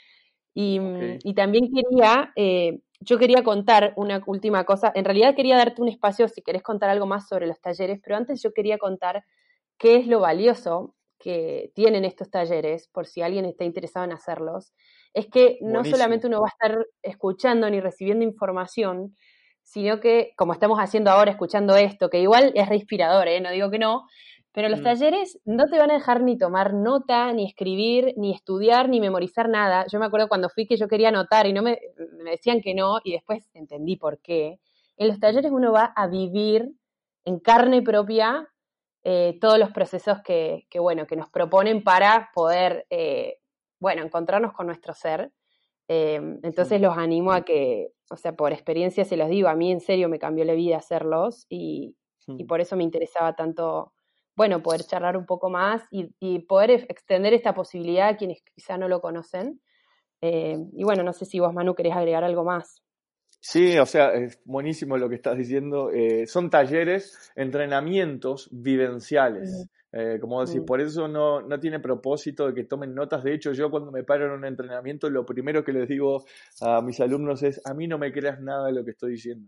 y, 0.53 0.79
y, 1.23 1.33
también 1.33 1.69
quería 1.73 2.31
eh, 2.35 2.79
yo 3.01 3.17
quería 3.17 3.43
contar 3.43 3.93
una 3.95 4.21
última 4.27 4.63
cosa. 4.63 4.91
En 4.93 5.05
realidad 5.05 5.35
quería 5.35 5.57
darte 5.57 5.81
un 5.81 5.89
espacio 5.89 6.27
si 6.27 6.41
querés 6.41 6.61
contar 6.61 6.89
algo 6.89 7.07
más 7.07 7.27
sobre 7.27 7.47
los 7.47 7.59
talleres, 7.59 7.99
pero 8.03 8.15
antes 8.15 8.41
yo 8.41 8.53
quería 8.53 8.77
contar 8.77 9.25
qué 9.77 9.97
es 9.97 10.07
lo 10.07 10.19
valioso 10.19 10.95
que 11.17 11.71
tienen 11.75 12.05
estos 12.05 12.29
talleres, 12.29 12.87
por 12.89 13.05
si 13.07 13.21
alguien 13.21 13.45
está 13.45 13.63
interesado 13.63 14.05
en 14.05 14.11
hacerlos, 14.11 14.73
es 15.13 15.27
que 15.27 15.57
no 15.61 15.83
solamente 15.83 16.27
uno 16.27 16.41
va 16.41 16.47
a 16.47 16.49
estar 16.49 16.87
escuchando 17.03 17.69
ni 17.69 17.79
recibiendo 17.79 18.23
información, 18.23 19.15
sino 19.61 19.99
que, 19.99 20.33
como 20.35 20.53
estamos 20.53 20.79
haciendo 20.79 21.11
ahora, 21.11 21.31
escuchando 21.31 21.75
esto, 21.75 22.09
que 22.09 22.19
igual 22.19 22.51
es 22.55 22.67
reinspirador, 22.67 23.27
¿eh? 23.27 23.39
no 23.39 23.51
digo 23.51 23.69
que 23.69 23.77
no, 23.77 24.07
pero 24.53 24.69
los 24.69 24.81
mm. 24.81 24.83
talleres 24.83 25.39
no 25.45 25.67
te 25.67 25.77
van 25.77 25.91
a 25.91 25.95
dejar 25.95 26.21
ni 26.21 26.37
tomar 26.37 26.73
nota, 26.73 27.31
ni 27.33 27.45
escribir, 27.45 28.13
ni 28.17 28.33
estudiar, 28.33 28.89
ni 28.89 28.99
memorizar 28.99 29.49
nada. 29.49 29.85
Yo 29.91 29.99
me 29.99 30.05
acuerdo 30.05 30.27
cuando 30.27 30.49
fui 30.49 30.67
que 30.67 30.77
yo 30.77 30.87
quería 30.87 31.09
anotar 31.09 31.47
y 31.47 31.53
no 31.53 31.61
me, 31.61 31.79
me 32.23 32.31
decían 32.31 32.61
que 32.61 32.73
no, 32.73 32.99
y 33.03 33.13
después 33.13 33.49
entendí 33.53 33.95
por 33.95 34.19
qué. 34.19 34.59
En 34.97 35.07
los 35.07 35.19
talleres 35.19 35.51
uno 35.51 35.71
va 35.71 35.93
a 35.95 36.07
vivir 36.07 36.73
en 37.25 37.39
carne 37.39 37.81
propia 37.81 38.47
eh, 39.03 39.37
todos 39.41 39.57
los 39.57 39.71
procesos 39.71 40.19
que, 40.23 40.67
que, 40.69 40.79
bueno, 40.79 41.07
que 41.07 41.15
nos 41.15 41.29
proponen 41.29 41.83
para 41.83 42.29
poder, 42.33 42.85
eh, 42.89 43.39
bueno, 43.79 44.03
encontrarnos 44.03 44.53
con 44.53 44.67
nuestro 44.67 44.93
ser. 44.93 45.31
Em, 45.87 46.39
entonces 46.43 46.79
los 46.79 46.97
animo 46.97 47.31
a 47.31 47.41
que, 47.41 47.93
o 48.09 48.15
sea, 48.15 48.33
por 48.33 48.53
experiencia 48.53 49.03
se 49.03 49.17
los 49.17 49.29
digo, 49.29 49.49
a 49.49 49.55
mí 49.55 49.71
en 49.71 49.79
serio 49.79 50.07
me 50.07 50.19
cambió 50.19 50.45
la 50.45 50.53
vida 50.53 50.77
hacerlos 50.77 51.45
y, 51.49 51.95
y 52.27 52.45
por 52.45 52.61
eso 52.61 52.75
me 52.75 52.83
interesaba 52.83 53.35
tanto, 53.35 53.93
bueno, 54.41 54.63
poder 54.63 54.81
charlar 54.81 55.17
un 55.17 55.27
poco 55.27 55.51
más 55.51 55.83
y, 55.91 56.15
y 56.19 56.39
poder 56.39 56.87
extender 56.89 57.31
esta 57.35 57.53
posibilidad 57.53 58.09
a 58.09 58.17
quienes 58.17 58.41
quizá 58.55 58.75
no 58.75 58.87
lo 58.87 58.99
conocen. 58.99 59.61
Em, 60.19 60.67
y 60.73 60.83
bueno, 60.83 61.03
no 61.03 61.13
sé 61.13 61.25
si 61.25 61.39
vos, 61.39 61.53
Manu, 61.53 61.75
querés 61.75 61.93
agregar 61.93 62.23
algo 62.23 62.43
más. 62.43 62.81
Sí, 63.39 63.77
o 63.77 63.85
sea, 63.85 64.13
es 64.13 64.41
buenísimo 64.43 64.97
lo 64.97 65.09
que 65.09 65.15
estás 65.15 65.37
diciendo. 65.37 65.91
Eh, 65.91 66.25
son 66.25 66.49
talleres, 66.49 67.31
entrenamientos 67.35 68.49
vivenciales. 68.51 69.67
Eh, 69.91 70.17
como 70.19 70.41
decir, 70.41 70.65
por 70.65 70.81
eso 70.81 71.07
no, 71.07 71.43
no 71.43 71.59
tiene 71.59 71.79
propósito 71.79 72.47
de 72.47 72.55
que 72.55 72.63
tomen 72.63 72.95
notas. 72.95 73.23
De 73.23 73.35
hecho, 73.35 73.51
yo 73.51 73.69
cuando 73.69 73.91
me 73.91 74.03
paro 74.03 74.25
en 74.25 74.31
un 74.31 74.45
entrenamiento, 74.45 75.07
lo 75.07 75.23
primero 75.23 75.63
que 75.63 75.71
les 75.71 75.87
digo 75.87 76.25
a 76.61 76.81
mis 76.81 76.99
alumnos 76.99 77.43
es, 77.43 77.61
a 77.63 77.75
mí 77.75 77.87
no 77.87 77.99
me 77.99 78.11
creas 78.11 78.41
nada 78.41 78.65
de 78.65 78.73
lo 78.73 78.83
que 78.83 78.91
estoy 78.91 79.11
diciendo. 79.11 79.47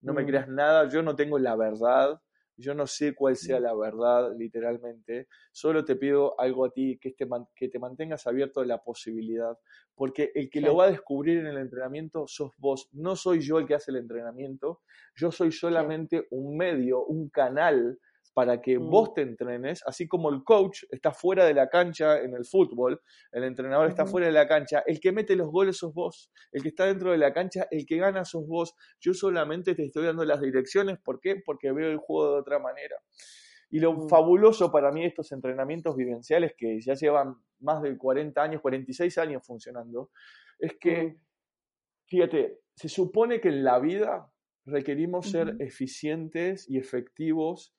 No 0.00 0.12
me 0.12 0.26
creas 0.26 0.48
nada, 0.48 0.88
yo 0.88 1.02
no 1.02 1.14
tengo 1.14 1.38
la 1.38 1.54
verdad, 1.54 2.20
yo 2.58 2.74
no 2.74 2.88
sé 2.88 3.14
cuál 3.14 3.36
sea 3.36 3.60
la 3.60 3.72
verdad, 3.74 4.32
literalmente. 4.36 5.28
Solo 5.52 5.84
te 5.84 5.94
pido 5.94 6.38
algo 6.40 6.64
a 6.64 6.70
ti, 6.70 6.98
que 7.00 7.12
te, 7.12 7.26
que 7.54 7.68
te 7.68 7.78
mantengas 7.78 8.26
abierto 8.26 8.60
a 8.60 8.66
la 8.66 8.82
posibilidad. 8.82 9.56
Porque 9.94 10.32
el 10.34 10.50
que 10.50 10.60
lo 10.60 10.74
va 10.74 10.86
a 10.86 10.90
descubrir 10.90 11.38
en 11.38 11.46
el 11.46 11.58
entrenamiento 11.58 12.26
sos 12.26 12.52
vos. 12.58 12.88
No 12.92 13.14
soy 13.14 13.40
yo 13.40 13.60
el 13.60 13.66
que 13.66 13.74
hace 13.74 13.92
el 13.92 13.98
entrenamiento. 13.98 14.80
Yo 15.14 15.30
soy 15.30 15.52
solamente 15.52 16.26
un 16.30 16.56
medio, 16.56 17.04
un 17.04 17.28
canal 17.30 17.98
para 18.38 18.62
que 18.62 18.78
mm. 18.78 18.88
vos 18.88 19.14
te 19.14 19.22
entrenes, 19.22 19.82
así 19.84 20.06
como 20.06 20.30
el 20.30 20.44
coach 20.44 20.84
está 20.92 21.10
fuera 21.10 21.44
de 21.44 21.54
la 21.54 21.68
cancha 21.68 22.20
en 22.20 22.34
el 22.34 22.44
fútbol, 22.44 23.02
el 23.32 23.42
entrenador 23.42 23.88
está 23.88 24.06
fuera 24.06 24.28
de 24.28 24.32
la 24.32 24.46
cancha, 24.46 24.84
el 24.86 25.00
que 25.00 25.10
mete 25.10 25.34
los 25.34 25.50
goles 25.50 25.78
sos 25.78 25.92
vos, 25.92 26.30
el 26.52 26.62
que 26.62 26.68
está 26.68 26.86
dentro 26.86 27.10
de 27.10 27.18
la 27.18 27.32
cancha, 27.32 27.66
el 27.68 27.84
que 27.84 27.96
gana 27.96 28.24
sos 28.24 28.46
vos, 28.46 28.76
yo 29.00 29.12
solamente 29.12 29.74
te 29.74 29.86
estoy 29.86 30.06
dando 30.06 30.24
las 30.24 30.40
direcciones, 30.40 31.00
¿por 31.00 31.18
qué? 31.18 31.42
Porque 31.44 31.72
veo 31.72 31.90
el 31.90 31.96
juego 31.96 32.34
de 32.34 32.40
otra 32.42 32.60
manera. 32.60 32.94
Y 33.70 33.80
lo 33.80 33.92
mm. 33.94 34.08
fabuloso 34.08 34.70
para 34.70 34.92
mí 34.92 35.00
de 35.00 35.08
estos 35.08 35.32
entrenamientos 35.32 35.96
vivenciales 35.96 36.52
que 36.56 36.80
ya 36.80 36.94
llevan 36.94 37.34
más 37.58 37.82
de 37.82 37.98
40 37.98 38.40
años, 38.40 38.62
46 38.62 39.18
años 39.18 39.44
funcionando, 39.44 40.12
es 40.60 40.78
que, 40.78 41.02
mm. 41.02 41.16
fíjate, 42.06 42.60
se 42.76 42.88
supone 42.88 43.40
que 43.40 43.48
en 43.48 43.64
la 43.64 43.80
vida 43.80 44.30
requerimos 44.64 45.28
ser 45.28 45.56
eficientes 45.58 46.70
y 46.70 46.78
efectivos 46.78 47.74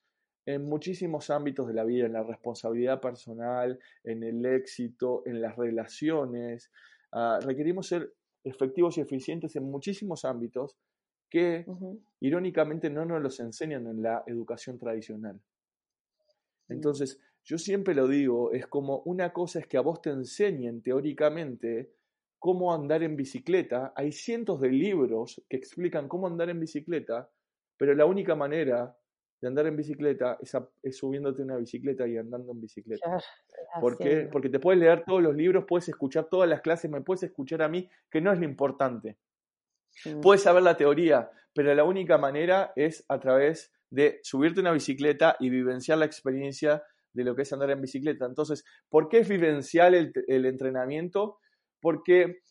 en 0.53 0.65
muchísimos 0.65 1.30
ámbitos 1.30 1.67
de 1.67 1.76
la 1.76 1.84
vida, 1.84 2.07
en 2.07 2.13
la 2.13 2.23
responsabilidad 2.23 2.99
personal, 2.99 3.80
en 4.03 4.23
el 4.23 4.43
éxito, 4.43 5.21
en 5.27 5.41
las 5.41 5.55
relaciones. 5.55 6.71
Ah, 7.11 7.39
requerimos 7.39 7.88
ser 7.88 8.11
efectivos 8.43 8.97
y 8.97 9.01
eficientes 9.01 9.55
en 9.55 9.69
muchísimos 9.69 10.26
ámbitos 10.26 10.76
que 11.30 11.67
irónicamente 12.21 12.89
no 12.89 13.05
nos 13.05 13.21
los 13.21 13.39
enseñan 13.39 13.85
en 13.85 14.01
la 14.01 14.23
educación 14.26 14.80
tradicional. 14.80 15.39
Entonces, 16.67 17.19
yo 17.45 17.59
siempre 17.59 17.93
lo 17.93 18.07
digo, 18.07 18.51
es 18.51 18.65
como 18.65 19.03
una 19.05 19.31
cosa 19.31 19.59
es 19.59 19.67
que 19.67 19.77
a 19.77 19.81
vos 19.81 20.01
te 20.01 20.09
enseñen 20.09 20.81
teóricamente 20.81 21.91
cómo 22.39 22.73
andar 22.73 23.03
en 23.03 23.15
bicicleta. 23.15 23.93
Hay 23.95 24.11
cientos 24.11 24.59
de 24.61 24.69
libros 24.69 25.43
que 25.47 25.57
explican 25.57 26.07
cómo 26.07 26.26
andar 26.26 26.49
en 26.49 26.59
bicicleta, 26.59 27.30
pero 27.77 27.93
la 27.93 28.07
única 28.07 28.34
manera 28.34 28.98
de 29.41 29.48
andar 29.48 29.68
en 29.68 29.76
bicicleta 29.76 30.38
es, 30.41 30.98
subiéndote 30.98 31.41
una 31.41 31.57
bicicleta 31.57 32.07
y 32.07 32.18
andando 32.18 32.52
en 32.52 32.61
bicicleta. 32.61 33.18
¿Por 33.80 33.98
qué? 33.98 34.28
Porque 34.32 34.49
te 34.49 34.60
puedes 34.60 34.80
leer 34.80 35.03
todos 35.06 35.22
los 35.22 35.36
libros, 35.36 35.66
puedes 35.68 35.88
escuchar 35.88 36.28
todas 36.30 36.49
las 36.49 36.61
clases, 36.61 36.91
me 36.91 37.02
puedes 37.02 37.24
escuchar 37.24 37.61
a 37.61 37.70
mí, 37.70 37.90
que 38.10 38.22
no 38.22 38.32
es 38.34 38.40
lo 38.40 38.45
importante. 38.45 39.18
Puedes 40.22 40.44
saber 40.44 40.64
la 40.64 40.78
teoría, 40.78 41.30
pero 41.53 41.74
la 41.74 41.84
única 41.84 42.18
manera 42.18 42.74
es 42.76 43.06
a 43.07 43.20
través 43.20 43.74
de 43.90 44.20
subirte 44.24 44.60
una 44.60 44.72
bicicleta 44.72 45.36
y 45.40 45.49
vivenciar 45.49 45.98
la 45.98 46.06
experiencia 46.06 46.84
de 47.14 47.24
lo 47.24 47.36
que 47.36 47.41
es 47.41 47.53
andar 47.53 47.72
en 47.72 47.82
bicicleta. 47.82 48.26
Entonces, 48.26 48.64
¿por 48.90 49.10
qué 49.10 49.20
es 49.20 49.30
vivencial 49.30 49.95
el, 49.95 50.14
el 50.28 50.45
entrenamiento? 50.45 51.40
Porque 51.82 52.41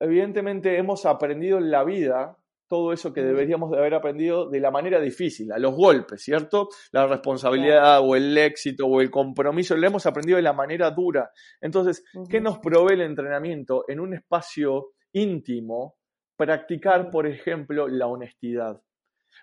evidentemente 0.00 0.76
hemos 0.76 1.06
aprendido 1.06 1.58
en 1.58 1.70
la 1.70 1.84
vida 1.84 2.36
todo 2.68 2.92
eso 2.92 3.12
que 3.12 3.22
deberíamos 3.22 3.70
de 3.70 3.78
haber 3.78 3.94
aprendido 3.94 4.48
de 4.48 4.60
la 4.60 4.70
manera 4.70 5.00
difícil, 5.00 5.52
a 5.52 5.58
los 5.58 5.74
golpes, 5.74 6.22
¿cierto? 6.22 6.68
La 6.92 7.06
responsabilidad 7.06 8.00
o 8.00 8.16
el 8.16 8.36
éxito 8.36 8.86
o 8.86 9.00
el 9.00 9.10
compromiso, 9.10 9.76
lo 9.76 9.86
hemos 9.86 10.06
aprendido 10.06 10.36
de 10.36 10.42
la 10.42 10.52
manera 10.52 10.90
dura. 10.90 11.30
Entonces, 11.60 12.04
¿qué 12.28 12.40
nos 12.40 12.58
provee 12.58 12.94
el 12.94 13.02
entrenamiento 13.02 13.84
en 13.88 14.00
un 14.00 14.14
espacio 14.14 14.92
íntimo? 15.12 15.96
Practicar, 16.36 17.10
por 17.10 17.26
ejemplo, 17.26 17.88
la 17.88 18.06
honestidad 18.06 18.80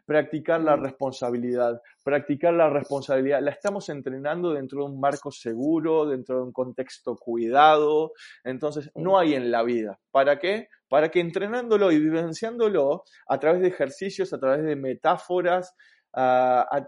practicar 0.05 0.61
la 0.61 0.75
responsabilidad. 0.75 1.81
Practicar 2.03 2.53
la 2.53 2.69
responsabilidad 2.69 3.41
la 3.41 3.51
estamos 3.51 3.89
entrenando 3.89 4.53
dentro 4.53 4.79
de 4.79 4.91
un 4.91 4.99
marco 4.99 5.31
seguro, 5.31 6.05
dentro 6.05 6.37
de 6.37 6.43
un 6.43 6.51
contexto 6.51 7.15
cuidado. 7.15 8.13
Entonces, 8.43 8.91
no 8.95 9.17
hay 9.17 9.35
en 9.35 9.51
la 9.51 9.63
vida. 9.63 9.99
¿Para 10.11 10.39
qué? 10.39 10.67
Para 10.93 11.09
que 11.09 11.19
entrenándolo 11.19 11.91
y 11.91 11.97
vivenciándolo 11.97 13.03
a 13.25 13.39
través 13.39 13.61
de 13.61 13.69
ejercicios, 13.69 14.31
a 14.31 14.39
través 14.39 14.63
de 14.63 14.75
metáforas, 14.75 15.75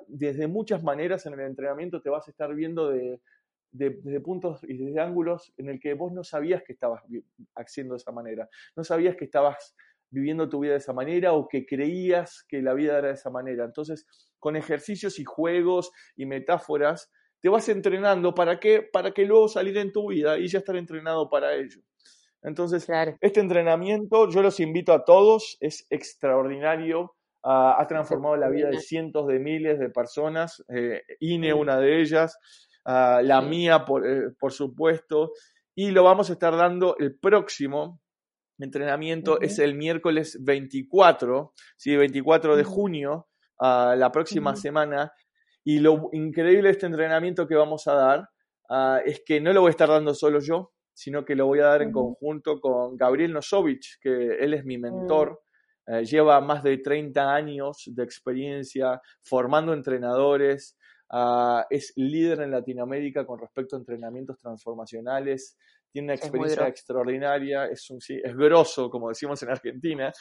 desde 0.06 0.46
muchas 0.48 0.84
maneras 0.84 1.26
en 1.26 1.34
el 1.34 1.40
entrenamiento 1.40 2.04
te 2.04 2.12
vas 2.12 2.28
a 2.28 2.30
estar 2.30 2.54
viendo 2.54 2.92
de, 2.92 3.20
desde 3.72 4.20
puntos 4.20 4.64
y 4.64 4.78
desde 4.78 5.02
ángulos 5.02 5.52
en 5.58 5.70
el 5.70 5.80
que 5.80 5.96
vos 5.96 6.14
no 6.14 6.24
sabías 6.24 6.62
que 6.62 6.74
estabas 6.74 7.02
haciendo 7.56 7.96
de 7.96 7.98
esa 7.98 8.12
manera, 8.12 8.48
no 8.76 8.84
sabías 8.84 9.16
que 9.16 9.26
estabas 9.26 9.76
viviendo 10.12 10.48
tu 10.50 10.60
vida 10.60 10.74
de 10.74 10.78
esa 10.78 10.94
manera 10.94 11.34
o 11.34 11.48
que 11.48 11.66
creías 11.66 12.46
que 12.48 12.62
la 12.62 12.76
vida 12.76 13.00
era 13.00 13.08
de 13.08 13.16
esa 13.16 13.32
manera. 13.32 13.66
Entonces, 13.66 14.06
con 14.38 14.56
ejercicios 14.56 15.18
y 15.18 15.24
juegos 15.24 15.90
y 16.16 16.28
metáforas, 16.28 17.12
te 17.40 17.50
vas 17.50 17.68
entrenando 17.70 18.36
para 18.36 18.60
qué? 18.60 18.84
Para 18.84 19.16
que 19.16 19.26
luego 19.26 19.48
salir 19.48 19.76
en 19.80 19.92
tu 19.92 20.12
vida 20.12 20.38
y 20.38 20.48
ya 20.48 20.60
estar 20.60 20.76
entrenado 20.76 21.28
para 21.28 21.56
ello. 21.56 21.82
Entonces, 22.46 22.88
este 23.22 23.40
entrenamiento 23.40 24.30
yo 24.30 24.42
los 24.42 24.60
invito 24.60 24.94
a 24.94 25.04
todos, 25.04 25.58
es 25.60 25.88
extraordinario, 25.90 27.16
ha 27.44 27.86
transformado 27.88 28.36
la 28.38 28.50
vida 28.50 28.70
de 28.70 28.80
cientos 28.80 29.28
de 29.28 29.40
miles 29.40 29.80
de 29.80 29.90
personas, 29.90 30.64
eh, 30.68 31.02
INE 31.20 31.54
una 31.54 31.80
de 31.80 32.02
ellas, 32.02 32.38
la 32.86 33.42
mía 33.42 33.86
por, 33.86 34.08
eh, 34.08 34.30
por 34.40 34.52
supuesto, 34.52 35.32
y 35.76 35.92
lo 35.92 36.04
vamos 36.04 36.30
a 36.30 36.34
estar 36.34 36.56
dando 36.56 36.96
el 36.98 37.18
próximo 37.18 38.00
entrenamiento 38.60 39.40
es 39.42 39.60
el 39.60 39.76
miércoles 39.76 40.38
24, 40.42 41.54
¿sí? 41.78 41.96
24 41.96 42.56
de 42.56 42.64
junio, 42.64 43.28
la 43.60 44.12
próxima 44.12 44.56
semana. 44.56 45.12
Y 45.64 45.80
lo 45.80 46.10
increíble 46.12 46.70
de 46.70 46.72
este 46.72 46.86
entrenamiento 46.86 47.48
que 47.48 47.56
vamos 47.56 47.88
a 47.88 47.94
dar 47.94 48.30
ah, 48.70 49.00
es 49.04 49.24
que 49.26 49.42
no 49.42 49.52
lo 49.52 49.62
voy 49.62 49.70
a 49.70 49.72
estar 49.72 49.90
dando 49.90 50.14
solo 50.14 50.40
yo, 50.40 50.75
sino 50.96 51.26
que 51.26 51.36
lo 51.36 51.46
voy 51.46 51.60
a 51.60 51.66
dar 51.66 51.82
en 51.82 51.92
conjunto 51.92 52.60
con 52.60 52.96
Gabriel 52.96 53.34
Nosovich, 53.34 54.00
que 54.02 54.38
él 54.40 54.54
es 54.54 54.66
mi 54.66 54.78
mentor. 54.78 55.42
Mm. 55.88 55.94
Eh, 55.94 56.06
lleva 56.06 56.42
más 56.42 56.64
de 56.64 56.80
30 56.80 57.36
años 57.36 57.84
de 57.86 58.04
experiencia 58.04 59.00
formando 59.22 59.74
entrenadores, 59.74 60.76
ah, 61.12 61.68
es 61.70 61.94
líder 61.96 62.42
en 62.42 62.52
Latinoamérica 62.52 63.26
con 63.26 63.40
respecto 63.40 63.76
a 63.76 63.80
entrenamientos 63.80 64.40
transformacionales, 64.40 65.58
tiene 65.92 66.08
una 66.08 66.16
experiencia 66.16 66.68
extraordinaria, 66.68 67.68
es, 67.68 67.90
un, 67.90 68.02
sí, 68.02 68.20
es 68.22 68.36
grosso, 68.36 68.90
como 68.90 69.10
decimos 69.10 69.42
en 69.44 69.50
Argentina, 69.50 70.12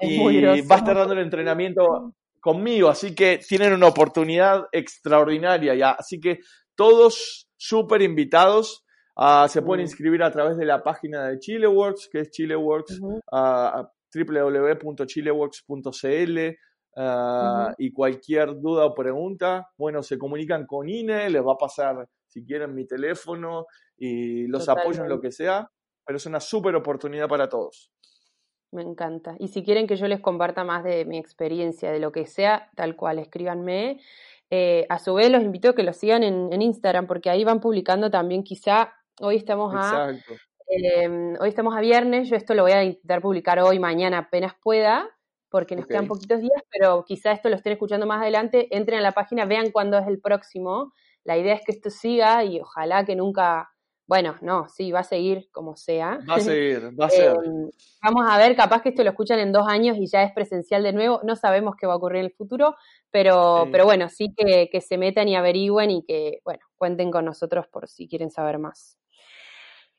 y 0.00 0.42
va 0.62 0.74
a 0.74 0.78
estar 0.78 0.96
dando 0.96 1.14
el 1.14 1.20
entrenamiento 1.20 2.14
conmigo, 2.40 2.88
así 2.88 3.14
que 3.14 3.38
tienen 3.38 3.72
una 3.72 3.86
oportunidad 3.86 4.64
extraordinaria, 4.72 5.74
ya. 5.74 5.92
así 5.92 6.20
que 6.20 6.40
todos 6.74 7.48
súper 7.56 8.02
invitados, 8.02 8.83
uh, 9.16 9.48
se 9.48 9.62
pueden 9.62 9.84
mm. 9.84 9.88
inscribir 9.88 10.22
a 10.22 10.30
través 10.30 10.56
de 10.56 10.64
la 10.64 10.80
página 10.82 11.28
de 11.28 11.38
Chileworks, 11.38 12.08
que 12.10 12.20
es 12.20 12.30
chileworks, 12.30 12.98
uh, 13.00 13.84
www.chileworks.cl 14.14 16.38
ah, 16.96 17.74
y 17.76 17.92
cualquier 17.92 18.60
duda 18.60 18.86
o 18.86 18.94
pregunta, 18.94 19.68
bueno, 19.76 20.00
se 20.02 20.16
comunican 20.16 20.64
con 20.66 20.88
INE, 20.88 21.28
les 21.30 21.44
va 21.44 21.54
a 21.54 21.58
pasar 21.58 22.08
si 22.28 22.44
quieren 22.44 22.72
mi 22.74 22.86
teléfono 22.86 23.66
y 23.96 24.46
los 24.46 24.68
apoyo 24.68 25.02
en 25.02 25.08
lo 25.08 25.20
que 25.20 25.32
sea, 25.32 25.68
pero 26.04 26.16
es 26.16 26.26
una 26.26 26.38
súper 26.40 26.76
oportunidad 26.76 27.28
para 27.28 27.48
todos. 27.48 27.90
Me 28.74 28.82
encanta. 28.82 29.36
Y 29.38 29.48
si 29.48 29.62
quieren 29.62 29.86
que 29.86 29.96
yo 29.96 30.08
les 30.08 30.20
comparta 30.20 30.64
más 30.64 30.82
de 30.82 31.04
mi 31.04 31.16
experiencia, 31.16 31.92
de 31.92 32.00
lo 32.00 32.10
que 32.10 32.26
sea, 32.26 32.70
tal 32.74 32.96
cual, 32.96 33.20
escríbanme. 33.20 34.00
Eh, 34.50 34.84
a 34.88 34.98
su 34.98 35.14
vez 35.14 35.30
los 35.30 35.42
invito 35.42 35.70
a 35.70 35.74
que 35.74 35.84
lo 35.84 35.92
sigan 35.92 36.24
en, 36.24 36.60
Instagram, 36.60 37.06
porque 37.06 37.30
ahí 37.30 37.44
van 37.44 37.60
publicando 37.60 38.10
también 38.10 38.42
quizá, 38.42 38.92
hoy 39.20 39.36
estamos 39.36 39.74
a... 39.74 40.14
Em, 40.66 41.34
hoy 41.40 41.48
estamos 41.48 41.76
a 41.76 41.80
viernes, 41.80 42.28
yo 42.28 42.36
esto 42.36 42.54
lo 42.54 42.62
voy 42.62 42.72
a 42.72 42.82
intentar 42.82 43.20
publicar 43.20 43.60
hoy, 43.60 43.78
mañana, 43.78 44.18
apenas 44.18 44.54
pueda, 44.62 45.08
porque 45.50 45.76
nos 45.76 45.86
quedan 45.86 46.06
poquitos 46.06 46.40
días, 46.40 46.62
pero 46.70 47.04
quizá 47.04 47.32
esto 47.32 47.48
lo 47.48 47.56
estén 47.56 47.74
escuchando 47.74 48.06
más 48.06 48.22
adelante, 48.22 48.74
entren 48.74 48.98
a 48.98 49.02
la 49.02 49.12
página, 49.12 49.44
vean 49.44 49.70
cuándo 49.70 49.98
es 49.98 50.06
el 50.08 50.20
próximo. 50.20 50.92
La 51.22 51.36
idea 51.36 51.54
es 51.54 51.62
que 51.64 51.72
esto 51.72 51.90
siga 51.90 52.44
y 52.44 52.60
ojalá 52.60 53.04
que 53.04 53.14
nunca 53.14 53.74
bueno, 54.06 54.36
no, 54.42 54.68
sí, 54.68 54.92
va 54.92 55.00
a 55.00 55.04
seguir 55.04 55.48
como 55.50 55.76
sea. 55.76 56.18
Va 56.28 56.34
a 56.34 56.40
seguir, 56.40 56.90
va 57.00 57.06
a 57.06 57.10
ser. 57.10 57.36
Em, 57.44 57.70
vamos 58.02 58.26
a 58.28 58.36
ver, 58.36 58.54
capaz 58.54 58.82
que 58.82 58.90
esto 58.90 59.02
lo 59.02 59.10
escuchan 59.10 59.38
en 59.38 59.52
dos 59.52 59.66
años 59.66 59.96
y 59.98 60.06
ya 60.06 60.22
es 60.22 60.32
presencial 60.32 60.82
de 60.82 60.92
nuevo. 60.92 61.20
No 61.24 61.36
sabemos 61.36 61.74
qué 61.78 61.86
va 61.86 61.94
a 61.94 61.96
ocurrir 61.96 62.18
en 62.18 62.26
el 62.26 62.32
futuro, 62.32 62.76
pero, 63.10 63.66
pero 63.72 63.84
bueno, 63.84 64.08
sí 64.10 64.34
que, 64.36 64.68
que, 64.70 64.80
se 64.82 64.98
metan 64.98 65.28
y 65.28 65.36
averigüen 65.36 65.90
y 65.90 66.04
que, 66.04 66.40
bueno, 66.44 66.60
cuenten 66.76 67.10
con 67.10 67.24
nosotros 67.24 67.66
por 67.68 67.88
si 67.88 68.06
quieren 68.06 68.30
saber 68.30 68.58
más. 68.58 68.98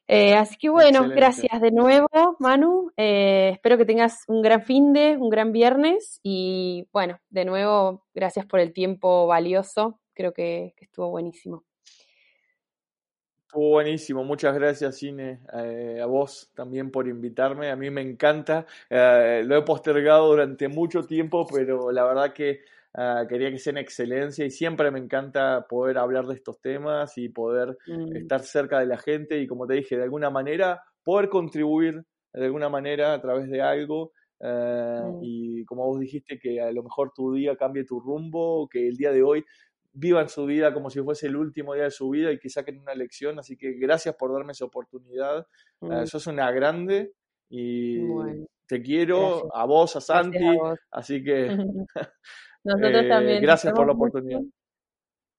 Eh, 0.07 0.35
así 0.35 0.55
que 0.57 0.69
bueno, 0.69 1.09
gracias 1.09 1.59
de 1.61 1.71
nuevo, 1.71 2.07
Manu. 2.39 2.91
Eh, 2.95 3.51
espero 3.53 3.77
que 3.77 3.85
tengas 3.85 4.23
un 4.27 4.41
gran 4.41 4.61
fin 4.61 4.93
de, 4.93 5.17
un 5.17 5.29
gran 5.29 5.51
viernes 5.51 6.19
y 6.21 6.87
bueno, 6.91 7.19
de 7.29 7.45
nuevo, 7.45 8.05
gracias 8.13 8.45
por 8.45 8.59
el 8.59 8.73
tiempo 8.73 9.25
valioso. 9.27 9.99
Creo 10.13 10.33
que 10.33 10.73
estuvo 10.79 11.09
buenísimo. 11.09 11.63
Buenísimo, 13.55 14.25
muchas 14.25 14.53
gracias 14.53 14.97
Cine, 14.97 15.39
eh, 15.53 16.01
a 16.03 16.05
vos 16.07 16.51
también 16.53 16.91
por 16.91 17.07
invitarme, 17.07 17.71
a 17.71 17.77
mí 17.77 17.89
me 17.89 18.01
encanta, 18.01 18.65
eh, 18.89 19.43
lo 19.45 19.55
he 19.55 19.61
postergado 19.61 20.27
durante 20.27 20.67
mucho 20.67 21.03
tiempo, 21.03 21.47
pero 21.47 21.89
la 21.89 22.03
verdad 22.03 22.33
que 22.33 22.65
ah, 22.97 23.25
quería 23.27 23.51
que 23.51 23.59
sea 23.59 23.71
en 23.71 23.77
excelencia 23.77 24.45
y 24.45 24.51
siempre 24.51 24.91
me 24.91 24.99
encanta 24.99 25.65
poder 25.67 25.97
hablar 25.97 26.25
de 26.27 26.35
estos 26.35 26.59
temas 26.61 27.17
y 27.17 27.29
poder 27.29 27.77
mm. 27.87 28.15
estar 28.15 28.41
cerca 28.41 28.79
de 28.79 28.85
la 28.87 28.97
gente 28.97 29.39
y 29.39 29.47
como 29.47 29.67
te 29.67 29.75
dije, 29.75 29.97
de 29.97 30.03
alguna 30.03 30.29
manera 30.29 30.81
poder 31.03 31.29
contribuir 31.29 32.03
de 32.35 32.45
alguna 32.45 32.69
manera 32.69 33.13
a 33.13 33.21
través 33.21 33.49
de 33.49 33.61
algo. 33.61 34.11
Eh, 34.39 35.01
mm. 35.03 35.19
Y 35.21 35.65
como 35.65 35.85
vos 35.85 35.99
dijiste, 35.99 36.37
que 36.37 36.61
a 36.61 36.71
lo 36.71 36.83
mejor 36.83 37.11
tu 37.15 37.33
día 37.33 37.55
cambie 37.55 37.85
tu 37.85 37.99
rumbo, 37.99 38.67
que 38.67 38.87
el 38.87 38.97
día 38.97 39.11
de 39.11 39.23
hoy 39.23 39.45
vivan 39.93 40.27
su 40.27 40.45
vida 40.45 40.73
como 40.73 40.89
si 40.89 41.01
fuese 41.01 41.27
el 41.27 41.37
último 41.37 41.73
día 41.73 41.85
de 41.85 41.91
su 41.91 42.09
vida 42.09 42.31
y 42.31 42.39
que 42.39 42.49
saquen 42.49 42.79
una 42.79 42.93
lección. 42.93 43.39
Así 43.39 43.55
que 43.55 43.73
gracias 43.73 44.15
por 44.15 44.33
darme 44.33 44.51
esa 44.51 44.65
oportunidad. 44.65 45.47
eso 45.81 46.01
mm. 46.01 46.07
sos 46.07 46.27
una 46.27 46.51
grande 46.51 47.13
y 47.49 47.99
te 48.67 48.81
quiero, 48.81 49.55
a 49.55 49.65
vos, 49.65 49.95
a 49.95 50.01
Santi. 50.01 50.45
Así 50.91 51.23
que 51.23 51.47
nosotros 52.65 53.05
eh, 53.05 53.09
también. 53.09 53.41
Gracias 53.41 53.73
por 53.73 53.85
la 53.85 53.93
oportunidad. 53.93 54.41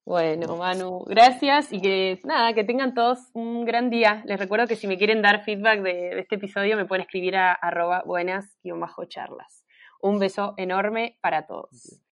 Bueno, 0.06 0.56
Manu, 0.56 1.04
gracias 1.06 1.72
y 1.72 1.80
que 1.80 2.20
nada, 2.22 2.52
que 2.54 2.62
tengan 2.62 2.94
todos 2.94 3.18
un 3.34 3.64
gran 3.64 3.90
día. 3.90 4.22
Les 4.24 4.38
recuerdo 4.38 4.68
que 4.68 4.76
si 4.76 4.86
me 4.86 4.98
quieren 4.98 5.20
dar 5.20 5.42
feedback 5.42 5.82
de, 5.82 6.20
este 6.20 6.36
episodio 6.36 6.76
me 6.76 6.84
pueden 6.84 7.02
escribir 7.02 7.34
a 7.36 7.52
arroba 7.52 8.04
buenas-charlas. 8.06 9.64
Un 10.00 10.20
beso 10.20 10.54
enorme 10.58 11.18
para 11.20 11.48
todos. 11.48 12.00